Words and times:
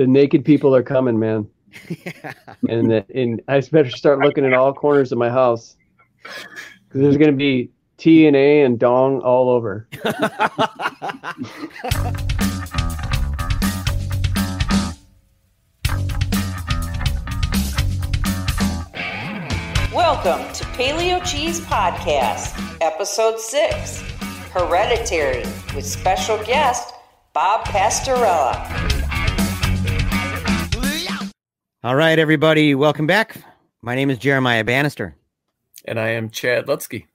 the 0.00 0.06
naked 0.06 0.46
people 0.46 0.74
are 0.74 0.82
coming, 0.82 1.18
man. 1.18 1.46
yeah. 1.90 2.32
And 2.66 2.90
that, 2.90 3.10
and 3.10 3.42
I 3.48 3.60
better 3.60 3.90
start 3.90 4.20
looking 4.20 4.46
at 4.46 4.54
all 4.54 4.72
corners 4.72 5.12
of 5.12 5.18
my 5.18 5.28
house 5.28 5.76
because 6.22 7.02
there's 7.02 7.18
going 7.18 7.30
to 7.30 7.36
be 7.36 7.70
T 7.98 8.26
and 8.26 8.34
A 8.34 8.62
and 8.62 8.78
dong 8.78 9.20
all 9.20 9.50
over. 9.50 9.86
Welcome 19.92 20.50
to 20.54 20.64
Paleo 20.78 21.22
Cheese 21.30 21.60
Podcast, 21.60 22.78
Episode 22.80 23.38
6 23.38 24.00
Hereditary, 24.52 25.42
with 25.74 25.84
special 25.84 26.42
guest 26.44 26.94
Bob 27.34 27.66
Pastorella. 27.66 28.89
All 31.82 31.96
right, 31.96 32.18
everybody, 32.18 32.74
welcome 32.74 33.06
back. 33.06 33.42
My 33.80 33.94
name 33.94 34.10
is 34.10 34.18
Jeremiah 34.18 34.64
Bannister. 34.64 35.16
And 35.86 35.98
I 35.98 36.10
am 36.10 36.28
Chad 36.28 36.66
Lutzke. 36.66 37.06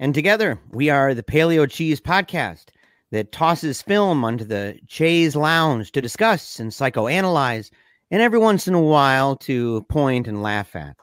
And 0.00 0.14
together, 0.14 0.58
we 0.70 0.88
are 0.88 1.12
the 1.12 1.22
Paleo 1.22 1.70
Cheese 1.70 2.00
Podcast 2.00 2.68
that 3.10 3.32
tosses 3.32 3.82
film 3.82 4.24
onto 4.24 4.46
the 4.46 4.78
Chaise 4.88 5.36
Lounge 5.36 5.92
to 5.92 6.00
discuss 6.00 6.58
and 6.58 6.70
psychoanalyze, 6.70 7.70
and 8.10 8.22
every 8.22 8.38
once 8.38 8.66
in 8.66 8.72
a 8.72 8.80
while 8.80 9.36
to 9.36 9.82
point 9.90 10.26
and 10.26 10.42
laugh 10.42 10.74
at. 10.74 10.96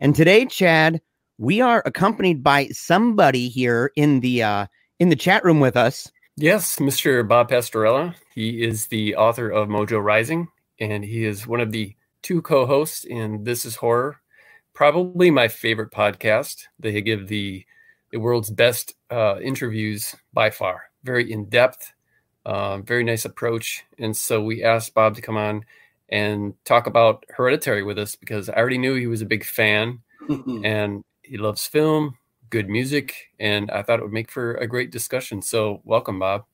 And 0.00 0.14
today, 0.14 0.46
Chad, 0.46 1.02
we 1.36 1.60
are 1.60 1.82
accompanied 1.84 2.42
by 2.42 2.68
somebody 2.68 3.50
here 3.50 3.92
in 3.96 4.20
the 4.20 4.44
uh, 4.44 4.66
in 4.98 5.10
the 5.10 5.16
chat 5.16 5.44
room 5.44 5.60
with 5.60 5.76
us. 5.76 6.10
Yes, 6.38 6.76
Mr. 6.76 7.28
Bob 7.28 7.50
Pastorella. 7.50 8.14
He 8.34 8.64
is 8.64 8.86
the 8.86 9.14
author 9.16 9.50
of 9.50 9.68
Mojo 9.68 10.02
Rising, 10.02 10.48
and 10.80 11.04
he 11.04 11.26
is 11.26 11.46
one 11.46 11.60
of 11.60 11.70
the 11.70 11.94
two 12.22 12.40
co-hosts 12.40 13.04
in 13.04 13.44
This 13.44 13.64
Is 13.64 13.76
Horror, 13.76 14.20
probably 14.74 15.30
my 15.30 15.48
favorite 15.48 15.90
podcast. 15.90 16.64
They 16.78 17.00
give 17.02 17.28
the 17.28 17.64
the 18.10 18.18
world's 18.18 18.50
best 18.50 18.94
uh, 19.10 19.40
interviews 19.40 20.14
by 20.32 20.50
far. 20.50 20.90
Very 21.02 21.32
in 21.32 21.48
depth, 21.48 21.92
uh, 22.44 22.78
very 22.78 23.04
nice 23.04 23.24
approach. 23.24 23.84
And 23.98 24.16
so 24.16 24.42
we 24.42 24.62
asked 24.62 24.94
Bob 24.94 25.16
to 25.16 25.22
come 25.22 25.36
on 25.36 25.64
and 26.10 26.54
talk 26.64 26.86
about 26.86 27.24
Hereditary 27.30 27.82
with 27.82 27.98
us 27.98 28.14
because 28.14 28.50
I 28.50 28.54
already 28.54 28.78
knew 28.78 28.94
he 28.94 29.06
was 29.06 29.22
a 29.22 29.26
big 29.26 29.44
fan, 29.44 30.00
and 30.64 31.02
he 31.22 31.38
loves 31.38 31.66
film, 31.66 32.18
good 32.50 32.68
music, 32.68 33.14
and 33.40 33.70
I 33.70 33.82
thought 33.82 33.98
it 33.98 34.02
would 34.02 34.12
make 34.12 34.30
for 34.30 34.54
a 34.54 34.66
great 34.66 34.92
discussion. 34.92 35.40
So, 35.40 35.80
welcome, 35.84 36.18
Bob. 36.18 36.44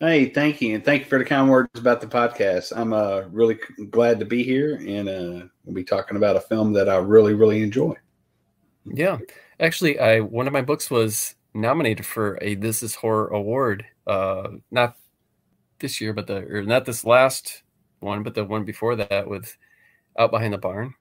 Hey, 0.00 0.30
thank 0.30 0.62
you, 0.62 0.74
and 0.74 0.82
thank 0.82 1.02
you 1.02 1.08
for 1.08 1.18
the 1.18 1.26
kind 1.26 1.50
words 1.50 1.78
about 1.78 2.00
the 2.00 2.06
podcast. 2.06 2.72
I'm 2.74 2.94
uh, 2.94 3.24
really 3.30 3.58
glad 3.90 4.18
to 4.20 4.24
be 4.24 4.42
here, 4.42 4.76
and 4.76 5.06
uh, 5.06 5.46
we'll 5.64 5.74
be 5.74 5.84
talking 5.84 6.16
about 6.16 6.36
a 6.36 6.40
film 6.40 6.72
that 6.72 6.88
I 6.88 6.96
really, 6.96 7.34
really 7.34 7.60
enjoy. 7.60 7.94
Yeah, 8.86 9.18
actually, 9.60 9.98
I 9.98 10.20
one 10.20 10.46
of 10.46 10.54
my 10.54 10.62
books 10.62 10.90
was 10.90 11.34
nominated 11.52 12.06
for 12.06 12.38
a 12.40 12.54
This 12.54 12.82
Is 12.82 12.94
Horror 12.94 13.28
award. 13.28 13.84
Uh, 14.06 14.48
not 14.70 14.96
this 15.80 16.00
year, 16.00 16.14
but 16.14 16.26
the 16.26 16.46
or 16.46 16.62
not 16.62 16.86
this 16.86 17.04
last 17.04 17.62
one, 17.98 18.22
but 18.22 18.34
the 18.34 18.44
one 18.44 18.64
before 18.64 18.96
that 18.96 19.28
with 19.28 19.54
Out 20.18 20.30
Behind 20.30 20.54
the 20.54 20.58
Barn. 20.58 20.94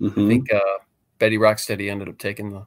Mm-hmm. 0.00 0.24
I 0.24 0.28
think 0.28 0.50
uh, 0.50 0.78
Betty 1.18 1.36
Rocksteady 1.36 1.90
ended 1.90 2.08
up 2.08 2.16
taking 2.16 2.48
the 2.48 2.66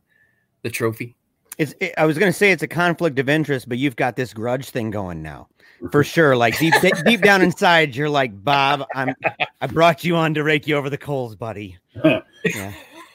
the 0.62 0.70
trophy. 0.70 1.16
It's. 1.58 1.74
It, 1.80 1.94
I 1.98 2.06
was 2.06 2.18
going 2.18 2.32
to 2.32 2.38
say 2.38 2.52
it's 2.52 2.64
a 2.64 2.68
conflict 2.68 3.20
of 3.20 3.30
interest, 3.30 3.68
but 3.68 3.78
you've 3.78 3.96
got 3.96 4.16
this 4.16 4.34
grudge 4.34 4.70
thing 4.70 4.92
going 4.92 5.22
now, 5.22 5.48
for 5.92 6.04
sure. 6.04 6.36
Like 6.36 6.58
deep 6.60 6.74
deep 7.06 7.22
down 7.22 7.42
inside, 7.42 7.96
you're 7.96 8.10
like 8.10 8.44
Bob. 8.44 8.86
I'm. 8.96 9.14
I 9.62 9.68
brought 9.68 10.04
you 10.04 10.16
on 10.16 10.34
to 10.36 10.44
rake 10.44 10.68
you 10.68 10.76
over 10.76 10.90
the 10.90 10.98
coals, 10.98 11.36
buddy. 11.36 11.78
yeah. 12.04 12.74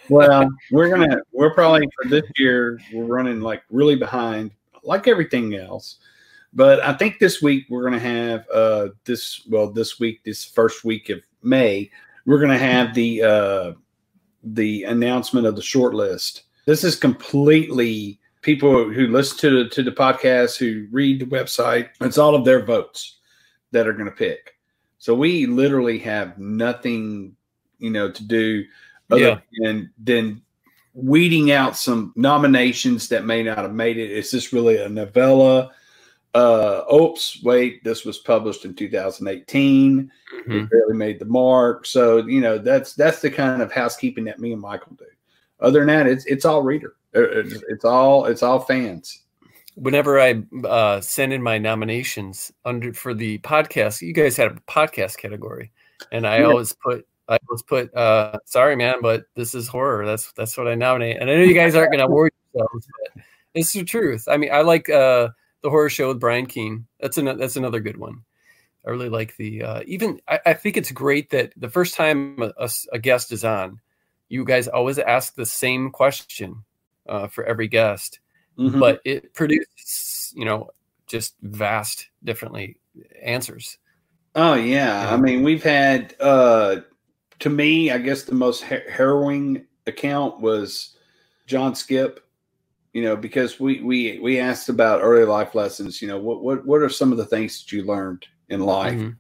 Well, 0.09 0.51
we're 0.71 0.89
gonna. 0.89 1.19
We're 1.33 1.55
probably 1.55 1.89
for 2.03 2.09
this 2.09 2.25
year. 2.37 2.81
We're 2.93 3.05
running 3.05 3.41
like 3.41 3.63
really 3.71 3.97
behind, 3.97 4.51
like 4.83 5.09
everything 5.09 5.55
else. 5.55 5.97
But 6.53 6.81
I 6.81 6.93
think 6.93 7.19
this 7.19 7.41
week 7.41 7.67
we're 7.71 7.85
gonna 7.85 7.99
have 7.99 8.45
uh 8.53 8.89
this. 9.05 9.47
Well, 9.49 9.71
this 9.71 9.99
week, 10.01 10.23
this 10.25 10.45
first 10.45 10.85
week 10.85 11.09
of 11.09 11.21
May, 11.43 11.91
we're 12.27 12.41
gonna 12.41 12.59
have 12.59 12.95
the 12.95 13.23
uh 13.23 13.73
the 14.45 14.83
announcement 14.85 15.47
of 15.47 15.55
the 15.55 15.63
short 15.63 15.95
list 15.95 16.43
this 16.67 16.85
is 16.85 16.97
completely 16.97 18.19
people 18.43 18.91
who 18.91 19.07
listen 19.09 19.39
to 19.39 19.65
the, 19.65 19.71
to 19.71 19.83
the 19.83 19.91
podcast, 19.91 20.59
who 20.59 20.87
read 20.91 21.21
the 21.21 21.27
website. 21.27 21.89
It's 22.01 22.19
all 22.19 22.35
of 22.35 22.45
their 22.45 22.65
votes 22.65 23.19
that 23.71 23.87
are 23.87 23.93
going 23.93 24.07
to 24.07 24.13
pick. 24.13 24.57
So 24.99 25.15
we 25.15 25.47
literally 25.47 25.99
have 26.01 26.39
nothing, 26.39 27.35
you 27.79 27.91
know, 27.91 28.11
to 28.11 28.25
do 28.25 28.65
other 29.11 29.21
yeah. 29.21 29.41
than 29.59 29.91
than 30.03 30.43
weeding 30.95 31.51
out 31.51 31.77
some 31.77 32.13
nominations 32.17 33.09
that 33.09 33.25
may 33.25 33.43
not 33.43 33.59
have 33.59 33.75
made 33.75 33.97
it. 33.97 34.11
Is 34.11 34.31
this 34.31 34.53
really 34.53 34.77
a 34.77 34.89
novella? 34.89 35.71
Uh, 36.35 36.83
oops, 36.93 37.43
wait, 37.43 37.83
this 37.85 38.05
was 38.05 38.19
published 38.19 38.65
in 38.65 38.75
2018. 38.75 40.11
Mm-hmm. 40.35 40.53
It 40.53 40.71
barely 40.71 40.95
made 40.95 41.19
the 41.19 41.25
mark. 41.25 41.85
So 41.85 42.19
you 42.27 42.41
know 42.41 42.59
that's 42.59 42.95
that's 42.95 43.21
the 43.21 43.31
kind 43.31 43.61
of 43.61 43.73
housekeeping 43.73 44.25
that 44.25 44.39
me 44.39 44.53
and 44.53 44.61
Michael 44.61 44.95
do 44.97 45.05
other 45.63 45.79
than 45.79 45.89
that, 45.89 46.07
it's 46.07 46.27
it's 46.27 46.45
all 46.45 46.63
reader. 46.63 46.97
It's, 47.15 47.63
it's 47.69 47.85
all 47.85 48.27
it's 48.27 48.43
all 48.43 48.61
fans. 48.61 49.21
Whenever 49.75 50.21
I 50.21 50.43
uh, 50.65 51.01
send 51.01 51.33
in 51.33 51.43
my 51.43 51.59
nominations 51.59 52.53
under 52.65 52.93
for 52.93 53.15
the 53.15 53.39
podcast, 53.39 54.03
you 54.03 54.13
guys 54.13 54.37
had 54.37 54.53
a 54.53 54.61
podcast 54.71 55.17
category, 55.19 55.73
and 56.11 56.27
I 56.27 56.39
yeah. 56.39 56.47
always 56.47 56.73
put 56.73 57.07
I 57.29 57.39
always 57.49 57.63
put 57.63 57.95
uh, 57.95 58.39
sorry 58.45 58.77
man, 58.77 58.97
but 59.01 59.25
this 59.35 59.55
is 59.55 59.69
horror. 59.69 60.07
That's 60.07 60.33
that's 60.33 60.57
what 60.57 60.69
I 60.69 60.75
nominate. 60.75 61.19
And 61.21 61.31
I 61.31 61.37
know 61.37 61.43
you 61.43 61.55
guys 61.55 61.75
aren't 61.75 61.93
going 61.93 62.01
to 62.01 62.07
award 62.07 62.33
yourselves, 62.53 62.87
but 63.15 63.25
it's 63.55 63.73
the 63.73 63.85
truth. 63.85 64.27
I 64.29 64.37
mean, 64.37 64.53
I 64.53 64.63
like 64.63 64.89
uh, 64.89 65.29
the 65.63 65.71
horror 65.71 65.91
show 65.91 66.09
with 66.09 66.21
Brian 66.21 66.47
Keene. 66.47 66.87
That's 67.01 67.19
an, 67.19 67.39
that's 67.39 67.57
another 67.57 67.81
good 67.81 67.97
one. 67.97 68.23
I 68.87 68.91
really 68.91 69.09
like 69.09 69.37
the 69.37 69.63
uh, 69.63 69.83
even. 69.87 70.21
I, 70.27 70.41
I, 70.47 70.55
think 70.55 70.77
it's 70.77 70.91
great 70.91 71.31
that 71.31 71.53
the 71.57 71.69
first 71.69 71.95
time 71.95 72.43
a, 72.43 72.71
a, 72.93 72.99
guest 72.99 73.31
is 73.31 73.45
on, 73.45 73.81
you 74.29 74.45
guys 74.45 74.67
always 74.67 74.99
ask 74.99 75.37
the 75.37 75.47
same 75.47 75.91
question 75.91 76.65
uh, 77.09 77.27
for 77.29 77.45
every 77.45 77.69
guest, 77.69 78.21
mm-hmm. 78.59 78.79
but 78.79 79.01
it 79.05 79.35
produces, 79.35 80.33
you 80.37 80.45
know, 80.45 80.71
just 81.07 81.35
vast 81.43 82.09
differently 82.25 82.79
answers. 83.23 83.79
Oh 84.35 84.55
yeah, 84.55 85.13
I 85.13 85.17
mean 85.17 85.43
we've 85.43 85.63
had 85.63 86.15
uh, 86.21 86.77
to 87.41 87.51
me, 87.51 87.91
I 87.91 87.99
guess 87.99 88.23
the 88.23 88.35
most 88.35 88.63
har- 88.63 88.89
harrowing 88.91 89.67
account 89.87 90.41
was 90.41 90.97
John 91.47 91.75
Skipp. 91.75 92.19
You 92.93 93.03
know, 93.03 93.17
because 93.17 93.59
we 93.59 93.81
we 93.83 94.19
we 94.21 94.39
asked 94.39 94.69
about 94.69 95.01
early 95.03 95.25
life 95.25 95.55
lessons. 95.55 96.03
You 96.03 96.09
know, 96.09 96.19
what 96.19 96.43
what 96.43 96.67
what 96.67 96.83
are 96.83 96.89
some 96.89 97.11
of 97.11 97.19
the 97.19 97.27
things 97.27 97.63
that 97.63 97.73
you 97.73 97.85
learned 97.85 98.27
in 98.49 98.61
life? 98.61 98.95
Mm-hmm. 98.95 99.11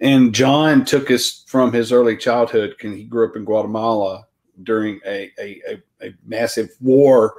And 0.00 0.34
John 0.34 0.84
took 0.84 1.10
us 1.10 1.44
from 1.46 1.72
his 1.72 1.92
early 1.92 2.16
childhood, 2.16 2.74
and 2.82 2.94
he 2.94 3.04
grew 3.04 3.28
up 3.28 3.36
in 3.36 3.44
Guatemala 3.44 4.27
during 4.62 5.00
a, 5.06 5.30
a, 5.38 5.62
a, 5.68 6.06
a 6.08 6.14
massive 6.26 6.70
war. 6.80 7.34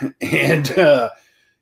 And, 0.20 0.76
uh, 0.76 1.10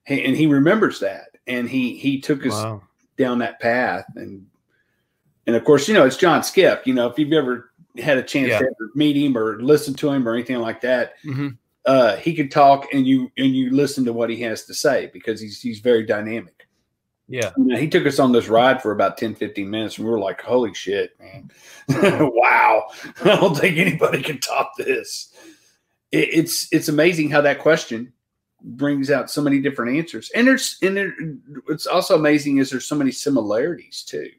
and 0.06 0.34
he 0.34 0.46
remembers 0.46 0.98
that. 1.00 1.36
And 1.46 1.68
he, 1.68 1.94
he 1.98 2.22
took 2.22 2.46
us 2.46 2.52
wow. 2.52 2.80
down 3.18 3.40
that 3.40 3.60
path. 3.60 4.06
And, 4.16 4.46
and 5.46 5.54
of 5.54 5.64
course, 5.64 5.88
you 5.88 5.94
know, 5.94 6.06
it's 6.06 6.16
John 6.16 6.40
Skipp. 6.40 6.86
You 6.86 6.94
know, 6.94 7.06
if 7.06 7.18
you've 7.18 7.34
ever 7.34 7.70
had 7.98 8.18
a 8.18 8.22
chance 8.22 8.48
yeah. 8.48 8.60
to 8.60 8.90
meet 8.94 9.16
him 9.16 9.36
or 9.36 9.60
listen 9.60 9.94
to 9.94 10.10
him 10.10 10.26
or 10.26 10.34
anything 10.34 10.58
like 10.58 10.80
that, 10.80 11.14
mm-hmm. 11.24 11.48
uh, 11.86 12.16
he 12.16 12.34
could 12.34 12.50
talk 12.50 12.86
and 12.92 13.06
you 13.06 13.30
and 13.36 13.54
you 13.54 13.70
listen 13.70 14.04
to 14.04 14.12
what 14.12 14.30
he 14.30 14.40
has 14.40 14.64
to 14.64 14.74
say 14.74 15.10
because 15.12 15.40
he's 15.40 15.60
he's 15.60 15.80
very 15.80 16.04
dynamic. 16.04 16.63
Yeah. 17.28 17.52
You 17.56 17.64
know, 17.64 17.76
he 17.76 17.88
took 17.88 18.06
us 18.06 18.18
on 18.18 18.32
this 18.32 18.48
ride 18.48 18.82
for 18.82 18.92
about 18.92 19.16
10, 19.16 19.34
15 19.34 19.68
minutes, 19.68 19.96
and 19.96 20.06
we 20.06 20.10
were 20.10 20.20
like, 20.20 20.42
holy 20.42 20.74
shit, 20.74 21.18
man. 21.18 21.50
wow. 21.88 22.84
I 23.22 23.36
don't 23.36 23.56
think 23.56 23.78
anybody 23.78 24.22
can 24.22 24.40
top 24.40 24.72
this. 24.76 25.32
It, 26.12 26.28
it's 26.32 26.72
it's 26.72 26.88
amazing 26.88 27.30
how 27.30 27.40
that 27.40 27.60
question 27.60 28.12
brings 28.62 29.10
out 29.10 29.30
so 29.30 29.42
many 29.42 29.60
different 29.60 29.96
answers. 29.96 30.30
And 30.34 30.46
there's 30.46 30.78
and 30.82 30.96
there, 30.96 31.14
it's 31.68 31.86
also 31.86 32.14
amazing 32.14 32.58
is 32.58 32.70
there's 32.70 32.86
so 32.86 32.96
many 32.96 33.10
similarities 33.10 34.02
too. 34.02 34.30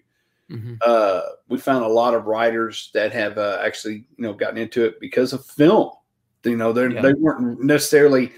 Mm-hmm. 0.49 0.75
Uh, 0.85 1.21
we 1.49 1.57
found 1.57 1.83
a 1.85 1.89
lot 1.89 2.13
of 2.13 2.25
writers 2.25 2.91
that 2.93 3.11
have 3.13 3.37
uh, 3.37 3.59
actually, 3.63 4.05
you 4.17 4.23
know, 4.23 4.33
gotten 4.33 4.57
into 4.57 4.85
it 4.85 4.99
because 4.99 5.33
of 5.33 5.45
film. 5.45 5.91
You 6.43 6.55
know, 6.55 6.71
they 6.71 6.93
yeah. 6.93 7.01
they 7.01 7.13
weren't 7.13 7.63
necessarily 7.63 8.31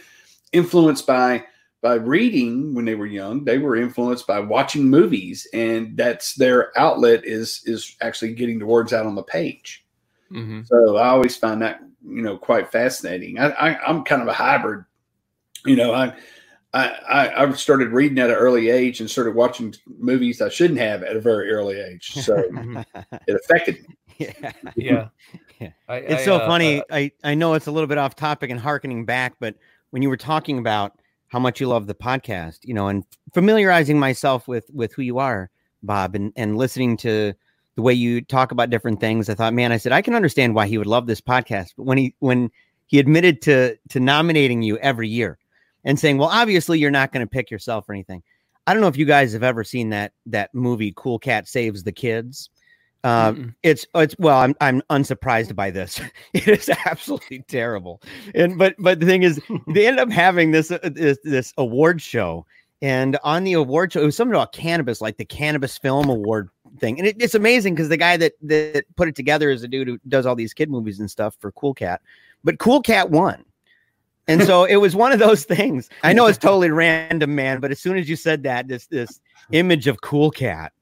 influenced 0.53 1.05
by 1.05 1.43
by 1.81 1.95
reading 1.95 2.73
when 2.73 2.85
they 2.85 2.95
were 2.95 3.05
young 3.05 3.43
they 3.43 3.57
were 3.57 3.75
influenced 3.75 4.27
by 4.27 4.39
watching 4.39 4.89
movies 4.89 5.47
and 5.53 5.95
that's 5.95 6.33
their 6.35 6.77
outlet 6.77 7.23
is 7.23 7.61
is 7.65 7.95
actually 8.01 8.33
getting 8.33 8.59
the 8.59 8.65
words 8.65 8.93
out 8.93 9.05
on 9.05 9.15
the 9.15 9.23
page 9.23 9.85
mm-hmm. 10.31 10.61
so 10.63 10.97
i 10.97 11.07
always 11.09 11.35
find 11.35 11.61
that 11.61 11.81
you 12.03 12.21
know 12.21 12.37
quite 12.37 12.71
fascinating 12.71 13.39
I, 13.39 13.49
I 13.49 13.79
i'm 13.87 14.03
kind 14.03 14.21
of 14.21 14.27
a 14.27 14.33
hybrid 14.33 14.85
you 15.65 15.75
know 15.75 15.93
i 15.93 16.13
I, 16.73 16.87
I, 17.09 17.43
I 17.43 17.51
started 17.53 17.89
reading 17.89 18.19
at 18.19 18.29
an 18.29 18.35
early 18.35 18.69
age 18.69 18.99
and 18.99 19.09
started 19.09 19.35
watching 19.35 19.73
movies 19.97 20.41
I 20.41 20.49
shouldn't 20.49 20.79
have 20.79 21.01
at 21.01 21.15
a 21.15 21.21
very 21.21 21.49
early 21.49 21.79
age. 21.79 22.11
So 22.11 22.35
it 23.27 23.35
affected 23.35 23.77
me. 23.87 23.95
yeah. 24.17 24.51
Yeah. 24.75 25.07
Yeah. 25.59 25.69
I, 25.89 25.95
It's 25.95 26.21
I, 26.21 26.25
so 26.25 26.35
uh, 26.35 26.45
funny. 26.45 26.81
uh, 26.81 26.83
I, 26.91 27.11
I 27.23 27.33
know 27.33 27.55
it's 27.55 27.65
a 27.65 27.71
little 27.71 27.87
bit 27.87 27.97
off 27.97 28.15
topic 28.15 28.51
and 28.51 28.59
harkening 28.59 29.05
back, 29.05 29.33
but 29.39 29.55
when 29.89 30.03
you 30.03 30.09
were 30.09 30.15
talking 30.15 30.59
about 30.59 30.99
how 31.27 31.39
much 31.39 31.59
you 31.59 31.67
love 31.67 31.87
the 31.87 31.95
podcast, 31.95 32.59
you 32.63 32.73
know, 32.73 32.87
and 32.87 33.03
familiarizing 33.33 33.99
myself 33.99 34.47
with 34.47 34.65
with 34.73 34.93
who 34.93 35.01
you 35.01 35.19
are, 35.19 35.49
Bob, 35.83 36.15
and 36.15 36.31
and 36.35 36.57
listening 36.57 36.97
to 36.97 37.33
the 37.75 37.81
way 37.81 37.93
you 37.93 38.21
talk 38.21 38.51
about 38.51 38.71
different 38.71 38.99
things, 38.99 39.29
I 39.29 39.35
thought, 39.35 39.53
man, 39.53 39.71
I 39.71 39.77
said 39.77 39.91
I 39.91 40.01
can 40.01 40.15
understand 40.15 40.55
why 40.55 40.67
he 40.67 40.77
would 40.77 40.87
love 40.87 41.07
this 41.07 41.21
podcast. 41.21 41.73
But 41.77 41.85
when 41.85 41.97
he 41.97 42.15
when 42.19 42.49
he 42.87 42.99
admitted 42.99 43.41
to 43.43 43.77
to 43.89 43.99
nominating 43.99 44.61
you 44.61 44.77
every 44.77 45.07
year 45.07 45.37
and 45.83 45.99
saying, 45.99 46.17
well, 46.17 46.29
obviously 46.29 46.79
you're 46.79 46.91
not 46.91 47.11
going 47.11 47.25
to 47.25 47.29
pick 47.29 47.51
yourself 47.51 47.87
or 47.87 47.93
anything. 47.93 48.23
I 48.65 48.73
don't 48.73 48.81
know 48.81 48.89
if 48.89 48.97
you 48.97 49.05
guys 49.05 49.31
have 49.33 49.43
ever 49.43 49.63
seen 49.63 49.89
that 49.89 50.13
that 50.25 50.53
movie 50.53 50.93
Cool 50.95 51.19
Cat 51.19 51.47
Saves 51.47 51.83
the 51.83 51.91
Kids. 51.91 52.49
Uh, 53.03 53.31
mm-mm. 53.31 53.55
it's 53.63 53.85
it's 53.95 54.15
well, 54.19 54.39
I'm 54.39 54.55
I'm 54.59 54.81
unsurprised 54.89 55.55
by 55.55 55.71
this. 55.71 56.01
It 56.33 56.47
is 56.47 56.69
absolutely 56.85 57.39
terrible. 57.47 58.01
And 58.35 58.57
but 58.57 58.75
but 58.79 58.99
the 58.99 59.05
thing 59.05 59.23
is, 59.23 59.39
they 59.67 59.87
end 59.87 59.99
up 59.99 60.11
having 60.11 60.51
this 60.51 60.71
uh, 60.71 60.79
this 60.83 61.17
this 61.23 61.53
award 61.57 62.01
show, 62.01 62.45
and 62.81 63.17
on 63.23 63.43
the 63.43 63.53
award 63.53 63.93
show, 63.93 64.01
it 64.01 64.05
was 64.05 64.15
something 64.15 64.35
about 64.35 64.51
cannabis, 64.51 65.01
like 65.01 65.17
the 65.17 65.25
Cannabis 65.25 65.77
Film 65.77 66.09
Award 66.09 66.49
thing. 66.79 66.99
And 66.99 67.07
it, 67.07 67.15
it's 67.19 67.35
amazing 67.35 67.75
because 67.75 67.89
the 67.89 67.97
guy 67.97 68.17
that 68.17 68.33
that 68.41 68.85
put 68.95 69.07
it 69.07 69.15
together 69.15 69.49
is 69.49 69.63
a 69.63 69.67
dude 69.67 69.87
who 69.87 69.99
does 70.07 70.25
all 70.25 70.35
these 70.35 70.53
kid 70.53 70.69
movies 70.69 70.99
and 70.99 71.09
stuff 71.09 71.35
for 71.39 71.51
Cool 71.51 71.73
Cat, 71.73 72.01
but 72.43 72.59
Cool 72.59 72.81
Cat 72.81 73.09
won. 73.09 73.43
And 74.27 74.43
so 74.43 74.65
it 74.65 74.75
was 74.75 74.95
one 74.95 75.13
of 75.13 75.19
those 75.19 75.45
things. 75.55 75.89
I 76.03 76.13
know 76.13 76.25
it's 76.27 76.37
totally 76.37 76.69
random, 76.69 77.33
man, 77.33 77.61
but 77.61 77.71
as 77.71 77.79
soon 77.79 77.97
as 77.97 78.09
you 78.09 78.15
said 78.15 78.43
that, 78.43 78.67
this 78.67 78.87
this 78.87 79.21
image 79.51 79.87
of 79.87 80.01
Cool 80.01 80.31
Cat 80.31 80.73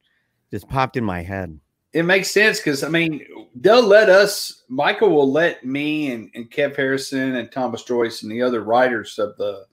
just 0.51 0.67
popped 0.67 0.97
in 0.97 1.03
my 1.03 1.21
head. 1.21 1.59
It 1.95 2.03
makes 2.03 2.29
sense 2.29 2.59
because 2.59 2.83
I 2.83 2.89
mean 2.89 3.25
they'll 3.55 3.81
let 3.81 4.09
us. 4.09 4.63
Michael 4.67 5.11
will 5.11 5.31
let 5.31 5.63
me 5.63 6.11
and, 6.11 6.29
and 6.35 6.51
Kev 6.51 6.75
Harrison 6.75 7.37
and 7.37 7.49
Thomas 7.49 7.85
Joyce 7.85 8.21
and 8.21 8.29
the 8.29 8.41
other 8.41 8.65
writers 8.65 9.17
of 9.17 9.37
the 9.37 9.65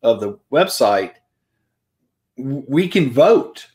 of 0.00 0.20
the 0.20 0.38
website. 0.52 1.14
We 2.36 2.86
can 2.86 3.10
vote, 3.10 3.66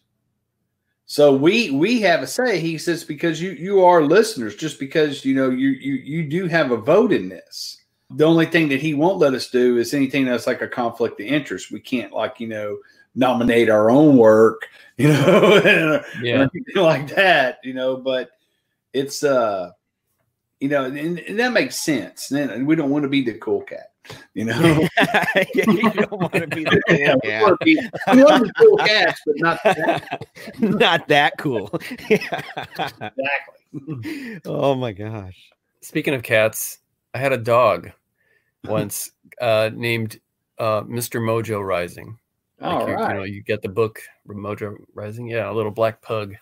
so 1.05 1.35
we 1.35 1.71
we 1.71 1.99
have 1.99 2.23
a 2.23 2.27
say. 2.27 2.61
He 2.61 2.77
says 2.77 3.03
because 3.03 3.41
you 3.41 3.51
you 3.51 3.83
are 3.83 4.01
listeners, 4.01 4.55
just 4.55 4.79
because 4.79 5.25
you 5.25 5.35
know 5.35 5.49
you 5.49 5.71
you 5.71 5.95
you 5.95 6.29
do 6.29 6.47
have 6.47 6.71
a 6.71 6.77
vote 6.77 7.11
in 7.11 7.27
this. 7.27 7.75
The 8.11 8.23
only 8.23 8.45
thing 8.45 8.69
that 8.69 8.81
he 8.81 8.93
won't 8.93 9.19
let 9.19 9.33
us 9.33 9.49
do 9.49 9.77
is 9.77 9.93
anything 9.93 10.23
that's 10.23 10.47
like 10.47 10.61
a 10.61 10.67
conflict 10.69 11.19
of 11.19 11.27
interest. 11.27 11.71
We 11.71 11.81
can't 11.81 12.13
like 12.13 12.39
you 12.39 12.47
know 12.47 12.77
nominate 13.15 13.69
our 13.69 13.89
own 13.89 14.17
work, 14.17 14.67
you 14.97 15.07
know, 15.09 15.57
or 15.57 16.05
yeah. 16.21 16.47
anything 16.53 16.63
like 16.75 17.07
that, 17.15 17.59
you 17.63 17.73
know. 17.73 17.97
But 17.97 18.31
it's 18.93 19.23
uh, 19.23 19.71
you 20.61 20.69
know, 20.69 20.85
and, 20.85 21.19
and 21.19 21.39
that 21.39 21.51
makes 21.51 21.75
sense. 21.75 22.31
And 22.31 22.67
we 22.67 22.75
don't 22.75 22.91
want 22.91 23.03
to 23.03 23.09
be 23.09 23.23
the 23.23 23.33
cool 23.33 23.61
cat, 23.61 23.91
you 24.35 24.45
know. 24.45 24.87
you 25.55 25.91
don't 25.91 26.11
want 26.11 26.33
to 26.33 26.47
be 26.47 26.63
the 26.63 26.81
Yeah, 26.87 27.13
cool 27.13 27.21
cat. 27.21 27.43
want 27.43 27.59
be 27.61 27.79
want 28.23 28.45
to 28.45 28.53
be 28.53 28.65
cool 28.65 28.77
cats, 28.77 29.21
but 29.25 29.35
not 29.37 29.63
that. 29.63 30.21
Not 30.59 31.07
that 31.07 31.33
cool. 31.39 31.71
exactly. 32.09 33.09
oh 34.45 34.75
my 34.75 34.91
gosh. 34.91 35.51
Speaking 35.81 36.13
of 36.13 36.21
cats, 36.21 36.77
I 37.15 37.17
had 37.17 37.33
a 37.33 37.37
dog 37.37 37.89
once 38.65 39.11
uh, 39.41 39.71
named 39.73 40.19
uh, 40.59 40.81
Mr. 40.81 41.19
Mojo 41.19 41.65
Rising. 41.65 42.19
Like 42.61 42.71
All 42.73 42.87
you, 42.87 42.93
right. 42.95 43.09
you 43.13 43.17
know, 43.17 43.23
you 43.23 43.41
get 43.43 43.61
the 43.61 43.69
book 43.69 43.99
Mojo 44.27 44.75
Rising. 44.93 45.27
Yeah, 45.27 45.49
a 45.49 45.53
little 45.53 45.71
black 45.71 46.01
pug. 46.01 46.35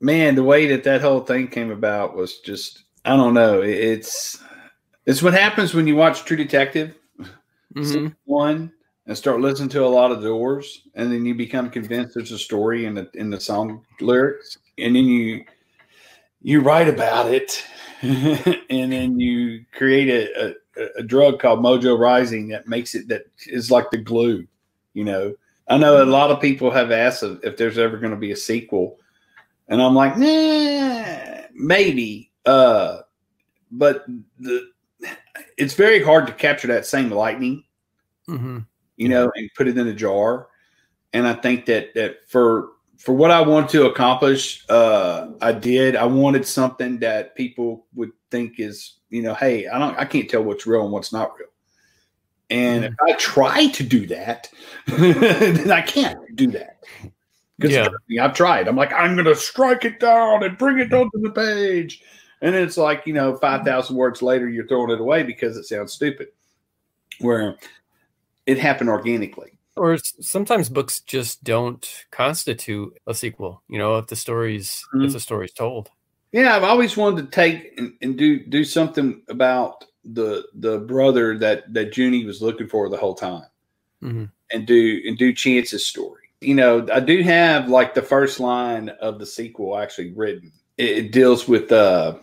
man, 0.00 0.34
the 0.34 0.42
way 0.44 0.66
that 0.68 0.84
that 0.84 1.00
whole 1.00 1.20
thing 1.20 1.48
came 1.48 1.70
about 1.70 2.14
was 2.16 2.38
just 2.38 2.84
I 3.04 3.16
don't 3.16 3.34
know. 3.34 3.60
It's 3.62 4.42
it's 5.06 5.22
what 5.22 5.34
happens 5.34 5.74
when 5.74 5.86
you 5.86 5.96
watch 5.96 6.24
True 6.24 6.36
Detective 6.36 6.94
Mhm. 7.74 8.14
one 8.24 8.72
and 9.06 9.16
start 9.16 9.40
listening 9.40 9.68
to 9.70 9.84
a 9.84 9.86
lot 9.86 10.12
of 10.12 10.22
doors, 10.22 10.86
and 10.94 11.10
then 11.12 11.24
you 11.24 11.34
become 11.34 11.70
convinced 11.70 12.14
there's 12.14 12.32
a 12.32 12.38
story 12.38 12.84
in 12.86 12.94
the 12.94 13.08
in 13.14 13.30
the 13.30 13.40
song 13.40 13.84
lyrics, 14.00 14.56
and 14.78 14.94
then 14.94 15.04
you 15.04 15.44
you 16.42 16.60
write 16.60 16.88
about 16.88 17.32
it, 17.32 17.64
and 18.02 18.92
then 18.92 19.18
you 19.18 19.64
create 19.72 20.08
a, 20.08 20.48
a 20.48 20.54
a 20.98 21.02
drug 21.02 21.38
called 21.40 21.60
Mojo 21.60 21.98
Rising 21.98 22.48
that 22.48 22.66
makes 22.68 22.94
it 22.94 23.08
that 23.08 23.24
is 23.46 23.70
like 23.70 23.90
the 23.90 23.98
glue. 23.98 24.46
You 24.94 25.04
know, 25.04 25.34
I 25.68 25.78
know 25.78 26.02
a 26.02 26.04
lot 26.04 26.30
of 26.30 26.40
people 26.40 26.70
have 26.70 26.90
asked 26.90 27.22
if 27.22 27.56
there's 27.56 27.78
ever 27.78 27.96
going 27.96 28.12
to 28.12 28.18
be 28.18 28.32
a 28.32 28.36
sequel, 28.36 28.98
and 29.68 29.80
I'm 29.80 29.94
like, 29.94 30.16
nah, 30.16 31.44
maybe. 31.54 32.30
Uh, 32.44 33.02
but 33.70 34.04
the 34.38 34.68
it's 35.56 35.74
very 35.74 36.02
hard 36.02 36.26
to 36.26 36.32
capture 36.32 36.68
that 36.68 36.86
same 36.86 37.10
lightning 37.10 37.64
Mhm. 38.28 38.66
you 38.96 39.08
know, 39.08 39.30
and 39.34 39.50
put 39.56 39.66
it 39.68 39.78
in 39.78 39.86
a 39.88 39.94
jar. 39.94 40.48
And 41.12 41.26
I 41.26 41.34
think 41.34 41.66
that 41.66 41.94
that 41.94 42.28
for 42.28 42.70
for 42.98 43.12
what 43.14 43.30
I 43.30 43.40
wanted 43.40 43.70
to 43.70 43.86
accomplish, 43.86 44.64
uh, 44.68 45.28
I 45.40 45.52
did. 45.52 45.96
I 45.96 46.04
wanted 46.04 46.46
something 46.46 46.98
that 46.98 47.34
people 47.34 47.86
would 47.94 48.12
think 48.30 48.60
is, 48.60 48.98
you 49.08 49.22
know, 49.22 49.34
hey, 49.34 49.66
I 49.68 49.78
don't, 49.78 49.98
I 49.98 50.04
can't 50.04 50.28
tell 50.28 50.44
what's 50.44 50.66
real 50.66 50.82
and 50.82 50.92
what's 50.92 51.12
not 51.12 51.32
real. 51.38 51.48
And 52.50 52.84
mm-hmm. 52.84 52.92
if 52.92 53.14
I 53.14 53.18
try 53.18 53.68
to 53.68 53.82
do 53.82 54.06
that, 54.08 54.50
then 54.86 55.70
I 55.70 55.82
can't 55.82 56.18
do 56.34 56.48
that. 56.48 56.78
Because 57.58 57.90
Yeah. 58.08 58.24
I've 58.24 58.34
tried. 58.34 58.68
I'm 58.68 58.76
like, 58.76 58.92
I'm 58.92 59.14
going 59.14 59.26
to 59.26 59.36
strike 59.36 59.84
it 59.84 60.00
down 60.00 60.42
and 60.42 60.58
bring 60.58 60.78
it 60.78 60.90
mm-hmm. 60.90 61.02
onto 61.02 61.20
the 61.20 61.30
page. 61.30 62.02
And 62.42 62.54
it's 62.54 62.76
like, 62.76 63.06
you 63.06 63.12
know, 63.12 63.32
mm-hmm. 63.32 63.40
5,000 63.40 63.96
words 63.96 64.22
later, 64.22 64.48
you're 64.48 64.66
throwing 64.66 64.90
it 64.90 65.00
away 65.00 65.22
because 65.22 65.56
it 65.56 65.64
sounds 65.64 65.92
stupid. 65.92 66.28
Where 67.20 67.56
it 68.46 68.58
happened 68.58 68.90
organically. 68.90 69.52
Or 69.76 69.96
sometimes 69.98 70.68
books 70.68 71.00
just 71.00 71.44
don't 71.44 72.06
constitute 72.10 72.98
a 73.06 73.14
sequel. 73.14 73.62
You 73.68 73.78
know, 73.78 73.98
if 73.98 74.08
the 74.08 74.16
story's 74.16 74.84
if 74.94 75.00
Mhm. 75.00 75.12
the 75.12 75.20
story's 75.20 75.52
told. 75.52 75.90
Yeah, 76.32 76.56
I've 76.56 76.64
always 76.64 76.96
wanted 76.96 77.26
to 77.26 77.30
take 77.30 77.78
and, 77.78 77.94
and 78.02 78.16
do 78.16 78.40
do 78.44 78.64
something 78.64 79.22
about 79.28 79.84
the 80.04 80.44
the 80.54 80.78
brother 80.78 81.36
that 81.38 81.72
that 81.74 81.96
Junie 81.96 82.24
was 82.24 82.40
looking 82.42 82.68
for 82.68 82.88
the 82.88 82.96
whole 82.96 83.14
time, 83.14 83.46
Mhm. 84.02 84.30
and 84.52 84.66
do 84.66 85.02
and 85.06 85.16
do 85.18 85.32
Chance's 85.32 85.86
story. 85.86 86.22
You 86.40 86.54
know, 86.54 86.86
I 86.92 87.00
do 87.00 87.22
have 87.22 87.68
like 87.68 87.94
the 87.94 88.02
first 88.02 88.40
line 88.40 88.88
of 89.00 89.18
the 89.18 89.26
sequel 89.26 89.76
actually 89.76 90.12
written. 90.12 90.52
It, 90.78 90.98
it 90.98 91.12
deals 91.12 91.46
with 91.46 91.70
uh 91.70 92.16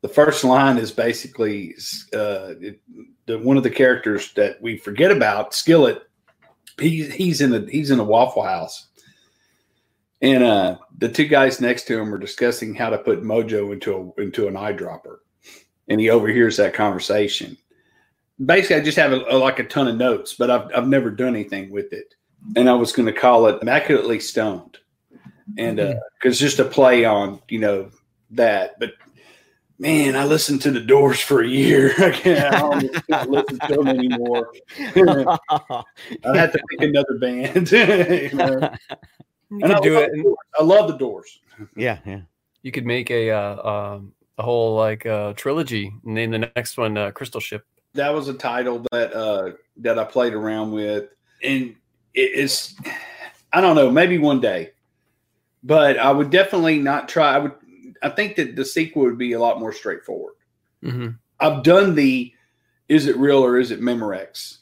the 0.00 0.08
first 0.08 0.44
line 0.44 0.78
is 0.78 0.92
basically 0.92 1.74
uh 2.14 2.54
it, 2.60 2.80
the 3.26 3.38
one 3.38 3.56
of 3.56 3.62
the 3.64 3.70
characters 3.70 4.32
that 4.34 4.60
we 4.62 4.76
forget 4.76 5.10
about, 5.10 5.54
Skillet. 5.54 6.02
He's 6.78 7.12
he's 7.12 7.40
in 7.40 7.54
a 7.54 7.68
he's 7.70 7.90
in 7.90 7.98
a 8.00 8.04
Waffle 8.04 8.42
House, 8.42 8.88
and 10.20 10.42
uh, 10.42 10.78
the 10.98 11.08
two 11.08 11.26
guys 11.26 11.60
next 11.60 11.84
to 11.84 11.98
him 11.98 12.12
are 12.14 12.18
discussing 12.18 12.74
how 12.74 12.90
to 12.90 12.98
put 12.98 13.22
Mojo 13.22 13.72
into 13.72 14.12
a 14.16 14.20
into 14.22 14.46
an 14.48 14.54
eyedropper, 14.54 15.18
and 15.88 16.00
he 16.00 16.10
overhears 16.10 16.56
that 16.56 16.74
conversation. 16.74 17.56
Basically, 18.44 18.76
I 18.76 18.80
just 18.80 18.98
have 18.98 19.12
a, 19.12 19.24
a- 19.28 19.38
like 19.38 19.58
a 19.58 19.64
ton 19.64 19.88
of 19.88 19.96
notes, 19.96 20.34
but 20.34 20.50
I've 20.50 20.68
I've 20.74 20.88
never 20.88 21.10
done 21.10 21.28
anything 21.28 21.70
with 21.70 21.92
it, 21.92 22.14
and 22.56 22.68
I 22.68 22.74
was 22.74 22.92
going 22.92 23.06
to 23.06 23.12
call 23.12 23.46
it 23.46 23.62
immaculately 23.62 24.18
stoned, 24.20 24.78
and 25.58 25.76
because 26.20 26.38
just 26.38 26.58
a 26.58 26.64
play 26.64 27.04
on 27.04 27.40
you 27.48 27.58
know 27.60 27.90
that, 28.32 28.78
but. 28.80 28.92
Man, 29.76 30.14
I 30.14 30.24
listened 30.24 30.62
to 30.62 30.70
the 30.70 30.78
Doors 30.80 31.18
for 31.20 31.42
a 31.42 31.48
year. 31.48 31.92
I 31.98 32.10
can't, 32.12 32.54
I 32.54 32.60
don't 32.60 33.06
can't 33.10 33.28
listen 33.28 33.58
to 33.58 33.74
them 33.74 33.88
anymore. 33.88 34.52
I 34.78 36.36
have 36.36 36.52
to 36.52 36.60
pick 36.70 36.80
another 36.82 37.18
band. 37.18 37.72
you 37.72 38.30
know? 38.34 38.70
You 39.50 39.60
And 39.62 39.72
I 39.72 39.80
do 39.80 39.94
love 39.94 40.02
it. 40.04 40.12
the 40.12 40.22
Doors. 40.22 40.36
I 40.58 40.62
love 40.62 40.88
the 40.88 40.96
Doors. 40.96 41.40
yeah, 41.76 41.98
yeah. 42.06 42.20
you 42.62 42.70
could 42.70 42.86
make 42.86 43.10
a 43.10 43.30
uh, 43.32 43.68
um, 43.96 44.12
a 44.38 44.42
whole 44.42 44.76
like 44.76 45.06
uh, 45.06 45.32
trilogy. 45.34 45.92
Name 46.02 46.30
the 46.30 46.50
next 46.54 46.76
one 46.76 46.96
uh, 46.96 47.10
Crystal 47.10 47.40
Ship. 47.40 47.64
That 47.94 48.12
was 48.12 48.28
a 48.28 48.34
title 48.34 48.84
that 48.90 49.12
uh, 49.12 49.52
that 49.78 49.98
I 49.98 50.04
played 50.04 50.34
around 50.34 50.72
with, 50.72 51.10
and 51.42 51.76
it's 52.12 52.74
I 53.52 53.60
don't 53.60 53.76
know, 53.76 53.90
maybe 53.90 54.18
one 54.18 54.40
day, 54.40 54.72
but 55.62 55.98
I 55.98 56.10
would 56.10 56.30
definitely 56.30 56.78
not 56.78 57.08
try. 57.08 57.34
I 57.34 57.38
would. 57.38 57.52
I 58.02 58.10
think 58.10 58.36
that 58.36 58.56
the 58.56 58.64
sequel 58.64 59.04
would 59.04 59.18
be 59.18 59.32
a 59.32 59.40
lot 59.40 59.60
more 59.60 59.72
straightforward. 59.72 60.34
hmm 60.82 61.10
I've 61.40 61.62
done 61.62 61.94
the 61.94 62.32
is 62.88 63.06
it 63.06 63.16
real 63.16 63.44
or 63.44 63.58
is 63.58 63.70
it 63.70 63.80
Memorex 63.80 64.58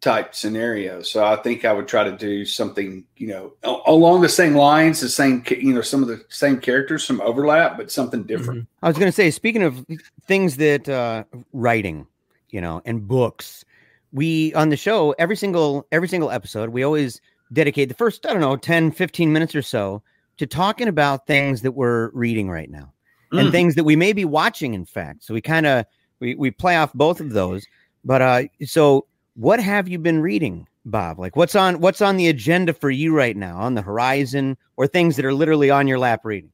type 0.00 0.34
scenario. 0.34 1.02
So 1.02 1.24
I 1.24 1.36
think 1.36 1.64
I 1.64 1.72
would 1.72 1.86
try 1.86 2.04
to 2.04 2.16
do 2.16 2.44
something, 2.44 3.04
you 3.16 3.28
know, 3.28 3.52
along 3.86 4.22
the 4.22 4.28
same 4.28 4.54
lines, 4.54 5.00
the 5.00 5.08
same, 5.08 5.44
you 5.48 5.74
know, 5.74 5.82
some 5.82 6.02
of 6.02 6.08
the 6.08 6.24
same 6.28 6.58
characters, 6.58 7.04
some 7.04 7.20
overlap, 7.20 7.76
but 7.76 7.90
something 7.90 8.22
different. 8.24 8.66
I 8.82 8.88
was 8.88 8.96
going 8.96 9.08
to 9.08 9.14
say, 9.14 9.30
speaking 9.30 9.62
of 9.62 9.84
things 10.26 10.56
that 10.56 10.88
uh, 10.88 11.24
writing, 11.52 12.06
you 12.48 12.60
know, 12.62 12.80
and 12.86 13.06
books, 13.06 13.64
we 14.12 14.52
on 14.54 14.70
the 14.70 14.76
show 14.76 15.14
every 15.18 15.36
single 15.36 15.86
every 15.92 16.08
single 16.08 16.30
episode 16.30 16.70
we 16.70 16.82
always 16.82 17.20
dedicate 17.52 17.88
the 17.88 17.94
first 17.94 18.26
i 18.26 18.32
don't 18.32 18.40
know 18.40 18.56
10 18.56 18.90
15 18.92 19.32
minutes 19.32 19.54
or 19.54 19.62
so 19.62 20.02
to 20.36 20.46
talking 20.46 20.88
about 20.88 21.26
things 21.26 21.62
that 21.62 21.72
we're 21.72 22.10
reading 22.10 22.50
right 22.50 22.70
now 22.70 22.92
and 23.32 23.48
Mm. 23.48 23.52
things 23.52 23.74
that 23.76 23.84
we 23.84 23.94
may 23.94 24.12
be 24.12 24.24
watching 24.24 24.74
in 24.74 24.84
fact 24.84 25.22
so 25.22 25.32
we 25.32 25.40
kind 25.40 25.66
of 25.66 25.86
we, 26.18 26.34
we 26.34 26.50
play 26.50 26.76
off 26.76 26.92
both 26.92 27.20
of 27.20 27.30
those 27.30 27.64
but 28.04 28.20
uh 28.20 28.42
so 28.64 29.06
what 29.34 29.60
have 29.60 29.88
you 29.88 29.98
been 29.98 30.20
reading 30.20 30.66
bob 30.84 31.18
like 31.18 31.36
what's 31.36 31.54
on 31.54 31.80
what's 31.80 32.00
on 32.00 32.16
the 32.16 32.28
agenda 32.28 32.72
for 32.72 32.90
you 32.90 33.14
right 33.14 33.36
now 33.36 33.58
on 33.58 33.74
the 33.74 33.82
horizon 33.82 34.56
or 34.76 34.86
things 34.86 35.16
that 35.16 35.24
are 35.24 35.34
literally 35.34 35.70
on 35.70 35.86
your 35.86 35.98
lap 35.98 36.24
reading 36.24 36.50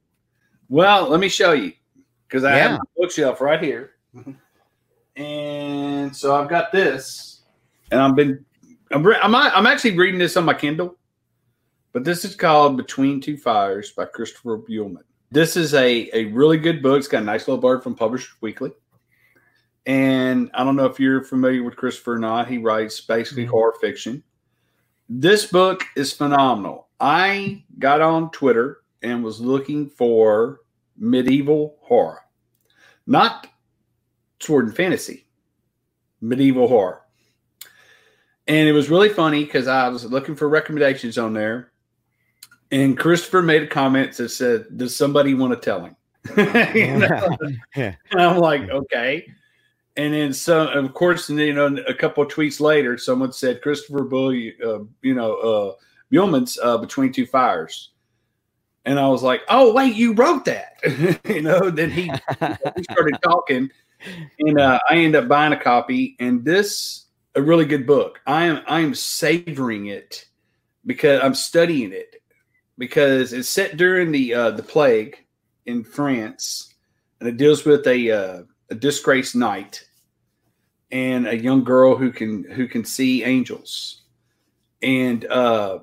Well, 0.68 1.08
let 1.08 1.20
me 1.20 1.28
show 1.28 1.52
you 1.52 1.72
because 2.26 2.42
I 2.42 2.56
Yeah. 2.56 2.62
have 2.68 2.70
my 2.72 2.84
bookshelf 2.96 3.40
right 3.40 3.62
here, 3.62 3.92
mm-hmm. 4.14 4.32
and 5.20 6.14
so 6.14 6.34
I've 6.34 6.48
got 6.48 6.72
this, 6.72 7.42
and 7.92 8.00
I've 8.00 8.16
been 8.16 8.44
I'm 8.90 9.04
re- 9.06 9.18
I'm, 9.22 9.34
I'm 9.34 9.66
actually 9.66 9.96
reading 9.96 10.18
this 10.18 10.36
on 10.36 10.44
my 10.44 10.54
Kindle, 10.54 10.96
but 11.92 12.04
this 12.04 12.24
is 12.24 12.34
called 12.34 12.76
Between 12.76 13.20
Two 13.20 13.36
Fires 13.36 13.92
by 13.92 14.06
Christopher 14.06 14.58
Buehlman. 14.58 15.02
This 15.30 15.56
is 15.56 15.72
a 15.74 16.10
a 16.12 16.24
really 16.32 16.58
good 16.58 16.82
book. 16.82 16.98
It's 16.98 17.08
got 17.08 17.22
a 17.22 17.24
nice 17.24 17.46
little 17.46 17.60
bird 17.60 17.82
from 17.82 17.94
Publishers 17.94 18.34
Weekly. 18.40 18.72
And 19.86 20.50
I 20.52 20.64
don't 20.64 20.76
know 20.76 20.86
if 20.86 20.98
you're 20.98 21.22
familiar 21.22 21.62
with 21.62 21.76
Christopher 21.76 22.14
or 22.14 22.18
not. 22.18 22.48
He 22.48 22.58
writes 22.58 23.00
basically 23.00 23.46
Mhm. 23.46 23.50
horror 23.50 23.74
fiction. 23.80 24.22
This 25.08 25.46
book 25.46 25.84
is 25.94 26.12
phenomenal. 26.12 26.88
I 26.98 27.64
got 27.78 28.00
on 28.00 28.30
Twitter 28.32 28.80
and 29.02 29.22
was 29.22 29.40
looking 29.40 29.88
for 29.88 30.60
medieval 30.98 31.76
horror, 31.82 32.22
not 33.06 33.46
sword 34.40 34.66
and 34.66 34.76
fantasy, 34.76 35.28
medieval 36.20 36.66
horror. 36.66 37.02
And 38.48 38.68
it 38.68 38.72
was 38.72 38.90
really 38.90 39.08
funny 39.08 39.44
because 39.44 39.68
I 39.68 39.88
was 39.88 40.04
looking 40.04 40.34
for 40.34 40.48
recommendations 40.48 41.18
on 41.18 41.32
there, 41.32 41.72
and 42.72 42.98
Christopher 42.98 43.42
made 43.42 43.62
a 43.62 43.66
comment 43.66 44.12
that 44.14 44.30
said, 44.30 44.76
"Does 44.76 44.96
somebody 44.96 45.34
want 45.34 45.52
to 45.52 45.58
tell 45.60 45.84
him?" 45.84 45.96
You 46.74 46.98
know? 46.98 47.36
Yeah. 47.76 47.94
And 48.10 48.20
I'm 48.20 48.38
like, 48.38 48.68
okay. 48.70 49.32
And 49.96 50.12
then 50.12 50.32
so 50.32 50.68
of 50.68 50.92
course, 50.94 51.30
you 51.30 51.52
know, 51.54 51.76
a 51.88 51.94
couple 51.94 52.22
of 52.22 52.30
tweets 52.30 52.60
later, 52.60 52.98
someone 52.98 53.32
said 53.32 53.62
Christopher 53.62 54.04
Bull, 54.04 54.28
uh, 54.28 54.80
you 55.02 55.14
know, 55.14 55.34
uh, 55.36 55.74
Buehlman's 56.12 56.58
uh, 56.62 56.78
Between 56.78 57.12
Two 57.12 57.26
Fires. 57.26 57.90
And 58.84 59.00
I 59.00 59.08
was 59.08 59.22
like, 59.22 59.42
oh, 59.48 59.72
wait, 59.72 59.96
you 59.96 60.12
wrote 60.12 60.44
that. 60.44 60.76
you 61.28 61.42
know, 61.42 61.70
then 61.70 61.90
he, 61.90 62.10
we 62.40 62.82
started 62.84 63.18
talking 63.22 63.70
and 64.38 64.60
uh, 64.60 64.78
I 64.88 64.96
ended 64.96 65.22
up 65.22 65.28
buying 65.28 65.52
a 65.52 65.60
copy. 65.60 66.16
And 66.20 66.44
this, 66.44 67.06
a 67.34 67.42
really 67.42 67.64
good 67.64 67.86
book. 67.86 68.20
I 68.26 68.44
am, 68.46 68.62
I 68.66 68.80
am 68.80 68.94
savoring 68.94 69.86
it 69.86 70.26
because 70.84 71.20
I'm 71.22 71.34
studying 71.34 71.92
it 71.92 72.22
because 72.78 73.32
it's 73.32 73.48
set 73.48 73.76
during 73.76 74.12
the, 74.12 74.34
uh, 74.34 74.50
the 74.52 74.62
plague 74.62 75.26
in 75.66 75.82
France 75.82 76.74
and 77.20 77.28
it 77.28 77.36
deals 77.36 77.64
with 77.64 77.86
a, 77.86 78.10
uh, 78.10 78.42
a 78.70 78.74
disgraced 78.74 79.34
knight 79.34 79.85
and 80.90 81.26
a 81.26 81.36
young 81.36 81.64
girl 81.64 81.96
who 81.96 82.10
can 82.10 82.44
who 82.44 82.66
can 82.66 82.84
see 82.84 83.24
angels. 83.24 84.02
And 84.82 85.24
uh 85.26 85.80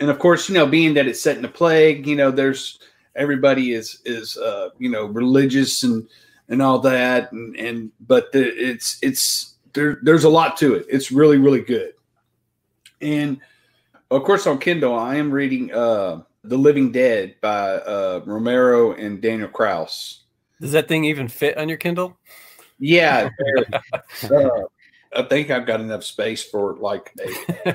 and 0.00 0.10
of 0.10 0.18
course 0.18 0.48
you 0.48 0.54
know 0.54 0.66
being 0.66 0.94
that 0.94 1.06
it's 1.06 1.22
set 1.22 1.36
in 1.36 1.44
a 1.44 1.48
plague 1.48 2.06
you 2.06 2.16
know 2.16 2.30
there's 2.30 2.78
everybody 3.16 3.72
is 3.72 4.00
is 4.04 4.36
uh 4.38 4.70
you 4.78 4.88
know 4.88 5.06
religious 5.06 5.82
and 5.82 6.08
and 6.48 6.62
all 6.62 6.78
that. 6.80 7.32
And 7.32 7.56
and 7.56 7.92
but 8.06 8.32
the, 8.32 8.42
it's 8.42 8.98
it's 9.02 9.54
there 9.72 9.98
there's 10.02 10.24
a 10.24 10.30
lot 10.30 10.56
to 10.58 10.74
it. 10.74 10.86
It's 10.88 11.12
really 11.12 11.38
really 11.38 11.62
good. 11.62 11.92
And 13.00 13.40
of 14.10 14.24
course 14.24 14.46
on 14.46 14.58
kindle 14.58 14.94
i 14.94 15.14
am 15.14 15.30
reading 15.30 15.72
uh 15.72 16.20
the 16.44 16.56
living 16.56 16.90
dead 16.90 17.34
by 17.40 17.74
uh 17.74 18.20
romero 18.26 18.92
and 18.94 19.20
daniel 19.20 19.48
kraus 19.48 20.24
Does 20.60 20.72
that 20.72 20.88
thing 20.88 21.04
even 21.04 21.28
fit 21.28 21.56
on 21.56 21.68
your 21.68 21.78
Kindle? 21.78 22.18
Yeah. 22.80 23.30
Uh, 24.30 24.48
I 25.14 25.22
think 25.22 25.50
I've 25.50 25.66
got 25.66 25.80
enough 25.80 26.04
space 26.04 26.42
for 26.42 26.76
like 26.76 27.12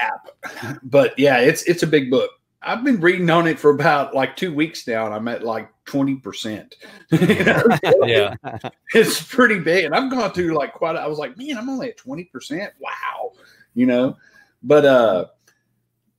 app, 0.00 0.80
but 0.84 1.18
yeah, 1.18 1.38
it's 1.38 1.64
it's 1.64 1.82
a 1.82 1.86
big 1.86 2.10
book. 2.10 2.30
I've 2.62 2.84
been 2.84 3.00
reading 3.00 3.28
on 3.30 3.46
it 3.46 3.58
for 3.58 3.70
about 3.70 4.14
like 4.14 4.36
two 4.36 4.54
weeks 4.54 4.86
now, 4.86 5.06
and 5.06 5.14
I'm 5.14 5.28
at 5.28 5.42
like 5.42 5.68
twenty 5.84 6.16
percent. 6.16 6.74
yeah. 7.10 8.34
it's 8.94 9.22
pretty 9.22 9.58
big, 9.58 9.84
and 9.84 9.94
I've 9.94 10.10
gone 10.10 10.32
through 10.32 10.56
like 10.56 10.74
quite. 10.74 10.96
A, 10.96 11.00
I 11.00 11.06
was 11.06 11.18
like, 11.18 11.36
man, 11.36 11.58
I'm 11.58 11.68
only 11.68 11.90
at 11.90 11.96
twenty 11.96 12.24
percent. 12.24 12.72
Wow, 12.78 13.32
you 13.74 13.86
know. 13.86 14.16
But 14.62 14.84
uh, 14.84 15.26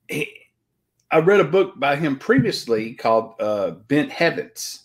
he, 0.08 0.30
I 1.10 1.20
read 1.20 1.40
a 1.40 1.44
book 1.44 1.78
by 1.78 1.96
him 1.96 2.18
previously 2.18 2.94
called 2.94 3.34
uh, 3.40 3.70
Bent 3.70 4.10
Heavens, 4.10 4.84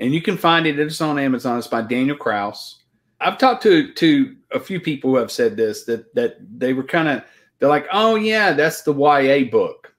and 0.00 0.14
you 0.14 0.22
can 0.22 0.36
find 0.36 0.66
it. 0.66 0.78
It's 0.78 1.00
on 1.00 1.18
Amazon. 1.18 1.58
It's 1.58 1.66
by 1.66 1.82
Daniel 1.82 2.16
Kraus. 2.16 2.82
I've 3.20 3.38
talked 3.38 3.62
to 3.64 3.92
to 3.94 4.36
a 4.52 4.60
few 4.60 4.80
people 4.80 5.10
who 5.10 5.16
have 5.16 5.32
said 5.32 5.56
this 5.56 5.84
that 5.84 6.14
that 6.14 6.36
they 6.58 6.72
were 6.72 6.84
kind 6.84 7.08
of 7.08 7.22
they're 7.58 7.68
like, 7.68 7.86
oh 7.92 8.16
yeah, 8.16 8.52
that's 8.52 8.82
the 8.82 8.94
YA 8.94 9.50
book. 9.50 9.94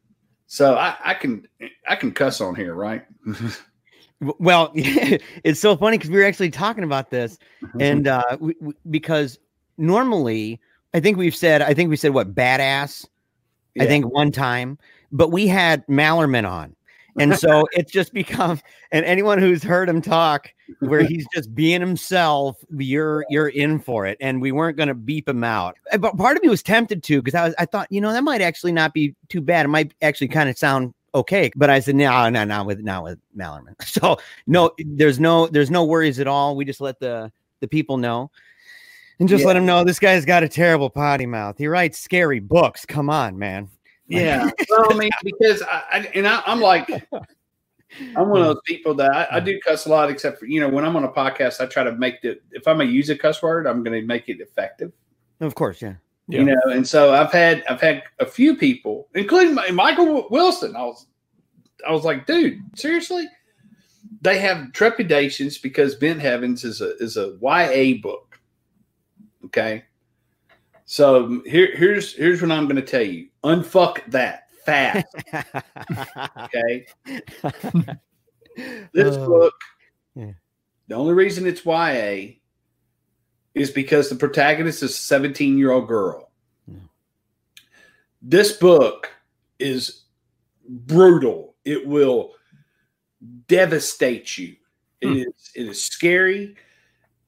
So 0.48 0.76
I, 0.76 0.96
I 1.04 1.14
can 1.14 1.48
I 1.88 1.96
can 1.96 2.12
cuss 2.12 2.42
on 2.42 2.56
here, 2.56 2.74
right? 2.74 3.06
Well, 4.40 4.72
it's 4.74 5.60
so 5.60 5.78
funny 5.78 6.00
because 6.00 6.10
we 6.10 6.18
were 6.18 6.26
actually 6.26 6.50
talking 6.50 6.84
about 6.84 7.12
this, 7.12 7.38
and 7.80 8.08
uh, 8.08 8.24
we, 8.40 8.56
we, 8.60 8.74
because 8.90 9.38
normally 9.78 10.60
I 10.96 11.00
think 11.02 11.18
we've 11.18 11.36
said 11.36 11.62
I 11.62 11.76
think 11.76 11.92
we 11.92 11.98
said 11.98 12.16
what 12.16 12.34
badass 12.34 13.06
I 13.80 13.86
think 13.86 14.12
one 14.12 14.32
time, 14.32 14.78
but 15.12 15.32
we 15.32 15.48
had 15.48 15.86
Malerman 15.88 16.50
on, 16.50 16.76
and 17.18 17.38
so 17.38 17.66
it's 17.74 17.92
just 17.92 18.14
become 18.14 18.60
and 18.92 19.06
anyone 19.06 19.40
who's 19.40 19.64
heard 19.64 19.90
him 19.90 20.02
talk 20.02 20.50
where 20.80 21.02
he's 21.08 21.26
just 21.34 21.54
being 21.56 21.80
himself, 21.82 22.58
you're 22.78 23.26
you're 23.30 23.50
in 23.50 23.80
for 23.80 24.06
it, 24.06 24.18
and 24.22 24.42
we 24.42 24.52
weren't 24.52 24.78
going 24.78 24.90
to 24.90 24.96
beep 24.96 25.28
him 25.28 25.44
out. 25.44 25.76
Uh, 25.92 25.98
But 25.98 26.18
part 26.18 26.38
of 26.38 26.44
me 26.44 26.50
was 26.50 26.64
tempted 26.64 27.04
to 27.04 27.22
because 27.22 27.36
I 27.36 27.46
was 27.46 27.56
I 27.58 27.66
thought 27.66 27.88
you 27.92 28.02
know 28.02 28.12
that 28.14 28.24
might 28.24 28.42
actually 28.42 28.72
not 28.74 28.94
be 28.94 29.16
too 29.30 29.42
bad. 29.42 29.66
It 29.66 29.70
might 29.70 29.94
actually 30.02 30.28
kind 30.30 30.50
of 30.50 30.58
sound 30.58 30.94
okay. 31.16 31.50
But 31.56 31.70
I 31.70 31.80
said, 31.80 31.96
no, 31.96 32.30
no, 32.30 32.44
not 32.44 32.66
with 32.66 32.80
not 32.82 33.04
with 33.04 33.20
Malerman. 33.36 33.76
So 33.86 34.18
no, 34.46 34.72
there's 34.78 35.20
no 35.20 35.48
there's 35.48 35.72
no 35.72 35.86
worries 35.86 36.20
at 36.20 36.28
all. 36.28 36.56
We 36.56 36.66
just 36.66 36.82
let 36.82 37.00
the 37.00 37.32
the 37.60 37.68
people 37.68 37.98
know. 37.98 38.30
And 39.20 39.28
just 39.28 39.42
Yeah. 39.42 39.48
let 39.48 39.54
them 39.56 39.66
know 39.66 39.84
this 39.84 39.98
guy's 40.00 40.26
got 40.26 40.44
a 40.44 40.48
terrible 40.50 40.92
potty 40.92 41.26
mouth. 41.26 41.58
He 41.58 41.66
writes 41.68 41.98
scary 41.98 42.40
books. 42.40 42.86
Come 42.86 43.10
on, 43.10 43.40
man. 43.40 43.70
Yeah. 44.08 44.50
Well, 44.70 44.94
I 44.94 44.98
mean, 44.98 45.10
because 45.24 45.62
I, 45.62 45.84
I 45.92 46.12
and 46.16 46.28
I, 46.28 46.42
I'm 46.46 46.62
like, 46.62 46.90
I'm 46.90 48.30
one 48.30 48.42
of 48.42 48.48
those 48.48 48.62
people 48.66 48.94
that 48.96 49.12
I, 49.12 49.38
I 49.38 49.40
do 49.40 49.60
cuss 49.66 49.86
a 49.86 49.90
lot, 49.90 50.10
except 50.10 50.40
for 50.40 50.46
you 50.46 50.60
know 50.60 50.70
when 50.70 50.86
I'm 50.86 50.96
on 50.96 51.04
a 51.04 51.12
podcast, 51.12 51.62
I 51.62 51.66
try 51.66 51.84
to 51.84 51.94
make 51.94 52.22
the 52.22 52.40
if 52.52 52.68
I'm 52.68 52.78
gonna 52.78 52.90
use 52.90 53.10
a 53.10 53.18
cuss 53.18 53.42
word, 53.42 53.68
I'm 53.68 53.84
gonna 53.84 54.02
make 54.02 54.30
it 54.30 54.42
effective. 54.42 54.92
Of 55.40 55.56
course, 55.56 55.82
yeah. 55.82 55.96
Yeah. 56.28 56.40
You 56.40 56.46
know, 56.46 56.62
and 56.72 56.88
so 56.88 57.14
I've 57.14 57.32
had 57.32 57.64
I've 57.70 57.82
had 57.82 58.04
a 58.20 58.26
few 58.26 58.58
people, 58.58 59.08
including 59.16 59.56
my, 59.56 59.70
Michael 59.72 60.28
Wilson. 60.30 60.76
I 60.76 60.84
was 60.84 61.08
I 61.88 61.92
was 61.92 62.04
like, 62.04 62.26
dude, 62.26 62.60
seriously? 62.76 63.28
They 64.22 64.40
have 64.40 64.74
trepidations 64.74 65.58
because 65.58 65.96
Bent 65.96 66.20
Heavens 66.20 66.64
is 66.64 66.82
a 66.82 66.98
is 66.98 67.18
a 67.18 67.38
YA 67.42 68.02
book. 68.02 68.40
Okay. 69.46 69.86
So 70.86 71.42
here 71.46 71.76
here's 71.76 72.14
here's 72.14 72.42
what 72.42 72.52
I'm 72.52 72.66
going 72.66 72.78
to 72.78 72.82
tell 72.82 73.02
you. 73.02 73.28
Unfuck 73.48 74.06
that 74.12 74.50
fast. 74.66 75.06
Okay. 76.44 76.86
This 78.92 79.16
Oh, 79.16 79.28
book, 79.28 79.54
yeah. 80.16 80.32
the 80.88 80.96
only 80.96 81.14
reason 81.14 81.46
it's 81.46 81.64
YA 81.64 82.38
is 83.54 83.70
because 83.70 84.10
the 84.10 84.16
protagonist 84.16 84.82
is 84.82 84.92
a 84.92 84.94
17 84.96 85.60
year 85.60 85.72
old 85.72 85.88
girl. 85.88 86.32
Yeah. 86.68 86.80
This 88.24 88.54
book 88.54 89.12
is 89.60 90.06
brutal. 90.68 91.54
It 91.66 91.86
will 91.86 92.34
devastate 93.48 94.40
you. 94.40 94.56
It 95.02 95.08
Hmm. 95.08 95.14
is 95.18 95.52
it 95.54 95.68
is 95.68 95.82
scary. 95.84 96.56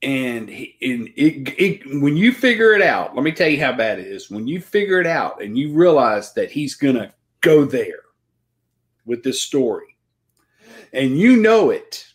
And, 0.02 0.48
he- 0.50 0.78
and 0.82 1.10
it, 1.18 1.54
it 1.60 2.02
when 2.02 2.16
you 2.16 2.32
figure 2.32 2.74
it 2.74 2.82
out, 2.82 3.16
let 3.16 3.24
me 3.24 3.32
tell 3.32 3.50
you 3.50 3.60
how 3.60 3.74
bad 3.74 4.00
it 4.00 4.08
is. 4.08 4.30
When 4.32 4.48
you 4.48 4.62
figure 4.62 5.00
it 5.02 5.08
out 5.08 5.42
and 5.44 5.58
you 5.58 5.74
realize 5.74 6.34
that 6.34 6.52
he's 6.52 6.76
gonna 6.76 7.14
go 7.42 7.66
there 7.66 8.00
with 9.06 9.24
this 9.24 9.42
story, 9.42 9.98
and 10.94 11.18
you 11.18 11.36
know 11.38 11.70
it, 11.72 12.06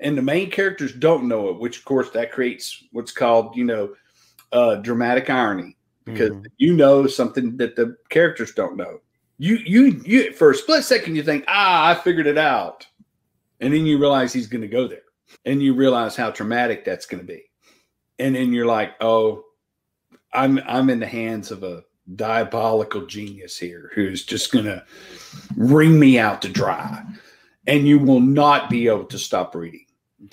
and 0.00 0.18
the 0.18 0.22
main 0.22 0.50
characters 0.50 0.92
don't 0.92 1.28
know 1.28 1.50
it, 1.50 1.58
which 1.60 1.78
of 1.78 1.84
course 1.84 2.10
that 2.10 2.32
creates 2.32 2.84
what's 2.92 3.12
called, 3.12 3.56
you 3.56 3.64
know, 3.64 3.94
uh, 4.52 4.76
dramatic 4.76 5.30
irony 5.30 5.76
because 6.04 6.30
Mhm. 6.30 6.46
you 6.56 6.74
know 6.74 7.06
something 7.06 7.56
that 7.58 7.76
the 7.76 7.96
characters 8.08 8.52
don't 8.54 8.76
know. 8.76 9.00
You, 9.38 9.56
you, 9.64 10.02
you, 10.04 10.32
for 10.32 10.50
a 10.50 10.54
split 10.54 10.82
second, 10.82 11.14
you 11.14 11.22
think, 11.22 11.44
ah, 11.46 11.88
I 11.90 11.94
figured 11.94 12.26
it 12.26 12.38
out. 12.38 12.86
And 13.60 13.72
then 13.74 13.86
you 13.86 13.98
realize 13.98 14.32
he's 14.32 14.46
going 14.46 14.62
to 14.62 14.68
go 14.68 14.88
there. 14.88 15.02
And 15.44 15.62
you 15.62 15.74
realize 15.74 16.16
how 16.16 16.30
traumatic 16.30 16.84
that's 16.84 17.06
going 17.06 17.20
to 17.20 17.26
be. 17.26 17.44
And 18.18 18.34
then 18.34 18.52
you're 18.52 18.66
like, 18.66 18.94
oh, 19.00 19.44
I'm 20.32 20.60
I'm 20.66 20.90
in 20.90 21.00
the 21.00 21.06
hands 21.06 21.50
of 21.50 21.62
a 21.62 21.84
diabolical 22.16 23.06
genius 23.06 23.56
here 23.56 23.90
who's 23.94 24.24
just 24.24 24.52
gonna 24.52 24.84
wring 25.56 25.98
me 25.98 26.18
out 26.18 26.42
to 26.42 26.48
dry, 26.48 27.02
and 27.66 27.86
you 27.86 27.98
will 27.98 28.20
not 28.20 28.70
be 28.70 28.88
able 28.88 29.04
to 29.04 29.18
stop 29.18 29.54
reading. 29.54 29.84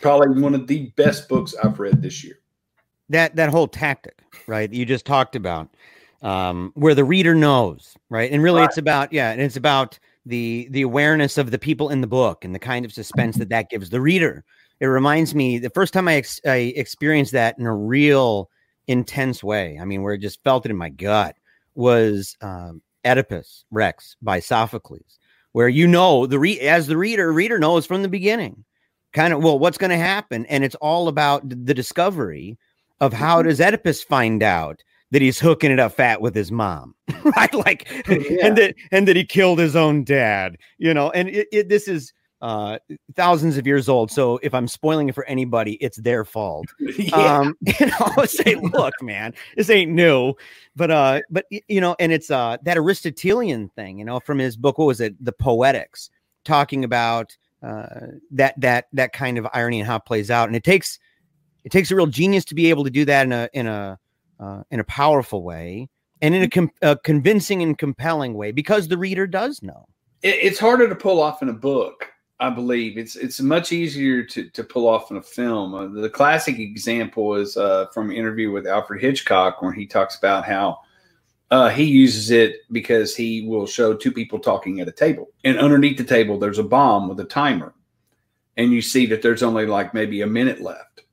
Probably 0.02 0.42
one 0.42 0.56
of 0.56 0.68
the 0.68 0.92
best 0.96 1.30
books 1.30 1.56
I've 1.56 1.80
read 1.80 2.02
this 2.02 2.24
year. 2.24 2.40
That 3.10 3.36
that 3.36 3.50
whole 3.50 3.68
tactic, 3.68 4.22
right? 4.48 4.72
You 4.72 4.86
just 4.86 5.06
talked 5.06 5.36
about, 5.36 5.70
um, 6.22 6.72
where 6.76 6.96
the 6.96 7.04
reader 7.04 7.36
knows, 7.36 7.96
right? 8.10 8.32
And 8.32 8.42
really, 8.42 8.62
Right. 8.62 8.70
it's 8.70 8.78
about 8.78 9.14
yeah, 9.14 9.32
and 9.32 9.42
it's 9.42 9.58
about 9.58 10.00
the 10.26 10.68
the 10.72 10.82
awareness 10.82 11.38
of 11.38 11.52
the 11.52 11.60
people 11.60 11.90
in 11.90 12.02
the 12.02 12.08
book 12.08 12.44
and 12.44 12.56
the 12.56 12.60
kind 12.60 12.84
of 12.84 12.92
suspense 12.92 13.38
that 13.38 13.50
that 13.50 13.70
gives 13.70 13.90
the 13.90 14.02
reader. 14.02 14.44
It 14.80 14.88
reminds 14.88 15.34
me 15.34 15.58
the 15.60 15.70
first 15.70 15.94
time 15.94 16.08
I, 16.08 16.16
ex- 16.16 16.42
I 16.46 16.74
experienced 16.76 17.32
that 17.32 17.58
in 17.58 17.66
a 17.66 17.76
real 17.76 18.50
intense 18.88 19.44
way. 19.44 19.78
I 19.82 19.86
mean, 19.86 20.02
where 20.04 20.14
I 20.14 20.18
just 20.18 20.44
felt 20.44 20.66
it 20.66 20.72
in 20.72 20.78
my 20.78 20.90
gut 20.90 21.36
was 21.76 22.36
um, 22.42 22.82
Oedipus 23.06 23.66
Rex 23.72 24.16
by 24.22 24.40
Sophocles, 24.40 25.20
where 25.54 25.70
you 25.70 25.88
know 25.88 26.26
the 26.26 26.40
re- 26.40 26.60
as 26.60 26.88
the 26.88 26.98
reader, 26.98 27.32
reader 27.32 27.58
knows 27.60 27.86
from 27.86 28.02
the 28.02 28.08
beginning, 28.10 28.64
kind 29.14 29.34
of 29.34 29.42
well 29.44 29.60
what's 29.60 29.78
going 29.78 29.92
to 29.92 29.98
happen, 29.98 30.46
and 30.48 30.64
it's 30.64 30.76
all 30.76 31.08
about 31.08 31.48
the 31.48 31.74
discovery 31.74 32.58
of 33.02 33.14
how 33.14 33.42
does 33.42 33.60
Oedipus 33.62 34.04
find 34.04 34.42
out 34.44 34.82
that 35.12 35.22
he's 35.22 35.40
hooking 35.40 35.72
it 35.72 35.80
up 35.80 35.94
fat 35.94 36.20
with 36.22 36.34
his 36.36 36.52
mom, 36.52 36.96
right? 37.24 37.54
Like, 37.54 37.88
Yeah. 38.08 38.46
and 38.48 38.58
that 38.58 38.76
and 38.92 39.08
that 39.08 39.16
he 39.16 39.24
killed 39.24 39.60
his 39.60 39.76
own 39.76 40.04
dad, 40.04 40.58
you 40.78 40.94
know. 40.94 41.12
And 41.12 41.30
it, 41.30 41.48
it 41.52 41.70
this 41.70 41.88
is 41.88 42.12
uh 42.46 42.78
thousands 43.16 43.58
of 43.58 43.66
years 43.66 43.90
old. 43.90 44.12
So 44.12 44.40
if 44.44 44.54
I'm 44.54 44.68
spoiling 44.68 45.10
it 45.10 45.16
for 45.16 45.26
anybody, 45.26 45.74
it's 45.82 45.98
their 45.98 46.24
fault. 46.24 46.68
yeah. 46.80 47.40
Um, 47.40 47.58
you 47.80 47.88
know, 47.88 47.96
I 48.00 48.14
would 48.18 48.30
say, 48.30 48.54
look, 48.62 48.94
man, 49.02 49.34
this 49.58 49.72
ain't 49.72 49.92
new, 49.92 50.36
but 50.76 50.92
uh, 50.92 51.22
but 51.32 51.48
you 51.50 51.82
know, 51.82 51.96
and 52.00 52.12
it's 52.12 52.30
uh 52.30 52.58
that 52.62 52.78
Aristotelian 52.78 53.70
thing, 53.70 53.98
you 53.98 54.06
know, 54.06 54.20
from 54.20 54.38
his 54.38 54.56
book, 54.58 54.78
what 54.78 54.86
was 54.86 55.02
it, 55.02 55.16
the 55.24 55.32
Poetics, 55.32 56.12
talking 56.44 56.84
about 56.84 57.36
uh 57.64 57.88
that 58.30 58.54
that 58.62 58.86
that 58.94 59.12
kind 59.12 59.40
of 59.40 59.48
irony 59.52 59.80
and 59.80 59.88
how 59.88 59.96
it 59.96 60.06
plays 60.06 60.30
out, 60.30 60.48
and 60.48 60.56
it 60.56 60.64
takes 60.64 61.00
it 61.64 61.72
takes 61.72 61.90
a 61.90 61.96
real 61.96 62.06
genius 62.06 62.46
to 62.46 62.54
be 62.54 62.70
able 62.70 62.84
to 62.84 62.92
do 62.92 63.06
that 63.06 63.26
in 63.26 63.32
a 63.32 63.50
in 63.54 63.66
a 63.66 63.98
uh, 64.40 64.62
in 64.70 64.80
a 64.80 64.84
powerful 64.84 65.42
way 65.42 65.90
and 66.22 66.36
in 66.36 66.44
a, 66.44 66.50
com- 66.50 66.72
a 66.84 66.96
convincing 66.98 67.64
and 67.64 67.80
compelling 67.80 68.36
way 68.36 68.52
because 68.52 68.88
the 68.88 68.98
reader 68.98 69.26
does 69.26 69.64
know. 69.64 69.86
it, 70.22 70.36
it's 70.44 70.60
harder 70.60 70.88
to 70.88 70.96
pull 70.96 71.20
off 71.20 71.42
in 71.42 71.50
a 71.50 71.54
book. 71.54 72.12
I 72.40 72.50
believe 72.50 72.98
it's 72.98 73.16
it's 73.16 73.40
much 73.40 73.72
easier 73.72 74.24
to, 74.24 74.50
to 74.50 74.64
pull 74.64 74.88
off 74.88 75.10
in 75.10 75.18
a 75.18 75.22
film. 75.22 75.74
Uh, 75.74 75.88
the 76.02 76.10
classic 76.10 76.60
example 76.60 77.36
is 77.36 77.56
uh, 77.56 77.88
from 77.94 78.10
an 78.10 78.16
interview 78.16 78.52
with 78.52 78.68
Alfred 78.68 79.02
Hitchcock, 79.02 79.62
where 79.62 79.72
he 79.72 79.86
talks 79.86 80.18
about 80.18 80.46
how 80.46 80.80
uh, 81.52 81.70
he 81.70 81.84
uses 81.86 82.32
it 82.32 82.58
because 82.72 83.16
he 83.16 83.48
will 83.48 83.66
show 83.66 83.94
two 83.94 84.12
people 84.12 84.40
talking 84.40 84.82
at 84.82 84.88
a 84.88 84.92
table, 84.92 85.30
and 85.46 85.58
underneath 85.58 85.98
the 85.98 86.04
table 86.04 86.38
there's 86.38 86.60
a 86.60 86.64
bomb 86.64 87.08
with 87.08 87.20
a 87.22 87.26
timer, 87.26 87.74
and 88.58 88.72
you 88.72 88.82
see 88.82 89.06
that 89.06 89.22
there's 89.22 89.44
only 89.44 89.66
like 89.66 89.94
maybe 89.94 90.22
a 90.22 90.28
minute 90.28 90.60
left. 90.60 91.04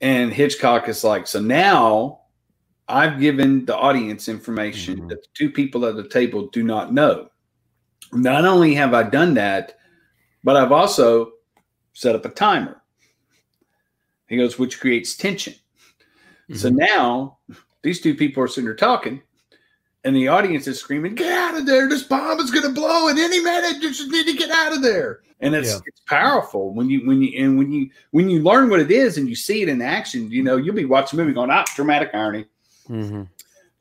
And 0.00 0.32
Hitchcock 0.32 0.88
is 0.88 1.02
like, 1.04 1.26
so 1.26 1.40
now 1.40 2.20
I've 2.88 3.20
given 3.20 3.64
the 3.66 3.76
audience 3.76 4.28
information 4.28 5.00
Mhm. 5.02 5.08
that 5.10 5.22
the 5.22 5.28
two 5.34 5.50
people 5.50 5.84
at 5.86 5.96
the 5.96 6.08
table 6.08 6.48
do 6.48 6.62
not 6.62 6.92
know. 6.92 7.28
Not 8.12 8.44
only 8.44 8.74
have 8.74 8.94
I 8.94 9.02
done 9.02 9.34
that, 9.34 9.77
but 10.48 10.56
I've 10.56 10.72
also 10.72 11.32
set 11.92 12.14
up 12.14 12.24
a 12.24 12.30
timer. 12.30 12.80
He 14.28 14.38
goes, 14.38 14.58
which 14.58 14.80
creates 14.80 15.14
tension. 15.14 15.52
So 16.54 16.70
now 16.70 17.36
these 17.82 18.00
two 18.00 18.14
people 18.14 18.42
are 18.42 18.48
sitting 18.48 18.64
there 18.64 18.74
talking, 18.74 19.20
and 20.04 20.16
the 20.16 20.28
audience 20.28 20.66
is 20.66 20.80
screaming, 20.80 21.16
Get 21.16 21.30
out 21.30 21.58
of 21.58 21.66
there. 21.66 21.86
This 21.86 22.02
bomb 22.02 22.40
is 22.40 22.50
gonna 22.50 22.70
blow 22.70 23.10
at 23.10 23.18
any 23.18 23.42
minute. 23.42 23.82
You 23.82 23.90
just 23.90 24.10
need 24.10 24.24
to 24.24 24.32
get 24.32 24.48
out 24.48 24.72
of 24.72 24.80
there. 24.80 25.20
And 25.40 25.54
it's 25.54 25.68
Yeah. 25.68 25.80
it's 25.84 26.00
powerful 26.06 26.72
when 26.72 26.88
you 26.88 27.06
when 27.06 27.20
you 27.20 27.44
and 27.44 27.58
when 27.58 27.70
you 27.70 27.90
when 28.12 28.30
you 28.30 28.42
learn 28.42 28.70
what 28.70 28.80
it 28.80 28.90
is 28.90 29.18
and 29.18 29.28
you 29.28 29.36
see 29.36 29.60
it 29.60 29.68
in 29.68 29.82
action, 29.82 30.30
you 30.30 30.42
know, 30.42 30.56
you'll 30.56 30.74
be 30.74 30.86
watching 30.86 31.20
a 31.20 31.22
movie 31.22 31.34
going, 31.34 31.50
ah, 31.50 31.66
dramatic 31.76 32.08
irony. 32.14 32.46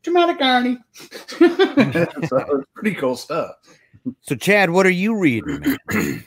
Dramatic 0.03 0.41
irony. 0.41 0.79
so 2.27 2.65
pretty 2.75 2.93
cool 2.95 3.15
stuff. 3.15 3.51
So, 4.21 4.35
Chad, 4.35 4.69
what 4.69 4.85
are 4.85 4.89
you 4.89 5.17
reading? 5.17 5.77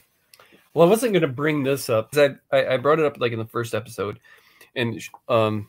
Well, 0.74 0.86
I 0.86 0.90
wasn't 0.90 1.12
going 1.12 1.22
to 1.22 1.28
bring 1.28 1.62
this 1.62 1.90
up 1.90 2.14
I, 2.16 2.36
I 2.52 2.76
brought 2.76 3.00
it 3.00 3.04
up 3.04 3.18
like 3.18 3.32
in 3.32 3.38
the 3.38 3.44
first 3.44 3.74
episode, 3.74 4.20
and 4.76 5.00
um, 5.28 5.68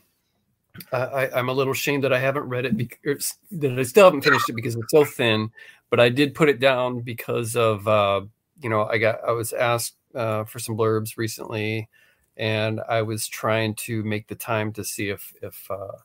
I, 0.92 1.28
I'm 1.34 1.48
a 1.48 1.52
little 1.52 1.72
ashamed 1.72 2.04
that 2.04 2.12
I 2.12 2.18
haven't 2.18 2.48
read 2.48 2.64
it 2.64 2.76
because 2.76 3.34
that 3.50 3.78
I 3.78 3.82
still 3.82 4.04
haven't 4.04 4.22
finished 4.22 4.48
it 4.48 4.54
because 4.54 4.76
it's 4.76 4.90
so 4.90 5.04
thin. 5.04 5.50
But 5.90 6.00
I 6.00 6.08
did 6.08 6.34
put 6.34 6.48
it 6.48 6.60
down 6.60 7.00
because 7.00 7.56
of 7.56 7.86
uh, 7.88 8.22
you 8.62 8.70
know 8.70 8.86
I 8.86 8.98
got 8.98 9.18
I 9.26 9.32
was 9.32 9.52
asked 9.52 9.96
uh, 10.14 10.44
for 10.44 10.60
some 10.60 10.76
blurbs 10.76 11.16
recently, 11.16 11.88
and 12.36 12.80
I 12.88 13.02
was 13.02 13.26
trying 13.26 13.74
to 13.74 14.04
make 14.04 14.28
the 14.28 14.36
time 14.36 14.72
to 14.74 14.84
see 14.84 15.08
if 15.08 15.34
if 15.42 15.68
uh, 15.68 15.98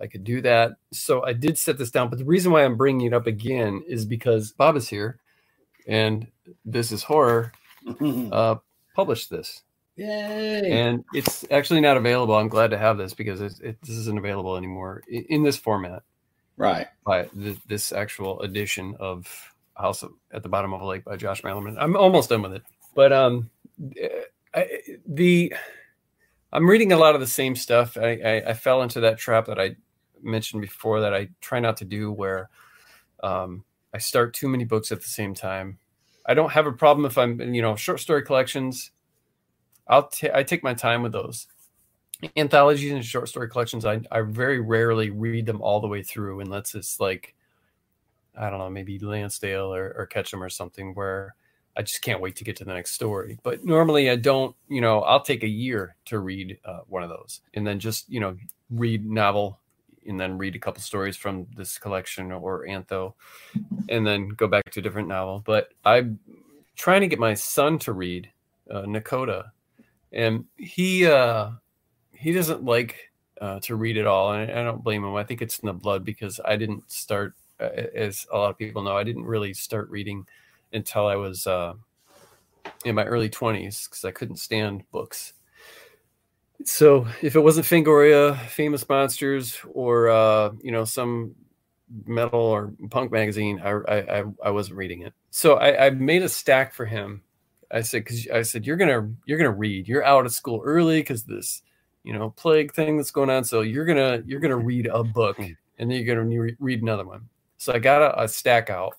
I 0.00 0.06
could 0.06 0.22
do 0.22 0.42
that. 0.42 0.72
So 0.92 1.24
I 1.24 1.32
did 1.32 1.56
set 1.56 1.78
this 1.78 1.90
down. 1.90 2.10
But 2.10 2.18
the 2.18 2.26
reason 2.26 2.52
why 2.52 2.64
I'm 2.64 2.76
bringing 2.76 3.06
it 3.06 3.14
up 3.14 3.26
again 3.26 3.82
is 3.88 4.04
because 4.04 4.52
Bob 4.52 4.76
is 4.76 4.88
here, 4.88 5.18
and 5.88 6.26
this 6.66 6.92
is 6.92 7.02
horror 7.02 7.52
uh, 8.32 8.56
published 8.94 9.30
this, 9.30 9.62
Yay. 9.96 10.70
and 10.70 11.04
it's 11.14 11.44
actually 11.50 11.80
not 11.80 11.96
available. 11.96 12.34
I'm 12.34 12.48
glad 12.48 12.70
to 12.70 12.78
have 12.78 12.98
this 12.98 13.14
because 13.14 13.40
it, 13.40 13.60
it, 13.62 13.80
this 13.82 13.96
isn't 13.96 14.18
available 14.18 14.56
anymore 14.56 15.02
in, 15.08 15.24
in 15.28 15.42
this 15.42 15.56
format 15.56 16.02
right. 16.56 16.88
by 17.04 17.24
th- 17.24 17.58
this 17.66 17.92
actual 17.92 18.40
edition 18.40 18.96
of 19.00 19.52
House 19.76 20.02
of, 20.02 20.12
at 20.32 20.42
the 20.42 20.48
Bottom 20.48 20.72
of 20.72 20.80
a 20.80 20.86
Lake 20.86 21.04
by 21.04 21.16
Josh 21.16 21.42
Malerman. 21.42 21.76
I'm 21.78 21.96
almost 21.96 22.28
done 22.28 22.42
with 22.42 22.52
it, 22.52 22.62
but 22.94 23.12
um, 23.12 23.50
I, 24.54 24.68
the 25.06 25.52
I'm 26.52 26.70
reading 26.70 26.92
a 26.92 26.96
lot 26.96 27.16
of 27.16 27.20
the 27.20 27.26
same 27.26 27.56
stuff. 27.56 27.96
I, 27.96 28.20
I, 28.24 28.50
I 28.50 28.54
fell 28.54 28.82
into 28.82 29.00
that 29.00 29.18
trap 29.18 29.46
that 29.46 29.58
I 29.58 29.74
mentioned 30.22 30.62
before 30.62 31.00
that 31.00 31.12
I 31.12 31.28
try 31.40 31.58
not 31.58 31.76
to 31.78 31.84
do, 31.84 32.12
where 32.12 32.48
um, 33.22 33.64
I 33.92 33.98
start 33.98 34.34
too 34.34 34.48
many 34.48 34.64
books 34.64 34.92
at 34.92 35.02
the 35.02 35.08
same 35.08 35.34
time. 35.34 35.78
I 36.26 36.34
don't 36.34 36.52
have 36.52 36.66
a 36.66 36.72
problem 36.72 37.04
if 37.06 37.18
I'm, 37.18 37.40
you 37.54 37.62
know, 37.62 37.76
short 37.76 38.00
story 38.00 38.22
collections. 38.22 38.90
I'll 39.86 40.08
ta- 40.08 40.30
I 40.34 40.42
take 40.42 40.62
my 40.62 40.74
time 40.74 41.02
with 41.02 41.12
those 41.12 41.46
anthologies 42.36 42.92
and 42.92 43.04
short 43.04 43.28
story 43.28 43.48
collections. 43.48 43.84
I 43.84 44.00
I 44.10 44.22
very 44.22 44.60
rarely 44.60 45.10
read 45.10 45.46
them 45.46 45.60
all 45.60 45.80
the 45.80 45.88
way 45.88 46.02
through 46.02 46.40
unless 46.40 46.74
it's 46.74 47.00
like 47.00 47.34
I 48.36 48.50
don't 48.50 48.58
know, 48.58 48.70
maybe 48.70 48.98
Lansdale 48.98 49.72
or, 49.72 49.94
or 49.96 50.06
Ketchum 50.06 50.42
or 50.42 50.48
something 50.48 50.94
where 50.94 51.36
I 51.76 51.82
just 51.82 52.02
can't 52.02 52.20
wait 52.20 52.36
to 52.36 52.44
get 52.44 52.56
to 52.56 52.64
the 52.64 52.74
next 52.74 52.92
story. 52.92 53.38
But 53.42 53.64
normally 53.64 54.10
I 54.10 54.16
don't, 54.16 54.54
you 54.68 54.80
know, 54.80 55.00
I'll 55.02 55.22
take 55.22 55.42
a 55.42 55.48
year 55.48 55.96
to 56.06 56.18
read 56.18 56.58
uh, 56.64 56.80
one 56.88 57.02
of 57.02 57.08
those 57.08 57.40
and 57.54 57.66
then 57.66 57.78
just, 57.78 58.08
you 58.08 58.20
know, 58.20 58.36
read 58.70 59.04
novel 59.04 59.60
and 60.06 60.18
then 60.20 60.38
read 60.38 60.54
a 60.54 60.58
couple 60.58 60.82
stories 60.82 61.16
from 61.16 61.46
this 61.56 61.78
collection 61.78 62.32
or 62.32 62.66
antho 62.66 63.14
and 63.88 64.06
then 64.06 64.28
go 64.28 64.46
back 64.46 64.70
to 64.70 64.80
a 64.80 64.82
different 64.82 65.08
novel. 65.08 65.42
But 65.44 65.68
I'm 65.84 66.18
trying 66.76 67.02
to 67.02 67.06
get 67.06 67.18
my 67.18 67.34
son 67.34 67.78
to 67.80 67.92
read 67.92 68.30
uh, 68.70 68.82
Nakota 68.82 69.50
and 70.12 70.44
he, 70.56 71.06
uh, 71.06 71.50
he 72.12 72.32
doesn't 72.32 72.64
like 72.64 73.10
uh, 73.40 73.60
to 73.60 73.76
read 73.76 73.96
it 73.96 74.06
all. 74.06 74.32
And 74.32 74.50
I 74.50 74.62
don't 74.62 74.82
blame 74.82 75.04
him. 75.04 75.14
I 75.14 75.24
think 75.24 75.42
it's 75.42 75.58
in 75.58 75.66
the 75.66 75.72
blood 75.72 76.04
because 76.04 76.40
I 76.44 76.56
didn't 76.56 76.90
start, 76.90 77.34
uh, 77.60 77.68
as 77.94 78.26
a 78.32 78.36
lot 78.36 78.50
of 78.50 78.58
people 78.58 78.82
know, 78.82 78.96
I 78.96 79.04
didn't 79.04 79.24
really 79.24 79.54
start 79.54 79.90
reading 79.90 80.26
until 80.72 81.06
I 81.06 81.16
was 81.16 81.46
uh, 81.46 81.74
in 82.84 82.94
my 82.94 83.04
early 83.04 83.28
20s 83.28 83.88
because 83.88 84.04
I 84.04 84.10
couldn't 84.10 84.36
stand 84.36 84.84
books. 84.90 85.34
So 86.64 87.06
if 87.20 87.36
it 87.36 87.40
wasn't 87.40 87.66
Fangoria, 87.66 88.38
Famous 88.46 88.88
Monsters, 88.88 89.58
or 89.72 90.08
uh, 90.08 90.52
you 90.62 90.70
know 90.70 90.84
some 90.84 91.34
metal 92.06 92.40
or 92.40 92.72
punk 92.90 93.12
magazine, 93.12 93.60
I 93.62 93.70
I, 93.70 94.20
I, 94.20 94.24
I 94.44 94.50
wasn't 94.50 94.76
reading 94.76 95.02
it. 95.02 95.12
So 95.30 95.54
I, 95.54 95.86
I 95.86 95.90
made 95.90 96.22
a 96.22 96.28
stack 96.28 96.72
for 96.72 96.86
him. 96.86 97.22
I 97.70 97.80
said 97.82 98.04
because 98.04 98.28
I 98.28 98.42
said 98.42 98.66
you're 98.66 98.76
gonna 98.76 99.10
you're 99.26 99.38
gonna 99.38 99.50
read. 99.50 99.88
You're 99.88 100.04
out 100.04 100.26
of 100.26 100.32
school 100.32 100.62
early 100.64 101.00
because 101.00 101.24
this 101.24 101.62
you 102.04 102.12
know 102.12 102.30
plague 102.30 102.72
thing 102.72 102.96
that's 102.96 103.10
going 103.10 103.30
on. 103.30 103.44
So 103.44 103.62
you're 103.62 103.84
gonna 103.84 104.22
you're 104.24 104.40
gonna 104.40 104.56
read 104.56 104.86
a 104.86 105.02
book 105.02 105.38
and 105.38 105.56
then 105.78 105.90
you're 105.90 106.14
gonna 106.14 106.40
re- 106.40 106.56
read 106.60 106.82
another 106.82 107.04
one. 107.04 107.28
So 107.58 107.72
I 107.72 107.78
got 107.78 108.02
a, 108.02 108.22
a 108.22 108.28
stack 108.28 108.70
out 108.70 108.94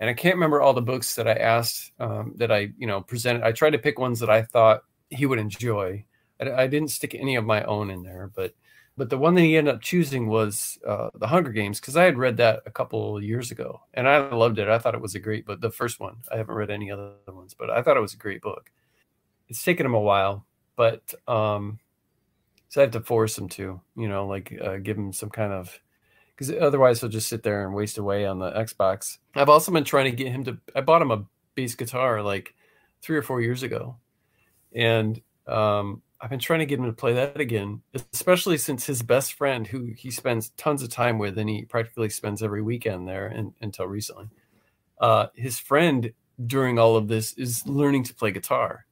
and 0.00 0.08
I 0.08 0.14
can't 0.14 0.34
remember 0.34 0.60
all 0.60 0.72
the 0.72 0.82
books 0.82 1.14
that 1.14 1.28
I 1.28 1.34
asked 1.34 1.92
um, 2.00 2.32
that 2.36 2.50
I 2.50 2.72
you 2.78 2.86
know 2.86 3.00
presented. 3.02 3.42
I 3.42 3.52
tried 3.52 3.70
to 3.70 3.78
pick 3.78 3.98
ones 3.98 4.18
that 4.20 4.30
I 4.30 4.42
thought 4.42 4.82
he 5.10 5.26
would 5.26 5.38
enjoy. 5.38 6.04
I, 6.48 6.66
didn't 6.66 6.90
stick 6.90 7.14
any 7.14 7.36
of 7.36 7.44
my 7.44 7.62
own 7.64 7.90
in 7.90 8.02
there, 8.02 8.30
but 8.34 8.54
but 8.96 9.08
the 9.08 9.18
one 9.18 9.34
that 9.34 9.42
he 9.42 9.56
ended 9.56 9.74
up 9.74 9.80
choosing 9.80 10.26
was 10.28 10.78
uh, 10.86 11.10
the 11.14 11.26
Hunger 11.26 11.52
Games 11.52 11.80
because 11.80 11.96
I 11.96 12.04
had 12.04 12.18
read 12.18 12.36
that 12.38 12.62
a 12.66 12.70
couple 12.70 13.22
years 13.22 13.50
ago 13.50 13.80
and 13.94 14.06
I 14.08 14.18
loved 14.34 14.58
it. 14.58 14.68
I 14.68 14.78
thought 14.78 14.94
it 14.94 15.00
was 15.00 15.14
a 15.14 15.20
great 15.20 15.46
book. 15.46 15.60
The 15.60 15.70
first 15.70 16.00
one 16.00 16.16
I 16.30 16.36
haven't 16.36 16.54
read 16.54 16.70
any 16.70 16.90
other 16.90 17.12
ones, 17.28 17.54
but 17.54 17.70
I 17.70 17.82
thought 17.82 17.96
it 17.96 18.00
was 18.00 18.14
a 18.14 18.18
great 18.18 18.42
book. 18.42 18.70
It's 19.48 19.64
taken 19.64 19.86
him 19.86 19.94
a 19.94 20.00
while, 20.00 20.44
but 20.76 21.14
um, 21.28 21.78
So 22.68 22.80
I 22.80 22.84
have 22.84 22.92
to 22.92 23.00
force 23.00 23.36
him 23.36 23.48
to, 23.50 23.80
you 23.96 24.08
know, 24.08 24.26
like 24.26 24.56
uh, 24.62 24.76
give 24.76 24.96
him 24.96 25.12
some 25.12 25.30
kind 25.30 25.52
of 25.52 25.78
because 26.40 26.54
otherwise 26.58 27.00
he'll 27.00 27.10
just 27.10 27.28
sit 27.28 27.42
there 27.42 27.66
and 27.66 27.74
waste 27.74 27.98
away 27.98 28.24
on 28.24 28.38
the 28.38 28.50
Xbox. 28.52 29.18
I've 29.34 29.50
also 29.50 29.72
been 29.72 29.84
trying 29.84 30.06
to 30.06 30.16
get 30.16 30.32
him 30.32 30.44
to. 30.44 30.58
I 30.74 30.80
bought 30.80 31.02
him 31.02 31.10
a 31.10 31.24
bass 31.54 31.74
guitar 31.74 32.22
like 32.22 32.54
three 33.02 33.16
or 33.16 33.22
four 33.22 33.42
years 33.42 33.62
ago, 33.62 33.96
and 34.74 35.20
um, 35.46 36.00
I've 36.20 36.30
been 36.30 36.38
trying 36.38 36.58
to 36.58 36.66
get 36.66 36.78
him 36.78 36.84
to 36.84 36.92
play 36.92 37.14
that 37.14 37.40
again, 37.40 37.80
especially 38.12 38.58
since 38.58 38.84
his 38.84 39.02
best 39.02 39.32
friend, 39.32 39.66
who 39.66 39.86
he 39.96 40.10
spends 40.10 40.50
tons 40.50 40.82
of 40.82 40.90
time 40.90 41.18
with, 41.18 41.38
and 41.38 41.48
he 41.48 41.64
practically 41.64 42.10
spends 42.10 42.42
every 42.42 42.60
weekend 42.60 43.08
there 43.08 43.26
and, 43.26 43.54
until 43.60 43.86
recently. 43.86 44.28
Uh, 45.00 45.28
his 45.34 45.58
friend 45.58 46.12
during 46.46 46.78
all 46.78 46.96
of 46.96 47.08
this 47.08 47.32
is 47.34 47.66
learning 47.66 48.04
to 48.04 48.14
play 48.14 48.32
guitar, 48.32 48.84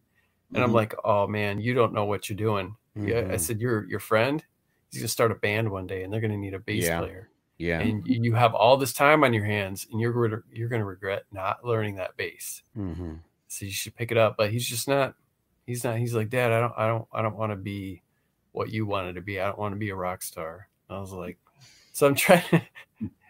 and 0.49 0.57
mm-hmm. 0.57 0.65
I'm 0.65 0.73
like, 0.73 0.95
"Oh 1.05 1.27
man, 1.27 1.61
you 1.61 1.75
don't 1.75 1.93
know 1.93 2.07
what 2.07 2.29
you're 2.29 2.37
doing." 2.37 2.77
Mm-hmm. 2.97 3.09
Yeah, 3.09 3.29
I 3.31 3.37
said, 3.37 3.61
"Your 3.61 3.85
your 3.85 4.01
friend, 4.01 4.43
he's 4.91 5.03
gonna 5.03 5.09
start 5.09 5.33
a 5.33 5.37
band 5.37 5.71
one 5.71 5.87
day, 5.87 6.05
and 6.05 6.13
they're 6.13 6.23
gonna 6.23 6.39
need 6.39 6.55
a 6.55 6.59
bass 6.59 6.85
yeah. 6.85 6.99
player." 6.99 7.29
Yeah, 7.59 7.81
and 7.81 8.07
you 8.07 8.35
have 8.35 8.55
all 8.55 8.77
this 8.77 8.93
time 8.93 9.23
on 9.23 9.35
your 9.35 9.45
hands, 9.45 9.87
and 9.91 10.01
you're 10.01 10.45
you're 10.51 10.69
gonna 10.69 10.85
regret 10.85 11.25
not 11.31 11.65
learning 11.65 11.97
that 11.97 12.17
bass. 12.17 12.63
Mm-hmm. 12.77 13.15
So 13.49 13.65
you 13.65 13.73
should 13.73 13.97
pick 13.97 14.11
it 14.13 14.17
up. 14.17 14.37
But 14.39 14.51
he's 14.51 14.67
just 14.67 14.89
not 14.89 15.15
he's 15.69 15.85
not 15.85 15.99
he's 15.99 16.15
like 16.15 16.31
dad 16.31 16.51
i 16.51 16.61
don't 16.61 16.73
i 16.77 16.87
don't 16.87 17.07
i 17.13 17.23
don't 17.23 17.37
want 17.37 17.53
to 17.53 17.57
be 17.57 18.03
what 18.53 18.71
you 18.71 18.87
wanted 18.87 19.15
to 19.15 19.21
be. 19.21 19.39
I 19.39 19.47
don't 19.47 19.59
want 19.59 19.73
to 19.75 19.79
be 19.79 19.91
a 19.91 19.95
rock 19.95 20.23
star. 20.23 20.67
I 20.91 20.99
was 20.99 21.13
like 21.13 21.39
so 21.93 22.07
i'm 22.07 22.15
trying 22.17 22.43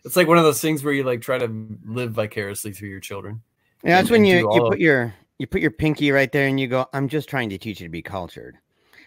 it's 0.05 0.17
like 0.17 0.29
one 0.29 0.39
of 0.39 0.45
those 0.45 0.61
things 0.61 0.83
where 0.83 0.95
you 0.95 1.03
like 1.03 1.21
try 1.21 1.37
to 1.39 1.67
live 1.85 2.13
vicariously 2.13 2.73
through 2.73 2.89
your 2.89 3.01
children 3.01 3.43
yeah 3.83 3.97
that's 3.97 4.11
when 4.11 4.25
you 4.25 4.39
you 4.53 4.61
put 4.61 4.75
of, 4.75 4.81
your 4.81 5.15
you 5.39 5.47
put 5.47 5.61
your 5.61 5.71
pinky 5.71 6.11
right 6.11 6.33
there 6.33 6.47
and 6.47 6.59
you 6.61 6.69
go 6.69 6.87
i'm 6.93 7.09
just 7.09 7.29
trying 7.29 7.51
to 7.51 7.59
teach 7.59 7.81
you 7.81 7.87
to 7.87 7.91
be 7.91 8.03
cultured 8.03 8.57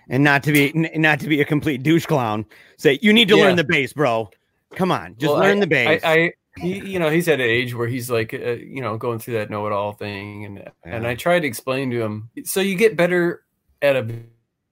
and 0.10 0.24
not 0.24 0.44
to 0.44 0.52
be 0.52 0.72
not 0.74 1.20
to 1.20 1.28
be 1.28 1.42
a 1.42 1.46
complete 1.46 1.84
douche 1.84 2.06
clown. 2.06 2.46
Say 2.78 3.00
you 3.02 3.14
need 3.14 3.28
to 3.30 3.38
yeah. 3.38 3.46
learn 3.46 3.56
the 3.56 3.64
bass 3.64 3.94
bro. 3.94 4.30
Come 4.76 4.92
on 4.92 5.16
just 5.18 5.34
well, 5.34 5.42
learn 5.42 5.58
I, 5.58 5.60
the 5.62 5.68
bass 5.68 6.04
I, 6.04 6.14
I 6.14 6.34
he, 6.58 6.80
you 6.80 7.00
know, 7.00 7.10
he's 7.10 7.28
at 7.28 7.40
an 7.40 7.50
age 7.50 7.74
where 7.74 7.88
he's 7.88 8.10
like, 8.10 8.34
uh, 8.34 8.38
you 8.38 8.82
know, 8.82 8.98
going 8.98 9.20
through 9.20 9.36
that 9.36 9.50
know-it-all 9.50 9.94
thing, 9.94 10.46
and 10.46 10.58
yeah. 10.58 10.70
and 10.84 11.08
I 11.08 11.16
tried 11.16 11.42
to 11.42 11.48
explain 11.48 11.90
to 11.92 12.02
him. 12.02 12.30
So 12.44 12.60
you 12.60 12.76
get 12.76 12.98
better 12.98 13.44
at 13.82 13.96
a 13.96 14.24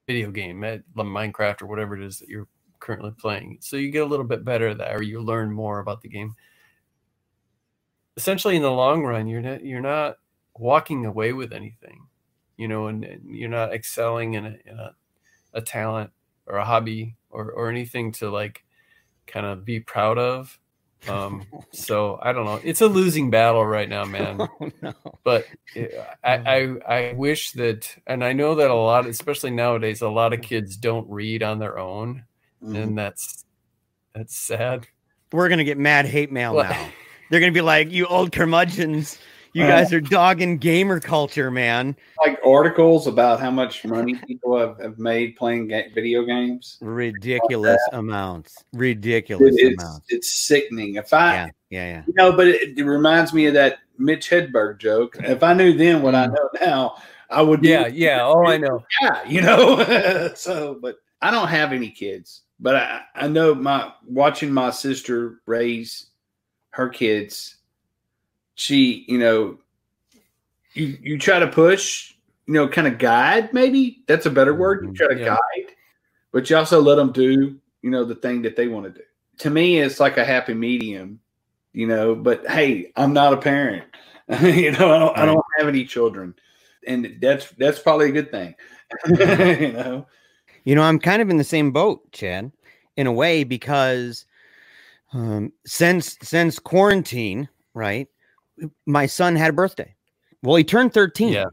video 0.07 0.31
game, 0.31 0.63
at 0.63 0.81
Minecraft 0.95 1.61
or 1.61 1.67
whatever 1.67 1.95
it 1.95 2.03
is 2.03 2.19
that 2.19 2.29
you're 2.29 2.47
currently 2.79 3.11
playing. 3.17 3.59
So 3.61 3.77
you 3.77 3.91
get 3.91 4.03
a 4.03 4.07
little 4.07 4.25
bit 4.25 4.43
better 4.43 4.67
at 4.69 4.77
that, 4.79 4.95
or 4.95 5.03
you 5.03 5.21
learn 5.21 5.51
more 5.51 5.79
about 5.79 6.01
the 6.01 6.09
game. 6.09 6.35
Essentially, 8.17 8.57
in 8.57 8.61
the 8.61 8.71
long 8.71 9.03
run, 9.03 9.27
you're 9.27 9.41
not 9.41 9.63
you're 9.63 9.81
not 9.81 10.15
walking 10.55 11.05
away 11.05 11.31
with 11.31 11.53
anything, 11.53 12.07
you 12.57 12.67
know, 12.67 12.87
and, 12.87 13.05
and 13.05 13.33
you're 13.33 13.47
not 13.47 13.73
excelling 13.73 14.33
in, 14.33 14.45
a, 14.45 14.57
in 14.65 14.77
a, 14.77 14.95
a 15.53 15.61
talent 15.61 16.11
or 16.45 16.57
a 16.57 16.65
hobby 16.65 17.15
or 17.29 17.51
or 17.51 17.69
anything 17.69 18.11
to 18.11 18.29
like 18.29 18.65
kind 19.27 19.45
of 19.45 19.63
be 19.63 19.79
proud 19.79 20.17
of 20.17 20.59
um, 21.07 21.45
so 21.71 22.19
I 22.21 22.33
don't 22.33 22.45
know. 22.45 22.59
It's 22.63 22.81
a 22.81 22.87
losing 22.87 23.29
battle 23.29 23.65
right 23.65 23.87
now, 23.87 24.05
man. 24.05 24.39
Oh, 24.61 24.71
no. 24.81 24.93
But 25.23 25.45
I, 26.23 26.33
I, 26.35 26.77
I 26.87 27.13
wish 27.13 27.51
that, 27.53 27.95
and 28.05 28.23
I 28.23 28.33
know 28.33 28.55
that 28.55 28.69
a 28.69 28.75
lot, 28.75 29.05
especially 29.05 29.51
nowadays, 29.51 30.01
a 30.01 30.09
lot 30.09 30.33
of 30.33 30.41
kids 30.41 30.75
don't 30.75 31.09
read 31.09 31.43
on 31.43 31.59
their 31.59 31.77
own, 31.79 32.23
mm-hmm. 32.63 32.75
and 32.75 32.97
that's 32.97 33.45
that's 34.13 34.35
sad. 34.37 34.87
We're 35.31 35.49
gonna 35.49 35.63
get 35.63 35.77
mad 35.77 36.05
hate 36.05 36.31
mail 36.31 36.55
now. 36.55 36.89
They're 37.29 37.39
gonna 37.39 37.51
be 37.51 37.61
like, 37.61 37.91
"You 37.91 38.05
old 38.05 38.31
curmudgeons." 38.31 39.17
You 39.53 39.65
guys 39.65 39.91
are 39.93 40.01
dogging 40.01 40.57
gamer 40.57 40.99
culture, 40.99 41.49
man. 41.49 41.95
Like 42.25 42.39
articles 42.45 43.07
about 43.07 43.39
how 43.39 43.49
much 43.49 43.83
money 43.83 44.15
people 44.15 44.57
have, 44.57 44.79
have 44.79 44.99
made 44.99 45.35
playing 45.35 45.67
ga- 45.67 45.89
video 45.93 46.23
games. 46.23 46.77
Ridiculous 46.81 47.79
like 47.91 47.99
amounts. 47.99 48.63
Ridiculous 48.73 49.55
it, 49.55 49.73
it's, 49.73 49.83
amounts. 49.83 50.05
It's 50.09 50.31
sickening. 50.31 50.95
If 50.95 51.13
I, 51.13 51.33
yeah, 51.33 51.47
yeah, 51.69 51.87
yeah. 51.87 52.03
You 52.07 52.13
know, 52.13 52.31
but 52.31 52.47
it, 52.47 52.77
it, 52.77 52.83
reminds 52.83 53.33
me 53.33 53.47
of 53.47 53.55
that 53.55 53.79
Mitch 53.97 54.29
Hedberg 54.29 54.79
joke. 54.79 55.17
If 55.19 55.41
I 55.41 55.53
knew 55.53 55.73
then 55.73 56.01
what 56.01 56.15
I 56.15 56.27
mm. 56.27 56.33
know 56.33 56.49
now, 56.61 56.95
I 57.29 57.41
would. 57.41 57.63
Yeah, 57.63 57.87
yeah. 57.87 58.23
Oh, 58.23 58.45
I 58.45 58.57
know. 58.57 58.83
Yeah, 59.01 59.23
you 59.25 59.41
know. 59.41 60.31
so, 60.35 60.77
but 60.79 60.97
I 61.21 61.31
don't 61.31 61.47
have 61.47 61.73
any 61.73 61.89
kids, 61.89 62.41
but 62.59 62.75
I, 62.75 63.01
I 63.15 63.27
know 63.27 63.55
my 63.55 63.91
watching 64.05 64.51
my 64.51 64.69
sister 64.69 65.41
raise 65.47 66.07
her 66.71 66.87
kids 66.87 67.57
she, 68.59 69.05
you 69.07 69.17
know, 69.17 69.57
you 70.73 70.97
you 71.01 71.17
try 71.17 71.39
to 71.39 71.47
push, 71.47 72.13
you 72.45 72.53
know, 72.53 72.67
kind 72.67 72.87
of 72.87 72.97
guide. 72.97 73.53
Maybe 73.53 74.03
that's 74.05 74.25
a 74.25 74.29
better 74.29 74.53
word. 74.53 74.81
You 74.83 74.89
mm-hmm. 74.89 74.95
try 74.95 75.13
to 75.13 75.19
yeah. 75.19 75.25
guide, 75.27 75.73
but 76.33 76.49
you 76.49 76.57
also 76.57 76.81
let 76.81 76.95
them 76.95 77.13
do, 77.13 77.57
you 77.81 77.89
know, 77.89 78.03
the 78.03 78.15
thing 78.15 78.41
that 78.41 78.57
they 78.57 78.67
want 78.67 78.85
to 78.85 78.91
do. 78.91 79.05
To 79.39 79.49
me, 79.49 79.79
it's 79.79 80.01
like 80.01 80.17
a 80.17 80.25
happy 80.25 80.53
medium, 80.53 81.21
you 81.71 81.87
know. 81.87 82.15
But 82.15 82.45
hey, 82.47 82.91
I'm 82.97 83.13
not 83.13 83.31
a 83.31 83.37
parent. 83.37 83.85
you 84.41 84.71
know, 84.71 84.93
I 84.93 84.99
don't. 84.99 85.17
I 85.17 85.25
don't 85.25 85.45
have 85.57 85.69
any 85.69 85.85
children, 85.85 86.35
and 86.85 87.17
that's 87.21 87.49
that's 87.51 87.79
probably 87.79 88.09
a 88.09 88.11
good 88.11 88.29
thing. 88.29 88.55
you 89.07 89.71
know. 89.71 90.05
You 90.65 90.75
know, 90.75 90.83
I'm 90.83 90.99
kind 90.99 91.21
of 91.21 91.29
in 91.29 91.37
the 91.37 91.45
same 91.45 91.71
boat, 91.71 92.11
Chad, 92.11 92.51
in 92.97 93.07
a 93.07 93.13
way, 93.13 93.45
because 93.45 94.25
um, 95.13 95.53
since 95.65 96.17
since 96.21 96.59
quarantine, 96.59 97.47
right? 97.73 98.09
My 98.85 99.05
son 99.05 99.35
had 99.35 99.51
a 99.51 99.53
birthday. 99.53 99.95
Well, 100.41 100.55
he 100.55 100.63
turned 100.63 100.93
13 100.93 101.33
yeah. 101.33 101.45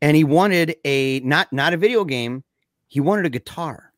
and 0.00 0.16
he 0.16 0.24
wanted 0.24 0.76
a 0.84 1.20
not 1.20 1.52
not 1.52 1.74
a 1.74 1.76
video 1.76 2.04
game, 2.04 2.44
he 2.88 3.00
wanted 3.00 3.26
a 3.26 3.30
guitar. 3.30 3.92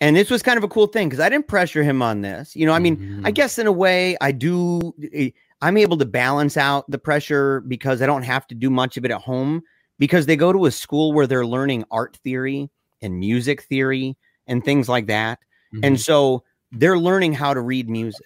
And 0.00 0.14
this 0.14 0.30
was 0.30 0.42
kind 0.42 0.56
of 0.56 0.64
a 0.64 0.68
cool 0.68 0.86
thing 0.86 1.08
because 1.08 1.20
I 1.20 1.28
didn't 1.28 1.48
pressure 1.48 1.82
him 1.82 2.02
on 2.02 2.20
this. 2.20 2.54
You 2.54 2.66
know, 2.66 2.72
I 2.72 2.78
mean, 2.78 2.96
mm-hmm. 2.96 3.26
I 3.26 3.30
guess 3.32 3.58
in 3.58 3.66
a 3.66 3.72
way 3.72 4.16
I 4.20 4.30
do 4.32 4.94
eh, 5.12 5.30
I'm 5.60 5.76
able 5.76 5.96
to 5.98 6.04
balance 6.04 6.56
out 6.56 6.88
the 6.88 6.98
pressure 6.98 7.60
because 7.62 8.00
I 8.00 8.06
don't 8.06 8.22
have 8.22 8.46
to 8.48 8.54
do 8.54 8.70
much 8.70 8.96
of 8.96 9.04
it 9.04 9.10
at 9.10 9.20
home 9.20 9.62
because 9.98 10.26
they 10.26 10.36
go 10.36 10.52
to 10.52 10.66
a 10.66 10.70
school 10.70 11.12
where 11.12 11.26
they're 11.26 11.46
learning 11.46 11.84
art 11.90 12.16
theory 12.22 12.70
and 13.02 13.18
music 13.18 13.62
theory 13.62 14.16
and 14.46 14.64
things 14.64 14.88
like 14.88 15.08
that. 15.08 15.40
Mm-hmm. 15.74 15.84
And 15.84 16.00
so 16.00 16.44
they're 16.70 16.98
learning 16.98 17.32
how 17.32 17.54
to 17.54 17.60
read 17.60 17.88
music. 17.88 18.24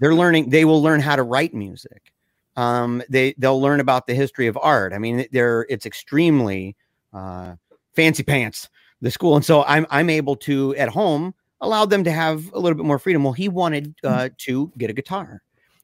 they're 0.00 0.14
learning 0.14 0.50
they 0.50 0.64
will 0.64 0.82
learn 0.82 1.00
how 1.00 1.16
to 1.16 1.22
write 1.22 1.54
music 1.54 2.12
um, 2.56 3.02
they 3.08 3.34
they'll 3.38 3.60
learn 3.60 3.80
about 3.80 4.06
the 4.06 4.14
history 4.14 4.46
of 4.46 4.58
art. 4.60 4.92
I 4.92 4.98
mean, 4.98 5.26
they're 5.32 5.66
it's 5.68 5.86
extremely 5.86 6.76
uh, 7.12 7.54
fancy 7.94 8.22
pants 8.22 8.68
the 9.00 9.10
school, 9.10 9.36
and 9.36 9.44
so 9.44 9.64
I'm 9.64 9.86
I'm 9.90 10.10
able 10.10 10.36
to 10.36 10.74
at 10.76 10.88
home 10.88 11.34
allow 11.60 11.84
them 11.84 12.04
to 12.04 12.10
have 12.10 12.52
a 12.52 12.58
little 12.58 12.76
bit 12.76 12.86
more 12.86 12.98
freedom. 12.98 13.22
Well, 13.24 13.32
he 13.32 13.48
wanted 13.48 13.94
uh, 14.02 14.08
mm-hmm. 14.08 14.34
to 14.38 14.72
get 14.78 14.90
a 14.90 14.94
guitar, 14.94 15.42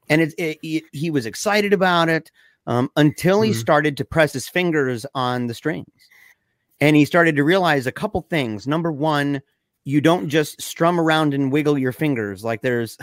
and 0.09 0.22
it, 0.22 0.35
it, 0.38 0.59
it, 0.62 0.85
he 0.92 1.11
was 1.11 1.26
excited 1.26 1.72
about 1.72 2.09
it 2.09 2.31
um, 2.66 2.90
until 2.96 3.42
he 3.42 3.50
mm-hmm. 3.50 3.61
started 3.61 3.96
to 3.96 4.05
press 4.05 4.33
his 4.33 4.48
fingers 4.48 5.07
on 5.14 5.46
the 5.46 5.55
strings, 5.55 5.87
and 6.81 6.96
he 6.96 7.05
started 7.05 7.37
to 7.37 7.44
realize 7.44 7.87
a 7.87 7.92
couple 7.92 8.22
things. 8.22 8.66
Number 8.66 8.90
one, 8.90 9.40
you 9.87 10.01
don't 10.01 10.29
just 10.29 10.61
strum 10.61 10.99
around 10.99 11.33
and 11.33 11.53
wiggle 11.53 11.79
your 11.79 11.92
fingers 11.92 12.44
like 12.44 12.61
there's 12.61 12.99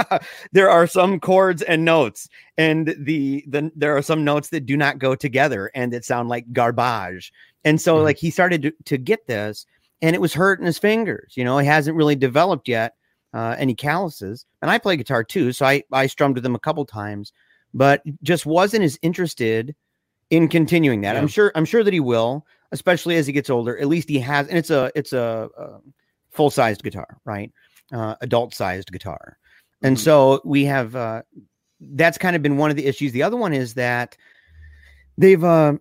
there 0.52 0.70
are 0.70 0.86
some 0.86 1.18
chords 1.18 1.62
and 1.62 1.84
notes 1.84 2.28
and 2.56 2.94
the, 3.00 3.44
the 3.48 3.70
there 3.74 3.94
are 3.96 4.02
some 4.02 4.24
notes 4.24 4.48
that 4.48 4.64
do 4.64 4.76
not 4.76 4.98
go 4.98 5.14
together 5.14 5.70
and 5.74 5.92
that 5.92 6.04
sound 6.04 6.28
like 6.28 6.50
garbage 6.52 7.32
and 7.64 7.80
so 7.80 7.96
mm-hmm. 7.96 8.04
like 8.04 8.16
he 8.16 8.30
started 8.30 8.62
to, 8.62 8.72
to, 8.84 8.96
get 8.96 9.26
this 9.26 9.66
and 10.00 10.14
it 10.14 10.20
was 10.20 10.32
hurting 10.32 10.64
his 10.64 10.78
fingers 10.78 11.34
you 11.36 11.44
know 11.44 11.58
he 11.58 11.66
hasn't 11.66 11.96
really 11.96 12.16
developed 12.16 12.68
yet 12.68 12.94
uh, 13.34 13.56
any 13.58 13.74
calluses 13.74 14.46
and 14.62 14.70
i 14.70 14.78
play 14.78 14.96
guitar 14.96 15.24
too 15.24 15.52
so 15.52 15.66
i 15.66 15.82
i 15.92 16.06
strummed 16.06 16.36
with 16.36 16.46
him 16.46 16.54
a 16.54 16.60
couple 16.60 16.84
times 16.86 17.32
but 17.74 18.00
just 18.22 18.46
wasn't 18.46 18.82
as 18.82 18.98
interested 19.02 19.74
in 20.30 20.48
continuing 20.48 21.00
that 21.00 21.14
yeah. 21.14 21.20
i'm 21.20 21.28
sure 21.28 21.50
i'm 21.56 21.64
sure 21.64 21.82
that 21.82 21.92
he 21.92 22.00
will 22.00 22.46
especially 22.70 23.16
as 23.16 23.26
he 23.26 23.32
gets 23.32 23.50
older 23.50 23.76
at 23.78 23.88
least 23.88 24.08
he 24.08 24.20
has 24.20 24.46
and 24.46 24.56
it's 24.56 24.70
a 24.70 24.90
it's 24.94 25.12
a, 25.12 25.48
a 25.58 25.80
full 26.38 26.50
sized 26.50 26.84
guitar, 26.84 27.18
right? 27.24 27.52
Uh, 27.92 28.14
adult 28.20 28.54
sized 28.54 28.92
guitar. 28.92 29.36
And 29.82 29.96
mm-hmm. 29.96 30.04
so 30.04 30.40
we 30.44 30.64
have 30.66 30.94
uh, 30.94 31.22
that's 31.80 32.16
kind 32.16 32.36
of 32.36 32.42
been 32.42 32.56
one 32.56 32.70
of 32.70 32.76
the 32.76 32.86
issues. 32.86 33.10
The 33.10 33.24
other 33.24 33.36
one 33.36 33.52
is 33.52 33.74
that 33.74 34.16
they've 35.18 35.42
uh, 35.42 35.74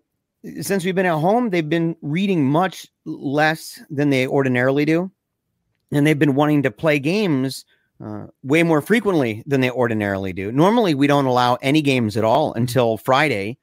since 0.62 0.84
we've 0.84 0.96
been 0.96 1.06
at 1.06 1.20
home, 1.20 1.52
they've 1.52 1.70
been 1.70 1.96
reading 2.02 2.43
much 2.43 2.88
less 3.06 3.80
than 3.91 4.10
they 4.10 4.26
ordinarily 4.26 4.84
do, 4.84 5.12
and 5.91 6.08
they've 6.08 6.17
been 6.17 6.34
wanting 6.34 6.63
to 6.63 6.72
play 6.72 6.98
games 6.98 7.63
uh, 8.04 8.26
way 8.41 8.63
more 8.63 8.82
frequently 8.82 9.43
than 9.46 9.62
they 9.62 9.70
ordinarily 9.70 10.34
do. 10.34 10.52
Normally, 10.52 10.96
we 10.96 11.06
don't 11.06 11.26
allow 11.26 11.56
any 11.62 11.84
games 11.84 12.17
at 12.17 12.24
all 12.24 12.50
mm-hmm. 12.50 12.62
until 12.62 12.98
Friday, 12.98 13.58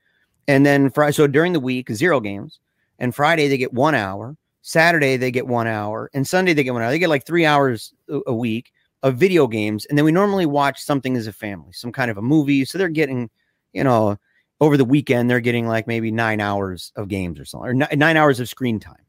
and 0.46 0.64
then 0.64 0.90
Friday. 0.90 1.12
So 1.12 1.26
during 1.26 1.54
the 1.54 1.60
week, 1.60 1.90
zero 1.90 2.20
games, 2.20 2.60
and 3.00 3.12
Friday 3.12 3.48
they 3.48 3.58
get 3.58 3.72
one 3.72 3.96
hour, 3.96 4.36
Saturday 4.66 5.18
they 5.18 5.30
get 5.30 5.46
one 5.46 5.66
hour, 5.66 6.10
and 6.14 6.26
Sunday 6.26 6.54
they 6.54 6.64
get 6.64 6.72
one 6.72 6.80
hour. 6.80 6.90
They 6.90 6.98
get 6.98 7.10
like 7.10 7.26
three 7.26 7.44
hours 7.44 7.92
a 8.08 8.34
week 8.34 8.72
of 9.02 9.16
video 9.16 9.46
games, 9.46 9.84
and 9.84 9.98
then 9.98 10.06
we 10.06 10.10
normally 10.10 10.46
watch 10.46 10.82
something 10.82 11.18
as 11.18 11.26
a 11.26 11.34
family, 11.34 11.72
some 11.72 11.92
kind 11.92 12.10
of 12.10 12.16
a 12.16 12.22
movie. 12.22 12.64
So 12.64 12.78
they're 12.78 12.88
getting, 12.88 13.28
you 13.74 13.84
know, 13.84 14.16
over 14.62 14.78
the 14.78 14.84
weekend 14.86 15.28
they're 15.28 15.40
getting 15.40 15.68
like 15.68 15.86
maybe 15.86 16.10
nine 16.10 16.40
hours 16.40 16.92
of 16.96 17.08
games 17.08 17.38
or 17.38 17.44
something, 17.44 17.82
or 17.82 17.96
nine 17.96 18.16
hours 18.16 18.40
of 18.40 18.48
screen 18.48 18.80
time. 18.80 19.04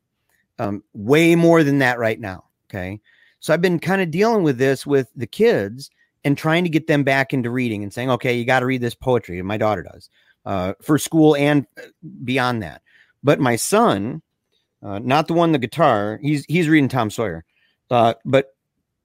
Um, 0.59 0.83
way 0.93 1.35
more 1.35 1.63
than 1.63 1.79
that 1.79 1.99
right 1.99 2.19
now. 2.19 2.43
Okay. 2.69 2.99
So 3.39 3.53
I've 3.53 3.61
been 3.61 3.79
kind 3.79 4.01
of 4.01 4.11
dealing 4.11 4.43
with 4.43 4.57
this 4.57 4.85
with 4.85 5.09
the 5.15 5.27
kids 5.27 5.89
and 6.25 6.37
trying 6.37 6.65
to 6.65 6.69
get 6.69 6.87
them 6.87 7.03
back 7.03 7.33
into 7.33 7.49
reading 7.49 7.81
and 7.81 7.93
saying, 7.93 8.09
okay, 8.11 8.37
you 8.37 8.43
got 8.43 8.59
to 8.59 8.65
read 8.65 8.81
this 8.81 8.95
poetry. 8.95 9.39
And 9.39 9.47
my 9.47 9.55
daughter 9.57 9.83
does 9.83 10.09
uh, 10.45 10.73
for 10.81 10.97
school 10.97 11.37
and 11.37 11.65
uh, 11.77 11.87
beyond 12.25 12.61
that. 12.63 12.81
But 13.23 13.39
my 13.39 13.55
son, 13.55 14.21
uh, 14.85 14.99
not 14.99 15.27
the 15.27 15.33
one 15.33 15.51
the 15.51 15.57
guitar, 15.57 16.19
he's 16.21 16.45
he's 16.47 16.69
reading 16.69 16.87
Tom 16.89 17.09
Sawyer, 17.09 17.43
uh, 17.89 18.13
but 18.23 18.55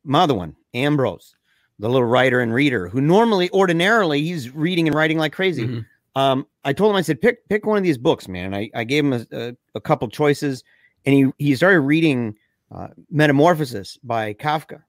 my 0.04 0.20
other 0.20 0.34
one, 0.34 0.54
Ambrose, 0.74 1.34
the 1.78 1.88
little 1.88 2.06
writer 2.06 2.40
and 2.40 2.52
reader, 2.52 2.88
who 2.88 3.00
normally, 3.00 3.50
ordinarily, 3.50 4.20
he's 4.22 4.50
reading 4.54 4.86
and 4.86 4.94
writing 4.94 5.18
like 5.18 5.32
crazy. 5.32 5.66
Mhm. 5.66 5.86
Um, 6.16 6.46
I 6.64 6.72
told 6.72 6.90
him, 6.90 6.96
I 6.96 7.02
said, 7.02 7.20
pick 7.20 7.48
pick 7.48 7.66
one 7.66 7.78
of 7.78 7.84
these 7.84 7.98
books, 7.98 8.28
man. 8.28 8.52
I, 8.54 8.68
I 8.74 8.84
gave 8.84 9.04
him 9.04 9.12
a, 9.12 9.26
a, 9.32 9.56
a 9.76 9.80
couple 9.80 10.08
choices, 10.08 10.64
and 11.06 11.14
he 11.14 11.44
he 11.44 11.54
started 11.56 11.80
reading 11.80 12.36
uh, 12.70 12.88
Metamorphosis 13.10 13.96
by 14.02 14.34
Kafka, 14.34 14.82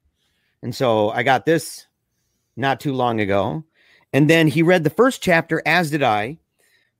and 0.61 0.75
so 0.75 1.09
I 1.11 1.23
got 1.23 1.45
this 1.45 1.87
not 2.57 2.79
too 2.79 2.93
long 2.93 3.21
ago, 3.21 3.63
and 4.13 4.29
then 4.29 4.47
he 4.47 4.61
read 4.61 4.83
the 4.83 4.89
first 4.89 5.21
chapter, 5.21 5.61
as 5.65 5.91
did 5.91 6.03
I, 6.03 6.37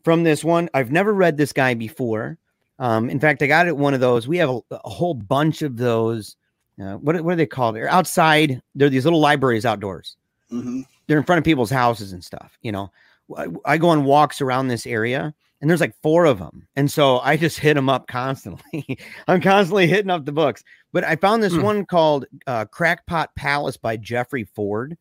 from 0.04 0.24
this 0.24 0.44
one. 0.44 0.70
I've 0.74 0.92
never 0.92 1.14
read 1.14 1.36
this 1.36 1.52
guy 1.52 1.74
before. 1.74 2.38
Um, 2.82 3.10
in 3.10 3.20
fact, 3.20 3.42
I 3.44 3.48
got 3.48 3.68
it 3.68 3.78
one 3.78 3.94
of 3.94 4.00
those. 4.02 4.28
We 4.28 4.38
have 4.40 4.50
a, 4.50 4.60
a 4.72 4.90
whole 4.90 5.14
bunch 5.14 5.62
of 5.62 5.78
those. 5.78 6.36
Uh, 6.82 6.96
what 6.96 7.22
what 7.22 7.32
are 7.34 7.36
they 7.38 7.46
called? 7.46 7.76
They're 7.76 7.88
outside. 7.90 8.62
They're 8.76 8.90
these 8.90 9.06
little 9.06 9.20
libraries 9.22 9.66
outdoors 9.66 10.18
Mhm. 10.52 10.86
they're 11.08 11.18
in 11.20 11.24
front 11.24 11.38
of 11.38 11.46
people's 11.46 11.70
houses 11.70 12.12
and 12.12 12.24
stuff. 12.24 12.58
You 12.62 12.72
know, 12.74 12.92
I, 13.38 13.48
I 13.66 13.78
go 13.78 13.90
on 13.90 14.04
walks 14.04 14.42
around 14.42 14.68
this 14.68 14.86
area 14.88 15.34
and 15.62 15.70
there's 15.70 15.80
like 15.80 15.96
four 16.02 16.26
of 16.26 16.40
them. 16.40 16.68
And 16.76 16.90
so 16.90 17.20
I 17.20 17.38
just 17.38 17.60
hit 17.60 17.76
them 17.76 17.88
up 17.88 18.08
constantly. 18.08 18.98
I'm 19.28 19.40
constantly 19.42 19.86
hitting 19.88 20.10
up 20.10 20.26
the 20.26 20.32
books. 20.32 20.64
But 20.92 21.04
I 21.04 21.16
found 21.18 21.44
this 21.44 21.54
Hmm. 21.54 21.62
one 21.62 21.86
called 21.86 22.26
uh, 22.48 22.66
Crackpot 22.66 23.34
Palace 23.36 23.78
by 23.78 23.96
Jeffrey 23.96 24.44
Ford, 24.56 24.98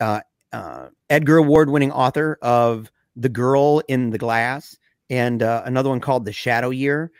uh, 0.00 0.20
uh, 0.52 0.88
Edgar 1.10 1.36
Award 1.36 1.68
winning 1.70 1.92
author 1.92 2.38
of 2.42 2.90
The 3.16 3.28
Girl 3.28 3.82
in 3.88 4.10
the 4.10 4.18
Glass, 4.18 4.76
and 5.10 5.42
uh, 5.42 5.62
another 5.64 5.88
one 5.88 6.00
called 6.00 6.24
The 6.24 6.32
Shadow 6.32 6.70
Year. 6.70 7.10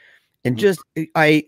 And 0.44 0.56
just, 0.56 0.80
I, 1.14 1.44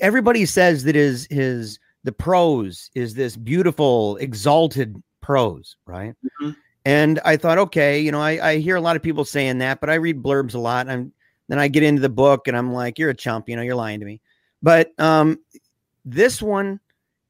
everybody 0.00 0.44
says 0.44 0.84
that 0.84 0.94
his, 0.94 1.26
his, 1.30 1.78
the 2.04 2.12
prose 2.12 2.90
is 2.94 3.14
this 3.14 3.36
beautiful, 3.36 4.16
exalted 4.16 5.00
prose, 5.20 5.76
right? 5.86 6.14
Mhm. 6.40 6.56
And 6.84 7.20
I 7.24 7.36
thought, 7.36 7.58
okay, 7.58 8.00
you 8.00 8.10
know, 8.10 8.20
I, 8.20 8.50
I 8.50 8.56
hear 8.58 8.74
a 8.74 8.80
lot 8.80 8.96
of 8.96 9.02
people 9.02 9.24
saying 9.24 9.58
that, 9.58 9.80
but 9.80 9.88
I 9.88 9.94
read 9.94 10.20
blurbs 10.20 10.54
a 10.54 10.58
lot. 10.58 10.88
And 10.88 11.12
then 11.48 11.60
I 11.60 11.68
get 11.68 11.84
into 11.84 12.02
the 12.02 12.08
book 12.08 12.48
and 12.48 12.56
I'm 12.56 12.72
like, 12.72 12.98
you're 12.98 13.10
a 13.10 13.14
chump, 13.14 13.48
you 13.48 13.54
know, 13.54 13.62
you're 13.62 13.76
lying 13.76 14.00
to 14.00 14.06
me. 14.06 14.20
But 14.62 14.92
um, 14.98 15.38
this 16.04 16.42
one 16.42 16.80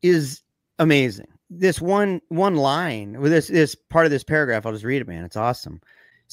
is 0.00 0.42
amazing. 0.78 1.26
This 1.50 1.82
one 1.82 2.22
one 2.28 2.56
line 2.56 3.20
with 3.20 3.30
this 3.30 3.48
this 3.48 3.74
part 3.74 4.06
of 4.06 4.10
this 4.10 4.24
paragraph, 4.24 4.64
I'll 4.64 4.72
just 4.72 4.84
read 4.84 5.02
it, 5.02 5.08
man. 5.08 5.22
It's 5.24 5.36
awesome. 5.36 5.82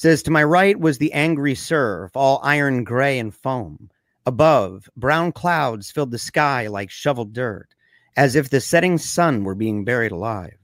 Says, 0.00 0.22
To 0.22 0.30
my 0.30 0.42
right 0.42 0.80
was 0.80 0.96
the 0.96 1.12
angry 1.12 1.54
surf, 1.54 2.12
all 2.16 2.40
iron 2.42 2.84
gray 2.84 3.18
and 3.18 3.34
foam. 3.34 3.90
Above, 4.24 4.88
brown 4.96 5.30
clouds 5.30 5.90
filled 5.90 6.10
the 6.10 6.18
sky 6.18 6.68
like 6.68 6.88
shoveled 6.88 7.34
dirt, 7.34 7.74
as 8.16 8.34
if 8.34 8.48
the 8.48 8.62
setting 8.62 8.96
sun 8.96 9.44
were 9.44 9.54
being 9.54 9.84
buried 9.84 10.10
alive. 10.10 10.56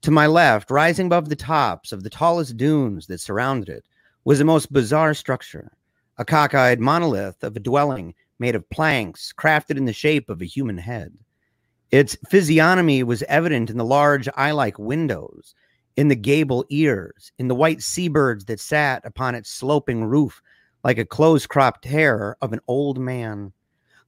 To 0.00 0.10
my 0.10 0.26
left, 0.26 0.70
rising 0.70 1.08
above 1.08 1.28
the 1.28 1.36
tops 1.36 1.92
of 1.92 2.04
the 2.04 2.08
tallest 2.08 2.56
dunes 2.56 3.06
that 3.08 3.20
surrounded 3.20 3.68
it, 3.68 3.84
was 4.24 4.40
a 4.40 4.46
most 4.46 4.72
bizarre 4.72 5.12
structure, 5.12 5.72
a 6.16 6.24
cockeyed 6.24 6.80
monolith 6.80 7.44
of 7.44 7.54
a 7.54 7.60
dwelling 7.60 8.14
made 8.38 8.54
of 8.54 8.70
planks 8.70 9.30
crafted 9.30 9.76
in 9.76 9.84
the 9.84 9.92
shape 9.92 10.30
of 10.30 10.40
a 10.40 10.46
human 10.46 10.78
head. 10.78 11.12
Its 11.90 12.16
physiognomy 12.30 13.02
was 13.02 13.22
evident 13.24 13.68
in 13.68 13.76
the 13.76 13.84
large 13.84 14.26
eye 14.36 14.52
like 14.52 14.78
windows, 14.78 15.54
in 15.96 16.08
the 16.08 16.16
gable 16.16 16.64
ears, 16.70 17.32
in 17.38 17.48
the 17.48 17.54
white 17.54 17.82
seabirds 17.82 18.44
that 18.46 18.60
sat 18.60 19.04
upon 19.04 19.34
its 19.34 19.50
sloping 19.50 20.04
roof 20.04 20.42
like 20.84 20.98
a 20.98 21.04
close 21.04 21.46
cropped 21.46 21.84
hair 21.84 22.36
of 22.40 22.52
an 22.52 22.60
old 22.68 22.98
man. 22.98 23.52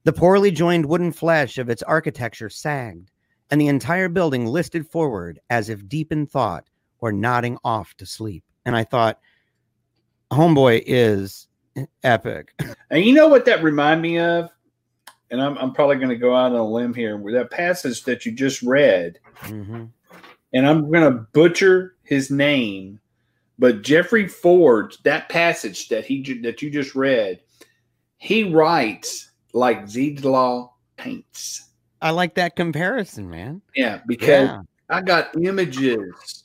The 0.03 0.13
poorly 0.13 0.51
joined 0.51 0.85
wooden 0.85 1.11
flesh 1.11 1.57
of 1.57 1.69
its 1.69 1.83
architecture 1.83 2.49
sagged, 2.49 3.11
and 3.51 3.61
the 3.61 3.67
entire 3.67 4.09
building 4.09 4.45
listed 4.45 4.87
forward 4.87 5.39
as 5.49 5.69
if 5.69 5.87
deep 5.87 6.11
in 6.11 6.25
thought 6.25 6.65
or 6.99 7.11
nodding 7.11 7.57
off 7.63 7.93
to 7.95 8.05
sleep. 8.05 8.43
And 8.65 8.75
I 8.75 8.83
thought, 8.83 9.19
Homeboy 10.31 10.83
is 10.85 11.47
epic. 12.03 12.53
And 12.89 13.03
you 13.03 13.13
know 13.13 13.27
what 13.27 13.45
that 13.45 13.63
remind 13.63 14.01
me 14.03 14.19
of? 14.19 14.51
And 15.31 15.41
I'm, 15.41 15.57
I'm 15.57 15.73
probably 15.73 15.95
going 15.95 16.09
to 16.09 16.15
go 16.15 16.35
out 16.35 16.51
on 16.51 16.57
a 16.57 16.63
limb 16.63 16.93
here. 16.93 17.19
That 17.31 17.49
passage 17.49 18.03
that 18.03 18.23
you 18.23 18.31
just 18.31 18.61
read, 18.61 19.17
Mhm. 19.41 19.89
And 20.53 20.67
I'm 20.67 20.91
going 20.91 21.03
to 21.03 21.19
butcher 21.33 21.95
his 22.03 22.29
name, 22.29 22.99
but 23.57 23.81
Jeffrey 23.81 24.27
Ford, 24.27 24.95
that 25.03 25.29
passage 25.29 25.89
that 25.89 26.05
he 26.05 26.21
that 26.41 26.61
you 26.61 26.69
just 26.69 26.95
read, 26.95 27.39
he 28.17 28.43
writes 28.43 29.31
like 29.53 29.83
Zdzisław 29.85 30.69
paints. 30.97 31.69
I 32.01 32.11
like 32.11 32.35
that 32.35 32.55
comparison, 32.55 33.29
man. 33.29 33.61
Yeah, 33.75 34.01
because 34.05 34.49
Yeah. 34.49 34.61
I 34.89 35.01
got 35.01 35.35
images 35.41 36.43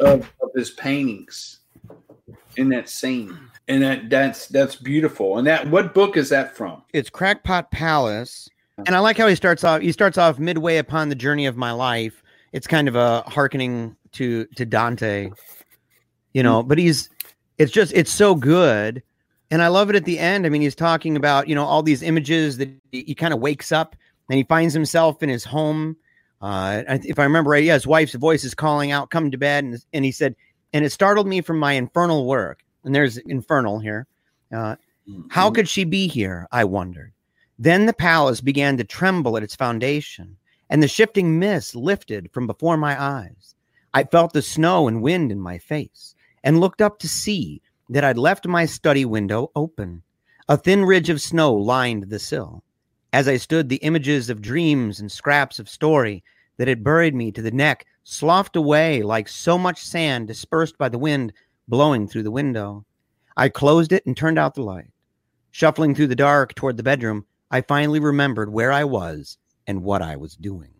of, 0.00 0.30
of 0.42 0.50
his 0.54 0.70
paintings 0.70 1.60
in 2.56 2.68
that 2.68 2.88
scene, 2.88 3.36
and 3.66 3.82
that 3.82 4.10
that's 4.10 4.46
that's 4.48 4.76
beautiful. 4.76 5.38
And 5.38 5.46
that 5.46 5.68
what 5.68 5.94
book 5.94 6.16
is 6.16 6.28
that 6.28 6.56
from? 6.56 6.82
It's 6.92 7.10
Crackpot 7.10 7.70
Palace. 7.70 8.48
And 8.86 8.94
I 8.94 9.00
like 9.00 9.18
how 9.18 9.26
he 9.26 9.34
starts 9.34 9.64
off. 9.64 9.80
He 9.80 9.90
starts 9.90 10.18
off 10.18 10.38
midway 10.38 10.76
upon 10.76 11.08
the 11.08 11.16
journey 11.16 11.46
of 11.46 11.56
my 11.56 11.72
life. 11.72 12.22
It's 12.52 12.66
kind 12.66 12.88
of 12.88 12.96
a 12.96 13.22
hearkening 13.22 13.96
to 14.12 14.46
to 14.56 14.64
Dante, 14.64 15.30
you 16.32 16.42
know. 16.42 16.62
But 16.62 16.78
he's, 16.78 17.10
it's 17.58 17.72
just 17.72 17.92
it's 17.94 18.10
so 18.10 18.34
good, 18.34 19.02
and 19.50 19.62
I 19.62 19.68
love 19.68 19.90
it 19.90 19.96
at 19.96 20.04
the 20.04 20.18
end. 20.18 20.46
I 20.46 20.48
mean, 20.48 20.62
he's 20.62 20.74
talking 20.74 21.16
about 21.16 21.48
you 21.48 21.54
know 21.54 21.64
all 21.64 21.82
these 21.82 22.02
images 22.02 22.58
that 22.58 22.70
he, 22.90 23.04
he 23.08 23.14
kind 23.14 23.34
of 23.34 23.40
wakes 23.40 23.72
up 23.72 23.96
and 24.28 24.36
he 24.36 24.44
finds 24.44 24.74
himself 24.74 25.22
in 25.22 25.28
his 25.28 25.44
home. 25.44 25.96
Uh, 26.40 26.82
if 26.86 27.18
I 27.18 27.24
remember 27.24 27.50
right, 27.50 27.64
yeah, 27.64 27.74
his 27.74 27.86
wife's 27.86 28.14
voice 28.14 28.44
is 28.44 28.54
calling 28.54 28.92
out, 28.92 29.10
"Come 29.10 29.30
to 29.30 29.38
bed," 29.38 29.64
and 29.64 29.84
and 29.92 30.04
he 30.04 30.12
said, 30.12 30.34
and 30.72 30.84
it 30.84 30.90
startled 30.90 31.26
me 31.26 31.40
from 31.40 31.58
my 31.58 31.72
infernal 31.72 32.26
work. 32.26 32.62
And 32.84 32.94
there's 32.94 33.16
infernal 33.18 33.78
here. 33.78 34.06
Uh, 34.54 34.76
how 35.30 35.50
could 35.50 35.68
she 35.68 35.84
be 35.84 36.06
here? 36.06 36.46
I 36.52 36.64
wondered. 36.64 37.12
Then 37.58 37.86
the 37.86 37.92
palace 37.92 38.40
began 38.40 38.76
to 38.76 38.84
tremble 38.84 39.36
at 39.36 39.42
its 39.42 39.56
foundation, 39.56 40.36
and 40.70 40.82
the 40.82 40.88
shifting 40.88 41.38
mist 41.38 41.74
lifted 41.74 42.30
from 42.32 42.46
before 42.46 42.76
my 42.76 43.00
eyes. 43.00 43.54
I 43.94 44.04
felt 44.04 44.32
the 44.32 44.42
snow 44.42 44.86
and 44.86 45.02
wind 45.02 45.32
in 45.32 45.40
my 45.40 45.58
face, 45.58 46.14
and 46.44 46.60
looked 46.60 46.82
up 46.82 46.98
to 47.00 47.08
see 47.08 47.62
that 47.88 48.04
I'd 48.04 48.18
left 48.18 48.46
my 48.46 48.66
study 48.66 49.04
window 49.04 49.50
open. 49.56 50.02
A 50.48 50.56
thin 50.56 50.84
ridge 50.84 51.08
of 51.08 51.20
snow 51.20 51.54
lined 51.54 52.04
the 52.04 52.18
sill. 52.18 52.62
As 53.12 53.26
I 53.28 53.38
stood, 53.38 53.68
the 53.68 53.76
images 53.76 54.28
of 54.28 54.42
dreams 54.42 55.00
and 55.00 55.10
scraps 55.10 55.58
of 55.58 55.68
story 55.68 56.22
that 56.58 56.68
had 56.68 56.84
buried 56.84 57.14
me 57.14 57.32
to 57.32 57.42
the 57.42 57.50
neck 57.50 57.86
sloughed 58.04 58.56
away 58.56 59.02
like 59.02 59.28
so 59.28 59.56
much 59.56 59.82
sand 59.82 60.28
dispersed 60.28 60.76
by 60.76 60.88
the 60.88 60.98
wind 60.98 61.32
blowing 61.66 62.06
through 62.06 62.22
the 62.24 62.30
window. 62.30 62.84
I 63.36 63.48
closed 63.48 63.92
it 63.92 64.04
and 64.04 64.16
turned 64.16 64.38
out 64.38 64.54
the 64.54 64.62
light. 64.62 64.90
Shuffling 65.50 65.94
through 65.94 66.08
the 66.08 66.16
dark 66.16 66.54
toward 66.54 66.76
the 66.76 66.82
bedroom, 66.82 67.24
I 67.50 67.62
finally 67.62 68.00
remembered 68.00 68.52
where 68.52 68.70
I 68.70 68.84
was 68.84 69.38
and 69.68 69.84
what 69.84 70.02
I 70.02 70.16
was 70.16 70.34
doing. 70.34 70.72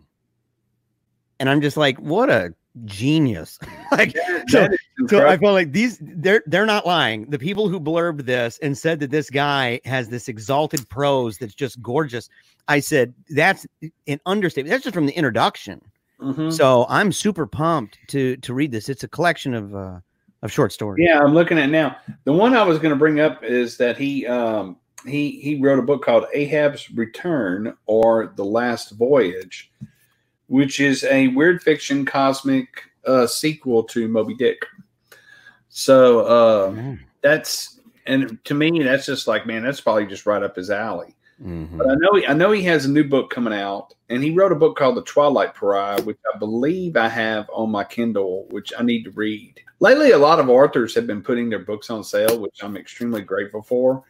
And 1.39 1.49
I'm 1.49 1.61
just 1.61 1.77
like, 1.77 1.97
what 1.99 2.31
a 2.31 2.53
genius. 2.85 3.61
like 3.93 4.17
so, 4.49 4.67
so 5.07 5.29
I 5.29 5.37
felt 5.37 5.55
like 5.55 5.71
these 5.73 5.99
they're 6.01 6.43
they're 6.47 6.67
not 6.67 6.87
lying. 6.87 7.31
The 7.31 7.39
people 7.39 7.69
who 7.69 7.79
blurbed 7.79 8.25
this 8.25 8.59
and 8.61 8.77
said 8.77 8.99
that 9.01 9.13
this 9.13 9.31
guy 9.31 9.81
has 9.85 10.09
this 10.09 10.29
exalted 10.29 10.89
prose 10.89 11.39
that's 11.39 11.55
just 11.55 11.81
gorgeous. 11.81 12.29
I 12.67 12.81
said 12.81 13.15
that's 13.31 13.67
an 14.09 14.21
understatement. 14.27 14.73
That's 14.73 14.83
just 14.83 14.95
from 14.95 15.07
the 15.07 15.13
introduction. 15.13 15.81
Mhm. 16.21 16.53
So 16.53 16.87
I'm 16.89 17.13
super 17.13 17.47
pumped 17.47 17.99
to 18.09 18.37
to 18.39 18.55
read 18.55 18.73
this. 18.73 18.89
It's 18.89 19.05
a 19.05 19.09
collection 19.09 19.55
of 19.55 19.75
uh 19.77 20.01
of 20.43 20.51
short 20.53 20.73
stories. 20.73 21.05
Yeah, 21.07 21.21
I'm 21.21 21.35
looking 21.35 21.59
at 21.59 21.69
now. 21.69 21.97
The 22.25 22.33
one 22.33 22.55
I 22.55 22.63
was 22.63 22.79
going 22.79 22.91
to 22.91 22.97
bring 22.97 23.21
up 23.21 23.43
is 23.43 23.77
that 23.79 23.97
he 23.97 24.27
um, 24.27 24.77
he 25.07 25.39
he 25.41 25.61
wrote 25.61 25.79
a 25.79 25.83
book 25.83 26.05
called 26.05 26.27
Ahab's 26.35 26.91
Return 26.91 27.77
or 27.87 28.33
The 28.37 28.45
Last 28.45 28.91
Voyage, 28.93 29.71
which 30.49 30.81
is 30.81 31.05
a 31.05 31.29
weird 31.29 31.63
fiction 31.63 32.05
cosmic 32.05 32.69
uh, 33.07 33.27
sequel 33.27 33.85
to 33.85 34.09
Moby 34.09 34.35
Dick. 34.35 34.65
So 35.69 36.21
uh, 36.21 36.71
Mm, 36.73 36.99
that's 37.23 37.81
and 38.07 38.39
to 38.45 38.55
me 38.55 38.83
that's 38.83 39.07
just 39.07 39.27
like 39.29 39.47
man, 39.47 39.63
that's 39.63 39.81
probably 39.81 40.07
just 40.07 40.27
right 40.27 40.43
up 40.43 40.57
his 40.57 40.71
alley. 40.71 41.15
mhm. 41.43 41.77
But 41.79 41.91
I 41.91 41.95
know 41.95 42.15
he, 42.15 42.27
I 42.27 42.33
know 42.33 42.51
he 42.51 42.63
has 42.65 42.85
a 42.87 42.91
new 42.91 43.05
book 43.05 43.31
coming 43.31 43.53
out, 43.53 43.95
and 44.09 44.23
he 44.25 44.35
wrote 44.35 44.53
a 44.53 44.57
book 44.57 44.77
called 44.77 44.97
The 44.97 45.03
Twilight 45.03 45.55
Pariah, 45.55 46.03
which 46.03 46.19
I 46.35 46.39
believe 46.39 46.97
I 46.97 47.09
have 47.09 47.49
on 47.53 47.71
my 47.71 47.85
Kindle, 47.85 48.47
which 48.51 48.73
I 48.79 48.83
need 48.83 49.05
to 49.05 49.11
read. 49.13 49.61
Lately, 49.81 50.11
a 50.11 50.19
lot 50.19 50.41
of 50.41 50.49
authors 50.49 50.95
have 50.97 51.07
been 51.07 51.23
putting 51.23 51.49
their 51.49 51.61
books 51.61 51.89
on 51.91 52.03
sale, 52.03 52.41
which 52.41 52.63
I'm 52.63 52.77
extremely 52.77 53.23
grateful 53.23 53.63
for. 53.63 54.03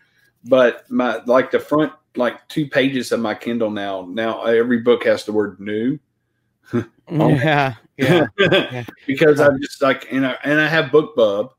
But 0.44 0.90
my 0.90 1.20
like 1.26 1.50
the 1.50 1.60
front 1.60 1.92
like 2.16 2.46
two 2.48 2.66
pages 2.66 3.12
of 3.12 3.20
my 3.20 3.34
Kindle 3.34 3.70
now. 3.70 4.06
Now 4.08 4.44
every 4.44 4.78
book 4.78 5.04
has 5.04 5.24
the 5.24 5.32
word 5.32 5.58
new. 5.60 5.98
yeah, 7.10 7.74
yeah. 7.96 8.26
because 9.06 9.40
I'm 9.40 9.60
just 9.60 9.80
like, 9.80 10.10
you 10.12 10.20
know, 10.20 10.34
and 10.44 10.60
I 10.60 10.66
have 10.66 10.86
BookBub. 10.86 11.50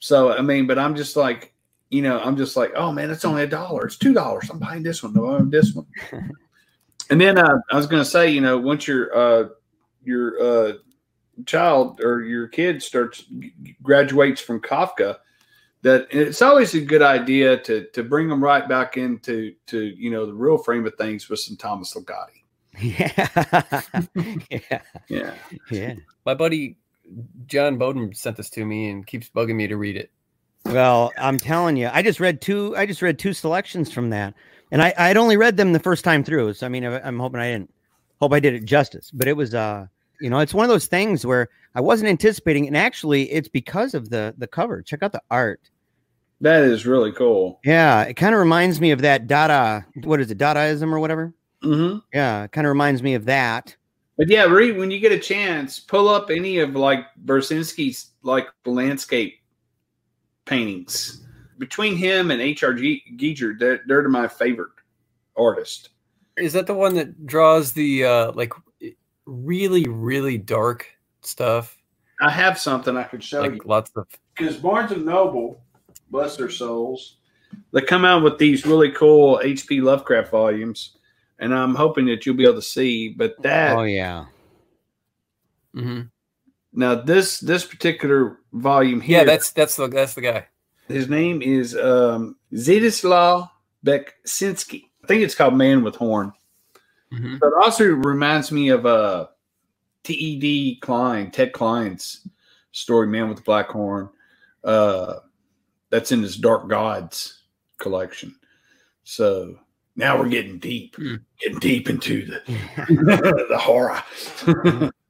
So, 0.00 0.32
I 0.32 0.40
mean, 0.40 0.66
but 0.66 0.78
I'm 0.78 0.96
just 0.96 1.16
like, 1.16 1.52
you 1.90 2.02
know, 2.02 2.18
I'm 2.20 2.36
just 2.36 2.56
like, 2.56 2.72
oh 2.74 2.90
man, 2.90 3.10
it's 3.10 3.24
only 3.24 3.42
a 3.42 3.46
dollar. 3.46 3.86
It's 3.86 3.96
two 3.96 4.14
dollars. 4.14 4.48
I'm 4.50 4.58
buying 4.58 4.82
this 4.82 5.02
one. 5.02 5.16
I'm 5.16 5.22
buying 5.22 5.50
this 5.50 5.74
one. 5.74 5.86
and 7.10 7.20
then 7.20 7.38
uh, 7.38 7.58
I 7.70 7.76
was 7.76 7.86
going 7.86 8.02
to 8.02 8.08
say, 8.08 8.30
you 8.30 8.40
know, 8.40 8.58
once 8.58 8.88
your 8.88 9.14
uh, 9.16 9.48
your 10.02 10.42
uh, 10.42 10.72
child 11.46 12.00
or 12.00 12.22
your 12.22 12.48
kid 12.48 12.82
starts 12.82 13.24
graduates 13.82 14.40
from 14.40 14.60
Kafka, 14.60 15.18
that 15.82 16.08
it's 16.10 16.42
always 16.42 16.74
a 16.74 16.80
good 16.80 17.02
idea 17.02 17.56
to 17.58 17.86
to 17.92 18.02
bring 18.02 18.28
them 18.28 18.42
right 18.42 18.68
back 18.68 18.96
into 18.96 19.54
to 19.66 19.80
you 19.80 20.10
know 20.10 20.26
the 20.26 20.34
real 20.34 20.58
frame 20.58 20.86
of 20.86 20.94
things 20.96 21.28
with 21.28 21.40
some 21.40 21.56
Thomas 21.56 21.94
Ligotti. 21.94 22.36
Yeah. 22.78 23.80
yeah. 24.50 24.80
Yeah. 25.08 25.34
Yeah. 25.70 25.94
My 26.24 26.34
buddy 26.34 26.76
John 27.46 27.78
Bowden 27.78 28.14
sent 28.14 28.36
this 28.36 28.48
to 28.50 28.64
me 28.64 28.88
and 28.88 29.06
keeps 29.06 29.28
bugging 29.28 29.56
me 29.56 29.66
to 29.66 29.76
read 29.76 29.96
it. 29.96 30.10
Well, 30.66 31.12
I'm 31.18 31.36
telling 31.36 31.76
you, 31.76 31.90
I 31.92 32.02
just 32.02 32.20
read 32.20 32.40
two. 32.40 32.76
I 32.76 32.86
just 32.86 33.02
read 33.02 33.18
two 33.18 33.32
selections 33.32 33.92
from 33.92 34.10
that, 34.10 34.34
and 34.70 34.82
I 34.82 34.94
I'd 34.96 35.16
only 35.16 35.36
read 35.36 35.56
them 35.56 35.72
the 35.72 35.80
first 35.80 36.04
time 36.04 36.22
through. 36.22 36.54
So 36.54 36.66
I 36.66 36.68
mean, 36.68 36.84
I'm 36.84 37.18
hoping 37.18 37.40
I 37.40 37.52
didn't 37.52 37.72
hope 38.20 38.32
I 38.32 38.40
did 38.40 38.54
it 38.54 38.64
justice. 38.64 39.10
But 39.10 39.26
it 39.26 39.36
was 39.36 39.54
uh, 39.54 39.86
you 40.20 40.30
know, 40.30 40.38
it's 40.38 40.54
one 40.54 40.64
of 40.64 40.70
those 40.70 40.86
things 40.86 41.26
where 41.26 41.48
I 41.74 41.80
wasn't 41.80 42.10
anticipating, 42.10 42.66
and 42.66 42.76
actually, 42.76 43.30
it's 43.30 43.48
because 43.48 43.94
of 43.94 44.10
the 44.10 44.34
the 44.38 44.46
cover. 44.46 44.82
Check 44.82 45.02
out 45.02 45.12
the 45.12 45.22
art. 45.30 45.70
That 46.40 46.62
is 46.62 46.86
really 46.86 47.12
cool. 47.12 47.60
Yeah, 47.64 48.02
it 48.02 48.14
kind 48.14 48.34
of 48.34 48.38
reminds 48.38 48.80
me 48.80 48.90
of 48.92 49.02
that 49.02 49.26
Dada. 49.26 49.86
What 50.04 50.20
is 50.20 50.30
it, 50.30 50.38
Dadaism 50.38 50.92
or 50.92 50.98
whatever? 50.98 51.34
Mm-hmm. 51.62 51.98
Yeah, 52.14 52.44
it 52.44 52.52
kind 52.52 52.66
of 52.66 52.70
reminds 52.70 53.02
me 53.02 53.14
of 53.14 53.26
that. 53.26 53.76
But 54.16 54.28
yeah, 54.28 54.44
read 54.44 54.76
when 54.76 54.90
you 54.90 55.00
get 55.00 55.12
a 55.12 55.18
chance, 55.18 55.78
pull 55.78 56.08
up 56.08 56.30
any 56.30 56.58
of 56.58 56.74
like 56.74 57.04
Beksinski's 57.24 58.10
like 58.22 58.48
landscape 58.64 59.40
paintings. 60.44 61.24
Between 61.58 61.96
him 61.96 62.30
and 62.30 62.40
H.R. 62.40 62.72
Giger, 62.72 63.58
they're, 63.58 63.80
they're 63.86 64.08
my 64.08 64.26
favorite 64.26 64.72
artist. 65.36 65.90
Is 66.38 66.54
that 66.54 66.66
the 66.66 66.74
one 66.74 66.94
that 66.94 67.26
draws 67.26 67.72
the 67.72 68.04
uh 68.04 68.32
like 68.32 68.52
really 69.26 69.84
really 69.84 70.38
dark 70.38 70.86
stuff? 71.24 71.76
I 72.20 72.30
have 72.30 72.58
something 72.58 72.96
I 72.96 73.04
could 73.04 73.22
show 73.24 73.40
Like 73.40 73.54
you. 73.54 73.60
lots 73.64 73.90
of 73.96 74.06
Because 74.36 74.56
Barnes 74.56 74.92
and 74.92 75.04
Noble, 75.06 75.60
bless 76.10 76.36
their 76.36 76.50
souls, 76.50 77.16
they 77.72 77.80
come 77.80 78.04
out 78.04 78.22
with 78.22 78.38
these 78.38 78.66
really 78.66 78.90
cool 78.92 79.40
H.P. 79.42 79.80
Lovecraft 79.80 80.30
volumes, 80.30 80.96
and 81.38 81.54
I'm 81.54 81.74
hoping 81.74 82.06
that 82.06 82.26
you'll 82.26 82.36
be 82.36 82.44
able 82.44 82.54
to 82.56 82.62
see. 82.62 83.08
But 83.08 83.40
that 83.42 83.76
Oh 83.76 83.82
yeah, 83.84 84.26
Mhm. 85.74 86.10
now 86.72 86.94
this 86.94 87.40
this 87.40 87.64
particular 87.64 88.38
volume 88.52 89.00
here, 89.00 89.18
Yeah, 89.18 89.24
that's 89.24 89.50
that's 89.52 89.76
the 89.76 89.88
that's 89.88 90.14
the 90.14 90.20
guy. 90.20 90.46
his 90.88 91.08
name 91.08 91.42
is 91.42 91.76
um, 91.76 92.36
Zdzisław 92.52 93.48
Beksinski. 93.84 94.84
I 95.02 95.06
think 95.06 95.22
it's 95.22 95.34
called 95.34 95.54
Man 95.56 95.82
with 95.82 95.96
Horn. 95.96 96.32
Mhm. 97.12 97.38
But 97.40 97.48
it 97.48 97.54
also 97.64 97.86
reminds 97.86 98.52
me 98.52 98.68
of 98.68 98.86
uh, 98.86 99.26
T.E.D. 100.04 100.78
Klein, 100.80 101.30
Ted 101.30 101.52
Klein's 101.52 102.26
story, 102.72 103.06
Man 103.06 103.28
with 103.28 103.38
the 103.38 103.42
Black 103.44 103.68
Horn. 103.68 104.08
Uh, 104.64 105.14
that's 105.90 106.12
in 106.12 106.22
his 106.22 106.36
Dark 106.36 106.68
Gods 106.68 107.42
collection. 107.78 108.34
So 109.04 109.56
now 109.96 110.18
we're 110.18 110.28
getting 110.28 110.58
deep, 110.58 110.96
Hmm. 110.96 111.16
getting 111.40 111.58
deep 111.58 111.90
into 111.90 112.26
the 112.26 113.46
the 113.48 113.58
horror. 113.58 114.02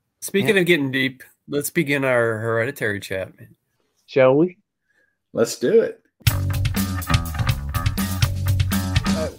Speaking 0.20 0.58
of 0.58 0.66
getting 0.66 0.90
deep, 0.90 1.22
let's 1.48 1.70
begin 1.70 2.04
our 2.04 2.38
hereditary 2.38 3.00
chat. 3.00 3.36
Man. 3.38 3.54
Shall 4.06 4.34
we? 4.36 4.58
Let's 5.32 5.58
do 5.58 5.80
it. 5.82 6.00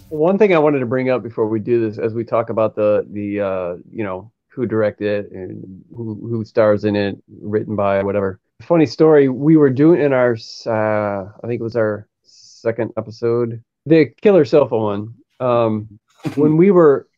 One 0.08 0.36
thing 0.38 0.54
I 0.54 0.58
wanted 0.58 0.80
to 0.80 0.86
bring 0.86 1.08
up 1.10 1.22
before 1.22 1.48
we 1.48 1.58
do 1.58 1.88
this, 1.88 1.98
as 1.98 2.12
we 2.14 2.22
talk 2.24 2.50
about 2.50 2.74
the 2.76 3.06
the 3.10 3.40
uh, 3.40 3.76
you 3.90 4.04
know 4.04 4.30
who 4.54 4.66
directed 4.66 5.26
it 5.26 5.32
and 5.32 5.84
who 5.94 6.14
who 6.28 6.44
stars 6.44 6.84
in 6.84 6.94
it, 6.96 7.16
written 7.40 7.74
by 7.76 8.02
whatever. 8.02 8.40
Funny 8.62 8.86
story. 8.86 9.28
We 9.28 9.56
were 9.56 9.70
doing 9.70 10.00
in 10.00 10.12
our 10.12 10.36
uh, 10.66 11.30
I 11.42 11.46
think 11.46 11.60
it 11.60 11.64
was 11.64 11.76
our 11.76 12.06
second 12.22 12.92
episode, 12.96 13.62
the 13.86 14.06
Killer 14.20 14.44
Sofa 14.44 14.76
one. 14.76 15.14
Um, 15.40 15.98
when 16.34 16.56
we 16.56 16.70
were 16.70 17.08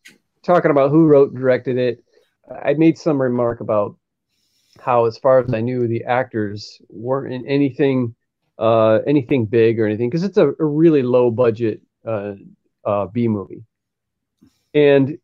talking 0.42 0.70
about 0.70 0.90
who 0.90 1.06
wrote 1.06 1.34
directed 1.34 1.76
it, 1.76 2.04
I 2.50 2.74
made 2.74 2.98
some 2.98 3.20
remark 3.20 3.60
about 3.60 3.96
how, 4.80 5.06
as 5.06 5.18
far 5.18 5.40
as 5.40 5.52
I 5.52 5.60
knew, 5.60 5.86
the 5.86 6.04
actors 6.04 6.80
weren't 6.88 7.32
in 7.32 7.46
anything 7.46 8.14
uh, 8.58 9.00
anything 9.06 9.46
big 9.46 9.80
or 9.80 9.86
anything 9.86 10.08
because 10.08 10.22
it's 10.22 10.36
a, 10.36 10.48
a 10.60 10.64
really 10.64 11.02
low 11.02 11.30
budget 11.30 11.80
uh, 12.06 12.34
uh, 12.84 13.06
B 13.06 13.26
movie. 13.28 13.64
And 14.72 15.18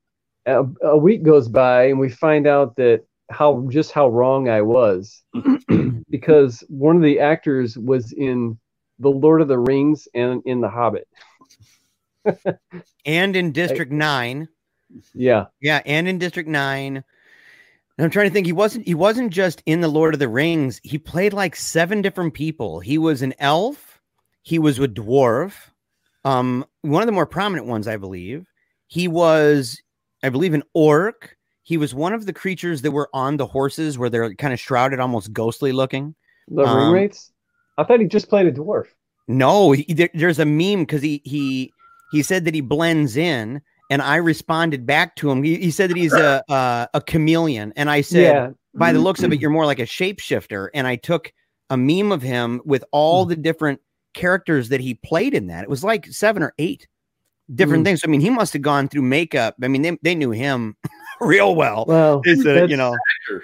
a, 0.46 0.64
a 0.82 0.96
week 0.96 1.22
goes 1.22 1.48
by, 1.48 1.84
and 1.84 1.98
we 1.98 2.08
find 2.08 2.46
out 2.46 2.76
that 2.76 3.04
how 3.30 3.66
just 3.70 3.92
how 3.92 4.08
wrong 4.08 4.48
I 4.48 4.62
was 4.62 5.22
because 6.10 6.64
one 6.68 6.96
of 6.96 7.02
the 7.02 7.20
actors 7.20 7.78
was 7.78 8.12
in 8.12 8.58
The 8.98 9.10
Lord 9.10 9.40
of 9.40 9.48
the 9.48 9.58
Rings 9.58 10.08
and 10.14 10.42
in 10.46 10.60
The 10.60 10.68
Hobbit. 10.68 11.08
and 13.06 13.36
in 13.36 13.52
District 13.52 13.92
Nine. 13.92 14.48
Yeah, 15.14 15.46
Yeah, 15.60 15.80
and 15.86 16.08
in 16.08 16.18
District 16.18 16.48
Nine. 16.48 17.04
And 17.96 18.04
I'm 18.04 18.10
trying 18.10 18.28
to 18.28 18.32
think. 18.32 18.46
He 18.46 18.52
wasn't. 18.52 18.86
He 18.86 18.94
wasn't 18.94 19.32
just 19.32 19.62
in 19.66 19.80
the 19.80 19.88
Lord 19.88 20.14
of 20.14 20.20
the 20.20 20.28
Rings. 20.28 20.80
He 20.82 20.98
played 20.98 21.32
like 21.32 21.54
seven 21.54 22.02
different 22.02 22.34
people. 22.34 22.80
He 22.80 22.98
was 22.98 23.22
an 23.22 23.34
elf. 23.38 24.00
He 24.42 24.58
was 24.58 24.78
a 24.78 24.88
dwarf. 24.88 25.70
Um, 26.24 26.64
one 26.82 27.02
of 27.02 27.06
the 27.06 27.12
more 27.12 27.26
prominent 27.26 27.66
ones, 27.66 27.86
I 27.86 27.96
believe. 27.96 28.46
He 28.86 29.06
was, 29.06 29.80
I 30.22 30.28
believe, 30.28 30.54
an 30.54 30.62
orc. 30.74 31.36
He 31.62 31.76
was 31.76 31.94
one 31.94 32.12
of 32.12 32.26
the 32.26 32.32
creatures 32.32 32.82
that 32.82 32.90
were 32.90 33.08
on 33.12 33.36
the 33.36 33.46
horses, 33.46 33.98
where 33.98 34.10
they're 34.10 34.34
kind 34.34 34.52
of 34.52 34.60
shrouded, 34.60 35.00
almost 35.00 35.32
ghostly 35.32 35.72
looking. 35.72 36.14
the 36.48 36.62
Um, 36.62 36.92
Ringwraiths. 36.92 37.30
I 37.78 37.84
thought 37.84 38.00
he 38.00 38.06
just 38.06 38.28
played 38.28 38.46
a 38.46 38.52
dwarf. 38.52 38.86
No, 39.28 39.72
he, 39.72 39.84
there, 39.94 40.10
there's 40.12 40.38
a 40.38 40.44
meme 40.44 40.80
because 40.80 41.02
he 41.02 41.22
he 41.24 41.72
he 42.10 42.22
said 42.22 42.44
that 42.44 42.54
he 42.54 42.60
blends 42.60 43.16
in, 43.16 43.62
and 43.88 44.02
I 44.02 44.16
responded 44.16 44.84
back 44.84 45.14
to 45.16 45.30
him. 45.30 45.42
He, 45.42 45.56
he 45.56 45.70
said 45.70 45.90
that 45.90 45.96
he's 45.96 46.12
a, 46.12 46.42
a 46.48 46.88
a 46.94 47.00
chameleon, 47.00 47.72
and 47.76 47.88
I 47.88 48.00
said, 48.00 48.34
yeah, 48.34 48.50
by 48.74 48.92
the 48.92 48.98
looks 48.98 49.22
of 49.22 49.32
it, 49.32 49.40
you're 49.40 49.50
more 49.50 49.66
like 49.66 49.78
a 49.78 49.86
shapeshifter. 49.86 50.68
And 50.74 50.86
I 50.86 50.96
took 50.96 51.32
a 51.70 51.76
meme 51.76 52.10
of 52.10 52.22
him 52.22 52.60
with 52.64 52.84
all 52.90 53.24
the 53.24 53.36
different 53.36 53.80
characters 54.14 54.70
that 54.70 54.80
he 54.80 54.94
played 54.94 55.34
in 55.34 55.46
that. 55.46 55.62
It 55.62 55.70
was 55.70 55.84
like 55.84 56.06
seven 56.06 56.42
or 56.42 56.52
eight 56.58 56.88
different 57.54 57.82
Mm. 57.82 57.86
things. 57.86 58.02
I 58.04 58.08
mean, 58.08 58.20
he 58.20 58.30
must 58.30 58.52
have 58.52 58.62
gone 58.62 58.88
through 58.88 59.02
makeup. 59.02 59.56
I 59.62 59.68
mean, 59.68 59.82
they, 59.82 59.98
they 60.02 60.14
knew 60.14 60.30
him 60.30 60.76
real 61.20 61.54
well. 61.54 61.84
well, 61.88 62.20
They 62.24 62.36
said, 62.36 62.70
you 62.70 62.76
know, 62.76 62.96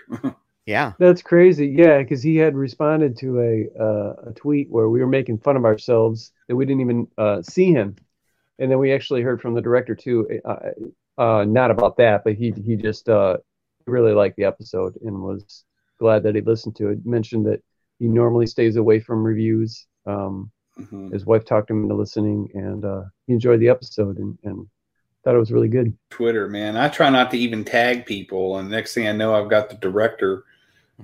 yeah. 0.67 0.93
that's 0.99 1.23
crazy. 1.23 1.69
Yeah, 1.69 1.99
because 1.99 2.23
he 2.23 2.37
had 2.37 2.55
responded 2.57 3.17
to 3.19 3.41
a 3.41 3.83
uh, 3.83 4.15
a 4.31 4.33
tweet 4.35 4.71
where 4.71 4.89
we 4.89 5.01
were 5.01 5.07
making 5.07 5.39
fun 5.39 5.57
of 5.57 5.65
ourselves 5.65 6.33
that 6.49 6.57
we 6.57 6.65
didn't 6.67 6.81
even 6.83 7.09
uh, 7.19 7.43
see 7.43 7.73
him, 7.73 7.97
and 8.59 8.71
then 8.71 8.79
we 8.79 8.93
actually 8.93 9.23
heard 9.23 9.41
from 9.41 9.55
the 9.55 9.63
director 9.63 9.95
too. 9.95 10.29
Uh, 10.45 10.57
uh, 11.19 11.45
not 11.45 11.71
about 11.71 11.97
that, 11.97 12.25
but 12.25 12.35
he 12.35 12.53
he 12.65 12.77
just 12.77 13.09
uh, 13.09 13.37
really 13.87 14.13
liked 14.13 14.37
the 14.37 14.45
episode 14.45 14.95
and 15.05 15.23
was 15.23 15.65
glad 15.99 16.23
that 16.25 16.35
he 16.35 16.41
listened 16.43 16.77
to 16.77 16.89
it. 16.91 17.05
Mentioned 17.07 17.47
that 17.47 17.63
he 17.99 18.07
normally 18.09 18.47
stays 18.47 18.77
away 18.77 19.01
from 19.01 19.25
reviews. 19.25 19.87
Um, 20.05 20.51
Mhm. 20.79 21.13
his 21.13 21.25
wife 21.25 21.45
talked 21.45 21.71
him 21.71 21.83
into 21.83 21.95
listening, 21.95 22.51
and 22.55 22.85
uh, 22.85 23.05
he 23.27 23.33
enjoyed 23.33 23.61
the 23.61 23.69
episode 23.69 24.19
and, 24.19 24.39
and 24.45 24.67
thought 25.25 25.35
it 25.35 25.39
was 25.39 25.53
really 25.53 25.69
good. 25.69 25.97
Twitter, 26.11 26.49
man. 26.49 26.77
I 26.77 26.89
try 26.89 27.09
not 27.11 27.31
to 27.31 27.39
even 27.39 27.65
tag 27.65 28.07
people, 28.07 28.59
and 28.59 28.71
next 28.71 28.95
thing 28.95 29.09
I 29.09 29.13
know, 29.13 29.35
I've 29.35 29.51
got 29.51 29.71
the 29.71 29.77
director 29.77 30.45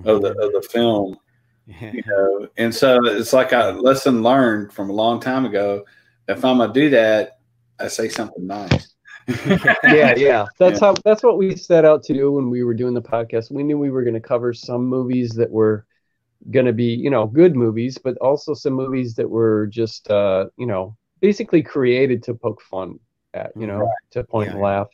of 0.04 0.22
the 0.22 0.28
of 0.38 0.52
the 0.52 0.66
film. 0.70 1.18
You 1.66 2.02
know, 2.06 2.48
and 2.56 2.75
so 2.75 2.98
it's 3.04 3.33
like 3.33 3.52
a 3.52 3.77
lesson 3.79 4.23
learned 4.23 4.73
from 4.73 4.90
a 4.90 4.92
long 4.92 5.20
time 5.20 5.44
ago. 5.44 5.85
If 6.29 6.44
I'm 6.44 6.58
gonna 6.58 6.73
do 6.73 6.90
that, 6.90 7.38
I 7.79 7.88
say 7.88 8.08
something 8.08 8.46
nice. 8.46 8.94
yeah, 9.85 10.14
yeah. 10.16 10.46
That's 10.58 10.81
how 10.81 10.94
that's 11.04 11.23
what 11.23 11.38
we 11.38 11.56
set 11.56 11.85
out 11.85 12.02
to 12.04 12.14
do 12.14 12.33
when 12.33 12.50
we 12.50 12.64
were 12.64 12.75
doing 12.75 12.94
the 12.94 13.02
podcast. 13.02 13.50
We 13.50 13.62
knew 13.62 13.79
we 13.79 13.90
were 13.90 14.02
going 14.02 14.14
to 14.14 14.20
cover 14.20 14.52
some 14.52 14.87
movies 14.87 15.31
that 15.31 15.50
were 15.50 15.87
going 16.50 16.66
to 16.66 16.72
be, 16.72 16.84
you 16.94 17.10
know, 17.10 17.26
good 17.26 17.54
movies, 17.56 17.98
but 17.98 18.16
also 18.18 18.54
some 18.54 18.72
movies 18.74 19.14
that 19.14 19.28
were 19.28 19.66
just 19.68 20.10
uh, 20.10 20.46
you 20.56 20.66
know, 20.66 20.96
basically 21.20 21.62
created 21.62 22.22
to 22.24 22.34
poke 22.34 22.60
fun 22.62 22.98
at, 23.34 23.52
you 23.56 23.66
know, 23.66 23.92
to 24.10 24.24
point 24.24 24.48
Yeah, 24.48 24.52
and 24.52 24.60
laugh. 24.60 24.88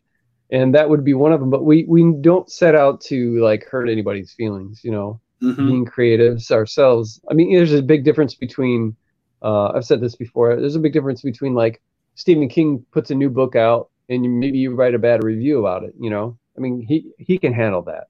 And 0.50 0.74
that 0.74 0.88
would 0.88 1.04
be 1.04 1.14
one 1.14 1.32
of 1.32 1.40
them, 1.40 1.50
but 1.50 1.64
we 1.64 1.84
we 1.88 2.12
don't 2.20 2.50
set 2.50 2.74
out 2.74 3.00
to 3.02 3.38
like 3.42 3.64
hurt 3.66 3.88
anybody's 3.88 4.32
feelings, 4.32 4.80
you 4.84 4.90
know. 4.92 5.20
Mhm. 5.42 5.66
being 5.68 5.86
creatives 5.86 6.50
ourselves. 6.50 7.20
I 7.30 7.34
mean, 7.34 7.54
there's 7.54 7.72
a 7.72 7.82
big 7.82 8.04
difference 8.04 8.34
between. 8.34 8.96
Uh, 9.40 9.68
I've 9.68 9.84
said 9.84 10.00
this 10.00 10.16
before. 10.16 10.56
There's 10.56 10.74
a 10.74 10.80
big 10.80 10.92
difference 10.92 11.22
between 11.22 11.54
like 11.54 11.80
Stephen 12.16 12.48
King 12.48 12.84
puts 12.90 13.12
a 13.12 13.14
new 13.14 13.30
book 13.30 13.54
out 13.54 13.90
and 14.08 14.40
maybe 14.40 14.58
you 14.58 14.74
write 14.74 14.94
a 14.94 14.98
bad 14.98 15.22
review 15.22 15.60
about 15.60 15.84
it. 15.84 15.94
You 15.98 16.10
know, 16.10 16.36
I 16.56 16.60
mean, 16.60 16.80
he 16.80 17.12
he 17.18 17.38
can 17.38 17.52
handle 17.52 17.82
that. 17.82 18.08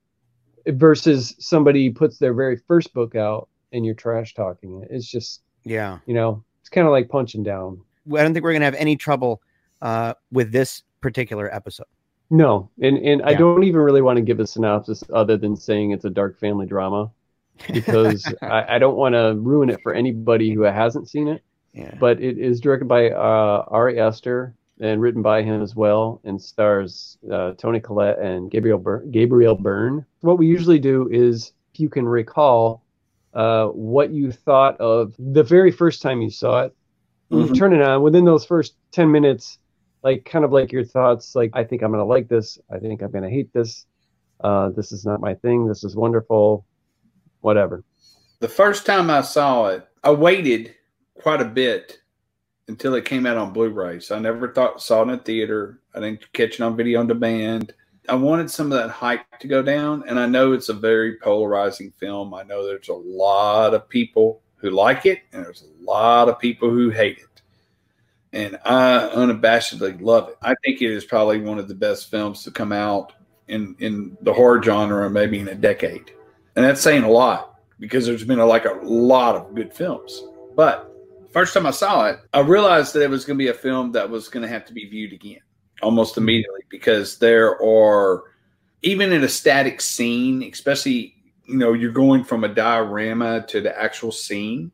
Versus 0.69 1.35
somebody 1.39 1.91
puts 1.91 2.19
their 2.19 2.35
very 2.35 2.57
first 2.57 2.93
book 2.93 3.15
out 3.15 3.49
and 3.73 3.85
you're 3.85 3.95
trash 3.95 4.35
talking 4.35 4.83
it. 4.83 4.89
It's 4.91 5.07
just 5.07 5.43
Yeah. 5.65 5.99
you 6.07 6.15
know, 6.15 6.43
it's 6.61 6.69
kind 6.69 6.87
of 6.87 6.93
like 6.93 7.09
punching 7.09 7.43
down. 7.43 7.81
I 8.15 8.23
don't 8.23 8.33
think 8.33 8.45
we're 8.45 8.53
gonna 8.53 8.65
have 8.65 8.75
any 8.75 8.97
trouble 8.97 9.43
uh, 9.83 10.15
with 10.33 10.53
this 10.53 10.83
particular 11.01 11.55
episode. 11.55 11.87
No, 12.31 12.71
and 12.83 12.99
and 12.99 13.23
I 13.23 13.35
don't 13.35 13.65
even 13.65 13.81
really 13.81 14.03
want 14.03 14.17
to 14.17 14.23
give 14.23 14.41
a 14.41 14.47
synopsis 14.47 15.03
other 15.13 15.37
than 15.39 15.57
saying 15.57 15.93
it's 15.93 16.05
a 16.05 16.11
dark 16.11 16.39
family 16.39 16.67
drama 16.67 17.11
because 17.73 18.25
I, 18.43 18.77
I 18.77 18.79
don't 18.79 18.97
want 18.97 19.15
to 19.15 19.35
ruin 19.39 19.71
it 19.71 19.81
for 19.83 19.95
anybody 19.95 20.53
who 20.53 20.63
hasn't 20.63 21.09
seen 21.09 21.29
it. 21.29 21.43
Yeah. 21.73 21.95
But 21.99 22.21
it 22.21 22.39
is 22.39 22.61
directed 22.61 22.87
by 22.89 23.11
uh, 23.11 23.65
Ari 23.69 24.01
Aster 24.01 24.55
and 24.81 25.01
written 25.01 25.23
by 25.23 25.43
him 25.43 25.63
as 25.63 25.75
well, 25.75 26.21
and 26.25 26.41
stars 26.41 27.19
uh, 27.31 27.53
Toni 27.53 27.81
Collette 27.81 28.19
and 28.19 28.51
Gabriel 28.51 28.79
Bur- 28.79 29.05
Gabriel 29.11 29.55
Byrne. 29.55 30.05
What 30.21 30.39
we 30.39 30.47
usually 30.47 30.79
do 30.79 31.09
is, 31.11 31.53
if 31.75 31.81
you 31.81 31.89
can 31.89 32.07
recall, 32.07 32.85
uh, 33.35 33.67
what 33.67 34.11
you 34.11 34.33
thought 34.33 34.81
of 34.81 35.15
the 35.19 35.43
very 35.43 35.71
first 35.71 36.01
time 36.03 36.23
you 36.23 36.31
saw 36.31 36.63
it. 36.63 36.75
You 37.31 37.45
Mhm. 37.45 37.57
turn 37.59 37.75
it 37.75 37.83
on 37.83 38.03
within 38.03 38.25
those 38.25 38.45
first 38.45 38.75
ten 38.91 39.11
minutes, 39.11 39.59
like 40.03 40.25
kind 40.25 40.45
of 40.45 40.53
like 40.53 40.73
your 40.73 40.85
thoughts, 40.85 41.35
like 41.35 41.51
I 41.53 41.65
think 41.65 41.83
I'm 41.83 41.91
gonna 41.91 42.05
like 42.05 42.29
this, 42.29 42.59
I 42.71 42.79
think 42.79 43.03
I'm 43.03 43.11
gonna 43.11 43.29
hate 43.29 43.53
this, 43.53 43.85
uh, 44.41 44.71
this 44.71 44.93
is 44.93 45.05
not 45.05 45.21
my 45.21 45.35
thing, 45.35 45.67
this 45.67 45.85
is 45.85 45.95
wonderful, 45.95 46.65
whatever. 47.41 47.85
The 48.41 48.49
first 48.49 48.87
time 48.87 49.11
I 49.11 49.21
saw 49.23 49.67
it, 49.69 49.87
I 50.03 50.13
waited 50.13 50.75
quite 51.21 51.41
a 51.43 51.45
bit 51.45 51.99
until 52.69 52.95
it 52.95 53.05
came 53.05 53.27
out 53.27 53.37
on 53.37 53.53
Blu-ray. 53.53 54.01
So 54.01 54.15
I 54.15 54.19
never 54.19 54.53
thought 54.53 54.83
saw 54.83 55.01
it 55.01 55.05
in 55.05 55.11
a 55.11 55.19
theater. 55.19 55.81
I 55.95 56.01
didn't 56.01 56.33
catch 56.33 56.55
it 56.55 56.61
on 56.61 56.77
video 56.77 57.01
on 57.01 57.07
demand. 57.07 57.75
I 58.09 58.15
wanted 58.15 58.51
some 58.51 58.73
of 58.73 58.79
that 58.79 58.91
hype 58.91 59.39
to 59.41 59.49
go 59.49 59.63
down, 59.63 60.05
and 60.09 60.19
I 60.19 60.27
know 60.27 60.53
it's 60.53 60.71
a 60.71 60.75
very 60.75 61.17
polarizing 61.19 61.93
film. 61.99 62.33
I 62.33 62.43
know 62.43 62.65
there's 62.65 62.89
a 62.89 62.95
lot 62.95 63.75
of 63.75 63.89
people 63.89 64.41
who 64.57 64.71
like 64.71 65.05
it, 65.05 65.21
and 65.33 65.45
there's 65.45 65.63
a 65.63 65.85
lot 65.85 66.29
of 66.29 66.39
people 66.39 66.71
who 66.71 66.91
hate 66.91 67.19
it. 67.19 67.25
And 68.33 68.59
I 68.65 69.11
unabashedly 69.15 70.01
love 70.01 70.29
it. 70.29 70.37
I 70.43 70.55
think 70.65 70.81
it 70.83 70.91
is 70.91 71.05
probably 71.05 71.41
one 71.41 71.59
of 71.59 71.69
the 71.69 71.75
best 71.75 72.11
films 72.11 72.43
to 72.45 72.51
come 72.51 72.73
out 72.73 73.15
in 73.49 73.75
in 73.79 74.17
the 74.23 74.33
horror 74.33 74.63
genre, 74.63 75.09
maybe 75.09 75.39
in 75.39 75.49
a 75.49 75.55
decade. 75.55 76.13
And 76.57 76.65
that's 76.65 76.81
saying 76.81 77.05
a 77.05 77.11
lot 77.11 77.61
because 77.79 78.07
there's 78.07 78.25
been 78.25 78.39
a, 78.39 78.47
like 78.47 78.65
a 78.65 78.81
lot 78.83 79.37
of 79.37 79.55
good 79.55 79.73
films. 79.73 80.23
But 80.57 80.95
first 81.31 81.55
time 81.55 81.67
I 81.67 81.71
saw 81.71 82.07
it, 82.07 82.21
I 82.33 82.41
realized 82.41 82.95
that 82.95 83.03
it 83.03 83.11
was 83.11 83.25
going 83.25 83.39
to 83.39 83.45
be 83.45 83.51
a 83.51 83.55
film 83.55 83.93
that 83.93 84.09
was 84.09 84.29
going 84.29 84.43
to 84.43 84.49
have 84.49 84.65
to 84.67 84.73
be 84.73 84.89
viewed 84.89 85.13
again 85.13 85.41
almost 85.83 86.17
immediately 86.17 86.63
because 86.71 87.19
there 87.19 87.61
are 87.63 88.25
even 88.83 89.13
in 89.13 89.25
a 89.25 89.29
static 89.29 89.81
scene, 89.81 90.43
especially 90.43 91.15
you 91.47 91.57
know 91.57 91.73
you're 91.73 91.93
going 91.93 92.25
from 92.25 92.45
a 92.45 92.49
diorama 92.49 93.45
to 93.49 93.61
the 93.61 93.77
actual 93.81 94.13
scene. 94.13 94.71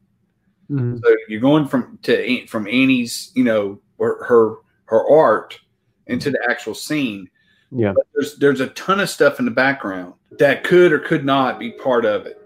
Mhm. 0.70 1.00
So 1.02 1.16
you're 1.28 1.40
going 1.40 1.66
from 1.66 1.98
to 2.02 2.46
from 2.46 2.66
Annie's, 2.66 3.32
you 3.34 3.44
know, 3.44 3.80
her 3.98 4.24
her, 4.24 4.56
her 4.86 5.08
art 5.08 5.58
into 6.06 6.30
the 6.30 6.40
actual 6.48 6.74
scene. 6.74 7.28
Yeah. 7.70 7.92
But 7.94 8.06
there's 8.14 8.36
there's 8.36 8.60
a 8.60 8.68
ton 8.68 9.00
of 9.00 9.10
stuff 9.10 9.38
in 9.38 9.44
the 9.44 9.50
background 9.50 10.14
that 10.38 10.64
could 10.64 10.92
or 10.92 10.98
could 10.98 11.24
not 11.24 11.58
be 11.58 11.72
part 11.72 12.04
of 12.04 12.26
it. 12.26 12.40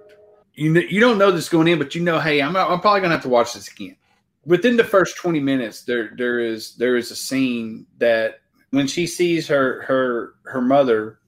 You 0.58 0.72
kn- 0.72 0.88
you 0.90 1.00
don't 1.00 1.18
know 1.18 1.30
this 1.30 1.48
going 1.48 1.68
in, 1.68 1.78
but 1.78 1.94
you 1.94 2.02
know, 2.02 2.18
hey, 2.18 2.42
I'm 2.42 2.56
I'm 2.56 2.80
probably 2.80 3.00
gonna 3.00 3.14
have 3.14 3.22
to 3.22 3.28
watch 3.28 3.54
this 3.54 3.68
again. 3.70 3.96
Within 4.44 4.76
the 4.76 4.82
first 4.84 5.16
20 5.16 5.38
minutes, 5.38 5.82
there 5.82 6.12
there 6.16 6.40
is 6.40 6.74
there 6.74 6.96
is 6.96 7.12
a 7.12 7.16
scene 7.16 7.86
that 7.98 8.40
when 8.70 8.88
she 8.88 9.06
sees 9.06 9.46
her 9.46 9.82
her 9.82 10.34
her 10.46 10.60
mother 10.60 11.20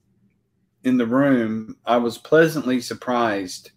in 0.83 0.97
the 0.97 1.07
room, 1.07 1.77
I 1.87 1.97
was 1.99 2.19
pleasantly 2.19 2.81
surprised 2.81 3.71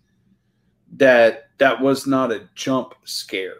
that 0.96 1.50
that 1.60 1.80
was 1.80 2.08
not 2.08 2.32
a 2.32 2.50
jump 2.56 2.96
scare. 3.04 3.58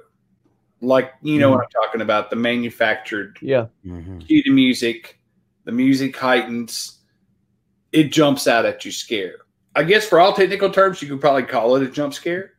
Like 0.82 1.14
you 1.22 1.38
know 1.40 1.52
what 1.52 1.62
I'm 1.64 1.70
talking 1.84 2.02
about, 2.02 2.32
the 2.32 2.36
manufactured 2.38 3.38
Yeah. 3.40 3.68
Mhm. 3.86 4.26
cue 4.26 4.42
the 4.44 4.50
music, 4.52 5.20
the 5.66 5.72
music 5.72 6.18
heightens, 6.18 7.00
it 7.92 8.12
jumps 8.12 8.48
out 8.48 8.66
at 8.66 8.84
you 8.84 8.92
scare. 8.92 9.38
I 9.76 9.84
guess 9.84 10.08
for 10.08 10.20
all 10.20 10.34
technical 10.34 10.70
terms, 10.70 11.02
you 11.02 11.08
could 11.08 11.22
probably 11.22 11.44
call 11.44 11.76
it 11.76 11.84
a 11.84 11.88
jump 11.88 12.14
scare, 12.14 12.54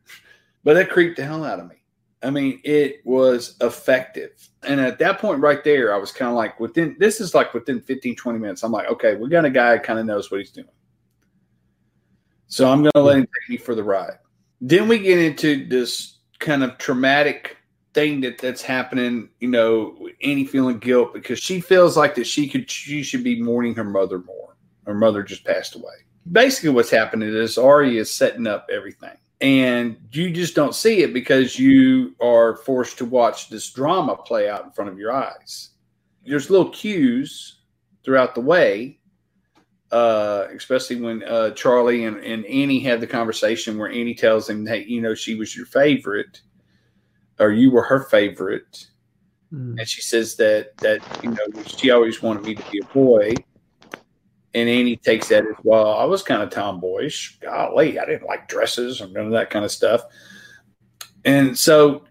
but 0.63 0.77
it 0.77 0.89
creeped 0.89 1.17
the 1.17 1.25
hell 1.25 1.43
out 1.45 1.59
of 1.59 1.67
me. 1.67 1.75
I 2.21 2.29
mean, 2.29 2.59
it 2.63 3.01
was 3.05 3.55
effective. 3.61 4.49
And 4.63 4.81
at 4.81 4.99
that 4.99 5.19
point 5.19 5.39
right 5.39 5.63
there, 5.63 5.93
I 5.93 5.97
was 5.97 6.11
kind 6.11 6.29
of 6.29 6.35
like, 6.35 6.59
within 6.59 6.95
this 6.99 7.21
is 7.21 7.35
like 7.35 7.53
within 7.53 7.81
15, 7.81 8.15
20 8.15 8.39
minutes, 8.39 8.63
I'm 8.63 8.71
like, 8.71 8.87
okay, 8.87 9.15
we 9.15 9.29
got 9.29 9.45
a 9.45 9.49
guy 9.49 9.77
kind 9.77 9.99
of 9.99 10.05
knows 10.05 10.31
what 10.31 10.39
he's 10.39 10.51
doing. 10.51 10.67
So 12.47 12.69
I'm 12.69 12.81
going 12.81 12.91
to 12.95 13.01
let 13.01 13.17
him 13.17 13.23
take 13.23 13.49
me 13.49 13.57
for 13.57 13.75
the 13.75 13.83
ride. 13.83 14.17
Then 14.59 14.87
we 14.87 14.99
get 14.99 15.19
into 15.19 15.67
this 15.67 16.17
kind 16.39 16.63
of 16.63 16.77
traumatic 16.77 17.57
thing 17.93 18.21
that 18.21 18.37
that's 18.37 18.61
happening, 18.61 19.29
you 19.39 19.47
know, 19.47 19.97
Annie 20.21 20.45
feeling 20.45 20.79
guilt 20.79 21.13
because 21.13 21.39
she 21.39 21.61
feels 21.61 21.95
like 21.95 22.15
that 22.15 22.27
she 22.27 22.47
could 22.47 22.69
she 22.69 23.03
should 23.03 23.23
be 23.23 23.41
mourning 23.41 23.75
her 23.75 23.83
mother 23.83 24.19
more. 24.19 24.55
Her 24.85 24.93
mother 24.93 25.23
just 25.23 25.45
passed 25.45 25.75
away. 25.75 25.93
Basically, 26.31 26.69
what's 26.69 26.89
happening 26.89 27.29
is 27.29 27.57
Ari 27.57 27.97
is 27.97 28.11
setting 28.11 28.47
up 28.47 28.67
everything, 28.71 29.15
and 29.41 29.97
you 30.11 30.31
just 30.31 30.55
don't 30.55 30.73
see 30.73 31.03
it 31.03 31.13
because 31.13 31.59
you 31.59 32.15
are 32.19 32.57
forced 32.57 32.97
to 32.97 33.05
watch 33.05 33.49
this 33.49 33.69
drama 33.71 34.15
play 34.15 34.49
out 34.49 34.65
in 34.65 34.71
front 34.71 34.89
of 34.89 34.97
your 34.97 35.11
eyes. 35.11 35.69
There's 36.25 36.49
little 36.49 36.71
cues 36.71 37.59
throughout 38.03 38.33
the 38.33 38.41
way, 38.41 38.99
uh, 39.91 40.47
especially 40.55 40.99
when 40.99 41.23
uh, 41.23 41.51
Charlie 41.51 42.05
and, 42.05 42.17
and 42.17 42.43
Annie 42.45 42.79
have 42.79 43.01
the 43.01 43.07
conversation 43.07 43.77
where 43.77 43.89
Annie 43.89 44.15
tells 44.15 44.49
him, 44.49 44.65
"Hey, 44.65 44.83
you 44.85 45.01
know, 45.01 45.13
she 45.13 45.35
was 45.35 45.55
your 45.55 45.65
favorite." 45.67 46.41
or 47.37 47.51
you 47.51 47.69
were 47.69 47.83
her 47.83 48.05
favorite 48.05 48.87
Mhm. 49.53 49.77
and 49.77 49.87
she 49.89 50.01
says 50.01 50.37
that 50.37 50.75
that 50.77 51.01
you 51.21 51.29
know 51.31 51.63
she 51.67 51.91
always 51.91 52.21
wanted 52.23 52.43
me 52.45 52.55
to 52.55 52.71
be 52.71 52.79
a 52.79 52.85
boy 52.93 53.33
and 54.55 54.69
annie 54.69 54.95
takes 54.95 55.27
that 55.27 55.45
as 55.45 55.55
well. 55.63 55.93
I 55.93 56.05
was 56.05 56.23
kind 56.23 56.41
of 56.41 56.49
tomboyish. 56.49 57.39
Golly 57.41 57.99
i 57.99 58.05
didn't 58.05 58.25
like 58.25 58.47
dresses 58.47 59.01
or 59.01 59.07
none 59.07 59.27
of 59.27 59.31
that 59.33 59.49
kind 59.51 59.65
of 59.65 59.71
stuff. 59.71 60.01
And 61.25 61.57
so 61.57 62.03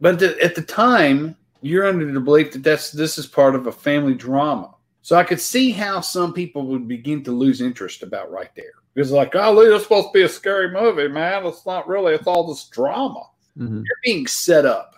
but 0.00 0.18
the, 0.18 0.40
at 0.42 0.54
the 0.54 0.62
time 0.62 1.36
you're 1.62 1.86
under 1.86 2.12
the 2.12 2.20
belief 2.20 2.52
that 2.52 2.62
that's 2.62 2.92
this 2.92 3.18
is 3.18 3.26
part 3.26 3.54
of 3.56 3.66
a 3.66 3.72
family 3.72 4.14
drama. 4.14 4.74
So 5.02 5.16
i 5.16 5.24
could 5.24 5.40
see 5.40 5.70
how 5.72 6.00
some 6.00 6.32
people 6.32 6.66
would 6.68 6.86
begin 6.86 7.24
to 7.24 7.32
lose 7.32 7.60
interest 7.60 8.02
about 8.02 8.30
right 8.30 8.50
there. 8.54 8.74
Because 8.94 9.10
like 9.10 9.34
oh 9.34 9.58
it's 9.60 9.82
supposed 9.84 10.08
to 10.08 10.12
be 10.12 10.22
a 10.22 10.28
scary 10.28 10.70
movie 10.70 11.08
man. 11.08 11.46
It's 11.46 11.66
not 11.66 11.88
really 11.88 12.14
it's 12.14 12.26
all 12.26 12.46
this 12.46 12.68
drama. 12.68 13.24
Mhm. 13.58 13.82
you're 13.84 14.02
being 14.04 14.26
set 14.26 14.66
up. 14.66 14.92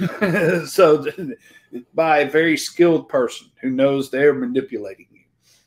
So 0.66 1.06
by 1.94 2.18
a 2.18 2.30
very 2.30 2.56
skilled 2.56 3.08
person 3.08 3.48
who 3.60 3.70
knows 3.70 4.10
they're 4.10 4.34
manipulating 4.34 5.06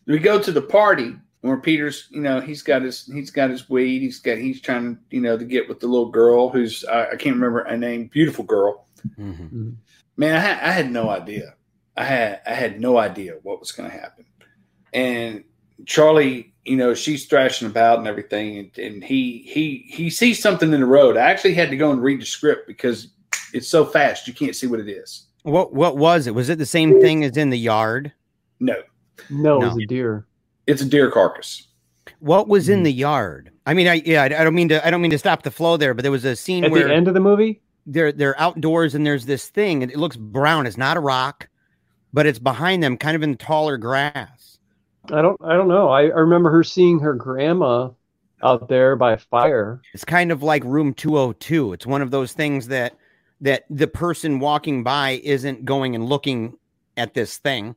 we 0.06 0.20
go 0.20 0.40
to 0.40 0.52
the 0.52 0.62
party 0.62 1.16
where 1.42 1.58
peter's 1.58 2.08
you 2.10 2.22
know 2.22 2.40
he's 2.40 2.62
got 2.62 2.82
his 2.82 3.06
he's 3.06 3.30
got 3.32 3.50
his 3.50 3.70
weed. 3.70 4.00
He's 4.02 4.20
got 4.20 4.38
he's 4.38 4.62
trying 4.62 4.98
you 5.10 5.22
know 5.22 5.38
to 5.38 5.46
get 5.46 5.68
with 5.68 5.80
the 5.80 5.88
little 5.88 6.10
girl 6.10 6.50
who's 6.50 6.84
i, 6.86 7.08
I 7.12 7.16
can't 7.16 7.36
remember 7.36 7.64
her 7.66 7.78
name. 7.78 8.08
Beautiful 8.14 8.46
girl. 8.46 8.88
Mhm. 9.20 9.76
man 10.16 10.36
I 10.36 10.40
had, 10.40 10.64
I 10.64 10.72
had 10.72 10.92
no 10.92 11.10
idea. 11.10 11.56
I 11.98 12.04
had 12.06 12.42
i 12.46 12.54
had 12.54 12.80
no 12.80 12.98
idea 12.98 13.34
what 13.44 13.60
was 13.60 13.72
going 13.72 13.90
to 13.90 13.98
happen. 13.98 14.26
And 14.94 15.44
charlie 15.86 16.54
you 16.64 16.78
know 16.78 16.94
she's 16.94 17.26
thrashing 17.26 17.68
about 17.68 18.00
and 18.00 18.08
everything 18.08 18.58
and, 18.58 18.78
and 18.78 19.04
he 19.04 19.40
he 19.46 19.86
he 19.90 20.10
sees 20.10 20.42
something 20.42 20.72
in 20.74 20.80
the 20.80 20.86
road. 20.86 21.18
I 21.18 21.30
actually 21.30 21.56
had 21.56 21.70
to 21.72 21.78
go 21.78 21.92
and 21.92 22.02
read 22.02 22.22
the 22.22 22.26
script 22.26 22.68
because 22.68 23.10
it's 23.54 23.68
so 23.68 23.86
fast 23.86 24.28
you 24.28 24.34
can't 24.34 24.56
see 24.56 24.68
what 24.68 24.80
it 24.80 24.88
is. 24.90 25.28
What 25.44 25.74
what 25.74 25.98
was 25.98 26.26
it? 26.26 26.34
Was 26.34 26.48
it 26.50 26.58
the 26.58 26.66
same 26.66 27.02
thing 27.02 27.26
as 27.26 27.36
in 27.36 27.50
the 27.50 27.60
yard? 27.60 28.14
no 28.62 28.76
No, 29.30 29.58
it 29.58 29.62
No. 29.62 29.68
was 29.70 29.78
a 29.84 29.86
deer. 29.86 30.26
it's 30.68 30.82
a 30.82 30.86
deer 30.86 31.10
carcass 31.12 31.68
What 32.20 32.48
was 32.48 32.70
in 32.70 32.82
Mhm. 32.82 32.84
the 32.86 32.94
yard? 32.94 33.52
I 33.66 33.74
mean, 33.74 33.88
I 33.88 34.02
yeah, 34.06 34.24
I 34.24 34.26
I 34.26 34.44
don't 34.44 34.56
mean 34.56 34.70
to 34.70 34.86
I 34.86 34.92
don't 34.92 35.02
mean 35.02 35.12
to 35.12 35.18
stop 35.18 35.44
the 35.44 35.52
flow 35.52 35.78
there, 35.78 35.94
but 35.94 36.04
there 36.04 36.12
was 36.12 36.26
a 36.26 36.36
scene 36.36 36.66
At 36.66 36.72
where 36.72 36.88
the 36.88 36.94
end 36.94 37.08
of 37.08 37.14
the 37.14 37.20
movie, 37.20 37.62
they're 37.86 38.12
they're 38.12 38.40
outdoors 38.40 38.94
and 38.96 39.06
there's 39.06 39.26
this 39.26 39.48
thing 39.50 39.84
and 39.84 39.92
it 39.92 39.98
looks 39.98 40.16
brown. 40.18 40.66
It's 40.68 40.78
not 40.78 40.98
a 40.98 41.00
rock, 41.00 41.48
but 42.14 42.26
it's 42.26 42.40
behind 42.40 42.84
them, 42.84 42.98
kind 42.98 43.16
of 43.16 43.24
in 43.24 43.32
the 43.32 43.38
taller 43.38 43.78
grass. 43.78 44.58
I 45.12 45.22
don't 45.22 45.40
I 45.44 45.54
don't 45.56 45.68
know. 45.68 45.90
I, 45.90 46.04
I 46.04 46.20
remember 46.20 46.50
her 46.52 46.64
seeing 46.64 47.00
her 47.00 47.14
grandma 47.14 47.90
out 48.42 48.68
there 48.68 48.96
by 48.98 49.14
a 49.14 49.18
fire. 49.18 49.82
It's 49.94 50.04
kind 50.06 50.32
of 50.32 50.44
like 50.44 50.64
room 50.66 50.94
202. 50.94 51.72
It's 51.74 51.86
one 51.86 52.02
of 52.02 52.12
those 52.12 52.34
things 52.34 52.68
that 52.68 52.98
that 53.42 53.64
the 53.70 53.88
person 53.88 54.40
walking 54.40 54.84
by 54.84 55.22
isn't 55.24 55.66
going 55.66 55.96
and 55.96 56.06
looking 56.06 56.58
at 56.98 57.14
this 57.14 57.38
thing. 57.38 57.76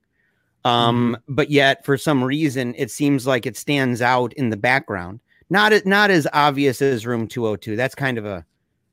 Um, 0.67 1.17
but 1.29 1.51
yet 1.51 1.85
for 1.85 1.97
some 1.97 2.25
reason 2.25 2.75
it 2.77 2.91
seems 2.91 3.27
like 3.27 3.47
it 3.47 3.57
stands 3.57 4.03
out 4.03 4.33
in 4.35 4.51
the 4.51 4.57
background. 4.57 5.21
Not 5.49 5.73
as 5.73 5.87
not 5.87 6.11
as 6.11 6.27
obvious 6.33 6.83
as 6.83 7.07
room 7.07 7.29
202. 7.29 7.77
That's 7.77 7.95
kind 7.95 8.19
of 8.19 8.27
a 8.27 8.45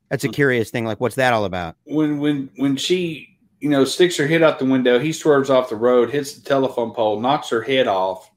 that's 0.08 0.24
a 0.24 0.28
curious 0.28 0.70
thing. 0.70 0.84
Like, 0.84 1.00
what's 1.00 1.16
that 1.16 1.32
all 1.32 1.44
about? 1.44 1.76
when 1.84 2.18
when 2.18 2.50
when 2.56 2.76
she 2.76 3.34
you 3.64 3.70
know, 3.70 3.86
sticks 3.86 4.18
her 4.18 4.26
head 4.26 4.42
out 4.42 4.58
the 4.58 4.66
window. 4.66 4.98
He 4.98 5.10
swerves 5.10 5.48
off 5.48 5.70
the 5.70 5.76
road, 5.76 6.10
hits 6.10 6.34
the 6.34 6.42
telephone 6.42 6.92
pole, 6.92 7.18
knocks 7.18 7.48
her 7.48 7.62
head 7.62 7.88
off. 7.88 8.30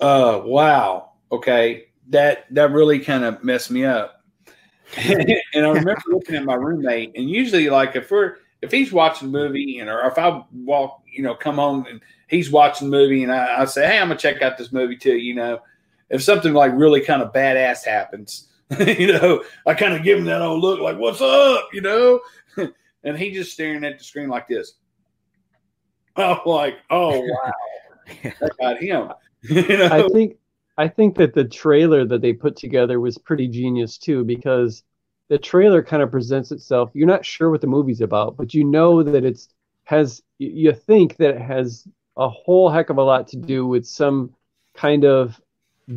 Uh, 0.00 0.40
wow. 0.44 1.12
Okay, 1.30 1.84
that 2.08 2.52
that 2.52 2.72
really 2.72 2.98
kind 2.98 3.22
of 3.22 3.44
messed 3.44 3.70
me 3.70 3.84
up. 3.84 4.24
and 4.96 5.30
I 5.54 5.54
remember 5.54 6.02
looking 6.08 6.34
at 6.34 6.44
my 6.44 6.56
roommate, 6.56 7.12
and 7.14 7.30
usually, 7.30 7.70
like 7.70 7.94
if 7.94 8.10
we're 8.10 8.38
if 8.62 8.70
he's 8.70 8.92
watching 8.92 9.28
a 9.28 9.30
movie, 9.30 9.78
and 9.78 9.88
or 9.88 10.06
if 10.06 10.18
I 10.18 10.42
walk, 10.52 11.02
you 11.10 11.22
know, 11.22 11.34
come 11.34 11.56
home 11.56 11.86
and 11.88 12.00
he's 12.28 12.50
watching 12.50 12.88
a 12.88 12.90
movie, 12.90 13.22
and 13.22 13.32
I, 13.32 13.62
I 13.62 13.64
say, 13.66 13.86
"Hey, 13.86 13.98
I'm 13.98 14.08
gonna 14.08 14.18
check 14.18 14.42
out 14.42 14.58
this 14.58 14.72
movie 14.72 14.96
too," 14.96 15.16
you 15.16 15.34
know, 15.34 15.60
if 16.10 16.22
something 16.22 16.52
like 16.52 16.72
really 16.74 17.00
kind 17.00 17.22
of 17.22 17.32
badass 17.32 17.84
happens, 17.84 18.48
you 18.78 19.12
know, 19.12 19.44
I 19.66 19.74
kind 19.74 19.94
of 19.94 20.02
give 20.02 20.18
him 20.18 20.24
that 20.26 20.42
old 20.42 20.62
look, 20.62 20.80
like, 20.80 20.98
"What's 20.98 21.20
up?" 21.20 21.68
You 21.72 21.82
know, 21.82 22.20
and 23.04 23.18
he 23.18 23.32
just 23.32 23.52
staring 23.52 23.84
at 23.84 23.98
the 23.98 24.04
screen 24.04 24.28
like 24.28 24.48
this. 24.48 24.74
I'm 26.16 26.38
like, 26.46 26.78
"Oh 26.90 27.20
wow, 27.20 27.52
that 28.22 28.52
got 28.60 28.82
him." 28.82 29.12
you 29.42 29.76
know? 29.76 29.88
I 29.92 30.08
think 30.08 30.38
I 30.78 30.88
think 30.88 31.16
that 31.16 31.34
the 31.34 31.44
trailer 31.44 32.04
that 32.06 32.20
they 32.20 32.32
put 32.32 32.56
together 32.56 33.00
was 33.00 33.18
pretty 33.18 33.48
genius 33.48 33.98
too 33.98 34.24
because 34.24 34.82
the 35.28 35.38
trailer 35.38 35.82
kind 35.82 36.02
of 36.02 36.10
presents 36.10 36.52
itself. 36.52 36.90
You're 36.94 37.06
not 37.06 37.24
sure 37.24 37.50
what 37.50 37.60
the 37.60 37.66
movie's 37.66 38.00
about, 38.00 38.36
but 38.36 38.54
you 38.54 38.64
know 38.64 39.02
that 39.02 39.24
it's 39.24 39.48
has 39.84 40.22
you 40.38 40.72
think 40.72 41.16
that 41.16 41.36
it 41.36 41.40
has 41.40 41.86
a 42.16 42.28
whole 42.28 42.68
heck 42.68 42.90
of 42.90 42.98
a 42.98 43.02
lot 43.02 43.28
to 43.28 43.36
do 43.36 43.66
with 43.66 43.86
some 43.86 44.34
kind 44.74 45.04
of 45.04 45.40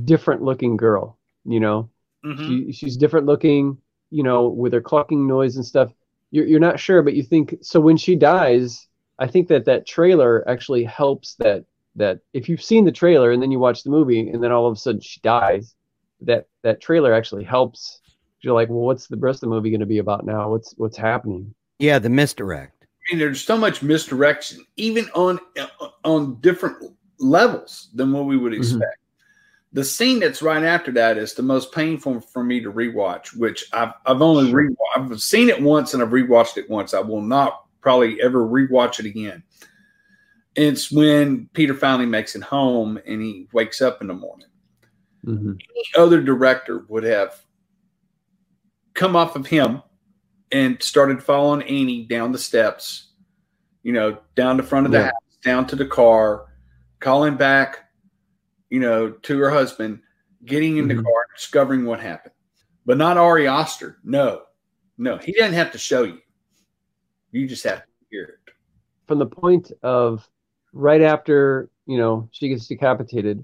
different 0.06 0.42
looking 0.42 0.78
girl, 0.78 1.18
you 1.46 1.60
know. 1.60 1.90
Mm-hmm. 2.26 2.48
She, 2.48 2.72
she's 2.72 2.98
different 2.98 3.26
looking, 3.26 3.78
you 4.12 4.24
know, 4.24 4.48
with 4.48 4.74
her 4.74 4.82
clucking 4.82 5.28
noise 5.28 5.56
and 5.56 5.66
stuff. 5.66 5.94
You're, 6.32 6.46
you're 6.46 6.60
not 6.60 6.80
sure, 6.80 7.02
but 7.02 7.14
you 7.14 7.24
think 7.24 7.56
so. 7.62 7.80
When 7.80 7.98
she 7.98 8.16
dies, 8.16 8.88
I 9.18 9.28
think 9.28 9.48
that 9.48 9.66
that 9.66 9.86
trailer 9.86 10.48
actually 10.48 10.84
helps 10.84 11.36
that 11.36 11.66
that 11.96 12.20
if 12.34 12.48
you've 12.48 12.64
seen 12.64 12.86
the 12.86 12.92
trailer 12.92 13.32
and 13.32 13.42
then 13.42 13.52
you 13.52 13.60
watch 13.60 13.84
the 13.84 13.90
movie 13.90 14.30
and 14.30 14.44
then 14.44 14.52
all 14.52 14.68
of 14.68 14.74
a 14.74 14.80
sudden 14.80 15.02
she 15.02 15.20
dies, 15.22 15.76
that 16.22 16.48
that 16.64 16.82
trailer 16.82 17.14
actually 17.14 17.44
helps. 17.44 18.02
You're 18.42 18.54
like, 18.54 18.70
well, 18.70 18.80
what's 18.80 19.08
the 19.08 19.18
rest 19.18 19.38
of 19.38 19.50
the 19.50 19.56
movie 19.56 19.70
going 19.70 19.80
to 19.80 19.86
be 19.86 19.98
about 19.98 20.26
now? 20.26 20.50
What's 20.50 20.74
what's 20.78 20.98
happening? 20.98 21.54
Yeah, 21.80 22.00
the 22.00 22.10
misdirect. 22.10 22.84
I 22.84 23.14
mean, 23.14 23.20
there's 23.20 23.44
so 23.44 23.58
much 23.58 23.82
misdirection, 23.82 24.66
even 24.78 25.10
on 25.16 25.40
on 26.04 26.40
different 26.42 26.94
levels 27.20 27.90
than 27.94 28.12
what 28.14 28.26
we 28.26 28.38
would 28.38 28.54
mm-hmm. 28.54 28.62
expect. 28.62 28.82
Mm-hmm. 28.82 28.96
The 29.72 29.84
scene 29.84 30.20
that's 30.20 30.42
right 30.42 30.64
after 30.64 30.92
that 30.94 31.18
is 31.18 31.34
the 31.34 31.44
most 31.44 31.72
painful 31.72 32.22
for 32.22 32.44
me 32.44 32.60
to 32.62 32.72
rewatch, 32.72 33.36
which 33.36 33.66
I've 33.74 33.94
I've 34.06 34.22
only 34.22 34.52
re 34.54 34.76
I've 34.96 35.22
seen 35.22 35.50
it 35.50 35.62
once 35.62 35.94
and 35.94 36.02
I've 36.02 36.10
rewatched 36.10 36.58
it 36.58 36.70
once. 36.70 36.94
I 36.94 37.00
will 37.00 37.22
not 37.22 37.66
probably 37.82 38.22
ever 38.22 38.46
rewatch 38.46 39.00
it 39.00 39.06
again 39.06 39.44
it's 40.56 40.92
when 40.92 41.48
Peter 41.54 41.74
finally 41.74 42.06
makes 42.06 42.36
it 42.36 42.44
home 42.44 43.00
and 43.06 43.22
he 43.22 43.48
wakes 43.54 43.82
up 43.82 44.02
in 44.02 44.08
the 44.08 44.14
morning. 44.14 44.48
Mm-hmm. 45.26 45.52
Any 45.52 46.04
other 46.04 46.22
director 46.22 46.86
would 46.88 47.04
have 47.04 47.42
come 49.00 49.16
off 49.16 49.38
of 49.38 49.48
him 49.48 49.82
and 50.52 50.84
started 50.84 51.24
following 51.24 51.62
Annie 51.64 52.04
down 52.04 52.34
the 52.34 52.38
steps, 52.38 53.14
you 53.82 53.94
know, 53.94 54.18
down 54.36 54.58
the 54.58 54.64
front 54.64 54.86
of 54.86 54.92
the 54.92 54.98
yeah. 54.98 55.06
house, 55.06 55.38
down 55.42 55.66
to 55.68 55.78
the 55.78 55.86
car, 55.86 56.48
calling 57.00 57.38
back, 57.38 57.86
you 58.70 58.82
know, 58.82 59.12
to 59.12 59.40
her 59.40 59.50
husband, 59.50 60.02
getting 60.44 60.76
in 60.76 60.88
mm-hmm. 60.88 60.98
the 60.98 61.04
car, 61.04 61.28
discovering 61.34 61.86
what 61.86 62.02
happened. 62.02 62.34
But 62.86 62.98
not 62.98 63.16
Ari 63.16 63.48
Aster. 63.48 64.00
No, 64.04 64.42
no, 64.98 65.18
he 65.18 65.32
doesn't 65.32 65.54
have 65.54 65.72
to 65.72 65.78
show 65.78 66.04
you. 66.04 66.20
You 67.32 67.48
just 67.48 67.64
have 67.64 67.80
to 67.80 67.92
hear 68.12 68.24
it. 68.24 68.54
From 69.08 69.20
the 69.20 69.28
point 69.28 69.72
of 69.82 70.28
right 70.74 71.02
after 71.02 71.70
you 71.86 71.98
know 71.98 72.28
she 72.32 72.50
gets 72.50 72.68
decapitated 72.68 73.44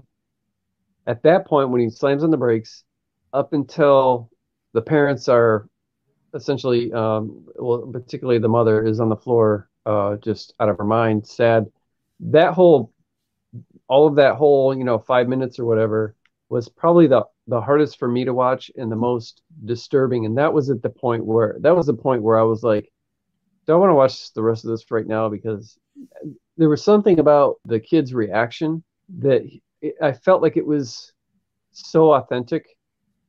at 1.06 1.22
that 1.22 1.46
point 1.46 1.70
when 1.70 1.80
he 1.80 1.88
slams 1.88 2.22
on 2.22 2.30
the 2.30 2.36
brakes 2.36 2.84
up 3.32 3.52
until 3.52 4.30
the 4.76 4.82
parents 4.82 5.26
are 5.26 5.66
essentially 6.34 6.92
um, 6.92 7.46
well 7.56 7.88
particularly 7.90 8.38
the 8.38 8.48
mother 8.48 8.86
is 8.86 9.00
on 9.00 9.08
the 9.08 9.16
floor 9.16 9.70
uh, 9.86 10.16
just 10.16 10.52
out 10.60 10.68
of 10.68 10.76
her 10.76 10.84
mind 10.84 11.26
sad. 11.26 11.64
That 12.20 12.52
whole 12.52 12.92
all 13.88 14.06
of 14.06 14.16
that 14.16 14.34
whole 14.36 14.76
you 14.76 14.84
know 14.84 14.98
five 14.98 15.28
minutes 15.28 15.58
or 15.58 15.64
whatever 15.64 16.14
was 16.50 16.68
probably 16.68 17.06
the 17.06 17.24
the 17.46 17.60
hardest 17.60 17.98
for 17.98 18.06
me 18.06 18.26
to 18.26 18.34
watch 18.34 18.70
and 18.76 18.92
the 18.92 18.96
most 18.96 19.40
disturbing. 19.64 20.26
And 20.26 20.36
that 20.36 20.52
was 20.52 20.68
at 20.68 20.82
the 20.82 20.90
point 20.90 21.24
where 21.24 21.56
that 21.60 21.74
was 21.74 21.86
the 21.86 21.94
point 21.94 22.22
where 22.22 22.38
i 22.38 22.42
was 22.42 22.62
like 22.62 22.92
don't 23.66 23.80
want 23.80 23.90
to 23.90 23.94
watch 23.94 24.32
the 24.34 24.42
rest 24.42 24.64
of 24.64 24.70
this 24.70 24.90
right 24.90 25.06
now? 25.06 25.28
Because 25.28 25.78
there 26.56 26.68
was 26.68 26.84
something 26.84 27.18
about 27.18 27.56
the 27.64 27.80
kid's 27.80 28.14
reaction 28.14 28.84
that 29.18 29.42
I 30.02 30.12
felt 30.12 30.42
like 30.42 30.56
it 30.56 30.66
was 30.66 31.12
so 31.72 32.12
authentic 32.12 32.76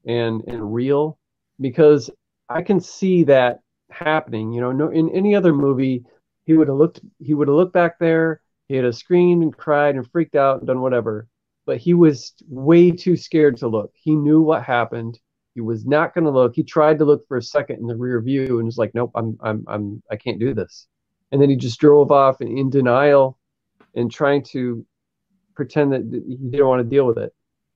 and 0.05 0.43
and 0.47 0.73
real 0.73 1.19
because 1.59 2.09
I 2.49 2.61
can 2.61 2.79
see 2.79 3.23
that 3.25 3.59
happening. 3.89 4.51
You 4.51 4.61
know, 4.61 4.71
no, 4.71 4.89
in 4.89 5.09
any 5.09 5.35
other 5.35 5.53
movie, 5.53 6.03
he 6.45 6.53
would 6.53 6.67
have 6.67 6.77
looked 6.77 7.01
he 7.19 7.33
would 7.33 7.47
have 7.47 7.55
looked 7.57 7.73
back 7.73 7.99
there, 7.99 8.41
he 8.67 8.75
would 8.75 8.85
have 8.85 8.95
screamed 8.95 9.43
and 9.43 9.55
cried 9.55 9.95
and 9.95 10.09
freaked 10.11 10.35
out 10.35 10.59
and 10.59 10.67
done 10.67 10.81
whatever. 10.81 11.27
But 11.65 11.77
he 11.77 11.93
was 11.93 12.33
way 12.47 12.91
too 12.91 13.17
scared 13.17 13.57
to 13.57 13.67
look. 13.67 13.91
He 13.95 14.15
knew 14.15 14.41
what 14.41 14.63
happened. 14.63 15.19
He 15.53 15.61
was 15.61 15.85
not 15.85 16.13
going 16.13 16.23
to 16.23 16.31
look. 16.31 16.55
He 16.55 16.63
tried 16.63 16.99
to 16.99 17.05
look 17.05 17.27
for 17.27 17.37
a 17.37 17.41
second 17.41 17.79
in 17.79 17.87
the 17.87 17.95
rear 17.95 18.21
view 18.21 18.59
and 18.59 18.65
was 18.65 18.77
like, 18.77 18.93
"Nope, 18.93 19.11
I'm, 19.15 19.37
I'm, 19.41 19.65
I'm, 19.67 20.03
I 20.11 20.15
can't 20.15 20.39
do 20.39 20.53
this." 20.53 20.87
and 21.31 21.41
then 21.41 21.49
he 21.49 21.55
just 21.55 21.79
drove 21.79 22.11
off 22.11 22.41
in 22.41 22.69
denial 22.69 23.37
and 23.95 24.11
trying 24.11 24.43
to 24.43 24.85
pretend 25.55 25.91
that 25.93 26.01
he 26.27 26.37
didn't 26.49 26.67
want 26.67 26.79
to 26.79 26.89
deal 26.89 27.05
with 27.05 27.17
it. 27.17 27.33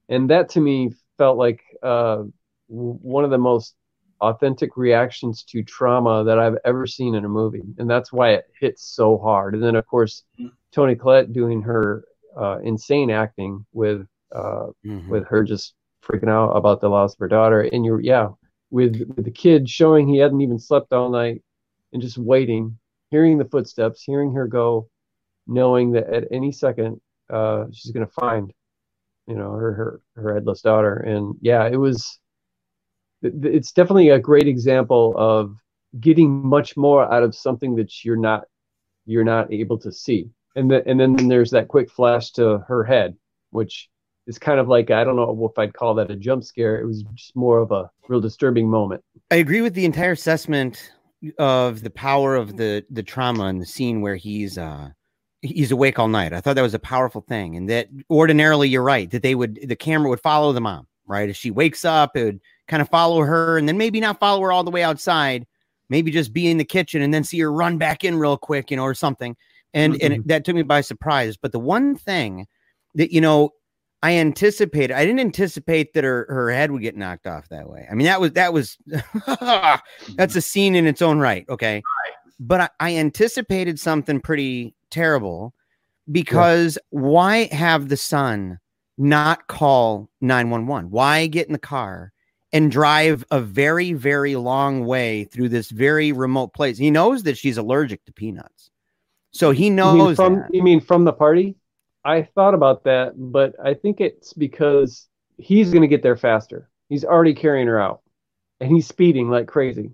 And 0.10 0.30
that 0.30 0.50
to 0.50 0.60
me 0.60 0.92
felt 1.18 1.38
like 1.38 1.62
uh, 1.84 2.24
one 2.72 3.24
of 3.24 3.32
the 3.32 3.38
most 3.38 3.76
authentic 4.22 4.78
reactions 4.78 5.44
to 5.44 5.64
trauma 5.64 6.24
that 6.24 6.40
I've 6.40 6.58
ever 6.64 6.86
seen 6.88 7.16
in 7.16 7.26
a 7.26 7.30
movie, 7.30 7.64
and 7.78 7.90
that's 7.90 8.14
why 8.14 8.32
it 8.32 8.46
hits 8.60 8.84
so 8.84 9.18
hard. 9.18 9.56
And 9.56 9.64
then 9.64 9.76
of 9.76 9.86
course 9.88 10.24
mm-hmm. 10.40 10.50
Toni 10.72 10.96
Collette 10.96 11.34
doing 11.34 11.62
her 11.64 12.06
uh, 12.40 12.60
insane 12.64 13.10
acting 13.10 13.66
with 13.74 14.08
uh, 14.34 14.68
mm-hmm. 14.86 15.10
with 15.10 15.28
her 15.28 15.44
just 15.44 15.74
freaking 16.04 16.30
out 16.30 16.52
about 16.52 16.82
the 16.82 16.90
loss 16.90 17.14
of 17.14 17.20
her 17.20 17.28
daughter, 17.28 17.62
and 17.62 17.84
you're 17.84 18.02
yeah 18.02 18.30
with 18.70 19.02
with 19.16 19.26
the 19.26 19.32
kid 19.32 19.70
showing 19.70 20.08
he 20.08 20.18
hadn't 20.18 20.42
even 20.42 20.60
slept 20.60 20.94
all 20.94 21.10
night 21.10 21.42
and 21.92 22.02
just 22.02 22.18
waiting 22.18 22.78
hearing 23.10 23.38
the 23.38 23.46
footsteps, 23.46 24.02
hearing 24.02 24.34
her 24.34 24.48
go, 24.48 24.90
knowing 25.46 25.92
that 25.92 26.08
at 26.08 26.24
any 26.32 26.52
second 26.52 27.00
uh, 27.30 27.66
she's 27.74 27.92
going 27.92 28.06
to 28.06 28.14
find, 28.14 28.54
you 29.28 29.36
know, 29.36 29.52
her, 29.52 29.74
her 29.74 30.02
her 30.16 30.34
headless 30.36 30.62
daughter. 30.62 30.96
And 30.96 31.36
yeah, 31.42 31.68
it 31.68 31.78
was. 31.78 32.18
It's 33.22 33.72
definitely 33.72 34.10
a 34.10 34.20
great 34.20 34.48
example 34.48 35.14
of 35.18 35.56
getting 36.00 36.30
much 36.30 36.78
more 36.78 37.12
out 37.12 37.24
of 37.24 37.36
something 37.36 37.76
that 37.76 38.04
you're 38.04 38.16
not 38.16 38.46
you're 39.06 39.24
not 39.24 39.52
able 39.52 39.78
to 39.80 39.92
see. 39.92 40.30
And 40.56 40.70
the, 40.70 40.88
and 40.88 41.00
then 41.00 41.16
there's 41.28 41.52
that 41.52 41.68
quick 41.68 41.90
flash 41.90 42.32
to 42.34 42.60
her 42.68 42.84
head, 42.84 43.16
which 43.52 43.90
is 44.28 44.38
kind 44.38 44.60
of 44.60 44.68
like 44.68 44.92
I 44.92 45.04
don't 45.04 45.16
know 45.16 45.50
if 45.52 45.58
I'd 45.58 45.74
call 45.74 45.96
that 45.96 46.12
a 46.12 46.16
jump 46.16 46.44
scare. 46.44 46.80
It 46.80 46.86
was 46.86 47.04
just 47.16 47.36
more 47.36 47.60
of 47.60 47.72
a 47.72 47.90
real 48.08 48.22
disturbing 48.22 48.68
moment. 48.70 49.04
I 49.30 49.36
agree 49.36 49.62
with 49.62 49.74
the 49.74 49.86
entire 49.86 50.12
assessment 50.12 50.92
of 51.38 51.84
the 51.84 51.90
power 51.90 52.36
of 52.36 52.58
the 52.58 52.84
the 52.90 53.04
trauma 53.04 53.46
and 53.46 53.62
the 53.62 53.66
scene 53.66 54.02
where 54.02 54.16
he's 54.16 54.58
uh 54.58 54.90
he's 55.42 55.72
awake 55.72 56.00
all 56.00 56.08
night. 56.08 56.34
I 56.34 56.42
thought 56.42 56.56
that 56.56 56.62
was 56.62 56.74
a 56.74 56.80
powerful 56.80 57.22
thing, 57.22 57.56
and 57.56 57.70
that 57.70 57.88
ordinarily 58.10 58.70
you're 58.70 58.84
right 58.84 59.10
that 59.12 59.24
they 59.24 59.36
would 59.36 59.60
the 59.64 59.76
camera 59.76 60.10
would 60.10 60.22
follow 60.22 60.54
the 60.54 60.62
mom 60.62 60.88
right 61.08 61.30
as 61.30 61.38
she 61.38 61.52
wakes 61.52 61.84
up, 61.84 62.16
it 62.16 62.24
would 62.24 62.42
kind 62.72 62.82
of 62.82 62.90
follow 62.90 63.20
her, 63.20 63.58
and 63.58 63.68
then 63.68 63.78
maybe 63.78 64.00
not 64.00 64.20
follow 64.20 64.42
her 64.42 64.52
all 64.52 64.64
the 64.64 64.72
way 64.72 64.82
outside, 64.82 65.46
maybe 65.90 66.10
just 66.10 66.32
be 66.32 66.50
in 66.50 66.58
the 66.58 66.66
kitchen 66.66 67.02
and 67.02 67.14
then 67.14 67.24
see 67.24 67.38
her 67.40 67.52
run 67.52 67.78
back 67.78 68.04
in 68.04 68.18
real 68.18 68.38
quick, 68.38 68.72
you 68.72 68.78
know, 68.78 68.84
or 68.84 68.96
something. 68.96 69.36
And 69.74 69.94
mm-hmm. 69.94 70.06
and 70.06 70.14
it, 70.14 70.28
that 70.28 70.46
took 70.46 70.56
me 70.56 70.64
by 70.64 70.82
surprise. 70.82 71.38
But 71.38 71.52
the 71.52 71.60
one 71.60 71.96
thing 71.96 72.48
that 72.96 73.12
you 73.12 73.22
know 73.22 73.52
I 74.04 74.14
anticipated. 74.14 74.96
I 74.96 75.06
didn't 75.06 75.20
anticipate 75.20 75.94
that 75.94 76.04
her, 76.04 76.26
her 76.30 76.50
head 76.50 76.72
would 76.72 76.82
get 76.82 76.98
knocked 76.98 77.28
off 77.28 77.50
that 77.50 77.70
way. 77.70 77.88
I 77.90 77.94
mean, 77.94 78.06
that 78.06 78.20
was 78.20 78.32
that 78.32 78.54
was 78.54 78.78
that's 80.16 80.36
a 80.36 80.42
scene 80.42 80.76
in 80.76 80.88
its 80.88 81.02
own 81.02 81.20
right. 81.20 81.46
Okay, 81.50 81.84
but 82.40 82.62
I, 82.62 82.70
I 82.80 82.96
anticipated 82.96 83.80
something 83.80 84.22
pretty 84.22 84.74
terrible 84.90 85.54
because 86.12 86.78
yeah. 86.92 87.00
why 87.00 87.54
have 87.54 87.90
the 87.90 87.98
son 87.98 88.60
not 88.98 89.48
call 89.48 90.10
nine 90.22 90.50
one 90.50 90.68
one? 90.68 90.90
Why 90.90 91.28
get 91.28 91.48
in 91.48 91.54
the 91.54 91.60
car 91.60 92.12
and 92.54 92.72
drive 92.72 93.24
a 93.32 93.40
very 93.42 93.94
very 93.94 94.36
long 94.36 94.86
way 94.86 95.24
through 95.26 95.50
this 95.50 95.70
very 95.70 96.12
remote 96.12 96.54
place? 96.54 96.78
He 96.78 96.92
knows 96.92 97.24
that 97.24 97.38
she's 97.38 97.58
allergic 97.58 98.04
to 98.06 98.14
peanuts, 98.14 98.70
so 99.32 99.52
he 99.52 99.70
knows. 99.70 99.98
You 99.98 100.06
mean 100.06 100.16
from, 100.16 100.36
that. 100.36 100.50
you 100.54 100.64
mean 100.64 100.82
from 100.82 101.06
the 101.06 101.14
party? 101.14 101.56
I 102.04 102.24
thought 102.24 102.54
about 102.54 102.84
that, 102.86 103.14
but 103.16 103.56
I 103.64 103.76
think 103.76 104.02
it's 104.02 104.34
because 104.34 105.08
he's 105.38 105.70
going 105.72 105.84
to 105.84 105.88
get 105.88 106.02
there 106.02 106.18
faster. 106.18 106.70
He's 106.90 107.06
already 107.06 107.34
carrying 107.34 107.68
her 107.68 107.80
out, 107.80 108.02
and 108.60 108.72
he's 108.72 108.88
speeding 108.88 109.30
like 109.30 109.48
crazy. 109.48 109.92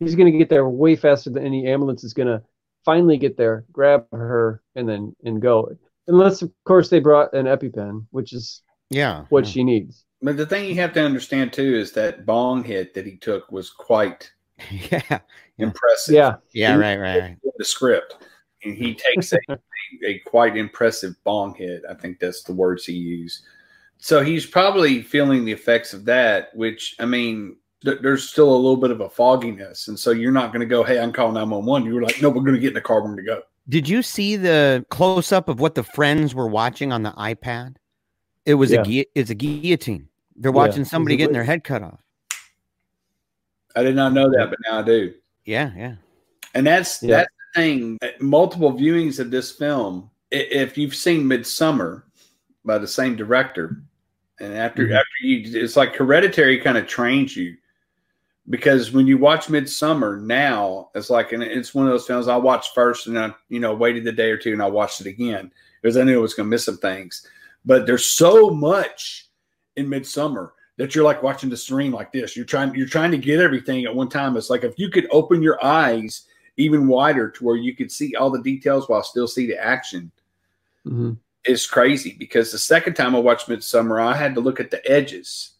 He's 0.00 0.14
going 0.14 0.32
to 0.32 0.38
get 0.38 0.48
there 0.48 0.68
way 0.68 0.96
faster 0.96 1.30
than 1.30 1.44
any 1.44 1.66
ambulance 1.66 2.04
is 2.04 2.14
going 2.14 2.28
to 2.28 2.42
finally 2.84 3.16
get 3.18 3.36
there, 3.36 3.64
grab 3.70 4.06
her, 4.12 4.62
and 4.74 4.88
then 4.88 5.14
and 5.24 5.40
go. 5.40 5.76
Unless, 6.08 6.42
of 6.42 6.50
course, 6.64 6.88
they 6.88 6.98
brought 6.98 7.32
an 7.32 7.46
EpiPen, 7.46 8.06
which 8.10 8.32
is 8.32 8.62
Yeah. 8.90 9.24
what 9.28 9.44
yeah. 9.44 9.50
she 9.50 9.64
needs. 9.64 10.04
But 10.22 10.36
the 10.36 10.46
thing 10.46 10.68
you 10.68 10.76
have 10.76 10.92
to 10.94 11.02
understand 11.04 11.52
too 11.52 11.74
is 11.74 11.92
that 11.92 12.24
bong 12.26 12.62
hit 12.64 12.94
that 12.94 13.04
he 13.06 13.16
took 13.16 13.50
was 13.50 13.70
quite 13.70 14.30
yeah. 14.70 15.00
Yeah. 15.10 15.18
impressive. 15.58 16.14
Yeah, 16.14 16.34
Yeah. 16.52 16.76
Right. 16.76 16.98
Right. 16.98 17.18
Right. 17.20 17.36
the 17.56 17.64
script, 17.64 18.14
and 18.64 18.76
he 18.76 18.94
takes 18.94 19.32
a, 19.32 19.38
a 20.06 20.18
quite 20.20 20.56
impressive 20.56 21.14
bong 21.24 21.54
hit. 21.54 21.82
I 21.90 21.94
think 21.94 22.20
that's 22.20 22.42
the 22.44 22.52
words 22.52 22.84
he 22.84 22.92
used. 22.92 23.44
So 23.98 24.22
he's 24.22 24.46
probably 24.46 25.02
feeling 25.02 25.44
the 25.44 25.52
effects 25.52 25.92
of 25.92 26.04
that. 26.06 26.50
Which 26.54 26.94
I 27.00 27.04
mean, 27.06 27.56
th- 27.84 27.98
there's 28.02 28.28
still 28.28 28.52
a 28.52 28.56
little 28.56 28.76
bit 28.76 28.90
of 28.92 29.00
a 29.00 29.08
fogginess, 29.10 29.88
and 29.88 29.98
so 29.98 30.10
you're 30.12 30.32
not 30.32 30.52
going 30.52 30.60
to 30.60 30.66
go, 30.66 30.82
"Hey, 30.84 30.98
I'm 31.00 31.12
calling 31.12 31.34
911." 31.34 31.86
You 31.88 31.94
were 31.94 32.02
like, 32.02 32.20
"No, 32.22 32.28
we're 32.28 32.42
going 32.42 32.54
to 32.54 32.60
get 32.60 32.68
in 32.68 32.74
the 32.74 32.80
car. 32.80 33.00
We're 33.00 33.08
going 33.14 33.16
to 33.18 33.22
go." 33.24 33.42
Did 33.68 33.88
you 33.88 34.02
see 34.02 34.36
the 34.36 34.84
close 34.90 35.30
up 35.32 35.48
of 35.48 35.60
what 35.60 35.74
the 35.76 35.84
friends 35.84 36.34
were 36.34 36.48
watching 36.48 36.92
on 36.92 37.02
the 37.04 37.12
iPad? 37.12 37.76
It 38.44 38.54
was 38.54 38.72
Yeah. 38.72 38.80
a 38.80 38.84
gui- 38.84 39.06
it's 39.14 39.30
a 39.30 39.34
guillotine. 39.36 40.08
They're 40.36 40.50
Yeah. 40.50 40.56
watching 40.56 40.84
somebody 40.84 41.16
getting 41.16 41.32
their 41.34 41.44
head 41.44 41.64
cut 41.64 41.82
off. 41.82 42.00
I 43.74 43.82
did 43.82 43.96
not 43.96 44.12
know 44.12 44.30
that, 44.30 44.50
but 44.50 44.58
now 44.66 44.80
I 44.80 44.82
do. 44.82 45.14
Yeah, 45.44 45.70
yeah. 45.76 45.94
And 46.54 46.66
that's 46.66 47.02
Yeah. 47.02 47.18
that's 47.18 47.30
the 47.54 47.60
thing. 47.60 47.98
Multiple 48.20 48.72
viewings 48.72 49.18
of 49.18 49.30
this 49.30 49.50
film. 49.50 50.10
If 50.30 50.76
you've 50.76 50.94
seen 50.94 51.24
Midsommar 51.24 52.02
by 52.64 52.78
the 52.78 52.86
same 52.86 53.16
director, 53.16 53.82
and 54.40 54.54
after 54.54 54.86
Mhm. 54.86 54.94
after 54.94 55.26
you, 55.26 55.62
it's 55.62 55.76
like 55.76 55.94
Hereditary 55.96 56.58
kind 56.58 56.76
of 56.78 56.86
trains 56.86 57.36
you 57.36 57.56
because 58.50 58.92
when 58.92 59.06
you 59.06 59.18
watch 59.18 59.46
Midsommar 59.46 60.20
now, 60.20 60.90
it's 60.94 61.10
like 61.10 61.32
and 61.32 61.42
it's 61.42 61.74
one 61.74 61.86
of 61.86 61.92
those 61.92 62.06
films 62.06 62.28
I 62.28 62.36
watched 62.36 62.74
first, 62.74 63.06
and 63.06 63.18
I 63.18 63.34
you 63.48 63.60
know 63.60 63.74
waited 63.74 64.06
a 64.06 64.12
day 64.12 64.30
or 64.30 64.36
two 64.36 64.52
and 64.52 64.62
I 64.62 64.66
watched 64.66 65.00
it 65.00 65.06
again 65.06 65.52
because 65.80 65.96
I 65.96 66.04
knew 66.04 66.18
I 66.18 66.22
was 66.22 66.34
going 66.34 66.46
to 66.46 66.50
miss 66.50 66.64
some 66.64 66.78
things. 66.78 67.26
But 67.64 67.86
there's 67.86 68.04
so 68.04 68.50
much 68.50 69.28
in 69.76 69.86
Midsommar 69.86 70.50
that 70.78 70.94
you're 70.94 71.04
like 71.04 71.22
watching 71.22 71.50
the 71.50 71.56
screen 71.56 71.92
like 71.92 72.12
this. 72.12 72.36
You're 72.36 72.44
trying 72.46 72.74
you're 72.74 72.86
trying 72.86 73.10
to 73.10 73.18
get 73.18 73.40
everything 73.40 73.84
at 73.84 73.94
one 73.94 74.08
time. 74.08 74.36
It's 74.36 74.50
like 74.50 74.64
if 74.64 74.78
you 74.78 74.88
could 74.90 75.06
open 75.10 75.42
your 75.42 75.62
eyes 75.64 76.26
even 76.56 76.86
wider 76.86 77.30
to 77.30 77.44
where 77.44 77.56
you 77.56 77.74
could 77.74 77.90
see 77.90 78.14
all 78.14 78.30
the 78.30 78.42
details 78.42 78.88
while 78.88 79.02
still 79.02 79.26
see 79.28 79.46
the 79.46 79.56
action 79.62 80.10
Mhm. 80.86 81.16
is 81.46 81.66
crazy 81.66 82.16
because 82.18 82.50
the 82.52 82.58
second 82.58 82.94
time 82.94 83.14
I 83.14 83.20
watched 83.20 83.48
Midsommar, 83.48 84.02
I 84.02 84.16
had 84.16 84.34
to 84.34 84.40
look 84.40 84.60
at 84.60 84.70
the 84.70 84.90
edges 84.90 85.50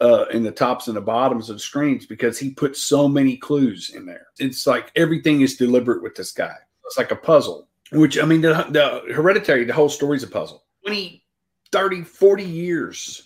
uh 0.00 0.24
in 0.32 0.42
the 0.42 0.50
tops 0.50 0.88
and 0.88 0.96
the 0.96 1.00
bottoms 1.00 1.50
of 1.50 1.56
the 1.56 1.60
screens 1.60 2.04
because 2.06 2.38
he 2.38 2.50
put 2.50 2.76
so 2.76 3.08
many 3.08 3.36
clues 3.36 3.90
in 3.90 4.06
there. 4.06 4.26
It's 4.38 4.66
like 4.66 4.90
everything 4.96 5.42
is 5.42 5.56
deliberate 5.56 6.02
with 6.02 6.14
this 6.16 6.32
guy. 6.32 6.56
It's 6.86 6.98
like 6.98 7.12
a 7.12 7.16
puzzle, 7.16 7.68
which 7.92 8.18
I 8.18 8.24
mean, 8.24 8.40
the, 8.40 8.66
the 8.70 9.12
hereditary, 9.14 9.64
the 9.64 9.72
whole 9.72 9.88
story's 9.88 10.22
a 10.24 10.26
puzzle. 10.28 10.64
20, 10.84 11.24
30, 11.72 12.02
40 12.02 12.42
years 12.44 13.23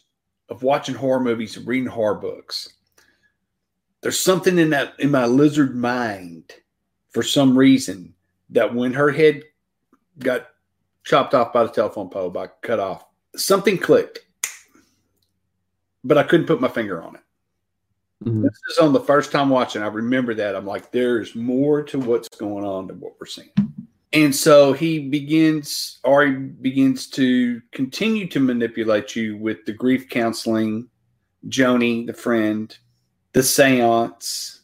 of 0.48 0.62
watching 0.62 0.94
horror 0.94 1.20
movies 1.20 1.56
and 1.56 1.66
reading 1.66 1.88
horror 1.88 2.14
books. 2.14 2.74
There's 4.00 4.18
something 4.18 4.58
in 4.58 4.70
that 4.70 4.94
in 4.98 5.10
my 5.10 5.26
lizard 5.26 5.76
mind 5.76 6.52
for 7.10 7.22
some 7.22 7.56
reason 7.58 8.14
that 8.50 8.74
when 8.74 8.92
her 8.94 9.10
head 9.10 9.42
got 10.18 10.48
chopped 11.04 11.34
off 11.34 11.52
by 11.52 11.64
the 11.64 11.70
telephone 11.70 12.08
pole, 12.08 12.30
by 12.30 12.48
cut 12.62 12.80
off, 12.80 13.04
something 13.36 13.78
clicked. 13.78 14.20
But 16.04 16.18
I 16.18 16.22
couldn't 16.22 16.46
put 16.46 16.60
my 16.60 16.68
finger 16.68 17.02
on 17.02 17.16
it. 17.16 17.22
Mhm. 18.24 18.42
This 18.42 18.58
is 18.70 18.78
on 18.78 18.92
the 18.92 19.00
first 19.00 19.30
time 19.32 19.48
watching. 19.48 19.82
I 19.82 19.88
remember 19.88 20.34
that. 20.34 20.56
I'm 20.56 20.66
like, 20.66 20.90
there's 20.90 21.34
more 21.34 21.82
to 21.84 21.98
what's 21.98 22.28
going 22.28 22.64
on 22.64 22.86
than 22.86 23.00
what 23.00 23.14
we're 23.20 23.26
seeing. 23.26 23.52
And 24.18 24.34
so 24.34 24.72
he 24.72 25.08
begins, 25.08 26.00
or 26.02 26.26
he 26.26 26.32
begins 26.32 27.06
to 27.10 27.62
continue 27.70 28.26
to 28.28 28.40
manipulate 28.40 29.14
you 29.14 29.36
with 29.36 29.64
the 29.64 29.72
grief 29.72 30.08
counseling, 30.08 30.88
Joni, 31.46 32.04
the 32.04 32.12
friend, 32.12 32.76
the 33.32 33.44
seance. 33.44 34.62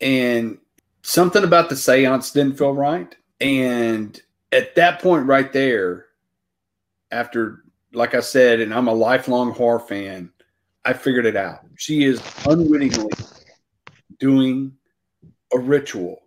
And 0.00 0.58
something 1.02 1.44
about 1.44 1.68
the 1.68 1.76
seance 1.76 2.32
didn't 2.32 2.58
feel 2.58 2.74
right. 2.74 3.14
And 3.40 4.20
at 4.50 4.74
that 4.74 5.00
point, 5.00 5.26
right 5.26 5.52
there, 5.52 6.06
after, 7.12 7.62
like 7.92 8.16
I 8.16 8.20
said, 8.20 8.58
and 8.58 8.74
I'm 8.74 8.88
a 8.88 8.92
lifelong 8.92 9.52
horror 9.52 9.78
fan, 9.78 10.32
I 10.84 10.94
figured 10.94 11.26
it 11.26 11.36
out. 11.36 11.60
She 11.76 12.02
is 12.02 12.20
unwittingly 12.44 13.12
doing 14.18 14.72
a 15.54 15.60
ritual. 15.60 16.22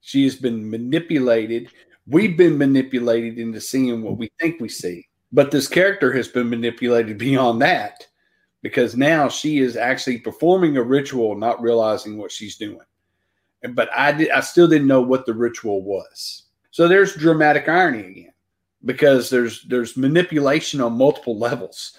She 0.00 0.24
has 0.24 0.36
been 0.36 0.70
manipulated. 0.70 1.68
We've 2.10 2.36
been 2.36 2.58
manipulated 2.58 3.38
into 3.38 3.60
seeing 3.60 4.02
what 4.02 4.18
we 4.18 4.30
think 4.40 4.60
we 4.60 4.68
see. 4.68 5.06
But 5.32 5.50
this 5.52 5.68
character 5.68 6.12
has 6.12 6.26
been 6.26 6.50
manipulated 6.50 7.18
beyond 7.28 7.62
that 7.62 8.06
because 8.62 8.96
now 8.96 9.28
she 9.28 9.58
is 9.58 9.76
actually 9.76 10.18
performing 10.18 10.76
a 10.76 10.82
ritual, 10.82 11.36
not 11.36 11.62
realizing 11.62 12.18
what 12.18 12.32
she's 12.32 12.56
doing. 12.56 12.80
But 13.74 13.90
I 13.94 14.12
did, 14.12 14.30
I 14.30 14.40
still 14.40 14.66
didn't 14.66 14.88
know 14.88 15.02
what 15.02 15.24
the 15.26 15.34
ritual 15.34 15.82
was. 15.82 16.44
So 16.70 16.88
there's 16.88 17.14
dramatic 17.14 17.68
irony 17.68 18.06
again 18.06 18.32
because 18.84 19.28
there's 19.28 19.64
there's 19.64 19.96
manipulation 19.96 20.80
on 20.80 20.94
multiple 20.96 21.38
levels. 21.38 21.96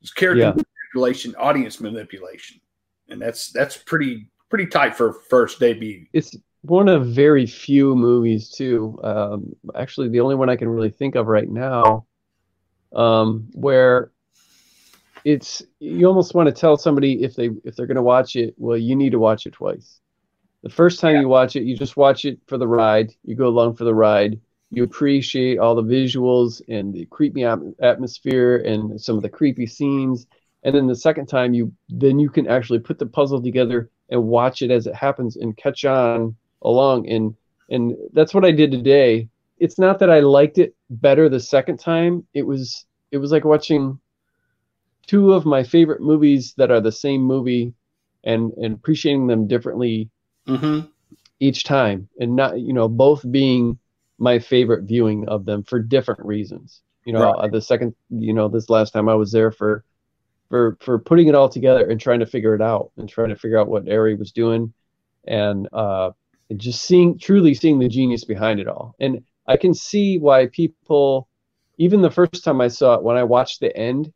There's 0.00 0.10
character 0.10 0.42
Yeah. 0.42 0.54
manipulation, 0.94 1.34
audience 1.36 1.80
manipulation, 1.80 2.60
and 3.08 3.20
that's 3.20 3.50
that's 3.52 3.76
pretty 3.76 4.30
pretty 4.50 4.66
tight 4.66 4.94
for 4.96 5.14
first 5.30 5.60
debut. 5.60 6.06
It's 6.12 6.36
one 6.62 6.88
of 6.88 7.06
very 7.06 7.46
few 7.46 7.94
movies 7.94 8.50
too. 8.50 8.98
Um, 9.02 9.54
actually, 9.74 10.08
the 10.08 10.20
only 10.20 10.34
one 10.34 10.50
I 10.50 10.56
can 10.56 10.68
really 10.68 10.90
think 10.90 11.14
of 11.14 11.26
right 11.26 11.48
now, 11.48 12.06
um, 12.94 13.48
where 13.52 14.10
it's 15.24 15.62
you 15.78 16.06
almost 16.06 16.34
want 16.34 16.48
to 16.48 16.52
tell 16.52 16.76
somebody 16.76 17.22
if 17.22 17.34
they 17.34 17.50
if 17.64 17.76
they're 17.76 17.86
going 17.86 17.96
to 17.96 18.02
watch 18.02 18.36
it, 18.36 18.54
well, 18.56 18.76
you 18.76 18.96
need 18.96 19.12
to 19.12 19.18
watch 19.18 19.46
it 19.46 19.52
twice. 19.52 20.00
The 20.62 20.70
first 20.70 21.00
time 21.00 21.20
you 21.20 21.28
watch 21.28 21.54
it, 21.54 21.62
you 21.62 21.76
just 21.76 21.96
watch 21.96 22.24
it 22.24 22.40
for 22.46 22.58
the 22.58 22.66
ride. 22.66 23.12
You 23.24 23.36
go 23.36 23.46
along 23.46 23.76
for 23.76 23.84
the 23.84 23.94
ride. 23.94 24.40
You 24.70 24.82
appreciate 24.82 25.58
all 25.58 25.74
the 25.74 25.82
visuals 25.82 26.60
and 26.68 26.92
the 26.92 27.06
creepy 27.06 27.40
atm- 27.42 27.74
atmosphere 27.80 28.58
and 28.58 29.00
some 29.00 29.16
of 29.16 29.22
the 29.22 29.28
creepy 29.28 29.66
scenes. 29.66 30.26
And 30.64 30.74
then 30.74 30.88
the 30.88 30.96
second 30.96 31.26
time, 31.26 31.54
you 31.54 31.72
then 31.88 32.18
you 32.18 32.28
can 32.28 32.48
actually 32.48 32.80
put 32.80 32.98
the 32.98 33.06
puzzle 33.06 33.40
together 33.40 33.90
and 34.10 34.24
watch 34.24 34.62
it 34.62 34.70
as 34.70 34.86
it 34.86 34.94
happens 34.94 35.36
and 35.36 35.56
catch 35.56 35.84
on 35.84 36.34
along. 36.62 37.08
And 37.08 37.34
and 37.70 37.94
that's 38.12 38.34
what 38.34 38.44
I 38.44 38.50
did 38.52 38.70
today. 38.70 39.28
It's 39.58 39.78
not 39.78 39.98
that 39.98 40.10
I 40.10 40.20
liked 40.20 40.58
it 40.58 40.74
better 40.90 41.28
the 41.28 41.40
second 41.40 41.78
time. 41.78 42.26
It 42.34 42.42
was 42.42 42.86
it 43.10 43.18
was 43.18 43.32
like 43.32 43.44
watching 43.44 43.98
two 45.06 45.32
of 45.32 45.46
my 45.46 45.62
favorite 45.62 46.00
movies 46.00 46.54
that 46.56 46.70
are 46.70 46.80
the 46.80 46.92
same 46.92 47.22
movie 47.22 47.72
and 48.24 48.52
and 48.54 48.74
appreciating 48.74 49.26
them 49.26 49.46
differently 49.46 50.10
Mm-hmm. 50.46 50.86
each 51.40 51.64
time 51.64 52.08
and 52.20 52.34
not 52.34 52.58
you 52.58 52.72
know 52.72 52.88
both 52.88 53.22
being 53.30 53.78
my 54.18 54.38
favorite 54.38 54.84
viewing 54.84 55.28
of 55.28 55.44
them 55.44 55.62
for 55.62 55.78
different 55.78 56.24
reasons 56.24 56.80
you 57.04 57.12
know 57.12 57.20
Right. 57.20 57.52
the 57.52 57.60
second 57.60 57.94
you 58.08 58.32
know 58.32 58.48
this 58.48 58.70
last 58.70 58.92
time 58.92 59.10
i 59.10 59.14
was 59.14 59.30
there 59.30 59.52
for 59.52 59.84
for 60.48 60.78
for 60.80 60.98
putting 60.98 61.28
it 61.28 61.34
all 61.34 61.50
together 61.50 61.88
and 61.90 62.00
trying 62.00 62.20
to 62.20 62.26
figure 62.26 62.54
it 62.54 62.62
out 62.62 62.92
and 62.96 63.08
trying 63.10 63.28
to 63.28 63.36
figure 63.36 63.58
out 63.58 63.68
what 63.68 63.88
ari 63.90 64.14
was 64.14 64.32
doing 64.32 64.72
and 65.26 65.68
uh 65.74 66.10
and 66.50 66.60
just 66.60 66.82
seeing 66.82 67.18
truly 67.18 67.54
seeing 67.54 67.78
the 67.78 67.88
genius 67.88 68.24
behind 68.24 68.60
it 68.60 68.68
all. 68.68 68.94
And 69.00 69.22
i 69.46 69.56
can 69.56 69.74
see 69.74 70.18
why 70.18 70.46
people 70.46 71.28
even 71.78 72.02
the 72.02 72.10
first 72.10 72.44
time 72.44 72.60
i 72.60 72.68
saw 72.68 72.94
it 72.94 73.02
when 73.02 73.16
i 73.16 73.24
watched 73.24 73.60
the 73.60 73.74
end 73.76 74.12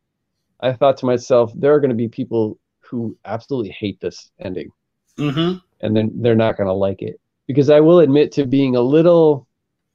i 0.60 0.72
thought 0.72 0.98
to 0.98 1.06
myself 1.06 1.52
there 1.56 1.72
are 1.74 1.80
going 1.80 1.90
to 1.90 1.96
be 1.96 2.08
people 2.08 2.58
who 2.80 3.16
absolutely 3.24 3.70
hate 3.70 3.98
this 4.00 4.30
ending. 4.38 4.70
Mm-hmm. 5.18 5.58
and 5.80 5.96
then 5.96 6.10
they're 6.22 6.34
not 6.34 6.56
going 6.56 6.68
to 6.68 6.72
like 6.72 7.02
it. 7.02 7.20
Because 7.46 7.68
I 7.68 7.80
will 7.80 7.98
admit 8.00 8.32
to 8.32 8.46
being 8.46 8.76
a 8.76 8.80
little 8.80 9.46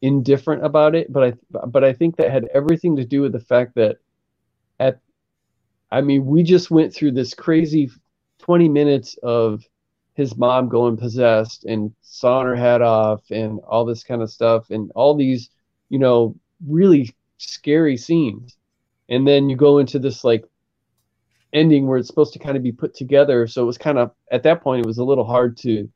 indifferent 0.03 0.63
about 0.63 0.93
it 0.93 1.11
but 1.11 1.23
I 1.23 1.33
but 1.67 1.83
I 1.83 1.93
think 1.93 2.17
that 2.17 2.31
had 2.31 2.47
everything 2.53 2.95
to 2.97 3.05
do 3.05 3.21
with 3.21 3.31
the 3.31 3.39
fact 3.39 3.73
that 3.75 3.97
at 4.79 4.99
I 5.91 6.01
mean 6.01 6.25
we 6.25 6.43
just 6.43 6.69
went 6.69 6.93
through 6.93 7.13
this 7.13 7.33
crazy 7.33 7.89
20 8.39 8.69
minutes 8.69 9.17
of 9.23 9.63
his 10.17 10.35
mom 10.35 10.67
going 10.67 10.97
possessed 10.97 11.63
and 11.63 11.93
sawing 12.01 12.47
her 12.47 12.55
head 12.55 12.81
off 12.81 13.21
and 13.31 13.59
all 13.59 13.85
this 13.85 14.03
kind 14.03 14.21
of 14.21 14.29
stuff 14.29 14.69
and 14.69 14.91
all 14.95 15.15
these 15.15 15.49
you 15.89 15.99
know 15.99 16.35
really 16.67 17.09
scary 17.37 17.95
scenes 17.95 18.57
and 19.09 19.27
then 19.27 19.49
you 19.49 19.55
go 19.55 19.77
into 19.77 19.99
this 19.99 20.23
like 20.23 20.43
ending 21.53 21.87
where 21.87 21.97
it's 21.97 22.07
supposed 22.07 22.33
to 22.33 22.39
kind 22.39 22.57
of 22.57 22.63
be 22.63 22.71
put 22.71 22.93
together. 22.93 23.47
So 23.47 23.63
it 23.63 23.65
was 23.65 23.77
kind 23.77 23.97
of 23.97 24.11
at 24.31 24.43
that 24.43 24.61
point 24.61 24.85
it 24.85 24.87
was 24.87 24.97
a 24.97 25.03
little 25.03 25.25
hard 25.25 25.57
to. 25.57 25.89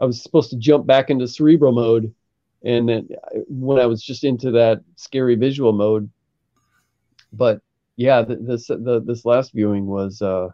I 0.00 0.04
was 0.04 0.22
supposed 0.22 0.50
to 0.50 0.58
jump 0.58 0.86
back 0.86 1.08
into 1.08 1.26
cerebral 1.26 1.72
mode, 1.72 2.14
and 2.62 2.88
then 2.88 3.08
when 3.48 3.78
I 3.78 3.86
was 3.86 4.02
just 4.02 4.24
into 4.24 4.50
that 4.52 4.82
scary 4.96 5.36
visual 5.36 5.72
mode. 5.72 6.10
But 7.32 7.62
yeah, 7.96 8.22
this 8.22 8.66
the 8.66 9.02
this 9.04 9.24
last 9.24 9.52
viewing 9.52 9.86
was 9.86 10.20
uh, 10.20 10.48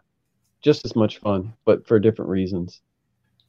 just 0.63 0.85
as 0.85 0.95
much 0.95 1.19
fun, 1.19 1.53
but 1.65 1.85
for 1.85 1.99
different 1.99 2.29
reasons. 2.31 2.81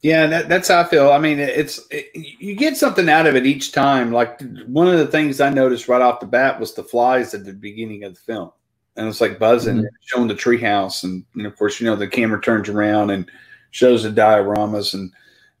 Yeah, 0.01 0.27
that, 0.27 0.49
that's 0.49 0.67
how 0.67 0.81
I 0.81 0.83
feel. 0.83 1.11
I 1.11 1.17
mean, 1.17 1.39
it's 1.39 1.81
it, 1.89 2.11
you 2.13 2.55
get 2.55 2.77
something 2.77 3.09
out 3.09 3.25
of 3.25 3.35
it 3.35 3.47
each 3.47 3.71
time. 3.71 4.11
Like 4.11 4.39
one 4.67 4.87
of 4.87 4.99
the 4.99 5.07
things 5.07 5.41
I 5.41 5.49
noticed 5.49 5.87
right 5.87 6.01
off 6.01 6.19
the 6.19 6.27
bat 6.27 6.59
was 6.59 6.75
the 6.75 6.83
flies 6.83 7.33
at 7.33 7.43
the 7.45 7.53
beginning 7.53 8.03
of 8.03 8.13
the 8.13 8.19
film, 8.19 8.51
and 8.97 9.07
it's 9.07 9.21
like 9.21 9.39
buzzing, 9.39 9.77
Mhm. 9.77 9.87
showing 10.01 10.27
the 10.27 10.35
treehouse, 10.35 11.03
and, 11.03 11.25
and 11.33 11.47
of 11.47 11.57
course, 11.57 11.79
you 11.81 11.87
know, 11.87 11.95
the 11.95 12.07
camera 12.07 12.39
turns 12.39 12.69
around 12.69 13.09
and 13.09 13.31
shows 13.71 14.03
the 14.03 14.09
dioramas 14.09 14.93
and 14.93 15.11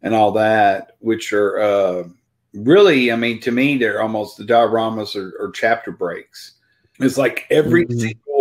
and 0.03 0.13
all 0.13 0.31
that, 0.33 0.91
which 0.99 1.33
are 1.33 1.59
uh, 1.59 2.03
really, 2.53 3.11
I 3.11 3.15
mean, 3.15 3.39
to 3.39 3.51
me, 3.51 3.77
they're 3.77 4.01
almost 4.01 4.37
the 4.37 4.43
dioramas 4.43 5.15
are, 5.15 5.33
are 5.43 5.49
chapter 5.51 5.91
breaks. 5.91 6.51
It's 6.99 7.17
like 7.17 7.47
every 7.49 7.87
Mhm. 7.87 7.99
single 7.99 8.34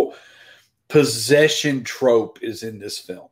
possession 0.88 1.84
trope 1.84 2.38
is 2.42 2.62
in 2.62 2.78
this 2.78 2.98
film. 2.98 3.28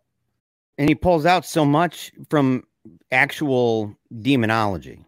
And 0.78 0.88
he 0.88 0.94
pulls 0.94 1.26
out 1.26 1.44
so 1.44 1.64
much 1.64 2.12
from 2.30 2.64
actual 3.10 3.94
demonology. 4.20 5.04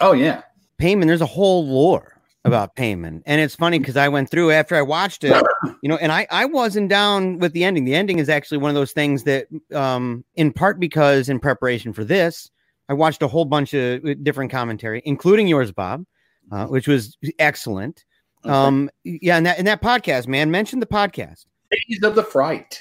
Oh 0.00 0.12
yeah, 0.12 0.42
Paimon, 0.80 1.06
there's 1.06 1.20
a 1.20 1.26
whole 1.26 1.66
lore 1.66 2.18
about 2.44 2.76
Paimon. 2.76 3.22
And 3.26 3.40
it's 3.40 3.54
funny 3.54 3.78
because 3.78 3.96
I 3.96 4.08
went 4.08 4.30
through 4.30 4.50
after 4.50 4.76
I 4.76 4.82
watched 4.82 5.24
it, 5.24 5.40
you 5.82 5.88
know, 5.88 5.96
and 5.96 6.12
I, 6.12 6.26
I 6.30 6.44
wasn't 6.46 6.88
down 6.88 7.38
with 7.38 7.52
the 7.52 7.64
ending. 7.64 7.84
The 7.84 7.94
ending 7.94 8.18
is 8.18 8.28
actually 8.28 8.58
one 8.58 8.70
of 8.70 8.74
those 8.74 8.92
things 8.92 9.24
that, 9.24 9.46
um, 9.74 10.24
in 10.34 10.52
part 10.52 10.78
because 10.78 11.28
in 11.28 11.40
preparation 11.40 11.92
for 11.92 12.04
this, 12.04 12.50
I 12.88 12.94
watched 12.94 13.22
a 13.22 13.28
whole 13.28 13.44
bunch 13.44 13.74
of 13.74 14.04
uh, 14.04 14.14
different 14.22 14.50
commentary, 14.50 15.02
including 15.04 15.46
yours, 15.46 15.72
Bob, 15.72 16.04
uh, 16.50 16.66
which 16.66 16.88
was 16.88 17.16
excellent. 17.38 18.04
Okay. 18.44 18.54
Um, 18.54 18.88
yeah, 19.04 19.36
and 19.36 19.46
that 19.46 19.58
in 19.58 19.64
that 19.66 19.82
podcast, 19.82 20.26
man, 20.28 20.50
mention 20.50 20.80
the 20.80 20.86
podcast. 20.86 21.44
Days 21.70 22.02
of 22.02 22.14
the 22.14 22.22
Fright. 22.22 22.80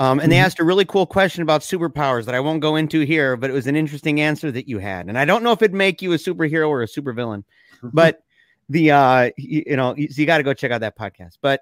Um, 0.00 0.18
and 0.18 0.30
they 0.30 0.36
Mhm. 0.36 0.44
asked 0.44 0.58
a 0.60 0.64
really 0.64 0.84
cool 0.84 1.06
question 1.06 1.42
about 1.42 1.60
superpowers 1.60 2.24
that 2.24 2.34
I 2.34 2.40
won't 2.40 2.60
go 2.60 2.74
into 2.74 3.00
here, 3.00 3.36
but 3.36 3.48
it 3.48 3.52
was 3.52 3.68
an 3.68 3.76
interesting 3.76 4.20
answer 4.20 4.50
that 4.50 4.68
you 4.68 4.78
had. 4.78 5.06
And 5.06 5.16
I 5.16 5.24
don't 5.24 5.44
know 5.44 5.52
if 5.52 5.62
it'd 5.62 5.72
make 5.74 6.02
you 6.02 6.12
a 6.12 6.16
superhero 6.16 6.68
or 6.68 6.82
a 6.82 6.86
supervillain, 6.88 7.44
but 7.92 8.20
the 8.68 8.90
uh, 8.90 9.30
you, 9.36 9.62
you 9.66 9.76
know, 9.76 9.94
you, 9.96 10.08
so 10.08 10.20
you 10.20 10.26
got 10.26 10.38
to 10.38 10.42
go 10.42 10.52
check 10.52 10.72
out 10.72 10.80
that 10.80 10.98
podcast. 10.98 11.38
But 11.40 11.60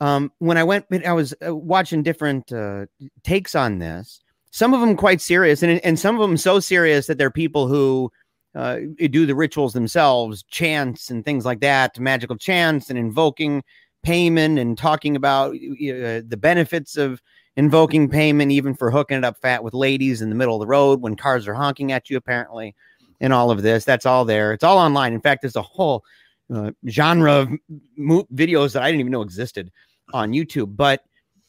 um, 0.00 0.32
when 0.38 0.56
I 0.56 0.64
went, 0.64 0.86
I 1.04 1.12
was 1.12 1.34
uh, 1.46 1.54
watching 1.54 2.02
different 2.02 2.50
uh, 2.52 2.86
takes 3.22 3.54
on 3.54 3.78
this. 3.80 4.20
Some 4.50 4.72
of 4.72 4.80
them 4.80 4.96
quite 4.96 5.20
serious, 5.20 5.62
and 5.62 5.84
and 5.84 5.98
some 5.98 6.14
of 6.14 6.22
them 6.22 6.36
so 6.36 6.60
serious 6.60 7.06
that 7.06 7.18
they're 7.18 7.30
people 7.30 7.66
who 7.68 8.10
uh, 8.54 8.78
do 9.10 9.26
the 9.26 9.34
rituals 9.34 9.72
themselves, 9.72 10.42
chants 10.44 11.10
and 11.10 11.24
things 11.24 11.44
like 11.44 11.60
that, 11.60 11.98
magical 11.98 12.36
chants 12.36 12.88
and 12.88 12.98
invoking 12.98 13.62
Paimon 14.04 14.60
and 14.60 14.76
talking 14.76 15.16
about 15.16 15.54
uh, 15.54 16.22
the 16.26 16.38
benefits 16.38 16.96
of 16.96 17.20
invoking 17.56 18.08
Paimon, 18.08 18.50
even 18.50 18.74
for 18.74 18.90
hooking 18.90 19.18
it 19.18 19.24
up 19.24 19.38
fat 19.40 19.64
with 19.64 19.74
ladies 19.74 20.22
in 20.22 20.28
the 20.28 20.34
middle 20.34 20.54
of 20.54 20.60
the 20.60 20.66
road 20.66 21.00
when 21.00 21.16
cars 21.16 21.48
are 21.48 21.54
honking 21.54 21.92
at 21.92 22.10
you, 22.10 22.16
apparently, 22.16 22.74
and 23.20 23.32
all 23.32 23.50
of 23.50 23.62
this. 23.62 23.84
That's 23.84 24.06
all 24.06 24.24
there. 24.24 24.52
It's 24.52 24.64
all 24.64 24.78
online. 24.78 25.12
In 25.12 25.20
fact, 25.20 25.42
there's 25.42 25.56
a 25.56 25.62
whole 25.62 26.04
uh, 26.52 26.72
genre 26.88 27.32
of 27.32 27.50
mo- 27.96 28.26
videos 28.34 28.72
that 28.72 28.82
I 28.82 28.88
didn't 28.88 29.00
even 29.00 29.12
know 29.12 29.22
existed 29.22 29.70
on 30.12 30.32
YouTube. 30.32 30.76
But 30.76 31.02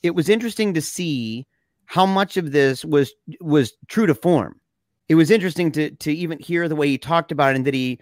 it 0.04 0.16
was 0.16 0.30
interesting 0.30 0.74
to 0.74 0.82
see 0.82 1.46
how 1.86 2.06
much 2.06 2.38
of 2.38 2.52
this 2.52 2.86
was 2.86 3.14
was 3.42 3.74
true 3.88 4.06
to 4.06 4.16
form. 4.16 4.60
It 5.10 5.16
was 5.16 5.32
interesting 5.32 5.72
to 5.74 5.92
to 5.92 6.14
even 6.14 6.40
hear 6.40 6.68
the 6.68 6.76
way 6.76 6.88
he 6.88 6.98
talked 6.98 7.32
about 7.32 7.54
it 7.54 7.58
and 7.58 7.66
that 7.66 7.74
he 7.74 8.00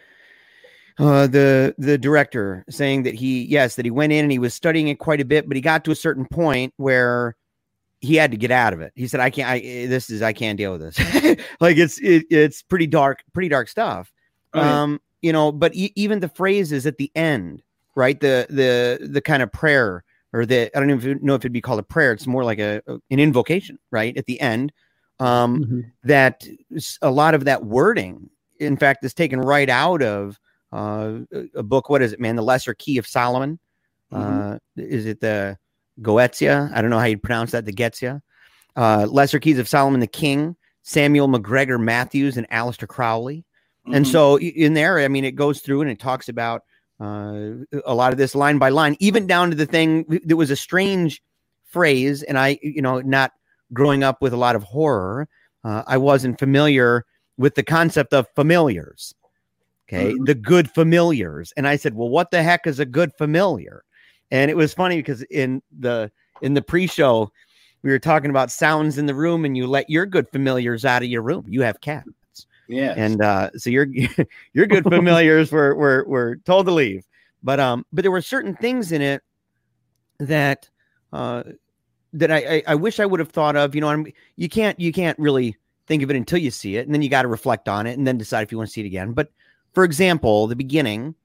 uh, 1.00 1.28
the 1.28 1.74
the 1.78 1.98
director 1.98 2.64
saying 2.70 3.04
that 3.04 3.16
he 3.16 3.44
yes 3.44 3.76
that 3.76 3.86
he 3.86 3.92
went 3.92 4.14
in 4.14 4.26
and 4.26 4.32
he 4.32 4.40
was 4.40 4.54
studying 4.54 4.88
it 4.88 5.00
quite 5.00 5.22
a 5.22 5.26
bit, 5.26 5.48
but 5.48 5.56
he 5.56 5.62
got 5.62 5.84
to 5.86 5.92
a 5.92 5.96
certain 5.96 6.26
point 6.26 6.74
where 6.78 7.36
he 8.02 8.16
had 8.16 8.32
to 8.32 8.38
get 8.38 8.52
out 8.52 8.74
of 8.74 8.82
it. 8.82 8.92
He 8.96 9.08
said, 9.08 9.20
"I 9.20 9.30
can't. 9.30 9.50
I 9.50 9.60
this 9.88 10.10
is 10.10 10.22
I 10.22 10.34
can't 10.34 10.58
deal 10.58 10.74
with 10.78 10.82
this. 10.82 11.38
like 11.62 11.78
it's 11.78 12.00
it, 12.00 12.26
it's 12.30 12.62
pretty 12.62 12.88
dark, 12.88 13.24
pretty 13.34 13.50
dark 13.50 13.70
stuff. 13.70 14.12
Oh, 14.54 14.62
yeah. 14.62 14.82
Um, 14.84 15.02
you 15.22 15.32
know, 15.32 15.52
but 15.52 15.74
e- 15.74 15.94
even 15.96 16.20
the 16.20 16.28
phrases 16.28 16.86
at 16.86 16.98
the 16.98 17.12
end, 17.16 17.64
right? 17.96 18.20
The 18.20 18.46
the 18.50 19.08
the 19.08 19.22
kind 19.22 19.42
of 19.42 19.52
prayer 19.52 20.04
or 20.34 20.46
the 20.46 20.70
I 20.76 20.80
don't 20.80 20.92
even 20.92 21.20
know 21.22 21.36
if 21.36 21.42
it'd 21.42 21.54
be 21.54 21.62
called 21.62 21.80
a 21.80 21.84
prayer. 21.84 22.12
It's 22.12 22.28
more 22.28 22.44
like 22.44 22.60
a 22.60 22.82
an 22.88 23.20
invocation, 23.20 23.80
right? 23.90 24.16
At 24.18 24.26
the 24.26 24.40
end, 24.42 24.74
um, 25.20 25.60
Mhm. 25.64 25.92
that 26.04 26.46
a 27.02 27.10
lot 27.10 27.36
of 27.36 27.46
that 27.46 27.64
wording, 27.66 28.30
in 28.60 28.76
fact, 28.76 29.06
is 29.06 29.14
taken 29.14 29.40
right 29.40 29.70
out 29.70 30.04
of 30.04 30.38
uh, 30.74 31.20
a- 31.56 31.64
book. 31.64 31.90
What 31.90 32.02
is 32.02 32.14
it, 32.14 32.20
man? 32.20 32.36
The 32.36 32.42
Lesser 32.42 32.74
Key 32.74 32.98
of 32.98 33.06
Solomon. 33.08 33.60
Mhm. 34.12 34.56
Uh, 34.56 34.60
is 34.78 35.06
it 35.06 35.20
the 35.22 35.58
Goetia? 36.02 36.72
I 36.74 36.82
don't 36.82 36.90
know 36.90 37.00
how 37.00 37.06
you 37.06 37.18
pronounce 37.18 37.52
that. 37.52 37.66
The 37.66 37.74
Getzia. 37.74 38.22
Uh, 38.76 39.06
Lesser 39.10 39.40
Keys 39.40 39.60
of 39.60 39.68
Solomon 39.68 40.00
the 40.00 40.08
King. 40.08 40.56
Samuel 40.82 41.28
McGregor 41.30 41.80
Matthews 41.82 42.36
and 42.38 42.50
Aleister 42.50 42.88
Crowley. 42.88 43.46
And 43.94 44.06
Mhm. 44.06 44.12
so 44.12 44.40
in 44.40 44.74
there, 44.74 45.00
I 45.00 45.08
mean, 45.08 45.24
it 45.26 45.36
goes 45.36 45.62
through 45.62 45.82
and 45.82 45.90
it 45.90 46.00
talks 46.00 46.28
about 46.30 46.64
uh, 47.00 47.56
a 47.86 47.94
lot 47.94 48.14
of 48.14 48.18
this 48.18 48.34
line 48.36 48.58
by 48.60 48.70
line, 48.70 48.96
even 49.00 49.28
down 49.28 49.50
to 49.50 49.56
the 49.56 49.66
thing 49.66 50.06
that 50.26 50.38
was 50.38 50.52
a 50.52 50.56
strange 50.56 51.22
phrase. 51.66 52.24
And 52.24 52.38
I, 52.38 52.60
you 52.62 52.82
know, 52.82 53.02
not 53.02 53.32
growing 53.74 54.04
up 54.04 54.22
with 54.22 54.32
a 54.32 54.38
lot 54.38 54.56
of 54.56 54.64
horror, 54.64 55.28
uh, 55.66 55.84
I 55.86 55.98
wasn't 55.98 56.40
familiar 56.40 57.04
with 57.38 57.56
the 57.56 57.64
concept 57.64 58.14
of 58.14 58.28
familiars. 58.36 59.14
Okay. 59.90 60.14
Mhm. 60.14 60.26
The 60.26 60.36
good 60.36 60.70
familiars. 60.72 61.54
And 61.58 61.68
I 61.68 61.76
said, 61.76 61.94
well, 61.96 62.10
what 62.10 62.32
the 62.32 62.42
heck 62.44 62.68
is 62.68 62.80
a 62.80 62.86
good 62.86 63.14
familiar? 63.14 63.84
And 64.32 64.50
it 64.50 64.58
was 64.58 64.74
funny 64.74 64.98
because 64.98 65.22
in 65.24 65.62
the, 65.78 66.12
in 66.42 66.54
the 66.54 66.62
pre-show, 66.62 67.32
we 67.84 67.92
were 67.92 68.00
talking 68.00 68.30
about 68.30 68.50
sounds 68.50 68.98
in 68.98 69.06
the 69.06 69.14
room 69.16 69.46
and 69.46 69.58
you 69.58 69.68
let 69.68 69.90
your 69.90 70.06
good 70.06 70.30
familiars 70.30 70.86
out 70.86 71.04
of 71.04 71.10
your 71.10 71.22
room. 71.22 71.46
You 71.48 71.62
have 71.62 71.82
cats 71.82 72.08
Yeah. 72.68 72.94
and 72.96 73.22
uh, 73.22 73.52
so 73.58 73.70
your 73.70 73.88
your 74.54 74.68
good 74.68 74.84
familiars 74.84 75.52
were 75.52 75.76
were 75.76 76.06
were 76.08 76.38
told 76.46 76.66
to 76.68 76.72
leave. 76.72 77.06
But 77.44 77.60
um, 77.60 77.86
but 77.92 78.04
there 78.04 78.12
were 78.12 78.22
certain 78.22 78.56
things 78.56 78.92
in 78.92 79.02
it 79.02 79.22
that 80.20 80.70
uh 81.12 81.44
that 82.14 82.32
I 82.32 82.38
I, 82.38 82.64
I 82.68 82.76
wish 82.76 83.00
I 83.00 83.06
would 83.06 83.20
have 83.20 83.30
thought 83.30 83.56
of. 83.56 83.76
You 83.76 83.82
know, 83.82 83.90
I'm, 83.90 84.08
you 84.38 84.50
can't 84.50 84.80
you 84.80 84.92
can't 84.92 85.20
really 85.20 85.58
think 85.88 86.04
of 86.04 86.10
it 86.10 86.16
until 86.16 86.40
you 86.40 86.52
see 86.52 86.78
it, 86.78 86.86
and 86.86 86.94
then 86.94 87.02
you 87.02 87.10
got 87.10 87.24
to 87.24 87.28
reflect 87.28 87.68
on 87.68 87.86
it, 87.88 87.98
and 87.98 88.08
then 88.08 88.18
decide 88.18 88.44
if 88.44 88.52
you 88.52 88.58
want 88.58 88.70
to 88.70 88.74
see 88.74 88.82
it 88.82 88.88
again. 88.88 89.14
But 89.14 89.30
for 89.74 89.84
example, 89.84 90.48
the 90.48 90.56
beginning, 90.56 91.16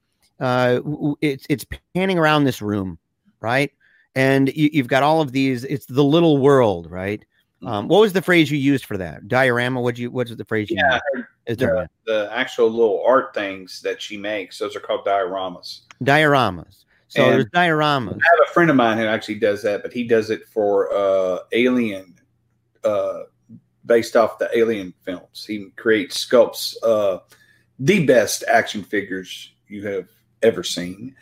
uh, 0.41 0.81
it's 1.21 1.47
it's 1.49 1.67
panning 1.95 2.19
around 2.19 2.45
this 2.45 2.63
room, 2.63 2.99
right? 3.41 3.73
And 4.15 4.49
you, 4.57 4.71
you've 4.73 4.89
got 4.89 5.03
all 5.03 5.21
of 5.21 5.33
these. 5.33 5.65
It's 5.65 5.87
the 5.87 6.05
little 6.05 6.39
world, 6.39 6.91
right? 6.91 7.25
Um, 7.67 7.89
what 7.89 8.01
was 8.01 8.13
the 8.13 8.23
phrase 8.23 8.51
you 8.51 8.59
used 8.59 8.85
for 8.85 8.97
that 8.99 9.27
diorama? 9.27 9.81
What 9.81 9.99
you 9.99 10.11
what's 10.11 10.35
the 10.35 10.45
phrase? 10.45 10.71
You 10.71 10.77
yeah, 10.79 11.01
used? 11.15 11.27
Is 11.47 11.57
there 11.57 11.89
the, 12.05 12.13
the 12.13 12.31
actual 12.33 12.71
little 12.71 13.03
art 13.07 13.35
things 13.35 13.81
that 13.83 14.01
she 14.01 14.17
makes, 14.17 14.59
those 14.59 14.77
are 14.77 14.81
called 14.81 15.05
dioramas. 15.05 15.81
dioramas. 16.03 16.85
So 17.09 17.25
And- 17.25 17.33
there's 17.33 17.47
dioramas. 17.47 18.13
I 18.13 18.39
have 18.39 18.49
a 18.49 18.53
friend 18.53 18.71
of 18.71 18.77
mine 18.77 18.99
who 18.99 19.07
actually 19.07 19.37
does 19.37 19.63
that, 19.63 19.83
but 19.83 19.93
he 19.93 20.05
does 20.05 20.31
it 20.31 20.47
for 20.47 20.95
uh, 20.95 21.39
Alien, 21.53 22.15
uh, 22.85 23.23
based 23.87 24.15
off 24.15 24.39
the 24.39 24.51
Alien 24.57 24.93
films. 25.03 25.45
He 25.47 25.71
creates 25.77 26.25
sculpts 26.25 26.77
uh, 26.83 27.21
the 27.79 28.05
best 28.07 28.45
action 28.49 28.83
figures 28.83 29.53
you 29.68 29.87
have 29.87 30.09
ever 30.43 30.62
seen, 30.62 31.14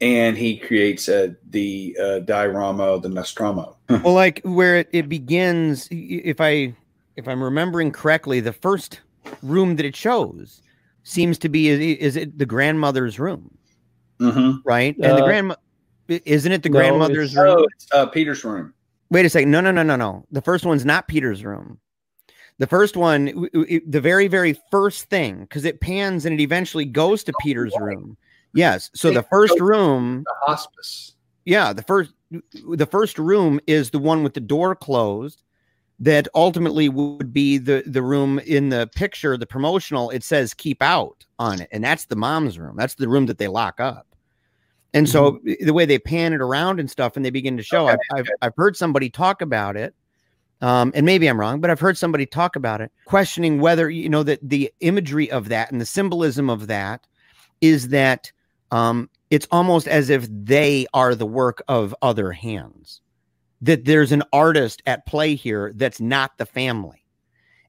and 0.00 0.36
he 0.36 0.56
creates 0.56 1.08
uh, 1.08 1.28
the 1.50 1.96
uh, 2.02 2.18
diorama, 2.20 2.98
the 3.00 3.08
Nostromo. 3.08 3.76
Well, 3.88 4.14
like 4.14 4.40
where 4.44 4.76
it, 4.76 4.88
it 4.92 5.08
begins, 5.08 5.88
if 5.90 6.40
I 6.40 6.74
if 7.16 7.26
I'm 7.28 7.42
remembering 7.42 7.90
correctly, 7.92 8.40
the 8.40 8.52
first 8.52 9.00
room 9.42 9.76
that 9.76 9.84
it 9.84 9.96
shows 9.96 10.62
seems 11.02 11.38
to 11.38 11.48
be 11.48 11.68
is, 11.68 11.80
is 11.98 12.16
it 12.16 12.38
the 12.38 12.46
grandmother's 12.46 13.18
room, 13.18 13.50
mm-hmm. 14.20 14.58
right? 14.64 14.94
And 14.96 15.18
the 15.18 15.22
Uh, 15.22 15.26
grandma 15.26 15.54
isn't 16.08 16.50
it 16.52 16.62
the 16.62 16.68
no, 16.68 16.78
grandmother's 16.78 17.32
it's- 17.32 17.36
room? 17.36 17.58
Oh, 17.60 17.66
it's 17.74 17.86
uh, 17.92 18.06
Peter's 18.06 18.44
room. 18.44 18.72
Wait 19.10 19.26
a 19.26 19.28
second. 19.30 19.50
No, 19.50 19.60
no, 19.60 19.72
no, 19.72 19.82
no, 19.82 19.96
no. 19.96 20.24
The 20.30 20.40
first 20.42 20.64
one's 20.64 20.84
not 20.84 21.08
Peter's 21.08 21.44
room. 21.44 21.78
The 22.60 22.66
first 22.66 22.94
one, 22.94 23.26
w- 23.26 23.80
the 23.86 24.02
very, 24.02 24.28
very 24.28 24.54
first 24.70 25.06
thing, 25.06 25.40
because 25.40 25.64
it 25.64 25.80
pans 25.80 26.26
and 26.26 26.38
it 26.38 26.42
eventually 26.42 26.84
goes 26.84 27.24
to 27.24 27.32
oh, 27.32 27.38
Peter's 27.42 27.72
room. 27.80 28.18
Yes. 28.52 28.90
So 28.94 29.10
the 29.10 29.22
first 29.22 29.58
room 29.58 30.24
The 30.26 30.34
hospice. 30.46 31.14
yeah 31.46 31.72
the 31.72 31.82
first 31.82 32.12
the 32.68 32.86
first 32.86 33.18
room 33.18 33.60
is 33.66 33.90
the 33.90 33.98
one 33.98 34.22
with 34.22 34.34
the 34.34 34.40
door 34.40 34.74
closed 34.74 35.42
that 35.98 36.28
ultimately 36.34 36.88
would 36.88 37.32
be 37.32 37.58
the 37.58 37.82
the 37.86 38.02
room 38.02 38.38
in 38.40 38.68
the 38.68 38.90
picture 38.94 39.36
the 39.36 39.46
promotional 39.46 40.10
it 40.10 40.22
says 40.22 40.52
keep 40.52 40.82
out 40.82 41.24
on 41.38 41.60
it 41.60 41.68
and 41.72 41.82
that's 41.82 42.06
the 42.06 42.16
mom's 42.16 42.58
room 42.58 42.76
that's 42.76 42.94
the 42.96 43.08
room 43.08 43.26
that 43.26 43.38
they 43.38 43.48
lock 43.48 43.80
up 43.80 44.06
and 44.92 45.08
so 45.08 45.32
mm-hmm. 45.32 45.64
the 45.64 45.72
way 45.72 45.86
they 45.86 45.98
pan 45.98 46.32
it 46.32 46.40
around 46.40 46.78
and 46.78 46.90
stuff 46.90 47.16
and 47.16 47.24
they 47.24 47.30
begin 47.30 47.56
to 47.56 47.62
show 47.62 47.88
Okay, 47.88 47.96
I've, 48.12 48.18
I've, 48.18 48.28
I've 48.42 48.56
heard 48.56 48.76
somebody 48.76 49.08
talk 49.08 49.40
about 49.42 49.76
it 49.76 49.94
um, 50.60 50.92
and 50.94 51.06
maybe 51.06 51.26
i'm 51.28 51.38
wrong 51.38 51.60
but 51.60 51.70
i've 51.70 51.80
heard 51.80 51.96
somebody 51.96 52.26
talk 52.26 52.56
about 52.56 52.80
it 52.80 52.90
questioning 53.04 53.60
whether 53.60 53.88
you 53.90 54.08
know 54.08 54.22
that 54.22 54.38
the 54.42 54.72
imagery 54.80 55.30
of 55.30 55.48
that 55.48 55.70
and 55.70 55.80
the 55.80 55.86
symbolism 55.86 56.48
of 56.50 56.66
that 56.66 57.06
is 57.60 57.88
that 57.88 58.30
um, 58.70 59.10
it's 59.30 59.48
almost 59.50 59.88
as 59.88 60.10
if 60.10 60.26
they 60.30 60.86
are 60.94 61.14
the 61.14 61.26
work 61.26 61.62
of 61.68 61.94
other 62.02 62.32
hands 62.32 63.00
that 63.60 63.84
there's 63.84 64.12
an 64.12 64.22
artist 64.32 64.82
at 64.86 65.04
play 65.06 65.34
here 65.34 65.72
that's 65.76 66.00
not 66.00 66.38
the 66.38 66.46
family 66.46 67.00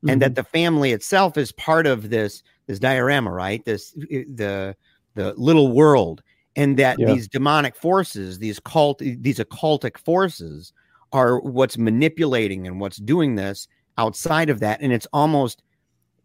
and 0.08 0.22
that 0.22 0.36
the 0.36 0.44
family 0.44 0.92
itself 0.94 1.38
is 1.38 1.52
part 1.52 1.86
of 1.86 2.10
this 2.10 2.42
this 2.68 2.80
diorama, 2.80 3.32
right? 3.32 3.64
This 3.66 3.92
the 3.92 4.76
the 5.14 5.34
little 5.36 5.72
world, 5.72 6.24
and 6.56 6.78
that 6.78 6.98
Yeah. 6.98 7.08
these 7.08 7.28
demonic 7.28 7.76
forces, 7.76 8.40
these 8.40 8.60
cult, 8.60 9.00
these 9.00 9.40
occultic 9.40 9.98
forces, 9.98 10.74
are 11.14 11.40
what's 11.40 11.78
manipulating 11.78 12.68
and 12.68 12.80
what's 12.80 12.98
doing 12.98 13.36
this 13.36 13.68
outside 13.98 14.50
of 14.50 14.60
that, 14.62 14.82
and 14.82 14.92
it's 14.94 15.08
almost 15.14 15.64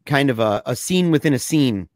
kind 0.04 0.30
of 0.30 0.38
a, 0.38 0.62
a 0.66 0.76
scene 0.76 1.10
within 1.10 1.34
a 1.34 1.38
scene, 1.38 1.88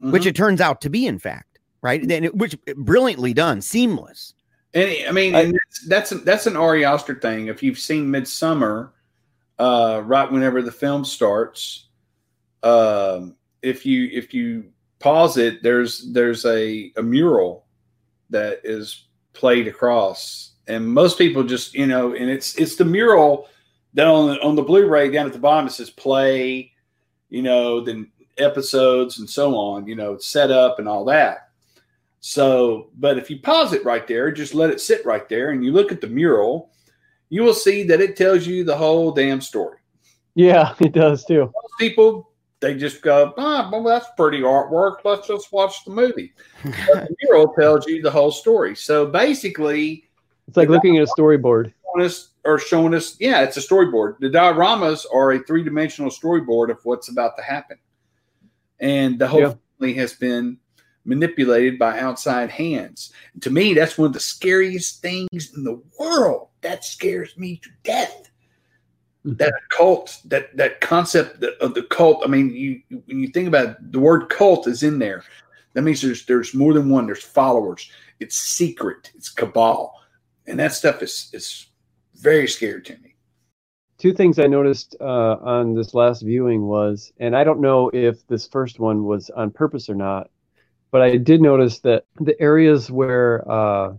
which 0.00 0.24
Mhm. 0.24 0.26
it 0.26 0.36
turns 0.36 0.60
out 0.60 0.80
to 0.80 0.90
be, 0.90 1.06
in 1.06 1.18
fact, 1.18 1.58
right? 1.80 2.06
Then 2.06 2.24
it, 2.24 2.34
which 2.34 2.56
brilliantly 2.76 3.32
done, 3.32 3.60
seamless. 3.62 4.34
And 4.74 4.90
I 5.08 5.12
mean, 5.12 5.34
I- 5.34 5.40
and 5.42 5.54
that's 5.54 5.86
that's, 6.10 6.24
that's 6.24 6.46
an 6.46 6.56
Ari 6.56 6.84
Aster 6.84 7.14
thing. 7.20 7.46
If 7.48 7.62
you've 7.62 7.78
seen 7.78 8.06
Midsommar, 8.08 8.90
uh, 9.58 10.02
right 10.04 10.30
whenever 10.30 10.62
the 10.62 10.72
film 10.72 11.04
starts, 11.04 11.88
um, 12.62 13.36
if 13.62 13.86
you 13.86 14.08
if 14.12 14.34
you 14.34 14.70
pause 14.98 15.36
it, 15.36 15.62
there's 15.62 16.12
there's 16.12 16.44
a, 16.46 16.92
a 16.96 17.02
mural 17.02 17.66
that 18.30 18.60
is 18.64 19.06
played 19.34 19.68
across, 19.68 20.51
and 20.72 20.86
most 20.86 21.18
people 21.18 21.44
just 21.44 21.74
you 21.74 21.86
know, 21.86 22.14
and 22.14 22.30
it's 22.30 22.56
it's 22.56 22.76
the 22.76 22.84
mural 22.84 23.48
that 23.94 24.06
on 24.06 24.30
the, 24.30 24.40
on 24.40 24.54
the 24.54 24.62
Blu-ray 24.62 25.10
down 25.10 25.26
at 25.26 25.32
the 25.32 25.38
bottom 25.38 25.66
it 25.66 25.72
says 25.72 25.90
play, 25.90 26.72
you 27.28 27.42
know, 27.42 27.80
then 27.80 28.10
episodes 28.38 29.18
and 29.18 29.28
so 29.28 29.54
on, 29.56 29.86
you 29.86 29.94
know, 29.94 30.16
set 30.18 30.50
up 30.50 30.78
and 30.78 30.88
all 30.88 31.04
that. 31.04 31.50
So, 32.20 32.90
but 32.98 33.18
if 33.18 33.30
you 33.30 33.40
pause 33.40 33.72
it 33.72 33.84
right 33.84 34.06
there, 34.06 34.30
just 34.30 34.54
let 34.54 34.70
it 34.70 34.80
sit 34.80 35.04
right 35.04 35.28
there, 35.28 35.50
and 35.50 35.64
you 35.64 35.72
look 35.72 35.90
at 35.90 36.00
the 36.00 36.06
mural, 36.06 36.70
you 37.30 37.42
will 37.42 37.54
see 37.54 37.82
that 37.84 38.00
it 38.00 38.16
tells 38.16 38.46
you 38.46 38.62
the 38.62 38.76
whole 38.76 39.10
damn 39.10 39.40
story. 39.40 39.78
Yeah, 40.34 40.74
it 40.80 40.92
does 40.92 41.24
too. 41.24 41.40
Most 41.40 41.78
people, 41.78 42.30
they 42.60 42.76
just 42.76 43.02
go, 43.02 43.34
ah, 43.36 43.68
well, 43.72 43.82
that's 43.82 44.06
pretty 44.16 44.40
artwork. 44.40 44.98
Let's 45.04 45.26
just 45.26 45.52
watch 45.52 45.84
the 45.84 45.90
movie. 45.90 46.32
But 46.62 47.08
the 47.08 47.16
mural 47.22 47.52
tells 47.58 47.88
you 47.88 48.00
the 48.00 48.10
whole 48.10 48.30
story. 48.30 48.76
So 48.76 49.04
basically, 49.04 50.04
It's 50.48 50.56
like 50.56 50.68
looking 50.68 50.96
at 50.98 51.04
a 51.04 51.12
storyboard. 51.18 51.72
showing 51.94 52.06
us 52.06 52.30
or 52.44 52.58
showing 52.58 52.94
us, 52.94 53.16
yeah, 53.20 53.42
it's 53.42 53.56
a 53.56 53.60
storyboard. 53.60 54.18
The 54.18 54.28
dioramas 54.28 55.04
are 55.14 55.32
a 55.32 55.38
three 55.44 55.62
dimensional 55.62 56.10
storyboard 56.10 56.70
of 56.70 56.78
what's 56.84 57.08
about 57.08 57.36
to 57.36 57.42
happen. 57.42 57.78
And 58.80 59.18
the 59.18 59.28
whole 59.28 59.40
Yeah. 59.40 59.54
family 59.78 59.94
has 59.94 60.14
been 60.14 60.58
manipulated 61.04 61.78
by 61.78 61.98
outside 62.00 62.50
hands. 62.50 63.12
To 63.40 63.50
me, 63.50 63.74
that's 63.74 63.96
one 63.98 64.06
of 64.06 64.12
the 64.12 64.20
scariest 64.20 65.02
things 65.02 65.52
in 65.56 65.64
the 65.64 65.80
world. 65.98 66.48
That 66.62 66.84
scares 66.84 67.36
me 67.36 67.56
to 67.58 67.70
death. 67.84 68.30
Mm-hmm. 69.24 69.36
That 69.36 69.54
cult, 69.68 70.18
that 70.26 70.56
that 70.56 70.80
concept 70.80 71.44
of 71.44 71.74
the 71.74 71.84
cult. 71.84 72.22
I 72.24 72.26
mean, 72.28 72.50
you 72.50 72.82
when 73.06 73.20
you 73.20 73.28
think 73.28 73.46
about 73.46 73.68
it, 73.70 73.92
the 73.92 74.00
word 74.00 74.28
cult 74.28 74.66
is 74.66 74.82
in 74.82 74.98
there. 74.98 75.22
That 75.74 75.82
means 75.82 76.02
there's 76.02 76.26
there's 76.26 76.54
more 76.54 76.72
than 76.72 76.88
one. 76.90 77.06
There's 77.06 77.22
followers. 77.22 77.88
It's 78.18 78.36
secret. 78.36 79.12
It's 79.14 79.28
cabal, 79.28 79.94
and 80.46 80.58
that 80.58 80.72
stuff 80.72 81.02
is 81.02 81.30
is 81.32 81.66
very 82.14 82.48
scary 82.48 82.82
to 82.82 82.92
me. 82.98 83.14
Two 83.98 84.12
things 84.12 84.38
I 84.38 84.46
noticed 84.46 84.96
uh, 85.00 85.36
on 85.40 85.74
this 85.74 85.94
last 85.94 86.22
viewing 86.22 86.62
was, 86.62 87.12
and 87.20 87.36
I 87.36 87.44
don't 87.44 87.60
know 87.60 87.90
if 87.92 88.26
this 88.26 88.48
first 88.48 88.80
one 88.80 89.04
was 89.04 89.30
on 89.30 89.50
purpose 89.50 89.88
or 89.88 89.94
not, 89.94 90.28
but 90.90 91.02
I 91.02 91.16
did 91.16 91.40
notice 91.40 91.78
that 91.80 92.04
the 92.20 92.40
areas 92.40 92.90
where 92.90 93.48
uh, 93.50 93.94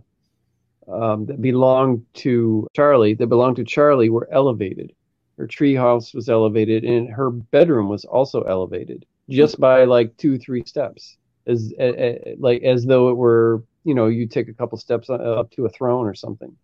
um, 0.88 1.26
that 1.26 1.40
belonged 1.40 2.04
to 2.14 2.68
Charlie, 2.74 3.14
that 3.14 3.26
belonged 3.28 3.56
to 3.56 3.64
Charlie, 3.64 4.10
were 4.10 4.28
elevated. 4.30 4.92
Her 5.38 5.46
treehouse 5.46 6.14
was 6.14 6.28
elevated, 6.28 6.84
and 6.84 7.08
her 7.08 7.30
bedroom 7.30 7.88
was 7.88 8.04
also 8.04 8.42
elevated, 8.42 9.06
just 9.28 9.58
by 9.58 9.84
like 9.84 10.16
two, 10.16 10.38
three 10.38 10.64
steps, 10.64 11.16
as 11.46 11.72
uh, 11.80 12.34
like 12.38 12.62
as 12.62 12.84
though 12.84 13.08
it 13.08 13.16
were, 13.16 13.64
you 13.84 13.94
know, 13.94 14.06
you 14.06 14.26
take 14.26 14.48
a 14.48 14.54
couple 14.54 14.78
steps 14.78 15.10
uh, 15.10 15.14
up 15.14 15.50
to 15.52 15.66
a 15.66 15.70
throne 15.70 16.06
or 16.06 16.14
something 16.14 16.56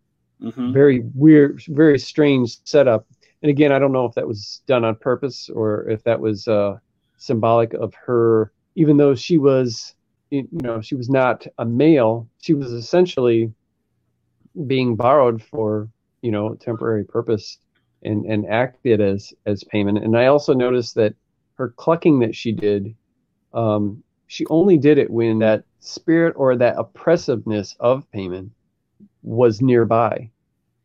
Mhm. 0.42 0.72
very 0.72 1.00
weird, 1.14 1.62
very 1.68 1.98
strange 1.98 2.58
setup. 2.64 3.06
And 3.42 3.50
again, 3.50 3.72
I 3.72 3.78
don't 3.78 3.92
know 3.92 4.06
if 4.06 4.14
that 4.14 4.26
was 4.26 4.62
done 4.66 4.84
on 4.84 4.96
purpose 4.96 5.48
or 5.48 5.88
if 5.88 6.02
that 6.04 6.20
was 6.20 6.48
uh, 6.48 6.78
symbolic 7.18 7.74
of 7.74 7.94
her, 8.06 8.52
even 8.74 8.96
though 8.96 9.14
she 9.14 9.38
was, 9.38 9.94
you 10.30 10.48
know, 10.52 10.80
she 10.80 10.94
was 10.94 11.10
not 11.10 11.46
a 11.58 11.64
male, 11.64 12.28
she 12.40 12.54
was 12.54 12.72
essentially 12.72 13.52
being 14.66 14.96
borrowed 14.96 15.42
for, 15.42 15.88
you 16.22 16.30
know, 16.30 16.54
temporary 16.54 17.04
purpose 17.04 17.58
and, 18.02 18.24
and 18.26 18.46
acted 18.46 19.00
as, 19.00 19.32
as 19.46 19.64
Paimon. 19.64 20.02
And 20.02 20.16
I 20.16 20.26
also 20.26 20.54
noticed 20.54 20.94
that 20.96 21.14
her 21.56 21.70
clucking 21.76 22.20
that 22.20 22.34
she 22.34 22.52
did, 22.52 22.94
um, 23.52 24.02
she 24.30 24.46
only 24.46 24.78
did 24.78 24.96
it 24.96 25.10
when 25.10 25.40
that 25.40 25.64
spirit 25.80 26.34
or 26.36 26.54
that 26.56 26.78
oppressiveness 26.78 27.74
of 27.80 28.08
Paimon 28.12 28.50
was 29.24 29.60
nearby. 29.60 30.30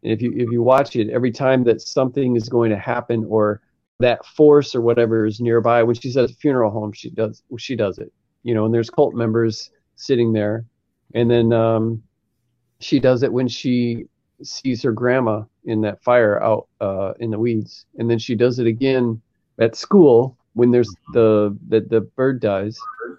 And 0.02 0.12
if 0.12 0.20
you 0.20 0.34
if 0.36 0.50
you 0.50 0.64
watch 0.64 0.96
it, 0.96 1.12
every 1.12 1.32
time 1.32 1.64
that 1.66 1.80
something 1.80 2.36
is 2.36 2.50
going 2.50 2.72
to 2.72 2.78
happen 2.78 3.24
or 3.30 3.62
that 4.00 4.26
force 4.26 4.74
or 4.74 4.82
whatever 4.82 5.28
is 5.28 5.40
nearby, 5.40 5.84
when 5.84 5.96
she 5.96 6.10
says 6.10 6.36
funeral 6.40 6.72
home, 6.72 6.92
she 6.92 7.12
does 7.12 7.44
she 7.60 7.76
does 7.76 8.00
it. 8.00 8.12
You 8.42 8.56
know, 8.56 8.66
and 8.66 8.74
there's 8.74 8.90
cult 8.90 9.14
members 9.14 9.70
sitting 9.96 10.34
there, 10.34 10.66
and 11.14 11.30
then 11.30 11.54
um, 11.54 12.02
she 12.80 13.00
does 13.00 13.22
it 13.22 13.32
when 13.32 13.48
she 13.48 14.06
sees 14.42 14.82
her 14.82 14.92
grandma 14.92 15.44
in 15.66 15.82
that 15.82 16.02
fire 16.02 16.42
out 16.42 16.68
uh, 16.82 17.14
in 17.20 17.30
the 17.30 17.38
weeds, 17.38 17.86
and 18.00 18.10
then 18.10 18.18
she 18.18 18.34
does 18.34 18.58
it 18.58 18.66
again 18.66 19.22
at 19.60 19.76
school 19.76 20.36
when 20.54 20.72
there's 20.72 20.90
the 21.14 21.56
the, 21.68 21.82
the 21.82 22.02
bird 22.02 22.40
dies. 22.40 22.76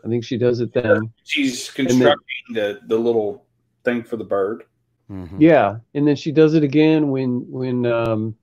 I 0.06 0.08
think 0.08 0.24
she 0.24 0.38
does 0.38 0.60
it 0.60 0.72
then. 0.72 1.12
She's 1.24 1.72
then- 1.74 1.86
constructing 1.86 2.54
the 2.54 2.80
the 2.86 2.96
little 2.96 3.44
thing 3.84 4.04
for 4.04 4.16
the 4.16 4.24
bird. 4.24 4.64
Mhm. 5.10 5.40
Yeah, 5.40 5.78
and 5.94 6.06
then 6.06 6.16
she 6.16 6.32
does 6.32 6.54
it 6.54 6.62
again 6.62 7.10
when 7.10 7.44
when 7.50 7.86
um 7.86 8.36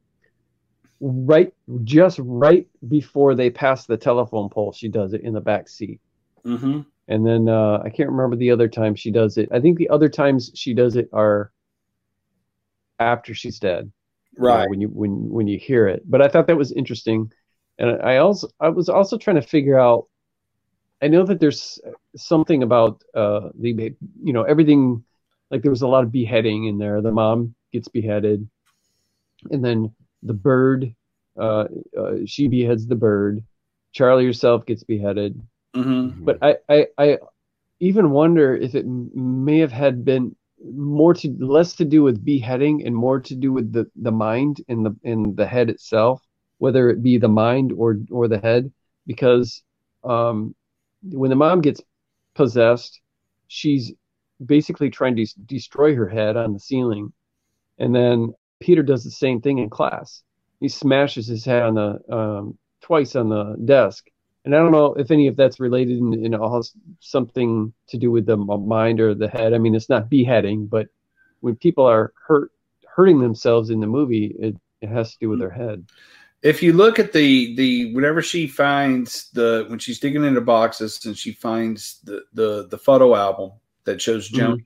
right 1.00 1.54
just 1.84 2.20
right 2.22 2.68
before 2.88 3.36
they 3.36 3.50
pass 3.50 3.86
the 3.86 3.98
telephone 3.98 4.50
pole, 4.50 4.72
she 4.72 4.88
does 4.88 5.14
it 5.14 5.22
in 5.22 5.34
the 5.34 5.42
back 5.42 5.68
seat. 5.70 6.00
Mm-hmm. 6.46 6.82
And 7.08 7.26
then 7.26 7.48
uh 7.50 7.82
I 7.84 7.90
can't 7.90 8.10
remember 8.10 8.36
the 8.36 8.52
other 8.52 8.68
time 8.68 8.96
she 8.96 9.12
does 9.12 9.38
it. 9.38 9.50
I 9.52 9.60
think 9.60 9.78
the 9.78 9.90
other 9.90 10.10
times 10.10 10.52
she 10.54 10.74
does 10.74 10.96
it 10.96 11.10
are 11.14 11.52
after 13.00 13.34
she's 13.34 13.60
dead. 13.60 13.92
you 14.36 14.42
know, 14.44 14.48
Right. 14.48 14.70
when 14.70 14.82
you 14.82 14.88
when 14.90 15.30
when 15.30 15.48
you 15.48 15.60
hear 15.60 15.88
it. 15.88 16.04
But 16.10 16.22
I 16.22 16.28
thought 16.28 16.48
that 16.48 16.58
was 16.58 16.72
interesting. 16.72 17.32
And 17.78 18.02
I 18.02 18.18
also 18.18 18.48
I 18.60 18.70
was 18.70 18.88
also 18.90 19.18
trying 19.18 19.36
to 19.36 19.42
figure 19.56 19.80
out 19.80 20.08
I 21.04 21.08
know 21.08 21.26
that 21.26 21.40
there's 21.40 21.80
something 22.16 22.64
about 22.64 23.04
uh 23.14 23.50
the 23.60 23.94
you 24.24 24.34
know 24.34 24.44
everything 24.44 25.04
like 25.52 25.62
there 25.62 25.72
was 25.72 25.82
a 25.82 25.88
lot 25.88 26.04
of 26.04 26.12
beheading 26.12 26.66
in 26.66 26.78
there. 26.78 27.02
The 27.02 27.12
mom 27.12 27.56
gets 27.74 27.90
beheaded, 27.90 28.48
and 29.52 29.64
then 29.64 29.94
the 30.24 30.34
bird, 30.34 30.96
uh, 31.38 31.66
uh, 32.00 32.14
she 32.26 32.48
beheads 32.48 32.88
the 32.88 32.96
bird. 32.96 33.44
Charlie 33.92 34.26
herself 34.26 34.66
gets 34.66 34.84
beheaded. 34.84 35.40
Mm-hmm. 35.76 36.24
But 36.24 36.40
I, 36.42 36.56
I, 36.70 36.88
I 36.98 37.18
even 37.80 38.12
wonder 38.12 38.56
if 38.56 38.74
it 38.74 38.86
may 38.88 39.60
have 39.60 39.72
had 39.72 40.06
been 40.06 40.36
more 40.74 41.14
to 41.16 41.36
less 41.40 41.74
to 41.76 41.86
do 41.86 42.02
with 42.02 42.24
beheading 42.24 42.86
and 42.86 42.96
more 42.96 43.20
to 43.20 43.36
do 43.36 43.52
with 43.52 43.74
the 43.74 43.86
the 43.98 44.12
mind 44.12 44.62
and 44.70 44.86
the 44.86 44.96
and 45.04 45.36
the 45.36 45.46
head 45.46 45.70
itself, 45.70 46.22
whether 46.60 46.90
it 46.90 47.04
be 47.04 47.18
the 47.18 47.28
mind 47.28 47.74
or 47.74 48.00
or 48.10 48.28
the 48.28 48.40
head, 48.40 48.72
because 49.06 49.62
um, 50.04 50.56
when 51.04 51.30
the 51.30 51.36
mom 51.36 51.62
gets 51.62 51.82
possessed, 52.34 53.02
she's 53.48 53.94
basically 54.44 54.90
trying 54.90 55.16
to 55.16 55.26
destroy 55.46 55.96
her 55.96 56.08
head 56.08 56.38
on 56.38 56.54
the 56.54 56.60
ceiling, 56.60 57.14
and 57.78 57.94
then 57.94 58.34
Peter 58.60 58.84
does 58.84 59.04
the 59.04 59.12
same 59.12 59.42
thing 59.42 59.60
in 59.60 59.70
class. 59.70 60.24
He 60.60 60.70
smashes 60.70 61.28
his 61.28 61.46
head 61.46 61.64
on 61.64 61.76
the 61.76 62.16
um, 62.16 62.58
twice 62.82 63.16
on 63.16 63.30
the 63.30 63.56
desk, 63.66 64.08
and 64.46 64.56
I 64.56 64.60
don't 64.60 64.72
know 64.72 64.94
if 64.94 65.12
any 65.12 65.28
of 65.28 65.36
that's 65.36 65.60
related 65.60 65.98
in, 65.98 66.26
in 66.26 66.36
all 66.36 66.64
something 67.00 67.74
to 67.88 67.98
do 67.98 68.12
with 68.12 68.26
the 68.26 68.38
mind 68.38 69.00
or 69.00 69.14
the 69.14 69.30
head. 69.30 69.54
I 69.54 69.58
mean, 69.58 69.76
it's 69.76 69.90
not 69.90 70.10
beheading, 70.10 70.68
but 70.68 70.88
when 71.42 71.56
people 71.56 71.86
are 71.86 72.14
hurt 72.28 72.52
hurting 72.88 73.20
themselves 73.20 73.70
in 73.70 73.80
the 73.80 73.88
movie, 73.88 74.36
it, 74.40 74.56
it 74.82 74.90
has 74.90 75.12
to 75.14 75.18
do 75.20 75.30
with 75.30 75.40
their 75.40 75.50
head. 75.50 75.86
If 76.44 76.62
you 76.62 76.74
look 76.74 77.00
at 77.00 77.14
the 77.14 77.56
the 77.56 77.94
whenever 77.94 78.22
she 78.22 78.48
finds 78.48 79.30
the 79.32 79.66
when 79.70 79.80
she's 79.80 80.00
digging 80.00 80.26
into 80.26 80.42
boxes 80.42 81.06
and 81.06 81.18
she 81.18 81.32
finds 81.32 82.00
the 82.04 82.24
the 82.34 82.68
the 82.70 82.78
photo 82.78 83.16
album 83.16 83.52
that 83.86 84.02
shows 84.02 84.30
Joni, 84.30 84.66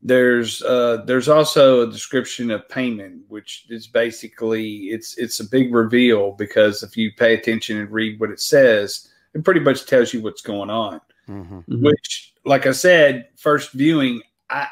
there's 0.00 0.62
uh 0.62 1.02
there's 1.04 1.28
also 1.28 1.82
a 1.82 1.90
description 1.90 2.52
of 2.52 2.68
Paimon, 2.68 3.22
which 3.28 3.66
is 3.68 3.88
basically 3.88 4.90
it's 4.94 5.18
it's 5.18 5.40
a 5.40 5.48
big 5.48 5.74
reveal 5.74 6.32
because 6.32 6.84
if 6.84 6.96
you 6.96 7.10
pay 7.18 7.34
attention 7.34 7.78
and 7.78 7.90
read 7.90 8.20
what 8.20 8.30
it 8.30 8.40
says, 8.40 9.10
it 9.34 9.44
pretty 9.44 9.60
much 9.60 9.86
tells 9.86 10.14
you 10.14 10.22
what's 10.22 10.42
going 10.42 10.70
on. 10.70 11.00
Mhm. 11.28 11.64
Mhm. 11.66 11.82
Which, 11.82 12.32
like 12.44 12.66
I 12.66 12.72
said, 12.72 13.28
first 13.36 13.72
viewing, 13.72 14.22
I 14.48 14.68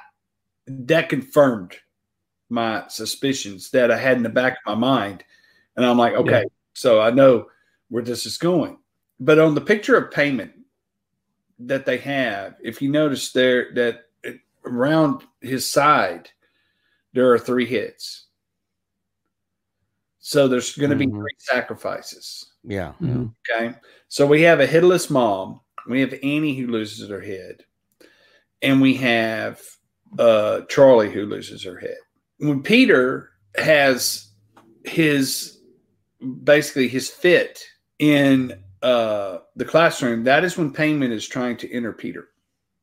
that 0.68 1.08
confirmed 1.08 1.74
my 2.50 2.84
suspicions 2.88 3.70
that 3.70 3.90
I 3.90 3.96
had 3.96 4.16
in 4.16 4.22
the 4.22 4.28
back 4.28 4.58
of 4.64 4.78
my 4.78 4.88
mind. 4.88 5.24
And 5.76 5.84
I'm 5.84 5.98
like, 5.98 6.14
okay, 6.14 6.44
so 6.72 7.00
I 7.00 7.10
know 7.10 7.46
where 7.88 8.02
this 8.02 8.26
is 8.26 8.38
going. 8.38 8.78
But 9.20 9.38
on 9.38 9.54
the 9.54 9.60
picture 9.60 9.96
of 9.96 10.12
Paimon 10.12 10.52
that 11.60 11.86
they 11.86 11.98
have, 11.98 12.54
if 12.62 12.80
you 12.82 12.90
notice 12.90 13.32
there 13.32 13.72
that 13.74 14.06
around 14.64 15.22
his 15.40 15.70
side, 15.70 16.30
there 17.12 17.30
are 17.32 17.38
three 17.38 17.66
hits. 17.66 18.26
So 20.18 20.48
there's 20.48 20.74
going 20.74 20.90
to 20.90 20.96
be 20.96 21.06
Mhm. 21.06 21.20
three 21.20 21.36
sacrifices. 21.38 22.52
Yeah. 22.64 22.94
Mhm. 23.00 23.34
Okay. 23.50 23.74
So 24.08 24.26
we 24.26 24.42
have 24.42 24.58
a 24.60 24.66
headless 24.66 25.10
mom. 25.10 25.60
We 25.86 26.00
have 26.00 26.14
Annie 26.22 26.56
who 26.56 26.68
loses 26.68 27.08
her 27.10 27.20
head. 27.20 27.64
And 28.62 28.80
we 28.80 28.94
have 28.94 29.60
uh, 30.18 30.62
Charlie 30.68 31.10
who 31.10 31.26
loses 31.26 31.64
her 31.64 31.76
head. 31.76 31.98
When 32.38 32.62
Peter 32.62 33.30
has 33.56 34.28
his 34.84 35.53
basically 36.24 36.88
his 36.88 37.08
fit 37.10 37.62
in 37.98 38.58
uh, 38.82 39.38
the 39.56 39.64
classroom, 39.64 40.24
that 40.24 40.44
is 40.44 40.56
when 40.58 40.72
Paimon 40.72 41.10
is 41.10 41.26
trying 41.26 41.56
to 41.58 41.72
enter 41.72 41.92
Peter. 41.92 42.28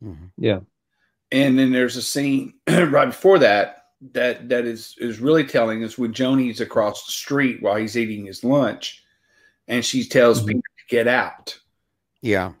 Mhm. 0.02 0.30
Yeah. 0.36 0.60
And 1.30 1.58
then 1.58 1.72
there's 1.72 1.96
a 1.96 2.02
scene 2.02 2.54
right 2.68 3.06
before 3.06 3.38
that 3.40 3.78
that 4.12 4.48
that 4.48 4.64
is 4.64 4.96
is 4.98 5.20
really 5.20 5.44
telling 5.44 5.84
us 5.84 5.96
when 5.96 6.12
Joni's 6.12 6.60
across 6.60 7.06
the 7.06 7.12
street 7.12 7.62
while 7.62 7.76
he's 7.76 7.96
eating 7.96 8.26
his 8.26 8.42
lunch, 8.42 9.04
and 9.68 9.84
she 9.84 10.04
tells 10.04 10.42
Mhm. 10.42 10.46
Peter 10.48 10.58
to 10.60 10.84
get 10.88 11.06
out. 11.08 11.56
Yeah. 12.20 12.52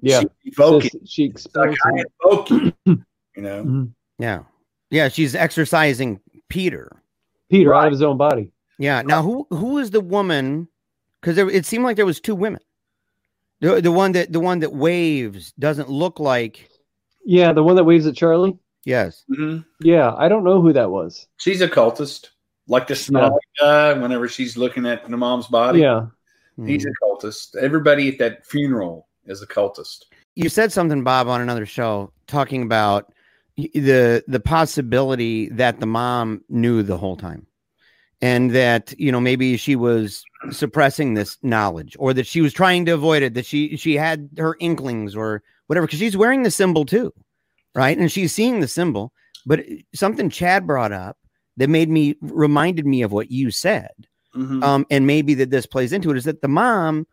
Yeah. 0.00 0.20
She 0.20 0.28
invoke 0.44 0.82
Says- 0.84 0.94
it. 0.94 1.08
she 1.08 1.22
Like, 1.24 1.30
expels 1.32 1.76
I 1.84 1.90
him. 1.98 2.06
invoke 2.22 2.50
you. 2.50 2.72
You 3.36 3.42
know. 3.42 3.64
Mhm. 3.64 3.90
Yeah. 4.18 4.44
Yeah. 4.90 5.08
She's 5.08 5.34
exorcising 5.34 6.20
Peter. 6.48 7.02
Peter 7.50 7.74
out 7.74 7.86
of 7.86 7.92
his 7.92 8.00
own 8.02 8.16
body. 8.16 8.50
Yeah. 8.78 9.02
Now, 9.02 9.22
who 9.22 9.46
who 9.50 9.78
is 9.78 9.90
the 9.90 10.00
woman? 10.00 10.68
Because 11.20 11.38
it 11.38 11.66
seemed 11.66 11.84
like 11.84 11.96
there 11.96 12.06
was 12.06 12.20
two 12.20 12.34
women. 12.34 12.60
The 13.60 13.80
the 13.80 13.92
one 13.92 14.12
that 14.12 14.32
the 14.32 14.40
one 14.40 14.60
that 14.60 14.72
waves 14.72 15.52
doesn't 15.58 15.88
look 15.88 16.20
like. 16.20 16.68
Yeah, 17.24 17.52
the 17.52 17.62
one 17.62 17.76
that 17.76 17.84
waves 17.84 18.06
at 18.06 18.14
Charlie. 18.14 18.56
Yes. 18.84 19.24
Mhm. 19.30 19.64
Yeah, 19.80 20.14
I 20.16 20.28
don't 20.28 20.44
know 20.44 20.60
who 20.60 20.72
that 20.72 20.90
was. 20.90 21.26
She's 21.38 21.60
a 21.60 21.68
cultist, 21.68 22.28
like 22.68 22.86
the 22.86 22.94
smelly 22.94 23.34
guy. 23.58 23.94
Whenever 23.94 24.28
she's 24.28 24.56
looking 24.56 24.86
at 24.86 25.08
the 25.08 25.16
mom's 25.16 25.48
body, 25.48 25.80
Yeah. 25.80 26.06
he's 26.64 26.84
Mhm. 26.86 26.90
a 26.90 27.04
cultist. 27.04 27.56
Everybody 27.56 28.08
at 28.10 28.18
that 28.18 28.46
funeral 28.46 29.08
is 29.24 29.42
a 29.42 29.46
cultist. 29.46 30.04
You 30.36 30.48
said 30.48 30.70
something, 30.70 31.02
Bob, 31.02 31.26
on 31.26 31.40
another 31.40 31.66
show 31.66 32.12
talking 32.28 32.62
about 32.62 33.12
the 33.56 34.22
the 34.28 34.40
possibility 34.40 35.48
that 35.48 35.80
the 35.80 35.86
mom 35.86 36.44
knew 36.50 36.82
the 36.82 36.98
whole 36.98 37.16
time, 37.16 37.46
and 38.20 38.50
that 38.52 38.94
you 38.98 39.12
know 39.12 39.20
maybe 39.20 39.56
she 39.56 39.76
was 39.76 40.24
suppressing 40.50 41.14
this 41.14 41.38
knowledge, 41.42 41.96
or 41.98 42.14
that 42.14 42.26
she 42.26 42.40
was 42.40 42.52
trying 42.52 42.84
to 42.86 42.92
avoid 42.92 43.22
it. 43.22 43.34
That 43.34 43.46
she 43.46 43.76
she 43.76 43.94
had 43.94 44.28
her 44.38 44.56
inklings 44.60 45.14
or 45.16 45.42
whatever, 45.66 45.86
because 45.86 45.98
she's 45.98 46.16
wearing 46.16 46.42
the 46.42 46.50
symbol 46.50 46.84
too, 46.84 47.12
right? 47.74 47.96
And 47.98 48.10
she's 48.10 48.32
seeing 48.32 48.60
the 48.60 48.68
symbol. 48.68 49.12
But 49.44 49.64
something 49.94 50.30
Chad 50.30 50.66
brought 50.66 50.92
up 50.92 51.16
that 51.56 51.68
made 51.70 51.88
me 51.88 52.16
reminded 52.20 52.86
me 52.86 53.02
of 53.02 53.12
what 53.12 53.30
you 53.30 53.50
said 53.50 53.92
Mhm. 54.34 54.62
um, 54.62 54.86
and 54.90 55.06
maybe 55.06 55.32
that 55.34 55.50
this 55.50 55.66
plays 55.66 55.92
into 55.92 56.10
it 56.10 56.16
is 56.16 56.24
that 56.24 56.42
the 56.42 56.48
mom 56.48 57.06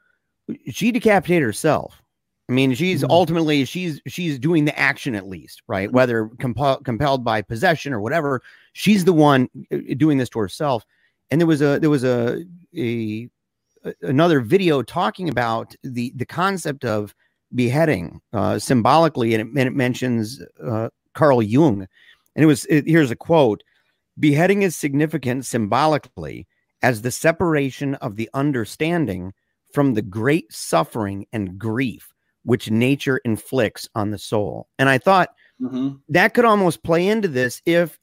she 0.69 0.91
decapitated 0.91 1.43
herself. 1.43 2.01
I 2.49 2.51
mean, 2.53 2.73
she's 2.73 3.01
Mhm. 3.03 3.09
ultimately 3.09 3.63
she's 3.65 4.01
she's 4.07 4.37
doing 4.37 4.65
the 4.65 4.77
action 4.77 5.15
at 5.15 5.27
least, 5.27 5.61
right? 5.67 5.89
Whether 5.91 6.27
compel, 6.39 6.77
compelled 6.81 7.23
by 7.23 7.41
possession 7.41 7.93
or 7.93 8.01
whatever, 8.01 8.41
she's 8.73 9.05
the 9.05 9.13
one 9.13 9.49
uh, 9.71 9.77
doing 9.97 10.17
this 10.17 10.29
to 10.29 10.39
herself. 10.39 10.85
And 11.31 11.39
there 11.39 11.47
was 11.47 11.61
a 11.61 11.79
there 11.79 11.89
was 11.89 12.03
a 12.03 12.45
a 12.75 13.29
another 14.01 14.41
video 14.41 14.81
talking 14.81 15.29
about 15.29 15.75
the 15.83 16.11
the 16.15 16.25
concept 16.25 16.85
of 16.85 17.15
beheading 17.55 18.21
uh, 18.33 18.59
symbolically, 18.59 19.33
and 19.33 19.41
it, 19.41 19.59
and 19.59 19.67
it 19.67 19.75
mentions 19.75 20.41
uh, 20.63 20.89
Carl 21.13 21.41
Jung, 21.41 21.87
and 22.35 22.43
it 22.43 22.47
was 22.47 22.65
it, 22.65 22.85
here's 22.85 23.11
a 23.11 23.15
quote: 23.15 23.63
"Beheading 24.19 24.63
is 24.63 24.75
significant 24.75 25.45
symbolically." 25.45 26.47
as 26.83 27.01
the 27.01 27.11
separation 27.11 27.95
of 27.95 28.17
the 28.17 28.29
understanding 28.33 29.33
from 29.73 29.93
the 29.93 30.01
great 30.01 30.51
suffering 30.51 31.25
and 31.31 31.57
grief 31.57 32.13
which 32.43 32.69
nature 32.69 33.21
inflicts 33.23 33.87
on 33.95 34.11
the 34.11 34.17
soul. 34.17 34.67
And 34.77 34.89
I 34.89 34.97
thought 34.97 35.29
Mhm. 35.63 35.99
that 36.09 36.33
could 36.33 36.45
almost 36.45 36.83
play 36.83 37.07
into 37.07 37.27
this 37.27 37.61
if 37.65 37.97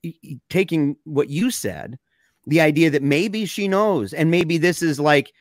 taking 0.49 0.97
what 1.05 1.29
you 1.29 1.51
said, 1.51 1.99
the 2.47 2.61
idea 2.61 2.91
that 2.91 3.03
maybe 3.03 3.45
she 3.45 3.69
knows, 3.69 4.13
and 4.15 4.31
maybe 4.31 4.57
this 4.59 4.83
is 4.83 4.99
like, 4.99 5.33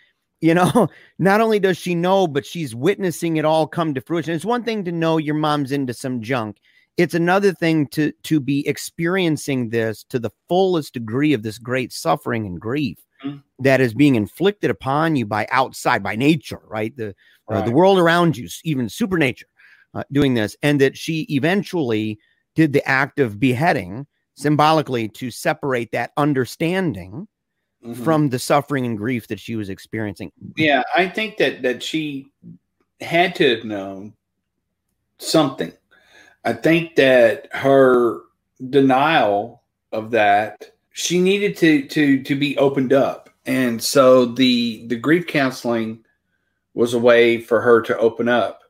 you 0.41 0.53
know, 0.53 0.87
not 1.19 1.41
only 1.41 1.59
does 1.59 1.77
she 1.77 1.95
know, 1.95 2.27
but 2.27 2.45
she's 2.45 2.75
witnessing 2.75 3.37
it 3.37 3.45
all 3.45 3.65
come 3.67 3.93
to 3.93 4.01
fruition. 4.01 4.33
It's 4.33 4.45
one 4.45 4.63
thing 4.63 4.83
to 4.85 4.91
know 4.91 5.17
your 5.17 5.35
mom's 5.35 5.71
into 5.71 5.93
some 5.93 6.21
junk. 6.21 6.57
It's 6.97 7.13
another 7.13 7.53
thing 7.53 7.87
to 7.89 8.11
to 8.23 8.39
be 8.41 8.67
experiencing 8.67 9.69
this 9.69 10.03
to 10.09 10.19
the 10.19 10.31
fullest 10.49 10.93
degree 10.93 11.33
of 11.33 11.43
this 11.43 11.57
great 11.57 11.93
suffering 11.93 12.45
and 12.45 12.59
grief 12.59 12.99
Mhm. 13.25 13.41
that 13.59 13.79
is 13.81 13.93
being 13.93 14.15
inflicted 14.15 14.69
upon 14.69 15.15
you 15.15 15.25
by 15.25 15.47
outside, 15.51 16.03
by 16.03 16.15
nature, 16.17 16.61
right? 16.67 16.95
The 16.95 17.15
uh, 17.49 17.61
the 17.61 17.71
world 17.71 17.97
around 17.97 18.37
you, 18.37 18.47
even 18.63 18.87
supernature, 18.89 19.47
uh, 19.93 20.03
doing 20.11 20.33
this, 20.33 20.55
and 20.63 20.79
that 20.81 20.97
she 20.97 21.21
eventually 21.29 22.19
did 22.55 22.73
the 22.73 22.87
act 22.87 23.19
of 23.19 23.39
beheading 23.39 24.05
symbolically 24.35 25.07
to 25.09 25.29
separate 25.31 25.91
that 25.91 26.11
understanding 26.17 27.27
Mhm. 27.83 28.03
from 28.03 28.29
the 28.29 28.39
suffering 28.39 28.85
and 28.85 28.97
grief 28.97 29.27
that 29.27 29.39
she 29.39 29.55
was 29.55 29.69
experiencing. 29.69 30.31
Yeah, 30.57 30.83
I 30.95 31.07
think 31.07 31.37
that 31.37 31.61
that 31.61 31.81
she 31.81 32.27
had 33.01 33.35
to 33.35 33.55
have 33.55 33.63
known 33.63 34.13
something. 35.17 35.71
I 36.43 36.53
think 36.53 36.95
that 36.95 37.47
her 37.53 38.21
denial 38.69 39.63
of 39.91 40.11
that 40.11 40.71
she 40.91 41.19
needed 41.21 41.55
to 41.57 41.87
to 41.87 42.21
to 42.23 42.35
be 42.35 42.57
opened 42.57 42.91
up, 42.93 43.29
and 43.45 43.81
so 43.81 44.25
the 44.25 44.85
the 44.87 44.97
grief 44.97 45.27
counseling 45.27 46.03
was 46.73 46.93
a 46.93 46.99
way 46.99 47.39
for 47.39 47.61
her 47.61 47.81
to 47.81 47.97
open 47.97 48.27
up. 48.27 48.61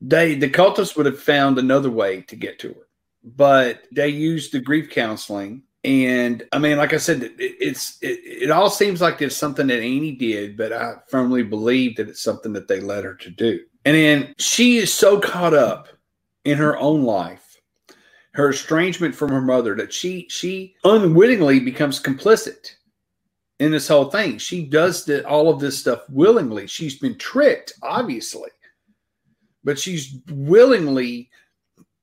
They 0.00 0.34
the 0.34 0.50
cultists 0.50 0.96
would 0.96 1.06
have 1.06 1.20
found 1.20 1.58
another 1.58 1.90
way 1.90 2.22
to 2.22 2.36
get 2.36 2.58
to 2.60 2.68
her, 2.68 2.88
but 3.24 3.84
they 3.92 4.08
used 4.08 4.52
the 4.52 4.60
grief 4.60 4.90
counseling 4.90 5.62
and 5.86 6.42
I 6.50 6.58
mean, 6.58 6.78
like 6.78 6.92
I 6.92 6.96
said, 6.96 7.22
it, 7.22 7.34
it's 7.38 7.96
it, 8.02 8.18
it 8.24 8.50
all 8.50 8.68
seems 8.68 9.00
like 9.00 9.22
it's 9.22 9.36
something 9.36 9.68
that 9.68 9.78
Annie 9.80 10.16
did, 10.16 10.56
but 10.56 10.72
I 10.72 10.94
firmly 11.08 11.44
believe 11.44 11.96
that 11.96 12.08
it's 12.08 12.22
something 12.22 12.52
that 12.54 12.66
they 12.66 12.80
led 12.80 13.04
her 13.04 13.14
to 13.14 13.30
do. 13.30 13.60
And 13.84 13.94
then 13.94 14.34
she 14.36 14.78
is 14.78 14.92
so 14.92 15.20
caught 15.20 15.54
up 15.54 15.88
in 16.44 16.58
her 16.58 16.76
own 16.76 17.04
life, 17.04 17.60
her 18.32 18.50
estrangement 18.50 19.14
from 19.14 19.30
her 19.30 19.40
mother, 19.40 19.76
that 19.76 19.92
she 19.92 20.26
she 20.28 20.74
unwittingly 20.82 21.60
becomes 21.60 22.02
complicit 22.02 22.72
in 23.60 23.70
this 23.70 23.86
whole 23.86 24.10
thing. 24.10 24.38
She 24.38 24.66
does 24.66 25.04
the, 25.04 25.24
all 25.28 25.48
of 25.48 25.60
this 25.60 25.78
stuff 25.78 26.00
willingly. 26.10 26.66
She's 26.66 26.98
been 26.98 27.16
tricked, 27.16 27.74
obviously, 27.80 28.50
but 29.66 29.78
she's 29.80 30.16
willingly 30.30 31.28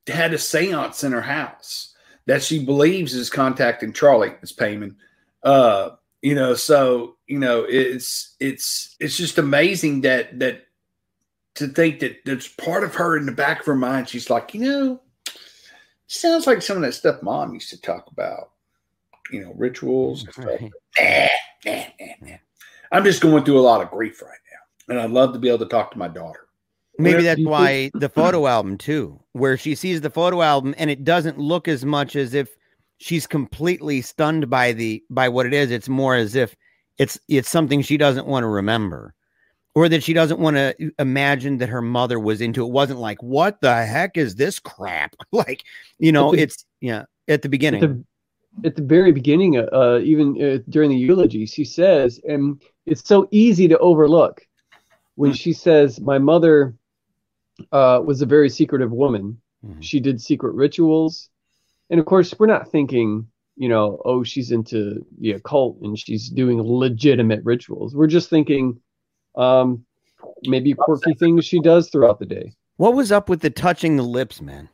had 0.08 0.34
a 0.34 0.38
seance 0.38 1.04
in 1.04 1.14
her 1.14 1.22
house 1.22 1.96
that 2.26 2.44
she 2.44 2.64
believes 2.64 3.14
is 3.14 3.30
contacting 3.30 3.94
Charlie 3.94 4.34
as 4.42 4.52
Paimon. 4.52 4.96
Uh, 5.44 5.92
you 6.22 6.36
know, 6.36 6.56
so 6.56 7.16
you 7.26 7.40
know, 7.40 7.66
it's 7.68 8.36
it's 8.40 8.96
it's 9.00 9.18
just 9.18 9.38
amazing 9.38 10.02
that 10.02 10.38
that 10.40 10.66
to 11.56 11.68
think 11.70 12.02
that 12.02 12.18
there's 12.26 12.50
part 12.50 12.84
of 12.84 12.96
her 12.96 13.16
in 13.18 13.26
the 13.26 13.32
back 13.32 13.62
of 13.62 13.66
her 13.66 13.76
mind. 13.76 14.10
She's 14.10 14.30
like, 14.30 14.54
you 14.54 14.62
know, 14.62 15.02
sounds 16.08 16.46
like 16.46 16.62
some 16.62 16.78
of 16.78 16.84
that 16.84 16.94
stuff 16.94 17.24
mom 17.24 17.54
used 17.54 17.70
to 17.70 17.82
talk 17.82 18.12
about. 18.12 18.52
You 19.32 19.42
know, 19.42 19.54
rituals. 19.56 20.28
Right. 20.38 20.70
Nah, 21.00 21.28
nah, 21.66 21.84
nah. 22.22 22.36
I'm 22.92 23.06
just 23.06 23.22
going 23.22 23.46
through 23.46 23.60
a 23.60 23.62
lot 23.62 23.82
of 23.82 23.90
grief 23.90 24.22
right 24.22 24.38
now, 24.52 24.94
and 24.94 25.02
I'd 25.02 25.12
love 25.12 25.32
to 25.32 25.40
be 25.40 25.48
able 25.48 25.60
to 25.60 25.66
talk 25.66 25.92
to 25.92 25.98
my 25.98 26.10
daughter. 26.10 26.48
Maybe 27.00 27.24
that's 27.24 27.44
why 27.44 27.92
the 27.94 28.10
photo 28.10 28.46
album 28.48 28.78
too, 28.78 29.20
where 29.32 29.58
she 29.58 29.76
sees 29.76 30.02
the 30.02 30.10
photo 30.10 30.42
album 30.42 30.76
and 30.78 30.90
it 30.90 31.04
doesn't 31.04 31.40
look 31.40 31.68
as 31.68 31.84
much 31.84 32.16
as 32.16 32.34
if 32.34 32.50
she's 32.98 33.26
completely 33.26 34.02
stunned 34.02 34.50
by 34.50 34.74
the 34.74 35.04
by 35.10 35.28
what 35.30 35.46
it 35.46 35.54
is. 35.54 35.72
It's 35.72 35.90
more 35.90 36.16
as 36.16 36.36
if 36.36 36.56
it's 37.00 37.20
it's 37.28 37.50
something 37.50 37.82
she 37.82 37.98
doesn't 37.98 38.28
want 38.28 38.44
to 38.44 38.48
remember, 38.48 39.16
or 39.74 39.90
that 39.90 40.04
she 40.04 40.14
doesn't 40.14 40.40
want 40.40 40.56
to 40.58 40.92
imagine 41.00 41.58
that 41.58 41.70
her 41.70 41.82
mother 41.82 42.20
was 42.20 42.42
into. 42.42 42.64
It 42.64 42.72
wasn't 42.72 43.00
like 43.00 43.22
what 43.24 43.60
the 43.62 43.86
heck 43.86 44.16
is 44.18 44.36
this 44.36 44.60
crap? 44.60 45.16
like 45.32 45.64
you 45.98 46.12
know, 46.12 46.32
the- 46.32 46.42
it's 46.44 46.66
yeah 46.80 47.06
at 47.28 47.42
the 47.42 47.48
At 47.48 47.52
beginning. 47.52 47.82
the, 47.82 48.04
at 48.68 48.76
the 48.76 48.84
very 48.84 49.12
beginning, 49.12 49.58
uh, 49.58 49.68
uh, 49.74 50.00
even 50.04 50.40
uh, 50.40 50.60
during 50.70 50.92
the 50.92 50.96
eulogy, 50.96 51.48
she 51.48 51.66
says, 51.66 52.20
and 52.28 52.62
it's 52.86 53.04
so 53.08 53.28
easy 53.32 53.68
to 53.68 53.78
overlook 53.80 54.46
when 55.16 55.34
she 55.34 55.54
says, 55.54 56.00
"My 56.00 56.20
mother 56.20 56.76
uh, 57.72 58.02
was 58.04 58.22
a 58.22 58.26
very 58.26 58.50
secretive 58.50 58.92
woman. 58.92 59.40
Mhm. 59.66 59.78
She 59.82 60.00
did 60.00 60.22
secret 60.22 60.54
rituals, 60.56 61.30
and 61.90 62.00
of 62.00 62.06
course, 62.06 62.34
we're 62.38 62.48
not 62.48 62.70
thinking, 62.72 63.28
you 63.56 63.70
know, 63.70 64.02
oh, 64.06 64.24
she's 64.24 64.52
into 64.52 65.06
the 65.20 65.32
occult 65.34 65.78
and 65.82 65.98
she's 65.98 66.30
doing 66.30 66.62
legitimate 66.62 67.42
rituals. 67.44 67.96
We're 67.96 68.08
just 68.08 68.30
thinking 68.30 68.80
um, 69.36 69.86
maybe 70.44 70.74
quirky 70.74 71.14
things 71.14 71.46
she 71.46 71.60
does 71.60 71.90
throughout 71.90 72.20
the 72.20 72.26
day. 72.26 72.54
What 72.78 72.94
was 72.96 73.12
up 73.12 73.30
with 73.30 73.42
the 73.42 73.50
touching 73.50 73.96
the 73.98 74.04
lips, 74.04 74.42
man? 74.42 74.70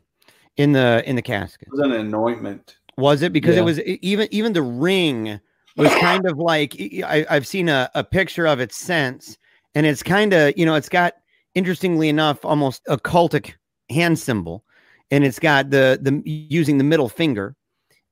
In 0.57 0.73
the 0.73 1.03
in 1.05 1.15
the 1.15 1.21
casket. 1.21 1.67
It 1.67 1.71
was 1.71 1.80
an 1.82 1.93
anointment. 1.93 2.75
Was 2.97 3.21
it 3.21 3.32
because 3.32 3.55
Yeah. 3.55 3.61
it 3.61 3.65
was 3.65 3.80
even 3.82 4.27
even 4.32 4.51
the 4.53 4.61
ring 4.61 5.39
was 5.77 5.93
kind 5.95 6.25
of 6.25 6.38
like 6.38 6.75
I, 7.05 7.25
I've 7.30 7.47
seen 7.47 7.69
a, 7.69 7.89
a 7.95 8.03
picture 8.03 8.45
of 8.45 8.59
it 8.59 8.73
since, 8.73 9.38
and 9.75 9.86
it's 9.86 10.03
kind 10.03 10.34
of 10.34 10.57
you 10.57 10.65
know 10.65 10.75
it's 10.75 10.89
got 10.89 11.13
interestingly 11.56 12.10
enough 12.10 12.43
almost 12.45 12.82
a 12.88 12.97
cultic 12.97 13.54
hand 13.89 14.20
symbol, 14.20 14.64
and 15.12 15.24
it's 15.24 15.39
got 15.39 15.70
the 15.70 16.00
the 16.02 16.22
using 16.26 16.78
the 16.78 16.84
middle 16.84 17.10
finger, 17.10 17.56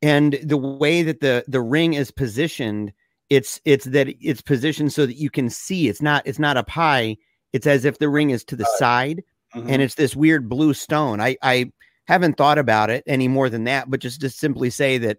and 0.01 0.33
the 0.43 0.57
way 0.57 1.03
that 1.03 1.19
the 1.21 1.43
the 1.47 1.61
ring 1.61 1.93
is 1.93 2.11
positioned, 2.11 2.91
it's 3.29 3.61
it's 3.65 3.85
that 3.85 4.07
it's 4.21 4.41
positioned 4.41 4.93
so 4.93 5.05
that 5.05 5.17
you 5.17 5.29
can 5.29 5.49
see. 5.49 5.87
It's 5.87 6.01
not 6.01 6.25
it's 6.25 6.39
not 6.39 6.57
up 6.57 6.69
high. 6.69 7.17
It's 7.53 7.67
as 7.67 7.85
if 7.85 7.99
the 7.99 8.09
ring 8.09 8.29
is 8.31 8.43
to 8.45 8.55
the 8.55 8.65
side 8.77 9.23
Mhm. 9.55 9.69
and 9.69 9.81
it's 9.81 9.95
this 9.95 10.15
weird 10.15 10.49
blue 10.49 10.73
stone. 10.73 11.21
I 11.21 11.37
I 11.41 11.71
haven't 12.07 12.35
thought 12.37 12.57
about 12.57 12.89
it 12.89 13.03
any 13.07 13.27
more 13.27 13.49
than 13.49 13.63
that, 13.65 13.89
but 13.89 13.99
just 14.01 14.19
to 14.21 14.29
simply 14.29 14.69
say 14.69 14.97
that 14.97 15.17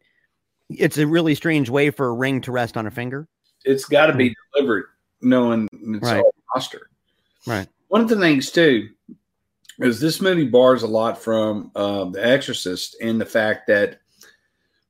it's 0.69 0.99
a 0.99 1.07
really 1.07 1.35
strange 1.35 1.71
way 1.71 1.91
for 1.91 2.07
a 2.09 2.12
ring 2.12 2.41
to 2.43 2.53
rest 2.53 2.77
on 2.77 2.87
a 2.87 2.91
finger. 2.91 3.27
it's 3.64 3.87
got 3.87 4.07
to 4.07 4.14
be 4.14 4.35
delivered 4.55 4.85
knowing 5.21 5.69
it's 5.73 6.03
Right. 6.05 6.21
all 6.23 6.33
roster. 6.55 6.89
Right. 7.47 7.66
One 7.89 8.03
of 8.03 8.09
the 8.09 8.16
things 8.16 8.51
too 8.51 8.89
is 9.80 10.01
this 10.01 10.20
movie 10.20 10.45
bars 10.45 10.82
a 10.82 10.86
lot 10.86 11.22
from 11.22 11.70
uh, 11.74 12.05
The 12.07 12.24
Exorcist 12.24 12.97
in 13.01 13.18
the 13.18 13.26
fact 13.26 13.66
that 13.68 14.01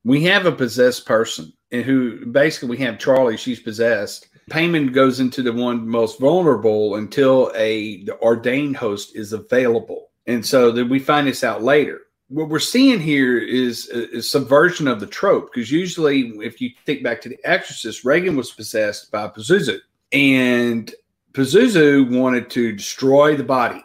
we 0.03 0.23
have 0.23 0.45
a 0.45 0.51
possessed 0.51 1.05
person 1.05 1.53
and 1.71 1.83
who 1.83 2.25
basically 2.25 2.69
we 2.69 2.77
have 2.77 2.97
Charlie, 2.97 3.37
she's 3.37 3.59
possessed. 3.59 4.27
Paimon 4.49 4.91
goes 4.91 5.19
into 5.19 5.43
the 5.43 5.53
one 5.53 5.87
most 5.87 6.19
vulnerable 6.19 6.95
until 6.95 7.51
a 7.55 8.03
the 8.05 8.19
ordained 8.19 8.75
host 8.77 9.15
is 9.15 9.33
available, 9.33 10.09
and 10.25 10.43
so 10.43 10.71
then 10.71 10.89
we 10.89 10.97
find 10.97 11.27
this 11.27 11.43
out 11.43 11.61
later. 11.61 12.01
What 12.29 12.49
we're 12.49 12.59
seeing 12.59 12.99
here 12.99 13.37
is 13.37 13.89
a 13.89 14.21
subversion 14.21 14.87
of 14.87 14.99
the 14.99 15.07
trope 15.07 15.51
because 15.53 15.71
usually, 15.71 16.29
if 16.39 16.59
you 16.61 16.71
think 16.85 17.03
back 17.03 17.21
to 17.21 17.29
The 17.29 17.39
Exorcist, 17.43 18.03
Regan 18.03 18.35
was 18.35 18.51
possessed 18.51 19.11
by 19.11 19.27
Pazuzu, 19.27 19.79
and 20.11 20.91
Pazuzu 21.33 22.09
wanted 22.17 22.49
to 22.51 22.73
destroy 22.73 23.35
the 23.35 23.43
body. 23.43 23.83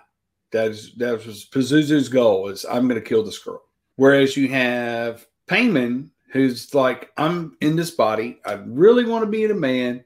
That 0.52 0.70
is 0.70 0.94
that 0.94 1.26
was 1.26 1.46
Pazuzu's 1.46 2.08
goal 2.08 2.48
is 2.48 2.64
I'm 2.64 2.88
going 2.88 3.00
to 3.00 3.06
kill 3.06 3.24
this 3.24 3.38
girl. 3.38 3.62
Whereas 3.96 4.36
you 4.36 4.48
have 4.48 5.26
Paimon, 5.48 6.08
who's 6.30 6.74
like, 6.74 7.10
I'm 7.16 7.56
in 7.60 7.76
this 7.76 7.90
body. 7.90 8.40
I 8.44 8.54
really 8.66 9.04
want 9.04 9.24
to 9.24 9.30
be 9.30 9.44
in 9.44 9.50
a 9.50 9.54
man. 9.54 10.04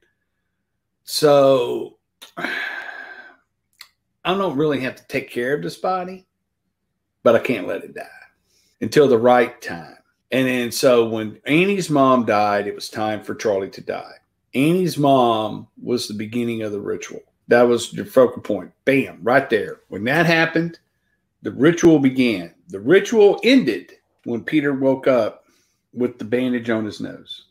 So 1.05 1.99
I 2.37 2.49
don't 4.25 4.57
really 4.57 4.81
have 4.81 4.97
to 4.97 5.07
take 5.07 5.31
care 5.31 5.55
of 5.55 5.63
this 5.63 5.77
body, 5.77 6.27
but 7.23 7.35
I 7.35 7.39
can't 7.39 7.67
let 7.67 7.85
it 7.85 7.95
die 7.95 8.05
until 8.81 9.09
the 9.09 9.19
right 9.19 9.61
time. 9.63 9.97
And 10.31 10.47
then 10.47 10.71
so 10.71 11.09
when 11.09 11.41
Annie's 11.47 11.89
mom 11.89 12.27
died, 12.27 12.67
it 12.67 12.75
was 12.75 12.91
time 12.91 13.23
for 13.23 13.35
Charlie 13.35 13.71
to 13.71 13.81
die. 13.81 14.13
Annie's 14.55 14.99
mom 14.99 15.69
was 15.81 16.09
the 16.09 16.15
beginning 16.15 16.63
of 16.63 16.73
the 16.73 16.81
ritual. 16.81 17.23
That 17.49 17.63
was 17.63 17.91
the 17.91 18.05
focal 18.05 18.43
point. 18.43 18.73
Bam, 18.85 19.21
right 19.23 19.49
there. 19.49 19.81
When 19.89 20.05
that 20.05 20.27
happened, 20.27 20.79
the 21.43 21.51
ritual 21.51 21.99
began. 21.99 22.55
The 22.69 22.81
ritual 22.81 23.41
ended 23.43 23.95
when 24.25 24.45
Peter 24.45 24.75
woke 24.75 25.07
up 25.07 25.45
with 25.93 26.19
the 26.19 26.25
bandage 26.25 26.69
on 26.71 26.85
his 26.85 27.01
nose. 27.01 27.47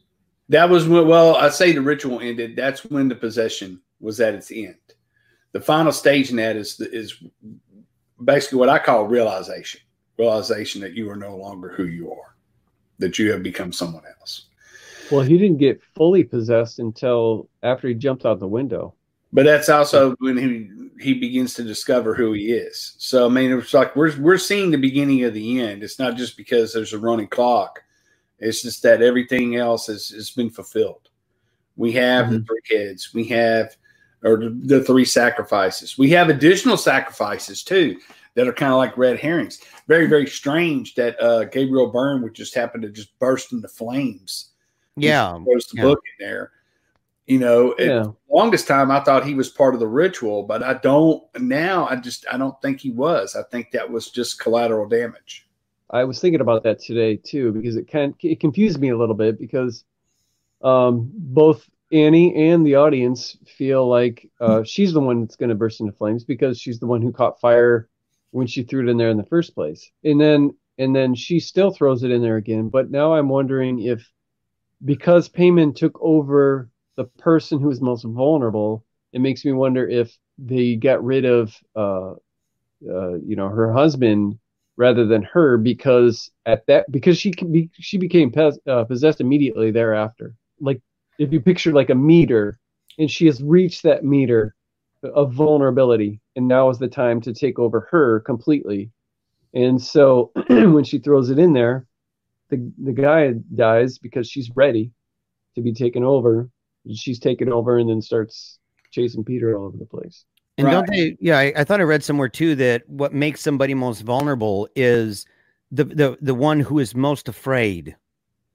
That 0.50 0.70
was 0.70 0.88
when, 0.88 1.08
well, 1.08 1.36
I 1.36 1.50
say 1.50 1.72
the 1.72 1.82
ritual 1.82 2.20
ended. 2.20 2.56
That's 2.56 2.86
when 2.86 3.08
the 3.10 3.16
possession 3.16 3.82
was 4.00 4.20
at 4.22 4.36
its 4.36 4.52
end. 4.52 4.78
The 5.52 5.62
final 5.62 5.92
stage 5.92 6.30
in 6.30 6.36
that 6.38 6.56
is 6.56 6.80
is 6.80 7.16
basically 8.24 8.60
what 8.60 8.70
I 8.70 8.80
call 8.80 9.08
realization. 9.08 9.82
Realization 10.18 10.82
that 10.82 10.94
you 10.94 11.10
are 11.10 11.16
no 11.16 11.36
longer 11.36 11.70
who 11.70 11.86
you 11.86 12.12
are, 12.12 12.36
that 13.00 13.18
you 13.18 13.32
have 13.32 13.44
become 13.44 13.72
someone 13.72 14.04
else. 14.20 14.46
Well, 15.12 15.22
he 15.22 15.38
didn't 15.38 15.58
get 15.58 15.82
fully 15.96 16.24
possessed 16.24 16.80
until 16.80 17.50
after 17.64 17.88
he 17.88 17.94
jumped 17.94 18.26
out 18.26 18.40
the 18.40 18.48
window. 18.48 18.94
But 19.34 19.46
that's 19.46 19.70
also 19.70 20.16
when 20.20 20.38
he 20.38 20.70
he 21.00 21.14
begins 21.14 21.54
to 21.56 21.64
discover 21.64 22.16
who 22.16 22.34
he 22.34 22.52
is. 22.52 22.96
So 22.98 23.26
I 23.26 23.30
mean, 23.30 23.52
it's 23.52 23.74
like 23.74 23.96
we're 23.96 24.18
we're 24.20 24.38
seeing 24.38 24.72
the 24.72 24.78
beginning 24.78 25.24
of 25.24 25.34
the 25.34 25.60
end. 25.60 25.84
It's 25.84 26.00
not 26.00 26.16
just 26.16 26.38
because 26.38 26.74
there's 26.74 26.94
a 26.94 27.00
running 27.00 27.28
clock. 27.28 27.84
It's 28.40 28.62
just 28.62 28.84
that 28.84 29.02
everything 29.02 29.56
else 29.56 29.88
has, 29.88 30.10
has 30.10 30.30
been 30.30 30.50
fulfilled. 30.50 31.10
We 31.76 31.92
have 31.94 32.32
the 32.32 32.40
three 32.40 32.62
kids. 32.68 33.14
We 33.14 33.26
have 33.26 33.76
or 34.24 34.38
the, 34.38 34.50
the 34.50 34.84
three 34.84 35.06
sacrifices. 35.06 35.98
We 35.98 36.10
have 36.12 36.30
additional 36.30 36.78
sacrifices 36.78 37.64
too 37.64 38.00
that 38.36 38.48
are 38.48 38.54
kind 38.54 38.72
of 38.72 38.78
like 38.78 38.98
red 38.98 39.20
herrings. 39.20 39.60
Very 39.88 40.08
very 40.08 40.28
strange 40.28 40.96
that 40.96 41.22
uh, 41.22 41.46
Gabriel 41.46 41.92
Byrne 41.92 42.22
would 42.22 42.34
just 42.34 42.56
happen 42.56 42.82
to 42.82 42.90
just 42.90 43.18
burst 43.20 43.52
into 43.52 43.68
flames. 43.68 44.52
Yeah. 44.96 45.34
Throws 45.44 45.68
the 45.68 45.78
yeah. 45.78 45.84
book 45.84 46.00
in 46.20 46.26
there. 46.26 46.52
You 47.28 47.40
know, 47.40 47.76
Yeah. 47.78 48.08
longest 48.30 48.68
time 48.68 48.90
I 48.90 49.02
thought 49.02 49.26
he 49.26 49.34
was 49.34 49.50
part 49.50 49.74
of 49.74 49.82
the 49.82 49.88
ritual, 49.88 50.44
but 50.44 50.64
I 50.64 50.76
don't 50.76 51.24
now. 51.40 51.86
I 51.88 51.98
just 51.98 52.26
I 52.32 52.38
don't 52.38 52.60
think 52.62 52.80
he 52.80 52.90
was. 52.92 53.36
I 53.36 53.44
think 53.44 53.72
that 53.72 53.92
was 53.92 54.10
just 54.10 54.40
collateral 54.40 54.88
damage. 54.88 55.46
I 55.90 56.06
was 56.06 56.20
thinking 56.20 56.42
about 56.42 56.64
that 56.64 56.80
today 56.80 57.18
too 57.18 57.52
because 57.52 57.76
it 57.76 57.90
kind 57.92 58.14
it 58.22 58.40
confused 58.40 58.80
me 58.80 58.90
a 58.90 58.98
little 58.98 59.16
bit 59.16 59.38
because 59.40 59.84
um, 60.62 61.12
both 61.14 61.70
Annie 61.92 62.50
and 62.50 62.66
the 62.66 62.76
audience 62.76 63.38
feel 63.46 63.88
like 63.88 64.30
uh, 64.42 64.64
she's 64.64 64.94
the 64.94 65.00
one 65.00 65.22
that's 65.22 65.36
going 65.36 65.50
to 65.50 65.56
burst 65.56 65.80
into 65.80 65.94
flames 65.94 66.24
because 66.24 66.60
she's 66.60 66.80
the 66.80 66.88
one 66.88 67.02
who 67.02 67.12
caught 67.12 67.40
fire 67.40 67.90
when 68.32 68.48
she 68.48 68.64
threw 68.64 68.88
it 68.88 68.90
in 68.90 68.98
there 68.98 69.10
in 69.10 69.18
the 69.18 69.26
first 69.26 69.54
place, 69.54 69.90
and 70.04 70.20
then 70.20 70.56
and 70.78 70.96
then 70.96 71.16
she 71.16 71.40
still 71.40 71.72
throws 71.72 72.04
it 72.04 72.12
in 72.12 72.22
there 72.22 72.38
again. 72.38 72.70
But 72.70 72.92
now 72.92 73.14
I'm 73.14 73.30
wondering 73.30 73.82
if 73.82 74.10
because 74.84 75.30
Paimon 75.30 75.76
took 75.76 75.98
over 76.02 76.70
the 76.98 77.06
person 77.06 77.60
who 77.62 77.72
is 77.72 77.82
most 77.82 78.04
vulnerable, 78.04 78.86
it 79.14 79.22
makes 79.22 79.46
me 79.46 79.54
wonder 79.54 79.88
if 79.88 80.18
they 80.38 80.76
got 80.76 81.04
rid 81.04 81.26
of 81.26 81.56
uh, 81.76 82.14
uh, 82.90 83.16
you 83.16 83.36
know 83.36 83.50
her 83.50 83.74
husband 83.74 84.38
rather 84.78 85.06
than 85.06 85.24
her 85.24 85.58
because 85.58 86.32
at 86.46 86.66
that 86.68 86.92
because 86.92 87.18
she 87.18 87.32
be 87.52 87.70
she 87.74 87.98
became 87.98 88.34
uh, 88.68 88.84
possessed 88.86 89.22
immediately 89.22 89.72
thereafter. 89.72 90.36
Like 90.60 90.82
if 91.20 91.34
you 91.34 91.42
picture 91.42 91.74
like 91.74 91.90
a 91.90 91.96
meter 91.96 92.60
and 93.00 93.10
she 93.10 93.28
has 93.28 93.42
reached 93.44 93.84
that 93.84 94.04
meter 94.04 94.56
of 95.04 95.34
vulnerability 95.34 96.22
and 96.36 96.48
now 96.48 96.70
is 96.70 96.80
the 96.80 96.88
time 96.88 97.22
to 97.22 97.34
take 97.34 97.60
over 97.60 97.88
her 97.92 98.20
completely. 98.22 98.92
And 99.54 99.82
so 99.82 100.32
when 100.50 100.84
she 100.84 101.00
throws 101.00 101.30
it 101.30 101.40
in 101.40 101.54
there 101.54 101.88
the 102.50 102.72
the 102.84 102.94
guy 102.94 103.34
dies 103.56 103.98
because 103.98 104.30
she's 104.30 104.52
ready 104.56 104.92
to 105.56 105.62
be 105.62 105.74
taken 105.74 106.04
over 106.04 106.50
she's 106.96 107.20
taken 107.20 107.52
over 107.52 107.78
and 107.78 107.90
then 107.90 108.02
starts 108.02 108.60
chasing 108.92 109.24
peter 109.24 109.58
all 109.58 109.66
over 109.66 109.78
the 109.78 109.86
place 109.86 110.26
And 110.58 110.70
don't 110.72 110.88
they? 110.90 111.16
Yeah, 111.20 111.38
I, 111.38 111.54
I 111.56 111.64
thought 111.64 111.80
I 111.80 111.84
read 111.84 112.04
somewhere 112.04 112.30
too 112.30 112.56
that 112.56 112.88
what 112.90 113.14
makes 113.14 113.42
somebody 113.42 113.74
most 113.76 114.02
vulnerable 114.02 114.68
is 114.76 115.26
the 115.72 115.84
the 115.84 116.18
the 116.20 116.34
one 116.34 116.60
who 116.60 116.80
is 116.80 116.96
most 116.96 117.30
afraid. 117.30 117.96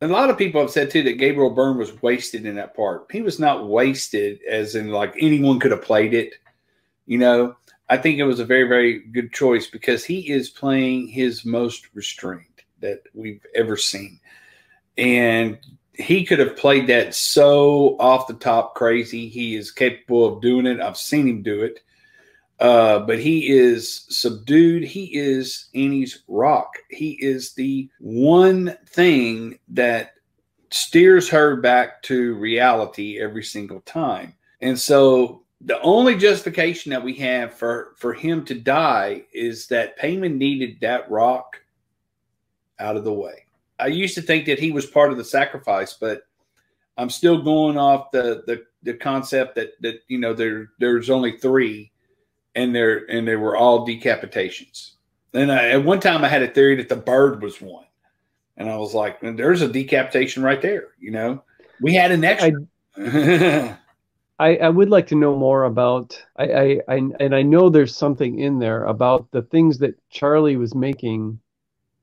And 0.01 0.11
a 0.11 0.15
lot 0.15 0.31
of 0.31 0.37
people 0.37 0.61
have 0.61 0.71
said 0.71 0.91
too 0.91 1.05
that 1.05 1.13
Gabriel 1.19 1.51
Byrne 1.51 1.79
was 1.79 2.03
wasted 2.03 2.45
in 2.45 2.57
that 2.57 2.75
part. 2.75 3.07
He 3.13 3.23
was 3.23 3.39
not 3.39 3.69
wasted, 3.69 4.41
as 4.51 4.75
in 4.75 4.89
like 4.89 5.15
anyone 5.21 5.61
could 5.61 5.71
have 5.71 5.83
played 5.83 6.13
it. 6.13 6.35
You 7.07 7.19
know, 7.19 7.55
I 7.89 7.99
think 7.99 8.19
it 8.19 8.25
was 8.25 8.41
a 8.41 8.45
very, 8.45 8.67
very 8.67 8.99
good 8.99 9.33
choice 9.33 9.69
because 9.69 10.05
he 10.05 10.29
is 10.29 10.51
playing 10.51 11.07
his 11.07 11.45
most 11.45 11.87
restrained 11.95 12.47
that 12.81 13.03
we've 13.15 13.47
ever 13.55 13.77
seen, 13.77 14.19
and 14.99 15.57
he 15.95 16.25
could 16.25 16.39
have 16.39 16.57
played 16.57 16.87
that 16.87 17.15
so 17.15 17.97
off 17.99 18.27
the 18.27 18.35
top 18.35 18.75
crazy. 18.75 19.29
He 19.29 19.57
is 19.57 19.71
capable 19.71 20.25
of 20.25 20.43
doing 20.43 20.67
it. 20.67 20.81
I've 20.81 20.97
seen 20.97 21.29
him 21.29 21.43
do 21.43 21.63
it. 21.63 21.81
Uh, 22.59 23.01
but 23.01 23.19
he 23.19 23.51
is 23.51 24.07
subdued. 24.09 24.85
He 24.85 25.07
is 25.17 25.69
Annie's 25.75 26.23
rock. 26.29 26.73
He 26.91 27.19
is 27.21 27.55
the 27.55 27.91
one 27.99 28.77
thing 28.87 29.59
that 29.69 30.13
steers 30.71 31.29
her 31.29 31.57
back 31.57 32.03
to 32.03 32.35
reality 32.35 33.21
every 33.21 33.43
single 33.43 33.81
time. 33.81 34.35
And 34.61 34.79
so 34.79 35.43
the 35.61 35.81
only 35.83 36.17
justification 36.17 36.91
that 36.91 37.03
we 37.03 37.15
have 37.15 37.53
for 37.53 37.95
for 37.99 38.15
him 38.15 38.45
to 38.45 38.55
die 38.55 39.25
is 39.33 39.67
that 39.69 39.99
Paimon 39.99 40.37
needed 40.37 40.79
that 40.81 41.11
rock 41.11 41.61
out 42.79 42.97
of 42.97 43.05
the 43.05 43.13
way. 43.13 43.47
I 43.79 43.87
used 43.89 44.15
to 44.15 44.23
think 44.23 44.47
that 44.47 44.59
he 44.59 44.71
was 44.71 44.87
part 44.87 45.11
of 45.11 45.19
the 45.19 45.25
sacrifice, 45.25 45.95
but 45.95 46.23
I'm 46.97 47.11
still 47.11 47.43
going 47.43 47.79
off 47.79 48.11
the 48.11 48.43
the, 48.47 48.65
the 48.83 48.95
concept 48.95 49.57
that 49.57 49.73
that 49.81 50.01
you 50.09 50.19
know 50.19 50.35
there 50.35 50.71
there's 50.79 51.11
only 51.11 51.39
three 51.39 51.93
and 52.55 52.75
there 52.75 53.05
and 53.11 53.27
they 53.27 53.37
were 53.37 53.57
all 53.57 53.87
decapitations. 53.87 54.93
And 55.35 55.51
I, 55.51 55.71
at 55.71 55.85
one 55.85 56.01
time, 56.01 56.25
I 56.25 56.29
had 56.29 56.43
a 56.43 56.49
theory 56.49 56.77
that 56.77 56.91
the 56.91 56.97
bird 56.97 57.43
was 57.43 57.61
one, 57.61 57.87
and 58.57 58.69
I 58.69 58.77
was 58.77 58.95
like, 58.95 59.19
"There's 59.21 59.63
a 59.63 59.69
decapitation 59.69 60.43
right 60.43 60.61
there." 60.61 60.89
You 61.01 61.13
know, 61.13 61.43
we 61.81 61.95
had 61.95 62.13
an 62.13 62.25
extra. 62.25 63.79
I, 64.39 64.57
I 64.57 64.69
would 64.69 64.91
like 64.91 65.07
to 65.09 65.15
know 65.15 65.37
more 65.37 65.65
about 65.65 66.21
I, 66.37 66.45
I, 66.45 66.81
I 66.89 66.95
and 67.21 67.35
I 67.35 67.43
know 67.43 67.71
there's 67.71 67.95
something 67.95 68.39
in 68.39 68.59
there 68.59 68.85
about 68.85 69.31
the 69.31 69.43
things 69.43 69.79
that 69.79 69.95
Charlie 70.11 70.57
was 70.57 70.75
making, 70.75 71.39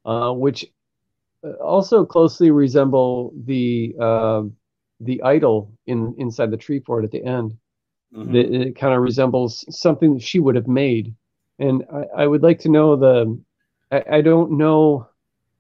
uh, 0.05 0.31
which 0.31 0.65
also 1.61 2.05
closely 2.05 2.51
resemble 2.51 3.33
the 3.45 3.95
uh, 3.99 4.43
the 4.99 5.21
idol 5.23 5.71
in 5.87 6.15
inside 6.17 6.51
the 6.51 6.57
tree 6.57 6.79
fort 6.79 7.03
at 7.03 7.11
the 7.11 7.23
end. 7.23 7.57
Mm-hmm. 8.13 8.35
It, 8.35 8.53
it 8.53 8.75
kind 8.75 8.93
of 8.93 9.01
resembles 9.01 9.63
something 9.69 10.15
that 10.15 10.23
she 10.23 10.39
would 10.39 10.55
have 10.55 10.67
made, 10.67 11.15
and 11.59 11.83
I, 11.93 12.23
I 12.23 12.27
would 12.27 12.43
like 12.43 12.59
to 12.59 12.69
know 12.69 12.95
the. 12.95 13.39
I, 13.91 14.17
I 14.17 14.21
don't 14.21 14.57
know 14.57 15.07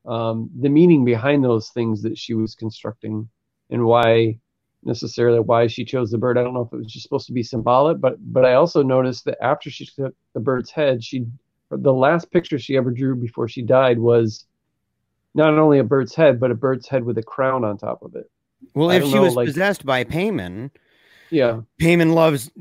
um, 0.05 0.49
the 0.59 0.69
meaning 0.69 1.05
behind 1.05 1.43
those 1.43 1.69
things 1.69 2.01
that 2.03 2.17
she 2.17 2.33
was 2.33 2.55
constructing, 2.55 3.29
and 3.69 3.85
why 3.85 4.39
necessarily 4.83 5.39
why 5.39 5.67
she 5.67 5.85
chose 5.85 6.09
the 6.09 6.17
bird. 6.17 6.37
I 6.37 6.43
don't 6.43 6.53
know 6.53 6.61
if 6.61 6.73
it 6.73 6.77
was 6.77 6.91
just 6.91 7.03
supposed 7.03 7.27
to 7.27 7.33
be 7.33 7.43
symbolic, 7.43 7.99
but 8.01 8.15
but 8.19 8.45
I 8.45 8.53
also 8.53 8.81
noticed 8.81 9.25
that 9.25 9.37
after 9.41 9.69
she 9.69 9.85
took 9.85 10.15
the 10.33 10.39
bird's 10.39 10.71
head, 10.71 11.03
she 11.03 11.25
the 11.69 11.93
last 11.93 12.31
picture 12.31 12.57
she 12.57 12.77
ever 12.77 12.91
drew 12.91 13.15
before 13.15 13.47
she 13.47 13.61
died 13.61 13.99
was 13.99 14.45
not 15.35 15.53
only 15.57 15.79
a 15.79 15.83
bird's 15.83 16.15
head, 16.15 16.39
but 16.39 16.51
a 16.51 16.55
bird's 16.55 16.87
head 16.87 17.03
with 17.03 17.17
a 17.17 17.23
crown 17.23 17.63
on 17.63 17.77
top 17.77 18.01
of 18.03 18.15
it. 18.15 18.29
Well, 18.73 18.89
if 18.91 19.03
she 19.03 19.13
know, 19.13 19.21
was 19.21 19.35
like, 19.35 19.47
possessed 19.47 19.85
by 19.85 20.03
Paimon, 20.03 20.71
yeah, 21.29 21.61
Paimon 21.81 22.13
loves 22.13 22.51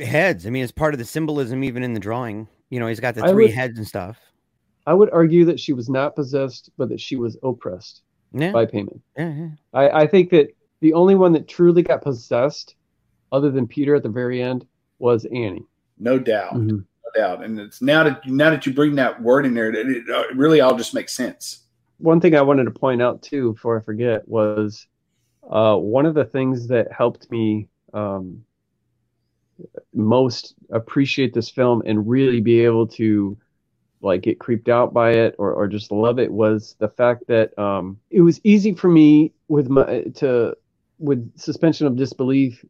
heads. 0.00 0.46
I 0.46 0.50
mean, 0.50 0.62
it's 0.62 0.72
part 0.72 0.94
of 0.94 0.98
the 0.98 1.04
symbolism 1.04 1.62
even 1.62 1.82
in 1.82 1.94
the 1.94 2.00
drawing. 2.00 2.48
You 2.70 2.80
know, 2.80 2.86
he's 2.86 3.00
got 3.00 3.14
the 3.14 3.28
three 3.28 3.46
would, 3.46 3.54
heads 3.54 3.78
and 3.78 3.86
stuff. 3.86 4.18
I 4.86 4.94
would 4.94 5.10
argue 5.12 5.44
that 5.44 5.60
she 5.60 5.72
was 5.72 5.88
not 5.88 6.16
possessed, 6.16 6.70
but 6.76 6.88
that 6.88 7.00
she 7.00 7.16
was 7.16 7.36
oppressed 7.42 8.02
yeah. 8.32 8.52
by 8.52 8.66
Paimon. 8.66 9.00
Yeah, 9.16 9.34
yeah. 9.34 9.48
I, 9.72 10.02
I 10.02 10.06
think 10.06 10.30
that 10.30 10.48
the 10.80 10.92
only 10.94 11.14
one 11.14 11.32
that 11.34 11.48
truly 11.48 11.82
got 11.82 12.02
possessed, 12.02 12.74
other 13.32 13.50
than 13.50 13.66
Peter 13.66 13.94
at 13.94 14.02
the 14.02 14.08
very 14.08 14.42
end, 14.42 14.66
was 14.98 15.26
Annie. 15.26 15.66
No 15.98 16.18
doubt. 16.18 16.54
Mm-hmm. 16.54 16.76
No 16.78 17.10
doubt. 17.14 17.44
And 17.44 17.60
it's 17.60 17.82
now 17.82 18.04
that 18.04 18.26
now 18.26 18.50
that 18.50 18.66
you 18.66 18.72
bring 18.72 18.94
that 18.96 19.20
word 19.22 19.46
in 19.46 19.54
there, 19.54 19.68
it, 19.68 19.88
it, 19.88 20.04
it 20.08 20.36
really 20.36 20.60
all 20.60 20.76
just 20.76 20.94
makes 20.94 21.12
sense. 21.12 21.64
One 22.00 22.20
thing 22.20 22.34
I 22.34 22.42
wanted 22.42 22.64
to 22.64 22.70
point 22.70 23.02
out 23.02 23.22
too, 23.22 23.52
before 23.52 23.78
I 23.78 23.82
forget, 23.82 24.26
was 24.26 24.86
uh, 25.48 25.76
one 25.76 26.06
of 26.06 26.14
the 26.14 26.24
things 26.24 26.68
that 26.68 26.92
helped 26.92 27.30
me 27.30 27.68
um, 27.92 28.44
most 29.94 30.54
appreciate 30.70 31.34
this 31.34 31.50
film 31.50 31.82
and 31.84 32.08
really 32.08 32.40
be 32.40 32.60
able 32.64 32.86
to 32.86 33.36
like 34.02 34.22
get 34.22 34.38
creeped 34.38 34.68
out 34.68 34.94
by 34.94 35.10
it 35.10 35.34
or, 35.38 35.52
or 35.52 35.68
just 35.68 35.92
love 35.92 36.18
it 36.18 36.32
was 36.32 36.74
the 36.78 36.88
fact 36.88 37.24
that 37.28 37.56
um, 37.58 37.98
it 38.10 38.22
was 38.22 38.40
easy 38.44 38.74
for 38.74 38.88
me 38.88 39.32
with 39.48 39.68
my 39.68 40.02
to 40.14 40.56
with 40.98 41.30
suspension 41.38 41.86
of 41.86 41.96
disbelief 41.96 42.64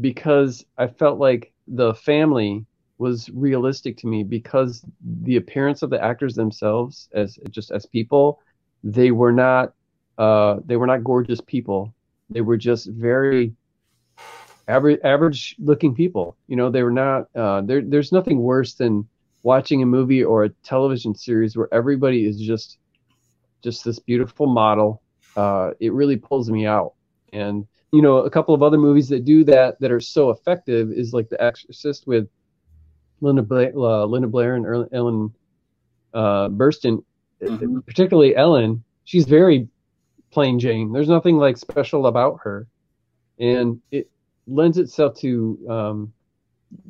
because 0.00 0.64
I 0.78 0.86
felt 0.86 1.18
like 1.18 1.52
the 1.68 1.94
family 1.94 2.64
was 2.98 3.28
realistic 3.30 3.96
to 3.98 4.06
me 4.06 4.22
because 4.22 4.84
the 5.24 5.36
appearance 5.36 5.82
of 5.82 5.90
the 5.90 6.02
actors 6.02 6.34
themselves 6.34 7.08
as 7.12 7.38
just 7.50 7.70
as 7.70 7.84
people 7.84 8.40
they 8.84 9.10
were 9.10 9.32
not 9.32 9.74
uh, 10.18 10.60
they 10.64 10.76
were 10.76 10.86
not 10.86 11.04
gorgeous 11.04 11.40
people. 11.40 11.94
They 12.30 12.40
were 12.40 12.56
just 12.56 12.86
very 12.86 13.54
average 14.68 15.00
average 15.04 15.56
looking 15.58 15.94
people. 15.94 16.36
You 16.48 16.56
know 16.56 16.70
they 16.70 16.82
were 16.82 16.90
not 16.90 17.28
uh, 17.34 17.62
there 17.62 17.82
there's 17.82 18.12
nothing 18.12 18.40
worse 18.40 18.74
than 18.74 19.06
watching 19.42 19.82
a 19.82 19.86
movie 19.86 20.22
or 20.22 20.44
a 20.44 20.48
television 20.64 21.14
series 21.14 21.56
where 21.56 21.68
everybody 21.72 22.26
is 22.26 22.40
just 22.40 22.78
just 23.62 23.84
this 23.84 23.98
beautiful 23.98 24.46
model. 24.46 25.02
Uh, 25.36 25.70
it 25.80 25.92
really 25.92 26.16
pulls 26.16 26.50
me 26.50 26.66
out. 26.66 26.94
And 27.32 27.66
you 27.92 28.02
know, 28.02 28.18
a 28.18 28.30
couple 28.30 28.54
of 28.54 28.62
other 28.62 28.78
movies 28.78 29.08
that 29.10 29.24
do 29.24 29.44
that 29.44 29.78
that 29.80 29.90
are 29.90 30.00
so 30.00 30.30
effective 30.30 30.90
is 30.90 31.12
like 31.12 31.28
The 31.28 31.42
Exorcist 31.42 32.06
with 32.06 32.28
Linda 33.20 33.42
Blair, 33.42 33.72
uh, 33.76 34.04
Linda 34.04 34.28
Blair 34.28 34.56
and 34.56 34.88
Ellen 34.92 35.32
uh, 36.14 36.48
Burstyn. 36.48 37.04
Mm-hmm. 37.42 37.80
Particularly 37.80 38.36
Ellen, 38.36 38.82
she's 39.04 39.26
very 39.26 39.68
plain 40.30 40.58
Jane. 40.58 40.92
There's 40.92 41.08
nothing 41.08 41.36
like 41.36 41.56
special 41.56 42.06
about 42.06 42.40
her, 42.42 42.66
and 43.38 43.80
it 43.90 44.10
lends 44.46 44.78
itself 44.78 45.16
to 45.18 45.58
um, 45.68 46.12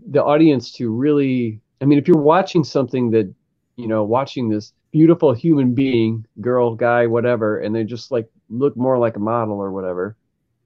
the 0.07 0.23
audience 0.23 0.73
to 0.73 0.91
really. 0.91 1.61
I 1.81 1.85
mean, 1.85 1.99
if 1.99 2.07
you're 2.07 2.17
watching 2.17 2.63
something 2.63 3.11
that 3.11 3.33
you 3.77 3.89
know, 3.89 4.05
watching 4.05 4.49
this 4.49 4.73
beautiful 4.93 5.33
human 5.33 5.75
being, 5.75 6.27
girl, 6.41 6.75
guy, 6.75 7.07
whatever, 7.07 7.59
and 7.61 7.75
they 7.75 7.83
just 7.85 8.11
like 8.11 8.29
look 8.51 8.77
more 8.77 8.99
like 8.99 9.17
a 9.17 9.21
model 9.21 9.59
or 9.59 9.73
whatever 9.73 10.17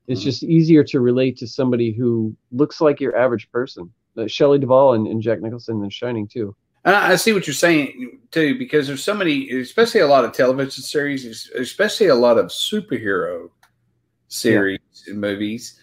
it's 0.06 0.22
just 0.22 0.42
easier 0.42 0.84
to 0.84 1.00
relate 1.00 1.36
to 1.38 1.46
somebody 1.46 1.92
who 1.92 2.34
looks 2.52 2.80
like 2.80 3.00
your 3.00 3.16
average 3.16 3.50
person. 3.50 3.92
Uh, 4.16 4.26
Shelley 4.26 4.58
Duvall 4.58 4.94
and, 4.94 5.06
and 5.06 5.20
Jack 5.20 5.40
Nicholson 5.40 5.82
in 5.82 5.90
Shining 5.90 6.28
too. 6.28 6.54
I 6.94 7.16
see 7.16 7.32
what 7.32 7.46
you're 7.46 7.54
saying 7.54 8.20
too, 8.30 8.56
because 8.58 8.86
there's 8.86 9.02
so 9.02 9.14
many, 9.14 9.50
especially 9.50 10.00
a 10.00 10.06
lot 10.06 10.24
of 10.24 10.32
television 10.32 10.82
series, 10.82 11.50
especially 11.56 12.06
a 12.06 12.14
lot 12.14 12.38
of 12.38 12.46
superhero 12.46 13.50
series 14.28 14.78
yeah. 15.06 15.12
and 15.12 15.20
movies. 15.20 15.80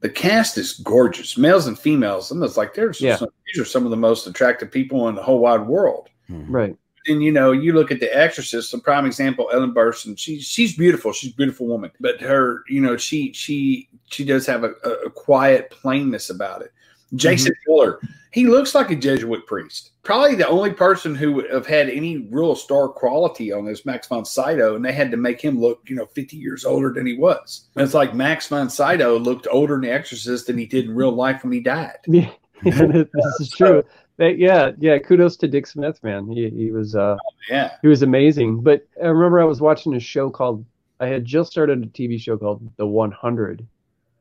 The 0.00 0.08
cast 0.08 0.58
is 0.58 0.72
gorgeous, 0.72 1.36
males 1.38 1.66
and 1.66 1.78
females. 1.78 2.30
And 2.30 2.42
it's 2.42 2.56
like 2.56 2.74
there's 2.74 3.00
yeah. 3.00 3.16
some, 3.16 3.28
these 3.46 3.60
are 3.60 3.66
some 3.66 3.84
of 3.84 3.90
the 3.90 3.96
most 3.96 4.26
attractive 4.26 4.70
people 4.70 5.08
in 5.08 5.14
the 5.14 5.22
whole 5.22 5.40
wide 5.40 5.66
world. 5.66 6.08
Hmm. 6.26 6.50
Right 6.50 6.76
and 7.06 7.22
you 7.22 7.32
know, 7.32 7.52
you 7.52 7.72
look 7.72 7.90
at 7.90 8.00
The 8.00 8.14
Exorcist, 8.14 8.74
a 8.74 8.78
prime 8.78 9.06
example, 9.06 9.48
Ellen 9.52 9.74
Burstyn. 9.74 10.18
She's 10.18 10.44
she's 10.44 10.76
beautiful. 10.76 11.12
She's 11.12 11.32
a 11.32 11.36
beautiful 11.36 11.66
woman, 11.66 11.90
but 12.00 12.20
her, 12.20 12.62
you 12.68 12.80
know, 12.80 12.96
she 12.96 13.32
she 13.32 13.88
she 14.06 14.24
does 14.24 14.46
have 14.46 14.64
a, 14.64 14.72
a 15.06 15.10
quiet 15.10 15.70
plainness 15.70 16.30
about 16.30 16.62
it. 16.62 16.72
Jason 17.14 17.52
mm-hmm. 17.52 17.72
Miller, 17.72 18.00
he 18.32 18.46
looks 18.46 18.74
like 18.74 18.90
a 18.90 18.96
Jesuit 18.96 19.46
priest. 19.46 19.92
Probably 20.02 20.34
the 20.34 20.48
only 20.48 20.72
person 20.72 21.14
who 21.14 21.32
would 21.32 21.50
have 21.50 21.66
had 21.66 21.88
any 21.88 22.28
real 22.30 22.54
star 22.54 22.88
quality 22.88 23.52
on 23.52 23.64
this 23.64 23.84
Max 23.84 24.06
von 24.06 24.24
Sydow, 24.24 24.76
and 24.76 24.84
they 24.84 24.92
had 24.92 25.10
to 25.10 25.16
make 25.16 25.40
him 25.40 25.60
look, 25.60 25.80
you 25.86 25.96
know, 25.96 26.06
50 26.06 26.36
years 26.36 26.64
older 26.64 26.92
than 26.92 27.06
he 27.06 27.16
was. 27.16 27.68
And 27.76 27.84
it's 27.84 27.94
like 27.94 28.14
Max 28.14 28.46
von 28.48 28.70
Sydow 28.70 29.18
looked 29.18 29.46
older 29.50 29.74
in 29.76 29.82
The 29.82 29.92
Exorcist 29.92 30.46
than 30.46 30.58
he 30.58 30.66
did 30.66 30.86
in 30.86 30.94
real 30.94 31.12
life 31.12 31.42
when 31.42 31.52
he 31.52 31.60
died. 31.60 31.98
Yeah, 32.62 32.80
this 33.02 33.40
is 33.40 33.50
true 33.52 33.82
yeah, 34.28 34.72
yeah. 34.78 34.98
Kudos 34.98 35.36
to 35.38 35.48
Dick 35.48 35.66
Smith, 35.66 36.02
man. 36.02 36.28
He 36.28 36.50
he 36.50 36.70
was 36.70 36.94
uh, 36.94 37.16
oh, 37.16 37.32
yeah, 37.48 37.72
he 37.82 37.88
was 37.88 38.02
amazing. 38.02 38.60
But 38.60 38.86
I 39.02 39.06
remember 39.06 39.40
I 39.40 39.44
was 39.44 39.60
watching 39.60 39.94
a 39.94 40.00
show 40.00 40.30
called. 40.30 40.64
I 41.00 41.06
had 41.06 41.24
just 41.24 41.50
started 41.50 41.82
a 41.82 41.86
TV 41.86 42.20
show 42.20 42.36
called 42.36 42.68
The 42.76 42.86
100, 42.86 43.66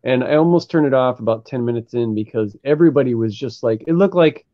and 0.04 0.24
I 0.24 0.36
almost 0.36 0.70
turned 0.72 0.88
it 0.88 0.94
off 0.94 1.20
about 1.20 1.46
10 1.46 1.66
minutes 1.66 1.94
in 1.94 2.16
because 2.16 2.56
everybody 2.64 3.16
was 3.16 3.36
just 3.36 3.64
like 3.64 3.84
it 3.88 3.94
looked 3.94 4.16
like 4.16 4.46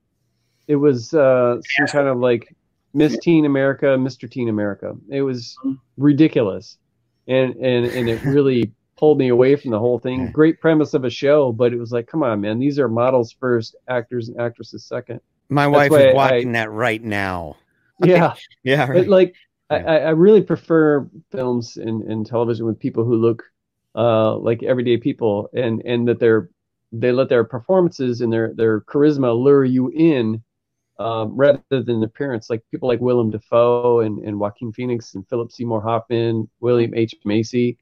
it 0.68 0.76
was 0.76 1.14
uh, 1.14 1.58
some 1.78 1.88
kind 1.88 2.08
of 2.08 2.18
like 2.18 2.56
Miss 2.94 3.18
Teen 3.20 3.46
America, 3.46 3.88
Mr. 3.98 4.30
Teen 4.30 4.50
America. 4.50 4.94
It 5.10 5.22
was 5.22 5.56
ridiculous, 5.98 6.78
and 7.28 7.56
and 7.56 7.86
and 7.86 8.10
it 8.10 8.24
really 8.24 8.72
pulled 8.98 9.18
me 9.18 9.28
away 9.28 9.56
from 9.56 9.72
the 9.72 9.80
whole 9.80 10.00
thing. 10.00 10.32
Great 10.32 10.60
premise 10.62 10.94
of 10.94 11.04
a 11.04 11.10
show, 11.10 11.52
but 11.52 11.74
it 11.74 11.78
was 11.78 11.92
like, 11.92 12.08
come 12.08 12.24
on, 12.24 12.42
man, 12.42 12.58
these 12.58 12.80
are 12.80 12.88
models 12.88 13.36
first, 13.40 13.76
actors 13.90 14.30
and 14.30 14.40
actresses 14.40 14.86
second. 14.86 15.20
My 15.50 15.68
wife 15.68 15.92
is 15.92 16.16
watching 16.16 16.50
I, 16.56 16.60
that 16.60 16.72
right 16.72 17.04
now. 17.04 17.58
Yeah, 18.04 18.34
yeah. 18.64 18.88
Right. 18.88 19.08
like 19.08 19.36
yeah. 19.70 19.78
I, 19.78 19.98
I 19.98 20.10
really 20.10 20.42
prefer 20.42 21.08
films 21.32 21.78
and, 21.78 22.04
and 22.04 22.26
television 22.26 22.66
with 22.66 22.80
people 22.80 23.04
who 23.04 23.16
look 23.16 23.44
uh, 23.96 24.36
like 24.38 24.64
everyday 24.64 24.98
people, 24.98 25.50
and 25.54 25.82
and 25.86 26.08
that 26.08 26.20
they're 26.20 26.50
they 26.92 27.12
let 27.12 27.30
their 27.30 27.44
performances 27.44 28.22
and 28.22 28.32
their 28.32 28.54
their 28.54 28.82
charisma 28.82 29.36
lure 29.38 29.66
you 29.66 29.90
in 29.90 30.42
um, 31.00 31.36
rather 31.36 31.62
than 31.70 32.04
appearance. 32.04 32.50
Like 32.50 32.64
people 32.72 32.88
like 32.88 33.02
Willem 33.02 33.32
Dafoe 33.32 34.02
and, 34.02 34.20
and 34.20 34.40
Joaquin 34.40 34.72
Phoenix 34.72 35.16
and 35.16 35.28
Philip 35.28 35.52
Seymour 35.52 35.82
Hoffman, 35.82 36.50
William 36.60 36.94
H 36.96 37.16
Macy. 37.26 37.78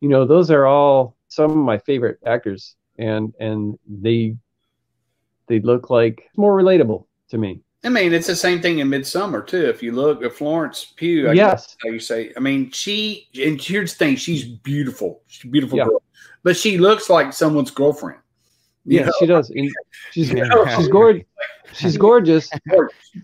You 0.00 0.08
know, 0.08 0.24
those 0.24 0.50
are 0.50 0.66
all 0.66 1.16
some 1.28 1.50
of 1.50 1.56
my 1.56 1.78
favorite 1.78 2.18
actors, 2.26 2.76
and 2.98 3.32
and 3.40 3.78
they 3.88 4.36
they 5.48 5.60
look 5.60 5.90
like 5.90 6.28
more 6.36 6.56
relatable 6.56 7.06
to 7.30 7.38
me. 7.38 7.62
I 7.84 7.88
mean, 7.88 8.12
it's 8.12 8.26
the 8.26 8.36
same 8.36 8.60
thing 8.60 8.80
in 8.80 8.88
Midsommar 8.88 9.46
too. 9.46 9.66
If 9.68 9.82
you 9.82 9.92
look 9.92 10.22
at 10.24 10.32
Florence 10.32 10.92
Pugh, 10.96 11.28
I 11.28 11.32
yes, 11.32 11.76
how 11.82 11.90
you 11.90 12.00
say. 12.00 12.32
I 12.36 12.40
mean, 12.40 12.70
she 12.70 13.28
and 13.40 13.60
here's 13.60 13.92
the 13.92 13.98
thing: 13.98 14.16
she's 14.16 14.44
beautiful. 14.44 15.20
She's 15.28 15.44
a 15.44 15.48
beautiful 15.48 15.78
yeah. 15.78 15.84
girl, 15.84 16.02
but 16.42 16.56
she 16.56 16.78
looks 16.78 17.08
like 17.08 17.32
someone's 17.32 17.70
girlfriend. 17.70 18.20
Yeah, 18.84 19.06
know? 19.06 19.12
she 19.18 19.26
does. 19.26 19.50
And 19.50 19.70
she's 20.12 20.30
she's 20.30 20.88
gorgeous. 20.88 21.26
She's 21.74 21.96
gorgeous, 21.96 22.50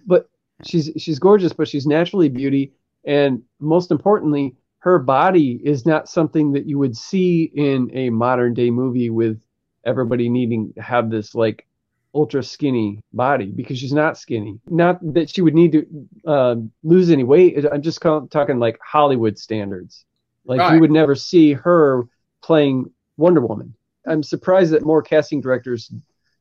but 0.06 0.28
she's 0.64 0.90
she's 0.96 1.18
gorgeous, 1.18 1.52
but 1.52 1.66
she's 1.66 1.86
naturally 1.86 2.28
beauty, 2.28 2.72
and 3.04 3.42
most 3.58 3.90
importantly, 3.90 4.54
her 4.78 4.98
body 4.98 5.60
is 5.64 5.86
not 5.86 6.08
something 6.08 6.52
that 6.52 6.66
you 6.66 6.78
would 6.78 6.96
see 6.96 7.50
in 7.54 7.90
a 7.94 8.10
modern 8.10 8.54
day 8.54 8.70
movie 8.70 9.10
with 9.10 9.40
everybody 9.84 10.28
needing 10.28 10.72
to 10.74 10.82
have 10.82 11.10
this 11.10 11.34
like 11.34 11.66
ultra 12.14 12.42
skinny 12.42 13.02
body 13.12 13.46
because 13.46 13.78
she's 13.78 13.92
not 13.92 14.18
skinny. 14.18 14.60
Not 14.68 14.98
that 15.14 15.30
she 15.30 15.40
would 15.40 15.54
need 15.54 15.72
to 15.72 16.08
uh, 16.26 16.56
lose 16.82 17.10
any 17.10 17.24
weight. 17.24 17.64
I'm 17.70 17.82
just 17.82 18.00
talking 18.02 18.58
like 18.58 18.78
Hollywood 18.84 19.38
standards. 19.38 20.04
Like 20.44 20.60
right. 20.60 20.74
you 20.74 20.80
would 20.80 20.90
never 20.90 21.14
see 21.14 21.52
her 21.52 22.04
playing 22.42 22.90
Wonder 23.16 23.40
Woman. 23.40 23.74
I'm 24.06 24.22
surprised 24.22 24.72
that 24.72 24.84
more 24.84 25.02
casting 25.02 25.40
directors 25.40 25.92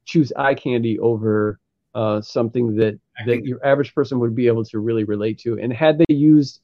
choose 0.06 0.34
eye 0.35 0.56
candy 0.56 0.99
over 0.99 1.60
uh, 1.93 2.22
something 2.22 2.76
that 2.76 2.99
that 3.26 3.45
your 3.45 3.64
average 3.65 3.93
person 3.93 4.19
would 4.19 4.35
be 4.35 4.48
able 4.48 4.65
to 4.65 4.80
really 4.80 5.03
relate 5.03 5.38
to. 5.39 5.60
And 5.60 5.72
had 5.72 5.99
they 5.99 6.06
used 6.14 6.61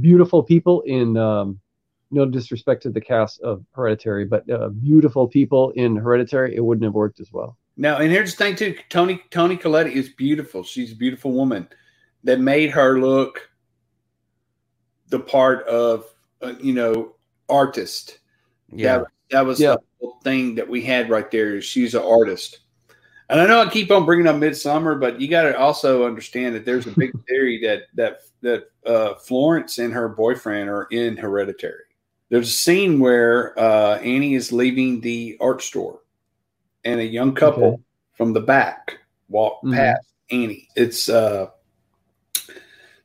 beautiful 0.00 0.42
people 0.42 0.80
in 0.82 1.16
um, 1.16 1.60
no 2.10 2.24
disrespect 2.24 2.82
to 2.84 2.90
the 2.90 3.00
cast 3.00 3.40
of 3.42 3.64
Hereditary, 3.72 4.24
but 4.24 4.48
uh, 4.48 4.68
beautiful 4.68 5.28
people 5.28 5.70
in 5.70 5.96
Hereditary, 5.96 6.56
it 6.56 6.64
wouldn't 6.64 6.84
have 6.84 6.94
worked 6.94 7.20
as 7.20 7.32
well. 7.32 7.58
Now, 7.76 7.98
and 7.98 8.10
here's 8.10 8.34
the 8.34 8.44
thing 8.44 8.56
too. 8.56 8.76
Toni 8.88 9.22
Toni 9.30 9.56
Colletti 9.56 9.92
is 9.92 10.10
beautiful. 10.10 10.62
She's 10.62 10.92
a 10.92 10.96
beautiful 10.96 11.32
woman 11.32 11.68
that 12.22 12.40
made 12.40 12.70
her 12.70 13.00
look 13.00 13.48
the 15.08 15.20
part 15.20 15.66
of 15.66 16.06
uh, 16.42 16.54
you 16.60 16.72
know 16.72 17.16
artist. 17.48 18.18
Yeah. 18.72 18.98
That, 18.98 19.06
that 19.30 19.46
was 19.46 19.60
Yeah. 19.60 19.72
the 19.76 19.82
whole 20.00 20.20
thing 20.22 20.54
that 20.54 20.68
we 20.68 20.82
had 20.82 21.10
right 21.10 21.30
there. 21.30 21.60
She's 21.60 21.94
an 21.94 22.02
artist. 22.02 22.60
And 23.30 23.40
I 23.40 23.46
know 23.46 23.62
I 23.62 23.70
keep 23.70 23.90
on 23.90 24.04
bringing 24.04 24.26
up 24.26 24.36
Midsommar, 24.36 25.00
but 25.00 25.20
you 25.20 25.28
got 25.28 25.44
to 25.44 25.58
also 25.58 26.06
understand 26.06 26.54
that 26.54 26.64
there's 26.64 26.86
a 26.86 26.90
big 26.92 27.10
theory 27.28 27.58
that 27.62 27.82
that 27.94 28.20
that 28.42 28.70
uh, 28.86 29.14
Florence 29.14 29.78
and 29.78 29.92
her 29.92 30.08
boyfriend 30.08 30.68
are 30.68 30.84
in 30.90 31.16
Hereditary. 31.16 31.84
There's 32.28 32.48
a 32.48 32.52
scene 32.52 33.00
where 33.00 33.58
uh, 33.58 33.98
Annie 33.98 34.34
is 34.34 34.52
leaving 34.52 35.00
the 35.00 35.36
art 35.40 35.62
store, 35.62 36.00
and 36.84 37.00
a 37.00 37.04
young 37.04 37.34
couple 37.34 37.64
Okay. 37.64 37.82
from 38.12 38.32
the 38.32 38.40
back 38.40 38.98
walk 39.28 39.60
Mhm. 39.64 39.74
past 39.74 40.06
Annie. 40.30 40.68
It's 40.76 41.08
uh, 41.08 41.48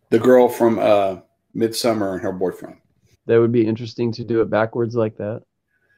the 0.10 0.20
girl 0.20 0.50
from 0.50 0.80
uh, 0.80 1.18
Midsommar 1.56 2.14
and 2.14 2.22
her 2.22 2.32
boyfriend. 2.32 2.78
That 3.26 3.40
would 3.40 3.52
be 3.52 3.66
interesting 3.66 4.12
to 4.14 4.24
do 4.24 4.42
it 4.42 4.50
backwards 4.50 4.96
like 4.96 5.18
that. 5.18 5.44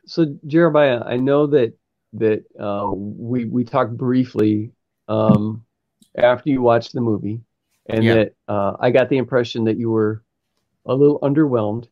So 0.06 0.38
Jeremiah, 0.48 1.02
I 1.06 1.18
know 1.18 1.48
that 1.48 1.74
that 2.14 2.44
uh, 2.60 2.91
we 2.94 3.45
we 3.45 3.64
talked 3.64 3.95
briefly 3.95 4.72
um, 5.08 5.64
after 6.16 6.49
you 6.49 6.62
watched 6.62 6.94
the 6.94 7.02
movie, 7.02 7.41
and 7.88 8.03
Yeah. 8.03 8.14
that 8.16 8.36
uh, 8.48 8.76
I 8.80 8.91
got 8.91 9.10
the 9.10 9.18
impression 9.18 9.64
that 9.66 9.78
you 9.78 9.90
were 9.90 10.24
a 10.86 10.94
little 10.94 11.20
underwhelmed 11.22 11.88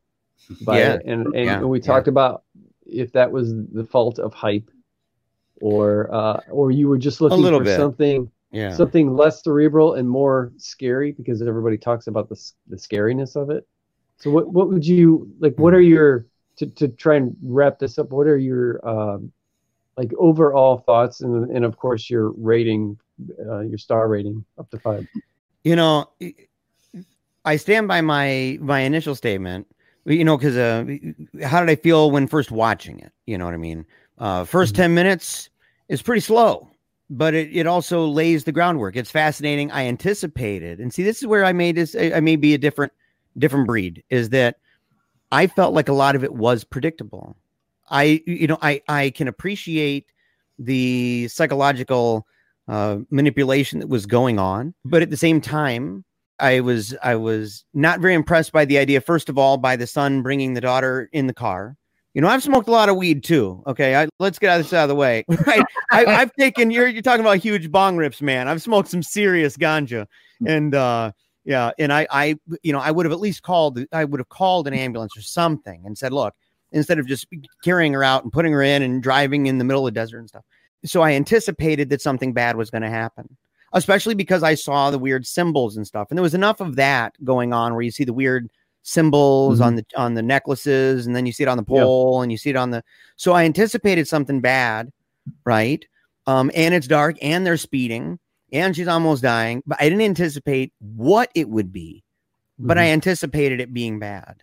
by 0.62 0.80
Yeah. 0.80 0.94
it, 0.96 1.04
and 1.06 1.28
and 1.28 1.36
Yeah. 1.46 1.62
we 1.62 1.80
Yeah. 1.80 1.86
talked 1.86 2.08
about 2.10 2.44
if 2.86 3.14
that 3.14 3.32
was 3.32 3.54
the 3.72 3.86
fault 3.86 4.20
of 4.20 4.34
hype, 4.34 4.70
or 5.62 6.14
uh, 6.14 6.42
or 6.50 6.72
you 6.72 6.88
were 6.88 6.98
just 6.98 7.22
looking 7.22 7.44
for 7.44 7.64
bit. 7.64 7.76
something 7.76 8.32
Yeah. 8.52 8.76
something 8.76 9.16
less 9.16 9.44
cerebral 9.44 9.94
and 9.96 10.10
more 10.10 10.52
scary 10.58 11.12
because 11.12 11.42
everybody 11.42 11.78
talks 11.78 12.08
about 12.08 12.30
the 12.30 12.52
the 12.68 12.78
scariness 12.78 13.36
of 13.36 13.50
it. 13.50 13.68
So 14.18 14.32
what 14.32 14.52
what 14.52 14.70
would 14.70 14.86
you 14.86 15.32
like? 15.40 15.56
What 15.58 15.74
are 15.74 15.82
your 15.82 16.26
to 16.58 16.68
to 16.68 16.88
try 16.88 17.16
and 17.16 17.36
wrap 17.42 17.80
this 17.80 17.98
up? 18.00 18.10
What 18.12 18.28
are 18.28 18.38
your 18.38 18.86
um, 18.88 19.32
like 19.98 20.12
overall 20.18 20.80
thoughts 20.80 21.22
and 21.22 21.50
and 21.52 21.66
of 21.66 21.78
course 21.78 22.10
your 22.10 22.32
rating, 22.32 22.98
uh, 23.48 23.62
your 23.62 23.78
star 23.78 24.08
rating 24.08 24.44
up 24.58 24.70
to 24.72 24.80
five? 24.80 25.08
you 25.64 25.76
know 25.76 26.10
i 27.46 27.56
stand 27.56 27.88
by 27.88 28.02
my 28.02 28.58
my 28.62 28.80
initial 28.82 29.16
statement 29.16 29.68
you 30.06 30.24
know 30.24 30.38
because 30.38 30.58
uh 30.58 30.86
how 31.46 31.60
did 31.60 31.70
i 31.70 31.76
feel 31.76 32.12
when 32.12 32.28
first 32.28 32.52
watching 32.52 33.00
it 33.00 33.12
you 33.26 33.38
know 33.38 33.46
what 33.46 33.54
i 33.54 33.58
mean 33.58 33.86
uh 34.20 34.44
1st 34.44 34.74
Mhm. 34.74 34.78
10 34.78 34.94
minutes 34.94 35.50
is 35.90 36.02
pretty 36.02 36.22
slow 36.22 36.70
but 37.10 37.34
it, 37.34 37.50
it 37.56 37.66
also 37.66 38.06
lays 38.06 38.44
the 38.44 38.52
groundwork 38.52 38.96
it's 38.96 39.12
fascinating 39.12 39.72
i 39.72 39.86
anticipated 39.86 40.80
and 40.80 40.94
see 40.94 41.04
this 41.04 41.22
is 41.22 41.28
where 41.28 41.46
i 41.46 41.54
made 41.54 41.76
this 41.76 41.96
i 41.96 42.12
I 42.16 42.20
may 42.20 42.36
be 42.36 42.54
a 42.54 42.58
different 42.58 42.94
different 43.38 43.68
breed 43.68 44.04
is 44.10 44.30
that 44.30 44.58
i 45.32 45.48
felt 45.48 45.74
like 45.74 45.90
a 45.90 45.94
lot 45.94 46.16
of 46.16 46.24
it 46.24 46.34
was 46.34 46.64
predictable 46.64 47.36
i 47.90 48.22
you 48.26 48.48
know 48.48 48.58
i 48.62 48.82
i 48.88 49.10
can 49.12 49.28
appreciate 49.28 50.06
the 50.60 51.28
psychological 51.30 52.28
uh, 52.68 53.00
manipulation 53.10 53.80
that 53.80 53.88
was 53.88 54.06
going 54.06 54.38
on. 54.38 54.74
But 54.86 55.02
at 55.02 55.10
the 55.10 55.18
same 55.18 55.42
time, 55.42 56.04
I 56.40 56.60
was 56.60 56.96
I 57.04 57.16
was 57.16 57.66
not 57.74 58.00
very 58.00 58.14
impressed 58.14 58.52
by 58.52 58.66
the 58.66 58.78
idea. 58.78 59.02
First 59.02 59.28
of 59.28 59.38
all, 59.38 59.58
by 59.58 59.76
the 59.76 59.88
son 59.88 60.22
bringing 60.22 60.54
the 60.54 60.62
daughter 60.62 61.10
in 61.12 61.28
the 61.28 61.34
car. 61.34 61.76
You 62.14 62.22
know, 62.22 62.28
I've 62.28 62.44
smoked 62.44 62.68
a 62.68 62.72
lot 62.72 62.90
of 62.90 62.96
weed 62.96 63.24
too. 63.24 63.64
Okay, 63.68 63.96
I, 63.96 64.08
let's 64.20 64.40
get 64.40 64.58
this 64.58 64.74
out 64.74 64.84
of 64.84 64.90
the 64.90 64.96
way. 64.96 65.26
Right, 65.46 65.64
I, 65.92 66.06
I've 66.06 66.34
taken. 66.34 66.72
You're 66.72 66.88
you're 66.88 67.02
talking 67.02 67.22
about 67.22 67.38
huge 67.38 67.72
bong 67.72 67.98
rips, 67.98 68.22
man. 68.22 68.48
I've 68.48 68.62
smoked 68.62 68.90
some 68.90 69.04
serious 69.04 69.58
ganja, 69.58 70.08
and 70.46 70.74
uh, 70.74 71.12
yeah, 71.46 71.72
and 71.78 71.94
I 71.94 72.08
I 72.10 72.36
you 72.64 72.74
know 72.74 72.80
I 72.80 72.92
would 72.92 73.06
have 73.06 73.14
at 73.14 73.20
least 73.20 73.44
called. 73.44 73.80
I 73.92 74.06
would 74.06 74.20
have 74.20 74.30
called 74.30 74.68
an 74.68 74.74
ambulance 74.74 75.16
or 75.18 75.22
something 75.22 75.84
and 75.86 75.98
said, 75.98 76.14
look, 76.14 76.34
instead 76.72 77.00
of 77.00 77.08
just 77.08 77.28
carrying 77.64 77.94
her 77.94 78.04
out 78.04 78.24
and 78.24 78.34
putting 78.34 78.54
her 78.54 78.62
in 78.62 78.82
and 78.82 79.02
driving 79.04 79.46
in 79.46 79.58
the 79.58 79.64
middle 79.64 79.88
of 79.88 79.94
the 79.94 80.00
desert 80.00 80.20
and 80.20 80.30
stuff 80.30 80.44
so 80.86 81.02
I 81.02 81.14
anticipated 81.14 81.90
that 81.90 82.02
something 82.02 82.34
bad 82.34 82.56
was 82.56 82.70
going 82.70 82.82
to 82.84 82.90
happen, 82.90 83.38
especially 83.74 84.16
because 84.16 84.44
I 84.44 84.56
saw 84.56 84.92
the 84.92 85.00
weird 85.00 85.26
symbols 85.26 85.78
and 85.78 85.86
stuff. 85.86 86.08
And 86.10 86.18
there 86.18 86.24
was 86.24 86.34
enough 86.34 86.62
of 86.62 86.76
that 86.78 87.14
going 87.24 87.54
on 87.54 87.74
where 87.74 87.82
you 87.82 87.92
see 87.92 88.06
the 88.06 88.14
weird 88.14 88.50
symbols 88.90 89.60
Mhm. 89.60 89.66
on 89.66 89.76
the 89.76 89.86
on 89.96 90.14
the 90.16 90.22
necklaces 90.22 91.06
and 91.06 91.16
then 91.16 91.26
you 91.26 91.32
see 91.32 91.44
it 91.44 91.48
on 91.50 91.58
the 91.58 91.64
pole 91.64 92.22
and 92.24 92.32
you 92.32 92.38
see 92.38 92.50
it 92.50 92.56
on 92.56 92.72
the 92.72 92.84
so 93.18 93.34
I 93.34 93.46
anticipated 93.46 94.08
something 94.08 94.42
bad, 94.42 94.92
right? 95.46 95.86
Um 96.26 96.50
and 96.56 96.74
it's 96.74 96.88
dark 96.88 97.16
and 97.22 97.46
they're 97.46 97.58
speeding 97.58 98.18
and 98.52 98.76
she's 98.76 98.88
almost 98.88 99.22
dying, 99.22 99.62
but 99.68 99.78
I 99.80 99.90
didn't 99.90 100.02
anticipate 100.02 100.74
what 100.80 101.30
it 101.36 101.50
would 101.50 101.72
be. 101.72 102.04
But 102.58 102.78
I 102.78 102.88
anticipated 102.88 103.62
it 103.62 103.74
being 103.74 104.00
bad. 104.00 104.42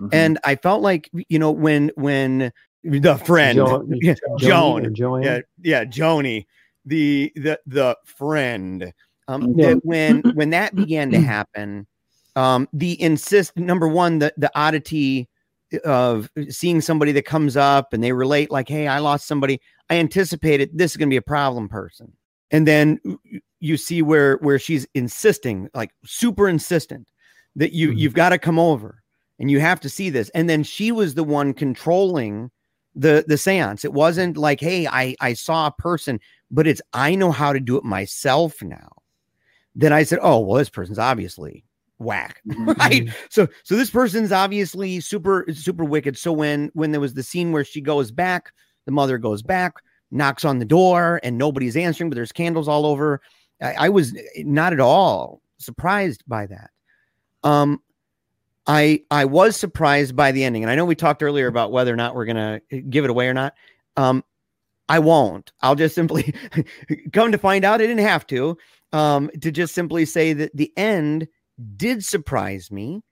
Mhm. 0.00 0.08
And 0.12 0.38
I 0.44 0.54
felt 0.56 0.80
like 0.80 1.10
you 1.28 1.38
know 1.38 1.50
when 1.50 1.90
when 1.96 2.52
the 2.84 3.16
friend 3.18 3.56
Joan, 3.56 3.98
yeah, 4.00 4.14
Joan, 4.38 4.94
yeah, 5.22 5.40
yeah, 5.60 5.84
Joni, 5.84 6.46
the 6.86 7.32
the 7.34 7.58
the 7.66 7.96
friend. 8.04 8.92
Um, 9.26 9.52
Yeah. 9.56 9.74
that 9.74 9.84
when 9.84 10.22
when 10.32 10.50
that 10.50 10.74
began 10.76 11.10
to 11.10 11.18
happen, 11.18 11.86
um, 12.38 12.68
the 12.72 13.00
insist 13.02 13.56
number 13.56 13.88
one, 13.88 14.18
the 14.20 14.32
the 14.36 14.50
oddity 14.54 15.28
of 15.84 16.30
seeing 16.48 16.80
somebody 16.80 17.12
that 17.12 17.24
comes 17.26 17.56
up 17.56 17.92
and 17.92 18.02
they 18.02 18.12
relate 18.12 18.50
like, 18.50 18.68
hey, 18.68 18.86
I 18.88 19.00
lost 19.00 19.26
somebody. 19.26 19.60
I 19.90 19.96
anticipated 19.96 20.70
this 20.72 20.92
is 20.92 20.96
gonna 20.96 21.10
be 21.10 21.16
a 21.16 21.22
problem 21.22 21.68
person, 21.68 22.12
and 22.50 22.66
then 22.66 23.00
you 23.60 23.76
see 23.76 24.02
where 24.02 24.36
where 24.38 24.58
she's 24.58 24.86
insisting, 24.94 25.68
like 25.74 25.90
super 26.04 26.48
insistent, 26.48 27.08
that 27.56 27.72
you 27.72 27.90
Mhm. 27.90 27.98
you've 27.98 28.14
got 28.14 28.30
to 28.30 28.38
come 28.38 28.58
over 28.58 29.02
and 29.40 29.50
you 29.50 29.60
have 29.60 29.80
to 29.80 29.88
see 29.88 30.10
this, 30.10 30.30
and 30.30 30.48
then 30.48 30.62
she 30.62 30.92
was 30.92 31.14
the 31.14 31.24
one 31.24 31.52
controlling 31.54 32.50
the 32.94 33.24
the 33.26 33.38
seance. 33.38 33.84
It 33.84 33.92
wasn't 33.92 34.36
like, 34.36 34.60
hey, 34.60 34.86
I 34.86 35.14
I 35.20 35.32
saw 35.34 35.66
a 35.66 35.72
person, 35.82 36.20
but 36.50 36.66
it's 36.68 36.82
I 36.92 37.14
know 37.16 37.32
how 37.32 37.52
to 37.52 37.60
do 37.60 37.76
it 37.78 37.84
myself 37.84 38.62
now. 38.62 38.90
Then 39.74 39.92
I 39.92 40.04
said, 40.04 40.18
oh 40.22 40.40
well, 40.40 40.58
this 40.58 40.70
person's 40.70 40.98
obviously 40.98 41.64
whack, 41.98 42.40
Mhm. 42.48 42.76
right? 42.78 43.08
So 43.30 43.48
so 43.64 43.76
this 43.76 43.90
person's 43.90 44.32
obviously 44.32 45.00
super 45.00 45.46
super 45.52 45.84
wicked. 45.84 46.16
So 46.18 46.32
when 46.32 46.70
when 46.74 46.92
there 46.92 47.00
was 47.00 47.14
the 47.14 47.22
scene 47.22 47.52
where 47.52 47.64
she 47.64 47.80
goes 47.80 48.10
back, 48.10 48.52
the 48.86 48.92
mother 48.92 49.18
goes 49.18 49.42
back, 49.42 49.74
knocks 50.10 50.44
on 50.44 50.58
the 50.58 50.64
door, 50.64 51.20
and 51.22 51.36
nobody's 51.38 51.76
answering, 51.76 52.10
but 52.10 52.14
there's 52.16 52.32
candles 52.32 52.68
all 52.68 52.86
over. 52.86 53.20
I, 53.60 53.74
I 53.74 53.88
was 53.88 54.16
not 54.38 54.72
at 54.72 54.80
all 54.80 55.42
surprised 55.58 56.22
by 56.26 56.46
that. 56.46 56.70
Um, 57.42 57.82
I 58.66 59.02
I 59.10 59.24
was 59.24 59.56
surprised 59.56 60.14
by 60.14 60.32
the 60.32 60.44
ending, 60.44 60.62
and 60.62 60.70
I 60.70 60.74
know 60.74 60.84
we 60.84 60.94
talked 60.94 61.22
earlier 61.22 61.46
about 61.46 61.72
whether 61.72 61.92
or 61.92 61.96
not 61.96 62.14
we're 62.14 62.26
gonna 62.26 62.60
give 62.90 63.04
it 63.04 63.10
away 63.10 63.28
or 63.28 63.34
not. 63.34 63.54
Um, 63.96 64.22
I 64.88 65.00
won't. 65.00 65.52
I'll 65.60 65.74
just 65.74 65.94
simply 65.94 66.34
come 67.12 67.32
to 67.32 67.38
find 67.38 67.64
out 67.64 67.80
I 67.80 67.86
didn't 67.86 67.98
have 68.06 68.26
to. 68.28 68.56
Um, 68.92 69.30
to 69.42 69.50
just 69.50 69.74
simply 69.74 70.04
say 70.06 70.32
that 70.32 70.56
the 70.56 70.72
end 70.76 71.28
did 71.76 72.04
surprise 72.04 72.70
me. 72.70 73.02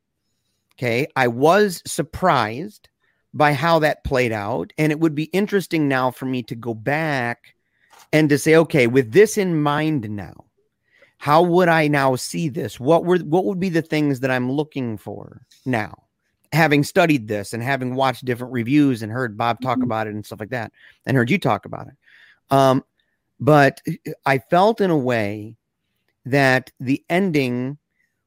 Okay, 0.74 1.06
I 1.16 1.28
was 1.28 1.82
surprised 1.86 2.88
by 3.32 3.52
how 3.54 3.78
that 3.78 4.04
played 4.04 4.32
out, 4.32 4.72
and 4.78 4.92
it 4.92 5.00
would 5.00 5.14
be 5.14 5.24
interesting 5.24 5.88
now 5.88 6.10
for 6.10 6.26
me 6.26 6.42
to 6.44 6.54
go 6.54 6.74
back 6.74 7.54
and 8.12 8.28
to 8.28 8.38
say, 8.38 8.56
okay, 8.56 8.86
with 8.86 9.12
this 9.12 9.38
in 9.38 9.60
mind 9.60 10.08
now, 10.10 10.44
how 11.18 11.42
would 11.42 11.68
I 11.68 11.88
now 11.88 12.14
see 12.16 12.48
this? 12.48 12.78
What 12.78 13.04
were 13.04 13.18
what 13.18 13.46
would 13.46 13.58
be 13.58 13.68
the 13.68 13.82
things 13.82 14.20
that 14.20 14.30
I'm 14.30 14.50
looking 14.50 14.98
for 14.98 15.42
now? 15.64 16.04
Having 16.52 16.84
studied 16.84 17.26
this 17.26 17.52
and 17.52 17.62
having 17.62 17.94
watched 17.94 18.24
different 18.24 18.52
reviews 18.52 19.02
and 19.02 19.10
heard 19.10 19.36
Bob 19.36 19.60
talk 19.60 19.82
about 19.82 20.06
it 20.06 20.14
and 20.14 20.24
stuff 20.24 20.40
like 20.40 20.50
that, 20.50 20.72
and 21.06 21.16
heard 21.16 21.30
you 21.30 21.38
talk 21.38 21.64
about 21.64 21.88
it. 21.88 21.94
Um, 22.50 22.84
but 23.40 23.80
I 24.24 24.38
felt 24.38 24.80
in 24.80 24.90
a 24.90 24.96
way 24.96 25.56
that 26.26 26.70
the 26.80 27.04
ending 27.08 27.78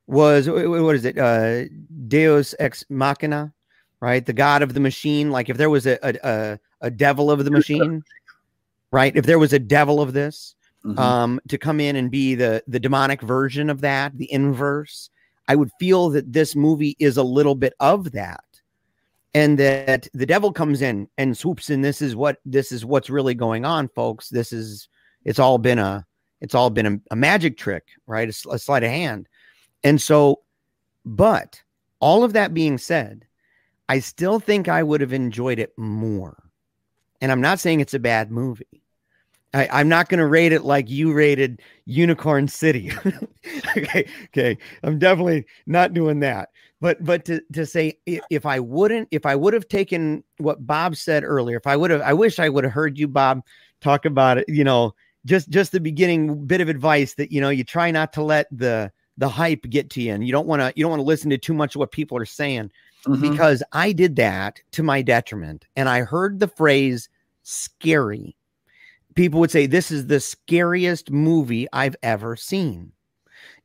was 0.10 0.46
wh- 0.48 0.64
wh- 0.66 0.84
what 0.84 0.96
is 0.96 1.06
it? 1.06 1.18
Uh, 1.18 1.66
Deus 2.08 2.56
ex 2.60 2.84
machina, 2.90 3.54
right? 4.02 4.26
The 4.26 4.34
God 4.34 4.62
of 4.62 4.74
the 4.74 4.80
machine. 4.80 5.32
Like 5.32 5.50
if 5.50 5.58
there 5.58 5.70
was 5.70 5.86
a 5.88 5.98
a, 6.04 6.60
a, 6.82 6.90
devil 6.92 7.30
of 7.32 7.46
the 7.46 7.52
machine, 7.52 8.04
right? 8.92 9.16
If 9.16 9.26
there 9.26 9.40
was 9.40 9.54
a 9.54 9.60
devil 9.60 10.02
of 10.02 10.14
this, 10.14 10.56
Mhm. 10.86 10.98
um, 10.98 11.40
to 11.50 11.58
come 11.58 11.80
in 11.80 11.96
and 11.96 12.10
be 12.10 12.36
the 12.36 12.64
the 12.68 12.80
demonic 12.80 13.22
version 13.22 13.70
of 13.70 13.82
that, 13.82 14.18
the 14.18 14.32
inverse. 14.32 15.10
I 15.48 15.56
would 15.56 15.72
feel 15.80 16.10
that 16.12 16.32
this 16.32 16.56
movie 16.56 16.96
is 17.00 17.18
a 17.18 17.24
little 17.24 17.56
bit 17.56 17.74
of 17.80 18.12
that. 18.12 18.44
and 19.36 19.60
that 19.60 20.08
the 20.16 20.26
devil 20.26 20.52
comes 20.52 20.82
in 20.82 21.08
and 21.20 21.38
swoops 21.38 21.70
in 21.70 21.82
this 21.82 22.02
is 22.02 22.16
what 22.16 22.38
this 22.46 22.72
is 22.72 22.84
what's 22.84 23.12
really 23.12 23.36
going 23.36 23.64
on 23.64 23.88
folks 23.90 24.28
this 24.30 24.52
is 24.52 24.90
it's 25.24 25.38
all 25.38 25.60
been 25.60 25.78
a 25.78 26.04
it's 26.42 26.56
all 26.56 26.72
been 26.72 26.88
a, 26.88 27.00
a 27.12 27.16
magic 27.16 27.56
trick 27.56 27.84
right 28.08 28.28
a, 28.28 28.50
a 28.50 28.58
sleight 28.58 28.84
of 28.84 28.90
hand 28.90 29.28
and 29.84 30.02
so 30.02 30.42
but 31.06 31.62
all 32.00 32.24
of 32.24 32.34
that 32.34 32.54
being 32.54 32.78
said 32.78 33.26
i 33.88 34.00
still 34.00 34.40
think 34.40 34.68
i 34.68 34.84
would 34.84 35.02
have 35.02 35.14
enjoyed 35.14 35.60
it 35.60 35.72
more 35.78 36.44
and 37.22 37.32
i'm 37.32 37.42
not 37.42 37.60
saying 37.60 37.80
it's 37.80 37.94
a 37.94 38.00
bad 38.00 38.32
movie 38.32 38.80
I, 39.54 39.82
am 39.82 39.90
not 39.90 40.10
going 40.10 40.20
to 40.20 40.28
rate 40.28 40.52
it 40.52 40.64
like 40.64 40.90
you 40.90 41.12
rated 41.12 41.62
Unicorn 41.86 42.48
City. 42.48 42.92
okay, 43.78 44.08
okay, 44.26 44.58
I'm 44.84 45.00
definitely 45.00 45.46
not 45.66 45.94
doing 45.94 46.20
that. 46.20 46.50
But 46.82 47.04
but 47.04 47.26
to, 47.26 47.42
to 47.54 47.66
say 47.66 47.98
if 48.06 48.46
I 48.46 48.60
wouldn't, 48.60 49.10
if 49.12 49.26
I 49.26 49.36
would 49.36 49.54
have 49.54 49.68
taken 49.68 50.24
what 50.38 50.66
Bob 50.66 50.96
said 50.96 51.24
earlier, 51.24 51.58
if 51.58 51.68
I 51.68 51.76
would 51.76 51.92
have, 51.92 52.02
I 52.02 52.14
wish 52.14 52.40
I 52.40 52.48
would 52.48 52.64
have 52.64 52.72
heard 52.72 52.98
you, 52.98 53.08
Bob, 53.08 53.42
talk 53.82 54.06
about 54.06 54.38
it. 54.38 54.46
You 54.48 54.64
know, 54.64 54.94
just 55.26 55.50
just 55.50 55.72
the 55.74 55.82
beginning 55.82 56.46
bit 56.46 56.62
of 56.62 56.70
advice 56.70 57.16
that 57.16 57.32
you 57.32 57.42
know 57.42 57.50
you 57.50 57.66
try 57.66 57.92
not 57.92 58.14
to 58.14 58.24
let 58.24 58.48
the 58.52 58.92
the 59.20 59.30
hype 59.30 59.62
get 59.70 59.92
to 59.92 60.02
you, 60.02 60.14
and 60.14 60.26
you 60.26 60.32
don't 60.32 60.48
want 60.48 60.62
to 60.62 60.74
you 60.76 60.84
don't 60.84 60.90
want 60.90 61.02
to 61.02 61.06
listen 61.06 61.30
to 61.30 61.38
too 61.38 61.54
much 61.54 61.76
of 61.76 61.80
what 61.80 61.92
people 61.92 62.18
are 62.18 62.26
saying. 62.26 62.72
Mm-hmm. 63.06 63.30
Because 63.30 63.64
I 63.72 63.94
did 63.94 64.16
that 64.18 64.60
to 64.72 64.84
my 64.84 65.02
detriment, 65.02 65.66
and 65.76 65.88
I 65.88 66.02
heard 66.02 66.40
the 66.40 66.48
phrase 66.48 67.08
"scary." 67.44 68.36
People 69.16 69.40
would 69.40 69.52
say, 69.52 69.68
"This 69.68 69.92
is 69.92 70.08
the 70.08 70.20
scariest 70.20 71.12
movie 71.12 71.68
I've 71.72 71.96
ever 72.02 72.36
seen." 72.36 72.92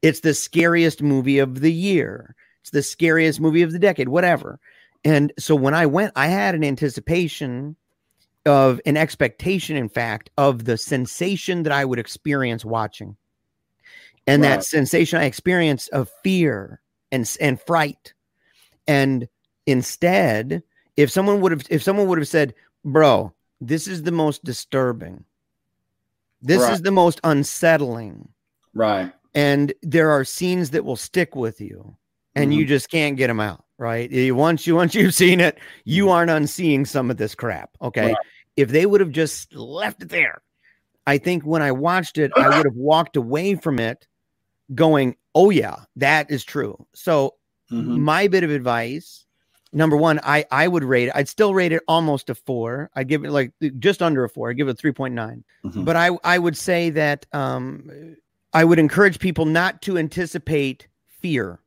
It's 0.03 0.21
the 0.21 0.35
scariest 0.35 1.03
movie 1.03 1.39
of 1.39 1.61
the 1.61 1.73
year 1.73 2.37
it's 2.65 2.71
the 2.71 2.83
scariest 2.83 3.43
movie 3.43 3.61
of 3.61 3.73
the 3.73 3.79
decade, 3.79 4.09
whatever. 4.09 4.59
And 5.05 5.35
so 5.39 5.55
when 5.55 5.75
I 5.75 5.85
went, 5.85 6.13
I 6.17 6.29
had 6.29 6.55
an 6.55 6.65
anticipation 6.65 7.77
of 8.47 8.81
an 8.87 8.97
expectation, 8.97 9.77
in 9.77 9.91
fact, 9.91 10.31
of 10.39 10.65
the 10.65 10.79
sensation 10.79 11.65
that 11.65 11.75
I 11.75 11.85
would 11.85 11.99
experience 11.99 12.65
watching. 12.65 13.19
And 14.27 14.43
right. 14.43 14.49
that 14.51 14.65
sensation 14.65 15.21
I 15.21 15.25
experienced 15.25 15.91
of 15.91 16.11
fear 16.23 16.81
and 17.13 17.37
and 17.41 17.61
fright. 17.61 18.15
And 18.87 19.29
instead, 19.67 20.63
if 20.97 21.11
someone 21.11 21.41
would 21.41 21.53
have 21.53 21.63
if 21.71 21.83
someone 21.83 22.09
would 22.09 22.19
have 22.19 22.29
said, 22.29 22.55
"Bro, 22.85 23.35
this 23.61 23.87
is 23.87 24.03
the 24.03 24.13
most 24.13 24.45
disturbing. 24.45 25.25
This 26.41 26.63
right. 26.63 26.73
is 26.73 26.83
the 26.83 26.91
most 26.91 27.21
unsettling." 27.25 28.29
Right. 28.75 29.13
And 29.35 29.73
there 29.83 30.11
are 30.11 30.25
scenes 30.25 30.71
that 30.71 30.85
will 30.85 30.97
stick 30.97 31.35
with 31.35 31.61
you 31.61 31.97
and 32.35 32.51
mm-hmm. 32.51 32.61
you 32.61 32.67
just 32.67 32.91
can't 32.91 33.17
get 33.17 33.29
them 33.29 33.41
out, 33.41 33.65
right? 33.79 34.11
Once 34.33 34.67
you 34.67 34.75
once 34.75 34.95
you've 34.95 35.15
seen 35.15 35.41
it, 35.41 35.59
you 35.85 36.05
mm-hmm. 36.05 36.13
aren't 36.13 36.31
unseeing 36.31 36.85
some 36.85 37.11
of 37.11 37.17
this 37.17 37.35
crap. 37.35 37.71
Okay. 37.81 38.09
Right. 38.09 38.17
If 38.57 38.69
they 38.69 38.87
would 38.87 39.01
have 39.01 39.11
just 39.11 39.55
left 39.55 40.03
it 40.03 40.09
there, 40.11 40.43
I 41.07 41.19
think 41.19 41.45
when 41.45 41.63
I 41.63 41.73
watched 41.73 42.19
it, 42.19 42.31
I 42.37 42.57
would 42.57 42.67
have 42.67 42.77
walked 42.77 43.17
away 43.17 43.57
from 43.57 43.79
it 43.79 44.07
going, 44.75 45.17
Oh 45.35 45.51
yeah, 45.51 45.77
that 45.97 46.31
is 46.31 46.45
true. 46.45 46.87
So 46.95 47.35
mm-hmm. 47.71 48.01
my 48.01 48.29
bit 48.29 48.45
of 48.45 48.51
advice, 48.51 49.27
number 49.73 49.97
one, 49.97 50.21
I 50.23 50.45
I 50.51 50.69
would 50.69 50.85
rate 50.85 51.09
it, 51.09 51.13
I'd 51.15 51.29
still 51.29 51.55
rate 51.55 51.73
it 51.73 51.83
almost 51.89 52.31
a 52.31 52.35
four. 52.35 52.91
I'd 52.95 53.09
give 53.09 53.25
it 53.25 53.31
like 53.31 53.53
just 53.79 54.03
under 54.03 54.25
a 54.25 54.29
four, 54.29 54.51
I'd 54.51 54.57
give 54.57 54.69
it 54.69 54.79
3.9. 54.79 55.43
Mm-hmm. 55.65 55.85
But 55.85 55.97
I 55.97 56.11
I 56.23 56.39
would 56.39 56.57
say 56.57 56.91
that 56.91 57.27
um 57.33 58.17
I 58.53 58.65
would 58.65 58.79
encourage 58.79 59.19
people 59.19 59.45
not 59.47 59.83
to 59.83 59.99
anticipate 59.99 60.87
fear 61.09 61.59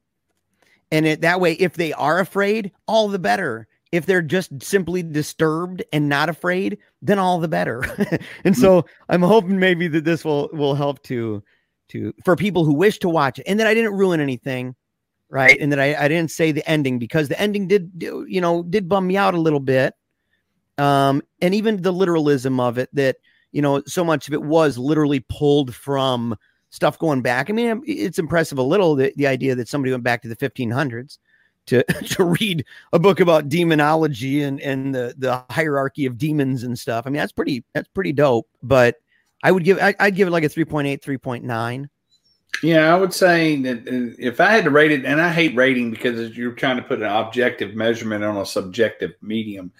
and 0.91 1.05
it, 1.05 1.21
that 1.21 1.39
way, 1.39 1.53
if 1.53 1.73
they 1.73 1.93
are 1.93 2.19
afraid, 2.19 2.71
all 2.87 3.07
the 3.07 3.19
better. 3.19 3.67
If 3.91 4.05
they're 4.05 4.21
just 4.21 4.61
simply 4.61 5.01
disturbed 5.01 5.83
and 5.93 6.09
not 6.09 6.29
afraid, 6.29 6.77
then 7.01 7.19
all 7.19 7.39
the 7.39 7.47
better. 7.47 7.85
and 8.43 8.55
so 8.55 8.85
I'm 9.07 9.21
hoping 9.21 9.59
maybe 9.59 9.87
that 9.87 10.03
this 10.03 10.25
will 10.25 10.49
will 10.51 10.75
help 10.75 11.01
to 11.03 11.41
to 11.89 12.13
for 12.23 12.35
people 12.35 12.65
who 12.65 12.73
wish 12.73 12.99
to 12.99 13.09
watch 13.09 13.39
it, 13.39 13.45
and 13.47 13.59
that 13.59 13.67
I 13.67 13.73
didn't 13.73 13.93
ruin 13.93 14.19
anything, 14.19 14.75
right? 15.29 15.57
And 15.59 15.71
that 15.71 15.79
I, 15.79 15.95
I 15.95 16.07
didn't 16.07 16.31
say 16.31 16.51
the 16.51 16.67
ending 16.69 16.99
because 16.99 17.29
the 17.29 17.39
ending 17.39 17.67
did 17.67 17.91
you 17.99 18.41
know 18.41 18.63
did 18.63 18.89
bum 18.89 19.07
me 19.07 19.17
out 19.17 19.33
a 19.33 19.39
little 19.39 19.59
bit, 19.59 19.93
um, 20.77 21.21
and 21.41 21.53
even 21.53 21.81
the 21.81 21.93
literalism 21.93 22.59
of 22.59 22.77
it 22.77 22.89
that 22.93 23.17
you 23.51 23.61
know 23.61 23.81
so 23.85 24.03
much 24.03 24.27
of 24.27 24.33
it 24.33 24.41
was 24.41 24.77
literally 24.77 25.19
pulled 25.29 25.73
from 25.73 26.35
stuff 26.69 26.99
going 26.99 27.21
back. 27.21 27.49
I 27.49 27.53
mean, 27.53 27.81
it's 27.85 28.19
impressive 28.19 28.57
a 28.57 28.63
little 28.63 28.95
the, 28.95 29.13
the 29.15 29.27
idea 29.27 29.55
that 29.55 29.67
somebody 29.67 29.91
went 29.91 30.03
back 30.03 30.21
to 30.23 30.27
the 30.27 30.35
1500s 30.35 31.17
to 31.67 31.83
to 32.05 32.23
read 32.23 32.65
a 32.93 32.99
book 32.99 33.19
about 33.19 33.49
demonology 33.49 34.43
and 34.43 34.59
and 34.61 34.95
the 34.95 35.13
the 35.17 35.43
hierarchy 35.49 36.05
of 36.05 36.17
demons 36.17 36.63
and 36.63 36.77
stuff. 36.77 37.05
I 37.05 37.09
mean, 37.09 37.19
that's 37.19 37.31
pretty 37.31 37.63
that's 37.73 37.89
pretty 37.89 38.13
dope. 38.13 38.47
But 38.63 38.95
I 39.43 39.51
would 39.51 39.63
give 39.63 39.79
I, 39.79 39.95
would 39.99 40.15
give 40.15 40.27
it 40.27 40.31
like 40.31 40.43
a 40.43 40.49
3.8, 40.49 41.01
3.9. 41.01 41.89
Yeah, 42.63 42.93
I 42.93 42.97
would 42.97 43.13
say 43.13 43.61
that 43.61 43.87
uh, 43.87 44.15
if 44.17 44.39
I 44.39 44.51
had 44.51 44.63
to 44.63 44.71
rate 44.71 44.91
it, 44.91 45.05
and 45.05 45.21
I 45.21 45.31
hate 45.31 45.55
rating 45.55 45.91
because 45.91 46.35
you're 46.35 46.53
trying 46.53 46.77
to 46.77 46.83
put 46.83 47.01
an 47.01 47.11
objective 47.11 47.75
measurement 47.75 48.23
on 48.23 48.37
a 48.37 48.45
subjective 48.45 49.11
medium, 49.21 49.71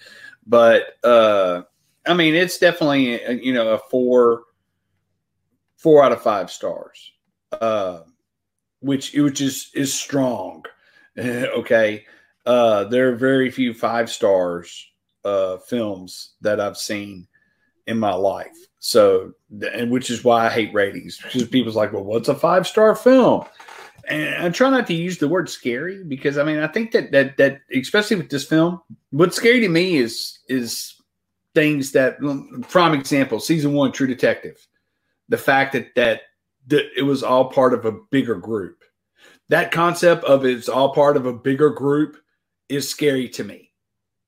but 0.46 0.96
uh, 1.02 1.62
I 2.06 2.14
mean, 2.14 2.34
it's 2.34 2.58
definitely 2.58 3.24
uh, 3.24 3.32
you 3.32 3.52
know 3.52 3.70
a 3.72 3.78
four 3.78 4.44
four 5.76 6.04
out 6.04 6.12
of 6.12 6.22
five 6.22 6.50
stars, 6.50 7.12
uh, 7.52 8.00
which 8.80 9.12
which 9.14 9.40
is 9.40 9.70
is 9.74 9.92
strong. 9.92 10.64
okay, 11.18 12.04
uh, 12.46 12.84
there 12.84 13.10
are 13.10 13.16
very 13.16 13.50
few 13.50 13.74
five 13.74 14.08
stars 14.08 14.86
uh, 15.24 15.56
films 15.56 16.34
that 16.42 16.60
I've 16.60 16.76
seen 16.76 17.26
in 17.88 17.98
my 17.98 18.12
life. 18.12 18.67
So, 18.80 19.32
and 19.72 19.90
which 19.90 20.10
is 20.10 20.24
why 20.24 20.46
I 20.46 20.50
hate 20.50 20.72
ratings 20.72 21.18
because 21.20 21.48
people's 21.48 21.76
like, 21.76 21.92
well, 21.92 22.04
what's 22.04 22.28
a 22.28 22.34
five 22.34 22.66
star 22.66 22.94
film? 22.94 23.44
And 24.08 24.46
I 24.46 24.50
try 24.50 24.70
not 24.70 24.86
to 24.86 24.94
use 24.94 25.18
the 25.18 25.28
word 25.28 25.50
scary 25.50 26.04
because 26.04 26.38
I 26.38 26.44
mean 26.44 26.58
I 26.58 26.68
think 26.68 26.92
that 26.92 27.10
that 27.12 27.36
that 27.36 27.60
especially 27.74 28.16
with 28.16 28.30
this 28.30 28.44
film, 28.44 28.80
what's 29.10 29.36
scary 29.36 29.60
to 29.60 29.68
me 29.68 29.96
is 29.96 30.38
is 30.48 30.94
things 31.54 31.92
that 31.92 32.16
um, 32.22 32.64
prime 32.68 32.94
example 32.94 33.40
season 33.40 33.72
one 33.72 33.90
True 33.90 34.06
Detective 34.06 34.66
the 35.28 35.38
fact 35.38 35.72
that 35.72 35.94
that 35.94 36.22
that 36.66 36.86
it 36.96 37.02
was 37.02 37.22
all 37.22 37.50
part 37.50 37.72
of 37.72 37.84
a 37.84 37.92
bigger 38.10 38.34
group. 38.34 38.82
That 39.48 39.72
concept 39.72 40.24
of 40.24 40.44
it's 40.44 40.68
all 40.68 40.92
part 40.92 41.16
of 41.16 41.26
a 41.26 41.32
bigger 41.32 41.70
group 41.70 42.16
is 42.68 42.88
scary 42.88 43.28
to 43.30 43.44
me. 43.44 43.67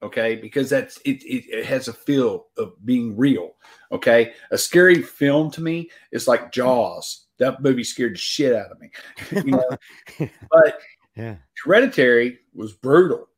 Okay, 0.03 0.37
because 0.37 0.71
that's 0.71 0.99
it, 1.05 1.23
it, 1.25 1.45
it 1.51 1.67
has 1.67 1.89
a 1.89 1.93
feel 1.93 2.47
of 2.57 2.73
being 2.85 3.17
real. 3.17 3.57
Okay, 3.93 4.33
a 4.51 4.57
scary 4.57 5.03
film 5.03 5.51
to 5.53 5.61
me 5.61 5.91
is 6.11 6.27
like 6.27 6.53
Jaws. 6.53 7.27
That 7.39 7.63
movie 7.63 7.85
scared 7.85 8.15
the 8.15 8.19
shit 8.19 8.55
out 8.55 8.71
of 8.71 8.81
me. 8.81 8.91
You 9.45 9.53
know? 9.53 9.79
but 10.51 10.81
yeah. 11.17 11.37
Hereditary 11.65 12.39
was 12.55 12.73
brutal. 12.73 13.29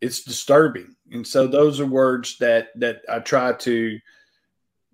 It's 0.00 0.22
disturbing, 0.22 0.96
and 1.12 1.26
so 1.26 1.46
those 1.46 1.80
are 1.80 1.86
words 1.86 2.38
that 2.38 2.68
that 2.76 3.02
I 3.08 3.20
try 3.20 3.52
to 3.52 3.98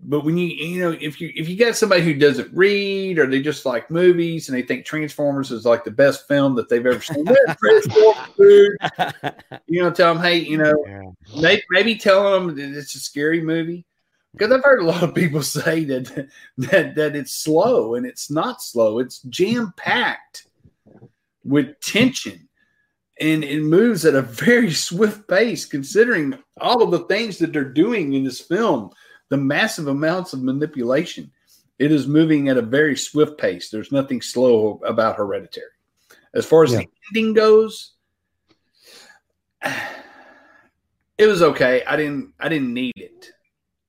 but 0.00 0.24
when 0.24 0.36
you 0.36 0.48
you 0.48 0.80
know 0.80 0.96
if 1.00 1.20
you 1.20 1.32
if 1.34 1.48
you 1.48 1.56
got 1.56 1.76
somebody 1.76 2.02
who 2.02 2.14
doesn't 2.14 2.52
read 2.52 3.18
or 3.18 3.26
they 3.26 3.40
just 3.40 3.64
like 3.64 3.90
movies 3.90 4.48
and 4.48 4.56
they 4.56 4.62
think 4.62 4.84
Transformers 4.84 5.50
is 5.50 5.64
like 5.64 5.84
the 5.84 5.90
best 5.90 6.28
film 6.28 6.54
that 6.56 6.68
they've 6.68 6.84
ever 6.84 7.00
seen, 7.00 7.24
you 9.66 9.82
know, 9.82 9.90
tell 9.90 10.14
them, 10.14 10.22
hey, 10.22 10.38
you 10.38 10.58
know, 10.58 10.74
yeah. 10.86 11.40
maybe, 11.40 11.62
maybe 11.70 11.96
tell 11.96 12.32
them 12.32 12.54
that 12.54 12.76
it's 12.76 12.94
a 12.94 13.00
scary 13.00 13.40
movie 13.40 13.86
because 14.32 14.52
I've 14.52 14.64
heard 14.64 14.80
a 14.80 14.86
lot 14.86 15.02
of 15.02 15.14
people 15.14 15.42
say 15.42 15.84
that 15.84 16.28
that 16.58 16.94
that 16.96 17.16
it's 17.16 17.32
slow 17.32 17.94
and 17.94 18.04
it's 18.04 18.30
not 18.30 18.62
slow. 18.62 18.98
It's 18.98 19.20
jam 19.20 19.72
packed 19.76 20.48
with 21.44 21.78
tension 21.80 22.48
and 23.20 23.44
it 23.44 23.62
moves 23.62 24.04
at 24.04 24.14
a 24.14 24.22
very 24.22 24.70
swift 24.72 25.28
pace 25.28 25.64
considering 25.64 26.38
all 26.60 26.82
of 26.82 26.90
the 26.90 27.06
things 27.06 27.38
that 27.38 27.52
they're 27.52 27.64
doing 27.64 28.14
in 28.14 28.24
this 28.24 28.40
film 28.40 28.90
the 29.35 29.39
massive 29.39 29.89
amounts 29.89 30.32
of 30.32 30.44
manipulation. 30.44 31.28
It 31.81 31.90
is 31.90 32.06
moving 32.06 32.48
at 32.48 32.56
a 32.56 32.62
very 32.62 32.97
swift 32.97 33.36
pace. 33.36 33.69
There's 33.69 33.90
nothing 33.90 34.23
slow 34.23 34.81
about 34.86 35.16
Hereditary. 35.16 35.73
As 36.35 36.47
far 36.47 36.62
as 36.62 36.70
yeah. 36.70 36.78
the 36.78 36.89
ending 37.09 37.35
goes, 37.35 37.94
it 41.19 41.27
was 41.27 41.43
okay. 41.43 41.82
I 41.85 41.97
didn't 41.97 42.32
I 42.39 42.48
didn't 42.48 42.73
need 42.73 42.93
it. 42.94 43.32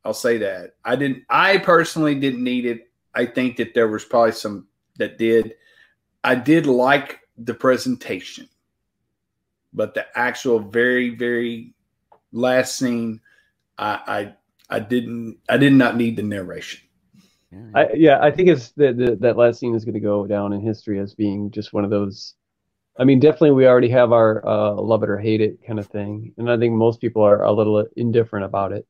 I'll 0.03 0.15
say 0.15 0.39
that. 0.39 0.77
I 0.83 0.95
didn't 0.95 1.25
I 1.29 1.59
personally 1.59 2.15
didn't 2.15 2.43
need 2.43 2.65
it. 2.65 2.89
I 3.13 3.27
think 3.27 3.57
that 3.57 3.75
there 3.75 3.87
was 3.87 4.03
probably 4.03 4.31
some 4.31 4.65
that 4.97 5.19
did. 5.19 5.53
I 6.23 6.33
did 6.33 6.65
like 6.65 7.19
the 7.37 7.53
presentation. 7.53 8.49
But 9.73 9.93
the 9.93 10.07
actual 10.17 10.57
very, 10.57 11.09
very 11.15 11.75
last 12.31 12.79
scene, 12.79 13.21
I, 13.77 14.33
I 14.69 14.77
I 14.77 14.79
didn't 14.79 15.37
I 15.49 15.57
did 15.57 15.73
not 15.73 15.97
need 15.97 16.15
the 16.17 16.23
narration. 16.23 16.81
I, 17.73 17.93
yeah, 17.93 18.19
I 18.21 18.31
think 18.31 18.49
it's 18.49 18.71
that 18.71 19.17
that 19.21 19.37
last 19.37 19.59
scene 19.59 19.75
is 19.75 19.85
going 19.85 19.93
to 19.93 20.01
go 20.01 20.27
down 20.27 20.51
in 20.51 20.61
history 20.61 20.99
as 20.99 21.13
being 21.13 21.51
just 21.51 21.71
one 21.71 21.85
of 21.85 21.89
those 21.89 22.35
I 22.97 23.03
mean, 23.03 23.19
definitely 23.19 23.51
we 23.51 23.67
already 23.67 23.89
have 23.89 24.13
our 24.13 24.45
uh, 24.47 24.73
love 24.73 25.03
it 25.03 25.09
or 25.09 25.17
hate 25.17 25.41
it 25.41 25.59
kind 25.65 25.79
of 25.79 25.87
thing, 25.87 26.33
and 26.37 26.49
I 26.49 26.57
think 26.57 26.73
most 26.73 27.01
people 27.01 27.23
are 27.23 27.43
a 27.43 27.51
little 27.51 27.85
indifferent 27.97 28.45
about 28.45 28.71
it. 28.71 28.87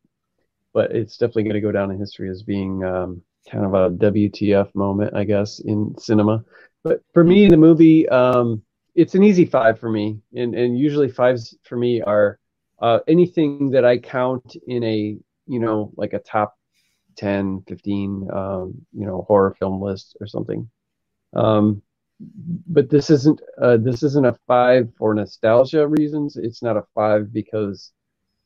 But 0.74 0.92
it's 0.92 1.18
definitely 1.18 1.44
going 1.44 1.56
to 1.56 1.62
go 1.62 1.72
down 1.72 1.90
in 1.90 1.98
history 1.98 2.30
as 2.30 2.44
being 2.44 2.84
um, 2.84 3.22
kind 3.50 3.66
of 3.66 3.74
a 3.74 3.90
WTF 3.92 4.76
moment, 4.76 5.16
I 5.16 5.24
guess, 5.24 5.60
in 5.60 5.96
cinema. 5.98 6.44
But 6.84 7.02
for 7.14 7.24
me, 7.24 7.48
the 7.48 7.58
movie, 7.58 8.08
um, 8.10 8.62
it's 8.94 9.16
an 9.16 9.24
easy 9.24 9.46
five 9.46 9.80
for 9.80 9.90
me, 9.90 10.20
and 10.36 10.54
and 10.54 10.78
usually 10.78 11.10
fives 11.10 11.58
for 11.64 11.76
me 11.76 12.02
are 12.02 12.38
uh, 12.80 13.00
anything 13.08 13.72
that 13.72 13.86
I 13.86 13.98
count 13.98 14.56
in 14.68 14.84
a 14.84 15.18
you 15.48 15.60
know 15.60 15.92
like 15.98 16.14
a 16.14 16.20
top 16.20 16.56
10, 17.18 17.64
15, 17.68 18.28
um, 18.34 18.74
you 18.94 19.06
know, 19.06 19.26
horror 19.28 19.56
film 19.60 19.82
list 19.82 20.18
or 20.20 20.28
something. 20.28 20.70
Um, 21.34 21.82
but 22.20 22.90
this 22.90 23.10
isn't 23.10 23.42
uh, 23.62 23.78
this 23.78 24.02
isn't 24.04 24.26
a 24.26 24.38
five 24.48 24.90
for 24.98 25.14
nostalgia 25.14 25.88
reasons. 25.88 26.38
It's 26.38 26.64
not 26.64 26.78
a 26.78 26.84
five 26.96 27.34
because 27.34 27.92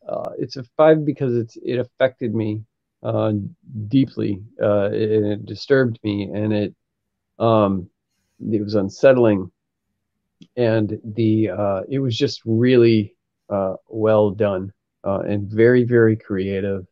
uh, 0.07 0.31
it's 0.39 0.57
a 0.57 0.63
five 0.76 1.05
because 1.05 1.35
it's 1.35 1.57
it 1.63 1.77
affected 1.77 2.34
me 2.34 2.63
uh, 3.03 3.34
deeply. 3.88 4.41
Uh, 4.61 4.89
it, 4.91 5.45
disturbed 5.45 5.99
me, 6.03 6.30
and 6.34 6.51
it 6.53 6.76
um, 7.38 7.89
it 8.51 8.63
was 8.63 8.73
unsettling, 8.73 9.51
and 10.57 10.99
the 11.15 11.49
uh, 11.51 11.81
it 11.89 11.99
was 11.99 12.17
just 12.17 12.41
really 12.45 13.15
uh, 13.51 13.76
well 13.88 14.31
done 14.31 14.73
uh, 15.03 15.19
and 15.19 15.47
very 15.47 15.84
very 15.84 16.17
creative. 16.17 16.88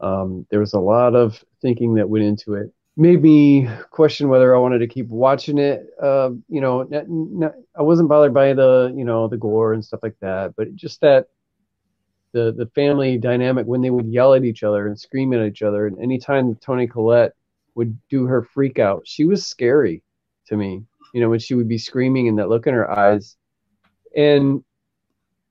Um, 0.00 0.46
there 0.50 0.60
was 0.60 0.74
a 0.74 0.80
lot 0.80 1.14
of 1.14 1.42
thinking 1.62 1.94
that 1.94 2.08
went 2.08 2.24
into 2.24 2.54
it. 2.54 2.72
Made 2.98 3.22
me 3.22 3.68
question 3.90 4.28
whether 4.28 4.54
I 4.54 4.58
wanted 4.58 4.78
to 4.78 4.86
keep 4.86 5.08
watching 5.08 5.58
it. 5.58 5.86
Uh, 6.02 6.30
you 6.48 6.60
know, 6.60 6.88
I 7.78 7.82
wasn't 7.82 8.08
bothered 8.08 8.32
by 8.32 8.54
the 8.54 8.92
you 8.96 9.04
know 9.04 9.28
the 9.28 9.36
gore 9.36 9.74
and 9.74 9.84
stuff 9.84 10.00
like 10.02 10.16
that, 10.20 10.54
but 10.56 10.74
just 10.74 11.00
that 11.02 11.28
the 12.32 12.54
the 12.56 12.66
family 12.74 13.18
dynamic 13.18 13.66
when 13.66 13.82
they 13.82 13.90
would 13.90 14.06
yell 14.06 14.34
at 14.34 14.44
each 14.44 14.62
other 14.62 14.86
and 14.86 14.98
scream 14.98 15.32
at 15.34 15.46
each 15.46 15.62
other, 15.62 15.86
and 15.86 15.98
anytime 16.00 16.54
Toni 16.56 16.86
Collette 16.86 17.32
would 17.74 17.98
do 18.08 18.24
her 18.24 18.42
freak 18.42 18.78
out, 18.78 19.02
she 19.06 19.24
was 19.24 19.46
scary 19.46 20.02
to 20.46 20.56
me. 20.56 20.82
You 21.12 21.20
know, 21.20 21.28
when 21.30 21.38
she 21.38 21.54
would 21.54 21.68
be 21.68 21.78
screaming 21.78 22.28
and 22.28 22.38
that 22.38 22.48
look 22.48 22.66
in 22.66 22.74
her 22.74 22.90
eyes, 22.90 23.36
and 24.16 24.64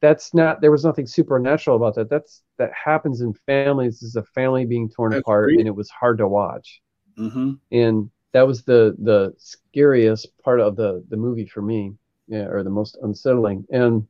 that's 0.06 0.36
not 0.36 0.62
there 0.62 0.72
was 0.72 0.86
nothing 0.86 1.08
supernatural 1.08 1.76
about 1.76 1.96
that. 1.96 2.12
That's 2.12 2.44
that 2.60 2.72
happens 2.72 3.22
in 3.22 3.34
families. 3.34 4.00
This 4.00 4.10
is 4.10 4.16
a 4.16 4.24
family 4.24 4.64
being 4.64 4.88
torn 4.88 5.12
that's 5.12 5.22
apart, 5.22 5.48
great. 5.48 5.60
and 5.60 5.68
it 5.68 5.76
was 5.76 5.90
hard 5.90 6.20
to 6.20 6.28
watch. 6.28 6.80
Mm-hmm. 7.18 7.54
And 7.72 8.12
that 8.32 8.46
was 8.46 8.64
the 8.64 8.96
the 9.00 9.34
scariest 9.38 10.28
part 10.44 10.60
of 10.60 10.76
the 10.76 11.04
the 11.10 11.18
movie 11.18 11.48
for 11.48 11.64
me, 11.64 11.96
yeah, 12.28 12.46
or 12.46 12.62
the 12.62 12.70
most 12.70 13.00
unsettling. 13.02 13.66
And 13.72 14.08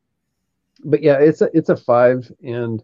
but 0.84 1.02
yeah, 1.02 1.18
it's 1.18 1.42
a 1.42 1.50
it's 1.54 1.70
a 1.70 1.78
five, 1.78 2.30
and 2.44 2.84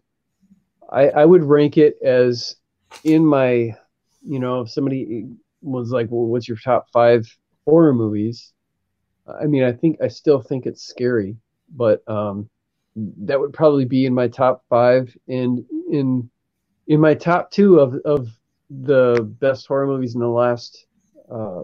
I 0.90 1.10
I 1.10 1.26
would 1.26 1.44
rank 1.44 1.78
it 1.78 1.98
as 2.02 2.56
in 3.04 3.26
my, 3.26 3.76
you 4.24 4.40
know, 4.40 4.62
if 4.62 4.72
somebody 4.72 5.28
was 5.62 5.92
like, 5.92 6.08
well, 6.10 6.28
what's 6.28 6.48
your 6.48 6.58
top 6.58 6.90
five 6.94 7.28
horror 7.66 7.94
movies? 7.94 8.54
I 9.28 9.48
mean, 9.48 9.64
I 9.64 9.74
think 9.74 9.98
I 10.02 10.08
still 10.08 10.42
think 10.42 10.66
it's 10.66 10.84
scary, 10.84 11.36
but 11.76 12.08
um, 12.08 12.50
that 12.96 13.40
would 13.40 13.54
probably 13.54 13.86
be 13.86 14.06
in 14.06 14.14
my 14.14 14.28
top 14.28 14.64
five 14.70 15.16
and 15.28 15.64
in 15.90 16.30
in 16.88 17.00
my 17.00 17.14
top 17.14 17.52
two 17.52 17.80
of 17.80 17.96
of 18.06 18.28
the 18.70 19.28
best 19.40 19.68
horror 19.68 19.88
movies 19.88 20.16
in 20.16 20.22
the 20.22 20.28
last 20.28 20.86
uh, 21.32 21.64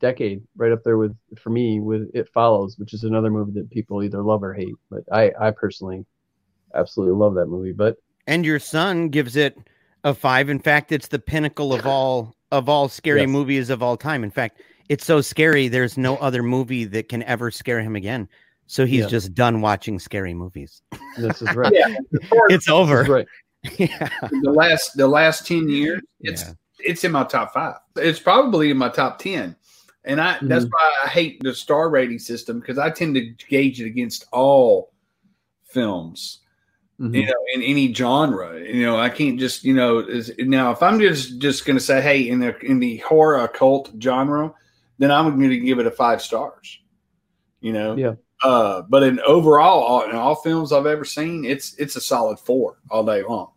decade 0.00 0.42
right 0.56 0.72
up 0.72 0.82
there 0.84 0.96
with 0.96 1.16
for 1.38 1.50
me 1.50 1.80
with 1.80 2.08
it 2.14 2.28
follows 2.28 2.78
which 2.78 2.94
is 2.94 3.04
another 3.04 3.30
movie 3.30 3.52
that 3.52 3.68
people 3.70 4.02
either 4.02 4.22
love 4.22 4.42
or 4.42 4.54
hate 4.54 4.74
but 4.90 5.02
i 5.12 5.32
i 5.40 5.50
personally 5.50 6.04
absolutely 6.74 7.14
love 7.14 7.34
that 7.34 7.46
movie 7.46 7.72
but 7.72 7.96
and 8.28 8.44
your 8.44 8.58
son 8.58 9.08
gives 9.08 9.36
it 9.36 9.56
a 10.04 10.14
five. 10.14 10.48
In 10.48 10.60
fact 10.60 10.92
it's 10.92 11.08
the 11.08 11.18
pinnacle 11.18 11.72
of 11.72 11.86
all 11.86 12.34
of 12.52 12.68
all 12.68 12.88
scary 12.88 13.20
yes. 13.20 13.28
movies 13.28 13.70
of 13.70 13.82
all 13.82 13.96
time. 13.96 14.22
In 14.22 14.30
fact 14.30 14.60
it's 14.88 15.04
so 15.04 15.20
scary 15.20 15.68
there's 15.68 15.98
no 15.98 16.16
other 16.16 16.42
movie 16.42 16.84
that 16.84 17.08
can 17.08 17.22
ever 17.24 17.50
scare 17.50 17.80
him 17.80 17.96
again 17.96 18.28
so 18.68 18.84
he's 18.84 19.00
yeah. 19.00 19.06
just 19.06 19.34
done 19.34 19.62
watching 19.62 19.98
scary 19.98 20.34
movies. 20.34 20.82
This 21.16 21.40
is 21.40 21.52
right. 21.56 21.72
yeah, 21.72 21.96
it's 22.50 22.68
over. 22.68 23.02
Right. 23.02 23.26
yeah. 23.78 24.08
The 24.42 24.52
last 24.52 24.96
the 24.96 25.08
last 25.08 25.46
ten 25.46 25.70
years, 25.70 26.02
it's 26.20 26.42
yeah. 26.42 26.52
it's 26.80 27.02
in 27.02 27.12
my 27.12 27.24
top 27.24 27.54
five. 27.54 27.76
It's 27.96 28.20
probably 28.20 28.70
in 28.70 28.76
my 28.76 28.90
top 28.90 29.18
ten, 29.20 29.56
and 30.04 30.20
I 30.20 30.34
mm-hmm. 30.34 30.48
that's 30.48 30.66
why 30.66 30.92
I 31.02 31.08
hate 31.08 31.40
the 31.42 31.54
star 31.54 31.88
rating 31.88 32.18
system 32.18 32.60
because 32.60 32.78
I 32.78 32.90
tend 32.90 33.14
to 33.14 33.22
gauge 33.48 33.80
it 33.80 33.86
against 33.86 34.26
all 34.32 34.92
films. 35.64 36.40
Mm-hmm. 37.00 37.14
You 37.14 37.26
know, 37.26 37.44
in 37.54 37.62
any 37.62 37.94
genre, 37.94 38.60
you 38.60 38.84
know, 38.84 38.98
I 38.98 39.08
can't 39.08 39.38
just, 39.38 39.62
you 39.64 39.72
know, 39.72 40.00
is, 40.00 40.32
now 40.36 40.72
if 40.72 40.82
I'm 40.82 41.00
just 41.00 41.38
just 41.38 41.64
going 41.64 41.78
to 41.78 41.84
say, 41.84 42.02
hey, 42.02 42.28
in 42.28 42.40
the 42.40 42.58
in 42.58 42.80
the 42.80 42.98
horror 42.98 43.38
occult 43.38 43.92
genre, 44.02 44.52
then 44.98 45.10
I'm 45.10 45.38
going 45.38 45.50
to 45.50 45.58
give 45.58 45.78
it 45.78 45.86
a 45.86 45.90
five 45.90 46.20
stars. 46.20 46.80
You 47.60 47.72
know, 47.72 47.96
yeah 47.96 48.14
uh, 48.42 48.82
but 48.88 49.02
in 49.02 49.20
overall, 49.20 49.80
all, 49.82 50.02
in 50.02 50.14
all 50.14 50.36
films 50.36 50.72
I've 50.72 50.86
ever 50.86 51.04
seen, 51.04 51.44
it's 51.44 51.74
it's 51.74 51.96
a 51.96 52.00
solid 52.00 52.38
four 52.38 52.78
all 52.90 53.04
day 53.04 53.22
long. 53.22 53.50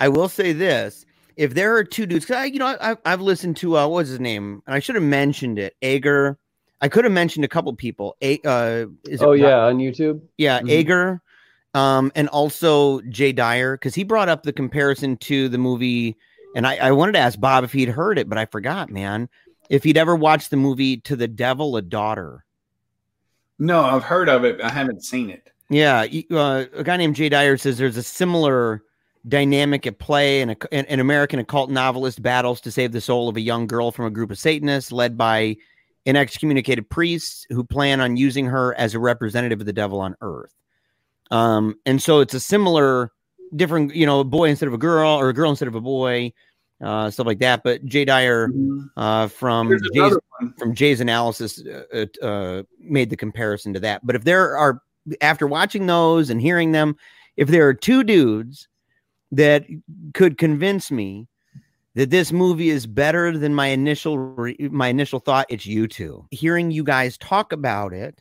I 0.00 0.08
will 0.08 0.28
say 0.28 0.52
this: 0.52 1.06
if 1.36 1.54
there 1.54 1.76
are 1.76 1.84
two 1.84 2.06
dudes, 2.06 2.30
I, 2.30 2.44
you 2.44 2.58
know, 2.58 2.76
I, 2.80 2.96
have 3.08 3.20
listened 3.20 3.56
to 3.58 3.76
uh, 3.76 3.86
what's 3.86 4.08
his 4.08 4.20
name, 4.20 4.62
and 4.66 4.74
I 4.74 4.80
should 4.80 4.96
have 4.96 5.04
mentioned 5.04 5.58
it, 5.58 5.76
Ager. 5.82 6.38
I 6.80 6.88
could 6.88 7.04
have 7.04 7.12
mentioned 7.12 7.44
a 7.44 7.48
couple 7.48 7.72
people. 7.74 8.16
A, 8.20 8.40
uh, 8.44 8.86
oh 9.20 9.32
yeah, 9.32 9.60
on 9.66 9.78
YouTube. 9.78 10.20
Yeah, 10.36 10.58
mm-hmm. 10.58 10.70
Ager, 10.70 11.22
um, 11.72 12.10
and 12.14 12.28
also 12.28 13.00
Jay 13.02 13.32
Dyer 13.32 13.76
because 13.76 13.94
he 13.94 14.04
brought 14.04 14.28
up 14.28 14.42
the 14.42 14.52
comparison 14.52 15.16
to 15.18 15.48
the 15.48 15.58
movie, 15.58 16.16
and 16.56 16.66
I, 16.66 16.76
I 16.76 16.92
wanted 16.92 17.12
to 17.12 17.20
ask 17.20 17.38
Bob 17.38 17.64
if 17.64 17.72
he'd 17.72 17.88
heard 17.88 18.18
it, 18.18 18.28
but 18.28 18.38
I 18.38 18.46
forgot, 18.46 18.90
man. 18.90 19.28
If 19.70 19.84
he'd 19.84 19.96
ever 19.96 20.14
watched 20.14 20.50
the 20.50 20.56
movie 20.56 20.98
"To 20.98 21.16
the 21.16 21.28
Devil 21.28 21.76
a 21.76 21.82
Daughter." 21.82 22.44
No, 23.58 23.80
I've 23.82 24.04
heard 24.04 24.28
of 24.28 24.44
it. 24.44 24.60
I 24.60 24.70
haven't 24.70 25.04
seen 25.04 25.30
it. 25.30 25.50
Yeah, 25.70 26.06
uh, 26.30 26.64
a 26.74 26.84
guy 26.84 26.96
named 26.96 27.16
Jay 27.16 27.28
Dyer 27.28 27.56
says 27.56 27.78
there's 27.78 27.96
a 27.96 28.02
similar 28.02 28.82
dynamic 29.26 29.86
at 29.86 29.98
play, 29.98 30.42
and 30.42 30.50
an, 30.50 30.84
an 30.86 31.00
American 31.00 31.38
occult 31.38 31.70
novelist 31.70 32.22
battles 32.22 32.60
to 32.60 32.70
save 32.70 32.92
the 32.92 33.00
soul 33.00 33.28
of 33.28 33.36
a 33.36 33.40
young 33.40 33.66
girl 33.66 33.90
from 33.90 34.04
a 34.04 34.10
group 34.10 34.30
of 34.30 34.38
Satanists 34.38 34.92
led 34.92 35.16
by 35.16 35.56
an 36.06 36.16
excommunicated 36.16 36.90
priest 36.90 37.46
who 37.48 37.64
plan 37.64 38.00
on 38.00 38.18
using 38.18 38.44
her 38.44 38.74
as 38.74 38.94
a 38.94 38.98
representative 38.98 39.60
of 39.60 39.66
the 39.66 39.72
devil 39.72 40.00
on 40.00 40.14
Earth. 40.20 40.54
Um, 41.30 41.76
and 41.86 42.02
so 42.02 42.20
it's 42.20 42.34
a 42.34 42.40
similar, 42.40 43.10
different, 43.56 43.94
you 43.94 44.04
know, 44.04 44.20
a 44.20 44.24
boy 44.24 44.50
instead 44.50 44.68
of 44.68 44.74
a 44.74 44.78
girl, 44.78 45.10
or 45.10 45.30
a 45.30 45.34
girl 45.34 45.48
instead 45.48 45.68
of 45.68 45.74
a 45.74 45.80
boy 45.80 46.34
uh, 46.82 47.10
stuff 47.10 47.26
like 47.26 47.38
that. 47.40 47.62
But 47.62 47.84
Jay 47.84 48.04
Dyer 48.04 48.48
mm-hmm. 48.48 48.86
uh, 48.96 49.28
from 49.28 49.78
Jay's, 49.94 50.16
from 50.58 50.74
Jay's 50.74 51.00
analysis 51.00 51.62
uh, 51.66 52.06
uh, 52.22 52.24
uh, 52.24 52.62
made 52.80 53.10
the 53.10 53.16
comparison 53.16 53.72
to 53.74 53.80
that. 53.80 54.06
But 54.06 54.16
if 54.16 54.24
there 54.24 54.56
are, 54.56 54.80
after 55.20 55.46
watching 55.46 55.86
those 55.86 56.30
and 56.30 56.40
hearing 56.40 56.72
them, 56.72 56.96
if 57.36 57.48
there 57.48 57.66
are 57.68 57.74
two 57.74 58.04
dudes 58.04 58.68
that 59.32 59.64
could 60.14 60.38
convince 60.38 60.90
me 60.90 61.26
that 61.94 62.10
this 62.10 62.32
movie 62.32 62.70
is 62.70 62.86
better 62.86 63.36
than 63.36 63.54
my 63.54 63.68
initial 63.68 64.18
re- 64.18 64.56
my 64.70 64.88
initial 64.88 65.20
thought, 65.20 65.46
it's 65.48 65.66
you 65.66 65.86
two. 65.86 66.26
Hearing 66.30 66.70
you 66.70 66.84
guys 66.84 67.18
talk 67.18 67.52
about 67.52 67.92
it, 67.92 68.20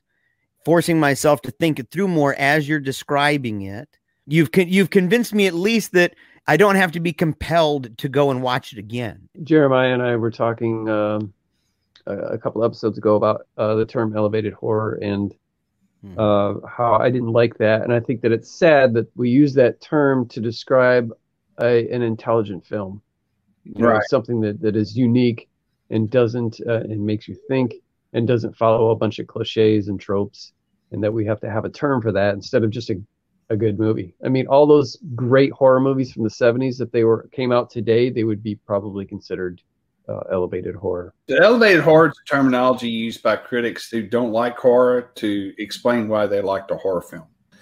forcing 0.66 1.00
myself 1.00 1.42
to 1.44 1.52
think 1.52 1.80
it 1.80 1.90
through 1.92 2.08
more 2.08 2.36
as 2.38 2.68
you're 2.68 2.80
describing 2.80 3.64
it, 3.64 3.90
you've 4.28 4.52
con- 4.52 4.70
you've 4.70 4.92
convinced 4.92 5.34
me 5.34 5.48
at 5.48 5.54
least 5.54 5.92
that 5.94 6.16
I 6.48 6.58
don't 6.58 6.76
have 6.76 6.92
to 6.94 7.00
be 7.00 7.14
compelled 7.14 7.98
to 8.00 8.10
go 8.10 8.30
and 8.30 8.42
watch 8.42 8.74
it 8.74 8.80
again. 8.80 9.30
Jeremiah 9.44 9.94
and 9.94 10.02
I 10.02 10.16
were 10.18 10.32
talking 10.32 10.90
um, 10.90 11.34
a, 12.06 12.18
a, 12.18 12.38
couple 12.38 12.64
episodes 12.64 12.98
ago 12.98 13.16
about 13.16 13.48
uh, 13.58 13.76
the 13.76 13.86
term 13.86 14.16
elevated 14.16 14.54
horror 14.54 15.00
and 15.02 15.34
hmm. 16.02 16.20
uh, 16.20 16.56
how 16.68 16.96
I 16.96 17.10
didn't 17.10 17.32
like 17.32 17.58
that, 17.60 17.84
and 17.84 17.94
I 17.94 18.00
think 18.00 18.22
that 18.22 18.32
it's 18.32 18.52
sad 18.52 18.94
that 18.96 19.08
we 19.16 19.30
use 19.30 19.54
that 19.54 19.80
term 19.80 20.28
to 20.30 20.42
describe 20.42 21.12
a, 21.62 21.88
an 21.90 22.02
intelligent 22.02 22.66
film, 22.66 23.02
you 23.64 23.86
right. 23.86 23.96
know, 23.96 24.02
something 24.08 24.42
that, 24.42 24.62
that 24.62 24.76
is 24.76 24.98
unique 24.98 25.48
and 25.90 26.10
doesn't 26.10 26.60
uh, 26.68 26.82
and 26.82 27.06
makes 27.06 27.28
you 27.28 27.38
think 27.48 27.74
and 28.12 28.28
doesn't 28.28 28.58
follow 28.58 28.92
a 28.92 28.96
bunch 28.96 29.20
of 29.20 29.28
cliches 29.28 29.88
and 29.88 30.00
tropes, 30.00 30.52
and 30.92 31.04
that 31.04 31.14
we 31.14 31.26
have 31.26 31.40
to 31.40 31.50
have 31.50 31.64
a 31.64 31.70
term 31.70 32.02
for 32.02 32.12
that 32.12 32.34
instead 32.34 32.64
of 32.64 32.70
just 32.70 32.90
a 32.90 33.02
a 33.54 33.58
good 33.58 33.80
movie. 33.80 34.16
I 34.26 34.30
mean, 34.30 34.48
all 34.48 34.68
those 34.68 34.98
great 35.16 35.52
horror 35.54 35.80
movies 35.80 36.12
from 36.12 36.24
the 36.24 36.30
70s, 36.30 36.82
if 36.82 36.92
they 36.92 37.04
were 37.06 37.30
came 37.32 37.52
out 37.52 37.70
today, 37.70 38.10
they 38.10 38.26
would 38.26 38.44
be 38.44 38.56
probably 38.56 39.06
considered 39.06 39.62
uh, 40.10 40.22
elevated 40.32 40.76
horror. 40.76 41.14
The 41.28 41.40
elevated 41.42 41.82
horror 41.82 42.10
is 42.10 42.20
a 42.26 42.30
terminology 42.30 42.90
used 42.90 43.24
by 43.24 43.38
critics 43.38 43.90
who 43.90 44.04
don't 44.04 44.32
like 44.32 44.58
horror 44.58 45.12
to 45.16 45.54
explain 45.58 46.10
why 46.10 46.28
they 46.28 46.42
like 46.42 46.70
a 46.72 46.76
horror 46.76 47.02
film. 47.02 47.28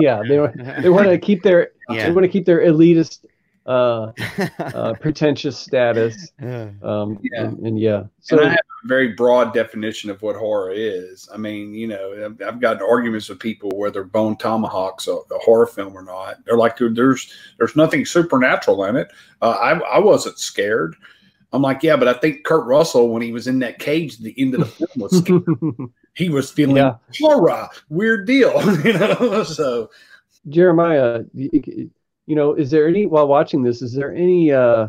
yeah, 0.00 0.22
they 0.28 0.38
they 0.82 0.90
want 0.90 1.08
to 1.08 1.16
keep 1.16 1.42
their 1.42 1.70
yeah. 1.88 2.06
they 2.06 2.12
want 2.12 2.24
to 2.24 2.28
keep 2.28 2.44
their 2.44 2.60
elitist 2.60 3.24
uh, 3.66 4.12
uh, 4.58 4.94
pretentious 5.00 5.58
status. 5.58 6.32
Um, 6.40 7.18
Yeah. 7.22 7.44
And, 7.44 7.58
and 7.66 7.78
yeah, 7.80 8.04
So 8.20 8.36
so 8.36 8.42
I 8.44 8.48
have 8.48 8.58
a 8.84 8.88
very 8.88 9.08
broad 9.12 9.54
definition 9.54 10.10
of 10.10 10.20
what 10.22 10.36
horror 10.36 10.72
is. 10.72 11.28
I 11.32 11.36
mean, 11.36 11.72
you 11.74 11.86
know, 11.86 12.24
I've, 12.26 12.42
I've 12.46 12.60
gotten 12.60 12.82
arguments 12.82 13.28
with 13.28 13.38
people 13.38 13.70
whether 13.74 14.02
Bone 14.04 14.36
Tomahawk's 14.36 15.06
a, 15.06 15.12
a 15.12 15.38
horror 15.44 15.66
film 15.66 15.96
or 15.96 16.02
not. 16.02 16.44
They're 16.44 16.56
like, 16.56 16.76
there's 16.78 17.32
there's 17.58 17.76
nothing 17.76 18.04
supernatural 18.04 18.84
in 18.84 18.96
it. 18.96 19.08
Uh, 19.40 19.50
I 19.50 19.78
I 19.78 19.98
wasn't 19.98 20.38
scared. 20.38 20.96
I'm 21.54 21.62
like, 21.62 21.82
yeah, 21.82 21.96
but 21.96 22.08
I 22.08 22.14
think 22.14 22.44
Kurt 22.44 22.66
Russell 22.66 23.10
when 23.10 23.20
he 23.22 23.30
was 23.30 23.46
in 23.46 23.58
that 23.58 23.78
cage 23.78 24.14
at 24.14 24.20
the 24.22 24.34
end 24.38 24.54
of 24.54 24.60
the 24.60 24.66
film 24.66 24.90
was 24.96 25.18
scared. 25.18 25.44
he 26.14 26.30
was 26.30 26.50
feeling 26.50 26.76
Yeah. 26.76 26.94
horror, 27.20 27.68
weird 27.90 28.26
deal, 28.26 28.52
you 28.84 28.94
know. 28.94 29.44
So 29.44 29.90
Jeremiah, 30.48 31.24
you, 32.26 32.36
know, 32.36 32.54
is 32.54 32.70
there 32.70 32.88
any 32.88 33.06
while 33.06 33.26
watching 33.26 33.62
this? 33.62 33.82
Is 33.82 33.94
there 33.94 34.14
any 34.14 34.52
uh, 34.52 34.88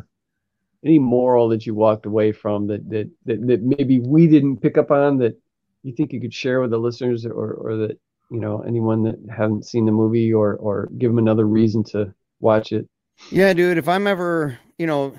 any 0.86 1.00
moral 1.00 1.50
that 1.50 1.66
you 1.66 1.74
walked 1.76 2.06
away 2.06 2.32
from 2.32 2.68
that 2.68 2.90
that 2.90 3.10
that, 3.26 3.48
that 3.48 3.64
maybe 3.64 4.00
we 4.00 4.28
didn't 4.28 4.58
pick 4.58 4.78
up 4.78 4.92
on 4.92 5.18
that 5.20 5.40
you 5.84 5.94
think 5.94 6.14
you 6.14 6.22
could 6.22 6.34
share 6.34 6.62
with 6.62 6.72
the 6.72 6.78
listeners, 6.78 7.26
or 7.26 7.54
or 7.54 7.78
that 7.78 8.00
you 8.32 8.40
know 8.40 8.62
anyone 8.62 9.04
that 9.04 9.20
haven't 9.36 9.66
seen 9.66 9.86
the 9.86 9.92
movie, 9.92 10.34
or 10.34 10.56
or 10.56 10.90
give 10.98 11.12
them 11.12 11.20
another 11.20 11.46
reason 11.46 11.84
to 11.86 12.14
watch 12.40 12.72
it? 12.72 12.88
Yeah, 13.32 13.54
dude, 13.54 13.78
if 13.78 13.88
I'm 13.88 14.08
ever, 14.08 14.58
you 14.78 14.88
know, 14.88 15.14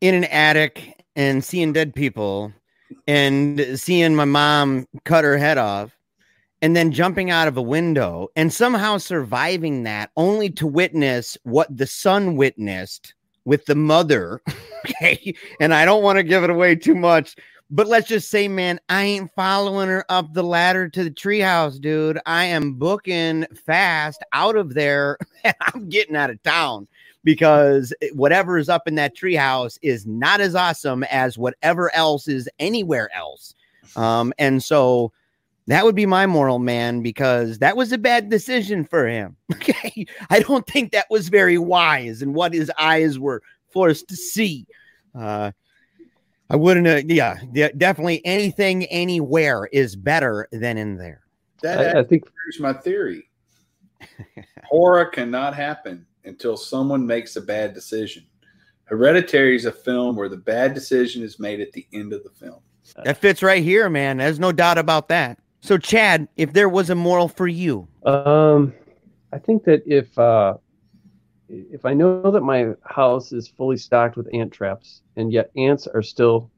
in 0.00 0.14
an 0.14 0.24
attic 0.24 1.04
and 1.16 1.44
seeing 1.44 1.72
dead 1.72 1.94
people 1.94 2.52
and 3.06 3.78
seeing 3.78 4.14
my 4.14 4.24
mom 4.24 4.86
cut 5.04 5.24
her 5.24 5.36
head 5.36 5.58
off 5.58 5.97
and 6.62 6.74
then 6.74 6.92
jumping 6.92 7.30
out 7.30 7.48
of 7.48 7.56
a 7.56 7.62
window 7.62 8.28
and 8.36 8.52
somehow 8.52 8.98
surviving 8.98 9.84
that 9.84 10.10
only 10.16 10.50
to 10.50 10.66
witness 10.66 11.38
what 11.44 11.74
the 11.74 11.86
son 11.86 12.36
witnessed 12.36 13.14
with 13.44 13.64
the 13.66 13.74
mother. 13.74 14.40
Okay. 15.02 15.34
And 15.60 15.74
I 15.74 15.84
don't 15.84 16.04
want 16.04 16.18
to 16.18 16.22
give 16.22 16.44
it 16.44 16.50
away 16.50 16.76
too 16.76 16.94
much, 16.94 17.34
but 17.68 17.88
let's 17.88 18.08
just 18.08 18.30
say, 18.30 18.46
man, 18.46 18.78
I 18.88 19.02
ain't 19.02 19.34
following 19.34 19.88
her 19.88 20.04
up 20.08 20.32
the 20.32 20.44
ladder 20.44 20.88
to 20.88 21.04
the 21.04 21.10
treehouse, 21.10 21.80
dude. 21.80 22.18
I 22.24 22.44
am 22.44 22.74
booking 22.74 23.44
fast 23.66 24.24
out 24.32 24.56
of 24.56 24.74
there 24.74 25.18
I'm 25.74 25.88
getting 25.88 26.16
out 26.16 26.30
of 26.30 26.42
town 26.44 26.86
because 27.24 27.92
whatever 28.12 28.56
is 28.56 28.68
up 28.68 28.86
in 28.86 28.94
that 28.94 29.16
treehouse 29.16 29.78
is 29.82 30.06
not 30.06 30.40
as 30.40 30.54
awesome 30.54 31.02
as 31.04 31.36
whatever 31.36 31.94
else 31.94 32.28
is 32.28 32.48
anywhere 32.58 33.10
else. 33.14 33.54
Um, 33.96 34.34
and 34.38 34.62
so 34.62 35.12
that 35.68 35.84
would 35.84 35.94
be 35.94 36.06
my 36.06 36.26
moral 36.26 36.58
man 36.58 37.02
because 37.02 37.58
that 37.58 37.76
was 37.76 37.92
a 37.92 37.98
bad 37.98 38.30
decision 38.30 38.84
for 38.84 39.06
him. 39.06 39.36
Okay. 39.52 40.06
I 40.30 40.40
don't 40.40 40.66
think 40.66 40.92
that 40.92 41.06
was 41.10 41.28
very 41.28 41.58
wise 41.58 42.22
and 42.22 42.34
what 42.34 42.54
his 42.54 42.70
eyes 42.78 43.18
were 43.18 43.42
forced 43.70 44.08
to 44.08 44.16
see. 44.16 44.66
Uh, 45.14 45.50
I 46.48 46.56
wouldn't, 46.56 46.86
uh, 46.86 47.02
yeah, 47.04 47.38
de- 47.52 47.72
definitely 47.72 48.24
anything 48.24 48.86
anywhere 48.86 49.68
is 49.72 49.94
better 49.94 50.48
than 50.52 50.78
in 50.78 50.96
there. 50.96 51.20
that 51.62 51.96
I, 51.96 52.00
I 52.00 52.04
think 52.04 52.24
here's 52.24 52.60
my 52.60 52.72
theory: 52.72 53.28
horror 54.64 55.06
cannot 55.06 55.54
happen 55.54 56.06
until 56.24 56.56
someone 56.56 57.06
makes 57.06 57.36
a 57.36 57.42
bad 57.42 57.74
decision. 57.74 58.24
Hereditary 58.84 59.56
is 59.56 59.66
a 59.66 59.72
film 59.72 60.16
where 60.16 60.30
the 60.30 60.36
bad 60.36 60.72
decision 60.72 61.22
is 61.22 61.38
made 61.38 61.60
at 61.60 61.72
the 61.72 61.86
end 61.92 62.14
of 62.14 62.22
the 62.24 62.30
film. 62.30 62.60
That 63.04 63.18
fits 63.18 63.42
right 63.42 63.62
here, 63.62 63.90
man. 63.90 64.16
There's 64.16 64.40
no 64.40 64.52
doubt 64.52 64.78
about 64.78 65.08
that. 65.08 65.38
So, 65.60 65.76
Chad, 65.76 66.28
if 66.36 66.52
there 66.52 66.68
was 66.68 66.90
a 66.90 66.94
moral 66.94 67.28
for 67.28 67.48
you, 67.48 67.88
Um, 68.04 68.72
I 69.32 69.38
think 69.38 69.64
that 69.64 69.82
if 69.86 70.16
uh, 70.18 70.54
if 71.48 71.84
I 71.84 71.94
know 71.94 72.30
that 72.30 72.42
my 72.42 72.74
house 72.84 73.32
is 73.32 73.48
fully 73.48 73.76
stocked 73.76 74.16
with 74.16 74.28
ant 74.32 74.52
traps, 74.52 75.02
and 75.16 75.32
yet 75.32 75.50
ants 75.56 75.86
are 75.86 76.02
still 76.02 76.50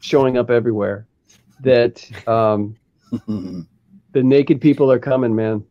showing 0.00 0.38
up 0.38 0.50
everywhere, 0.50 1.06
that 1.60 2.08
um, 2.28 2.76
the 3.26 4.22
naked 4.22 4.60
people 4.60 4.90
are 4.90 4.98
coming, 4.98 5.34
man, 5.34 5.64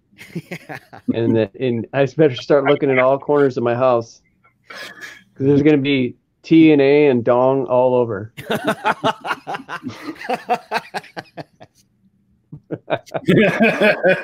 and 1.13 1.35
that 1.35 1.53
and 1.55 1.87
I 1.93 2.05
better 2.05 2.35
start 2.35 2.65
looking 2.65 2.89
in 2.89 2.99
all 2.99 3.17
corners 3.17 3.57
of 3.57 3.63
my 3.63 3.75
house 3.75 4.21
because 4.67 5.47
there's 5.47 5.63
going 5.63 5.77
to 5.77 5.81
be 5.81 6.15
T 6.43 6.71
and 6.71 6.81
A 6.81 7.07
and 7.07 7.23
dong 7.23 7.65
all 7.65 7.95
over. 7.95 8.33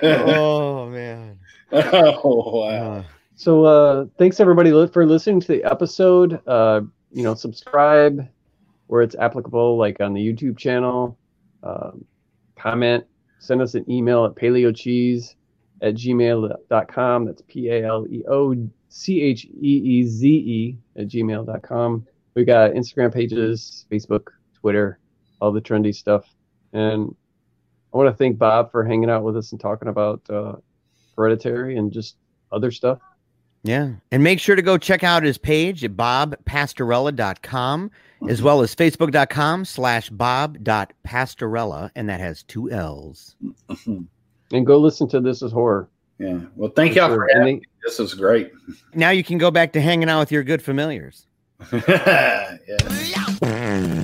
oh 0.03 0.89
man. 0.89 1.39
oh 1.71 2.61
wow! 2.61 2.91
Uh, 2.93 3.03
So 3.35 3.65
uh, 3.65 4.05
thanks 4.17 4.39
everybody 4.39 4.71
for 4.87 5.05
listening 5.05 5.39
to 5.41 5.47
the 5.47 5.63
episode. 5.63 6.41
Uh, 6.47 6.81
you 7.11 7.23
know, 7.23 7.35
subscribe 7.35 8.27
where 8.87 9.01
it's 9.01 9.15
applicable, 9.15 9.77
like 9.77 9.99
on 10.01 10.13
the 10.13 10.21
YouTube 10.21 10.57
channel. 10.57 11.17
Um, 11.63 12.05
comment, 12.57 13.05
send 13.39 13.61
us 13.61 13.75
an 13.75 13.89
email 13.89 14.25
at 14.25 14.35
paleocheeze 14.35 15.35
at 15.81 15.93
gmail.com. 15.93 17.25
That's 17.25 17.41
P 17.47 17.69
A 17.69 17.85
L 17.85 18.07
E 18.09 18.23
O 18.27 18.55
C 18.89 19.21
H 19.21 19.45
E 19.45 19.81
E 19.83 20.03
Z 20.03 20.27
E 20.27 20.77
at 20.95 21.07
gmail.com. 21.07 22.07
We 22.35 22.45
got 22.45 22.71
Instagram 22.71 23.13
pages, 23.13 23.85
Facebook, 23.91 24.27
Twitter, 24.59 24.99
all 25.41 25.51
the 25.51 25.61
trendy 25.61 25.93
stuff. 25.93 26.25
And 26.73 27.15
I 27.93 27.97
want 27.97 28.09
to 28.09 28.15
thank 28.15 28.37
Bob 28.37 28.71
for 28.71 28.83
hanging 28.83 29.09
out 29.09 29.23
with 29.23 29.37
us 29.37 29.51
and 29.51 29.61
talking 29.61 29.87
about 29.87 30.21
uh, 30.29 30.55
hereditary 31.15 31.77
and 31.77 31.91
just 31.91 32.17
other 32.51 32.71
stuff. 32.71 32.99
yeah. 33.63 33.91
And 34.11 34.23
make 34.23 34.39
sure 34.39 34.55
to 34.55 34.61
go 34.61 34.77
check 34.77 35.03
out 35.03 35.23
his 35.23 35.37
page 35.37 35.83
at 35.83 35.91
bobpastorella.com 35.95 37.91
as 38.29 38.41
well 38.41 38.61
as 38.61 38.75
facebook.com 38.75 39.65
slash 39.65 40.09
bob.pastorella. 40.09 41.91
And 41.95 42.09
that 42.09 42.19
has 42.19 42.43
two 42.43 42.71
L's. 42.71 43.35
And 44.53 44.65
go 44.65 44.77
listen 44.79 45.09
to 45.09 45.19
This 45.19 45.41
Is 45.41 45.51
Horror. 45.51 45.89
Yeah. 46.19 46.39
Well, 46.55 46.71
thank 46.73 46.95
y'all 46.95 47.09
for 47.13 47.25
And 47.25 47.39
having 47.39 47.55
me. 47.57 47.63
This 47.83 47.99
is 47.99 48.13
great. 48.13 48.49
Now 48.93 49.09
you 49.09 49.21
can 49.21 49.37
go 49.37 49.51
back 49.51 49.73
to 49.73 49.81
hanging 49.81 50.07
out 50.07 50.19
with 50.21 50.31
your 50.31 50.43
good 50.45 50.61
familiars. 50.61 51.27
yeah. 51.73 52.57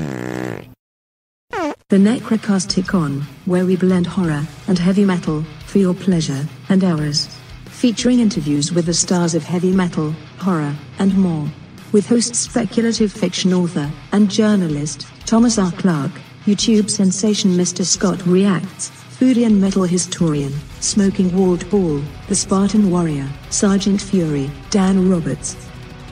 The 1.89 1.97
Necrocasticon, 1.97 3.21
where 3.45 3.65
we 3.65 3.75
blend 3.75 4.07
horror 4.07 4.47
and 4.67 4.79
heavy 4.79 5.05
metal 5.05 5.43
for 5.65 5.77
your 5.77 5.93
pleasure 5.93 6.47
and 6.69 6.83
ours. 6.83 7.27
Featuring 7.65 8.19
interviews 8.19 8.71
with 8.71 8.85
the 8.85 8.93
stars 8.93 9.35
of 9.35 9.43
heavy 9.43 9.71
metal, 9.71 10.15
horror, 10.39 10.73
and 10.97 11.15
more. 11.17 11.47
With 11.91 12.07
host 12.07 12.35
speculative 12.35 13.11
fiction 13.11 13.53
author 13.53 13.91
and 14.11 14.31
journalist 14.31 15.05
Thomas 15.25 15.59
R. 15.59 15.71
Clarke, 15.73 16.19
YouTube 16.45 16.89
sensation 16.89 17.51
Mr. 17.51 17.85
Scott 17.85 18.25
Reacts, 18.25 18.89
foodie 18.89 19.45
and 19.45 19.61
metal 19.61 19.83
historian, 19.83 20.53
Smoking 20.79 21.35
Walt 21.37 21.69
Ball, 21.69 22.01
the 22.27 22.35
Spartan 22.35 22.89
Warrior, 22.89 23.27
Sergeant 23.49 24.01
Fury, 24.01 24.49
Dan 24.71 25.09
Roberts, 25.09 25.55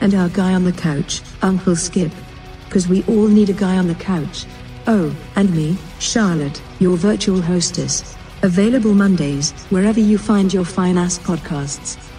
and 0.01 0.13
our 0.13 0.29
guy 0.29 0.53
on 0.53 0.65
the 0.65 0.73
couch, 0.73 1.21
Uncle 1.41 1.75
Skip. 1.75 2.11
Cause 2.69 2.87
we 2.87 3.03
all 3.03 3.27
need 3.27 3.49
a 3.49 3.53
guy 3.53 3.77
on 3.77 3.87
the 3.87 3.95
couch. 3.95 4.45
Oh, 4.87 5.15
and 5.35 5.53
me, 5.55 5.77
Charlotte, 5.99 6.61
your 6.79 6.97
virtual 6.97 7.41
hostess. 7.41 8.15
Available 8.43 8.93
Mondays, 8.93 9.51
wherever 9.69 9.99
you 9.99 10.17
find 10.17 10.51
your 10.51 10.65
fine 10.65 10.97
ass 10.97 11.19
podcasts. 11.19 12.10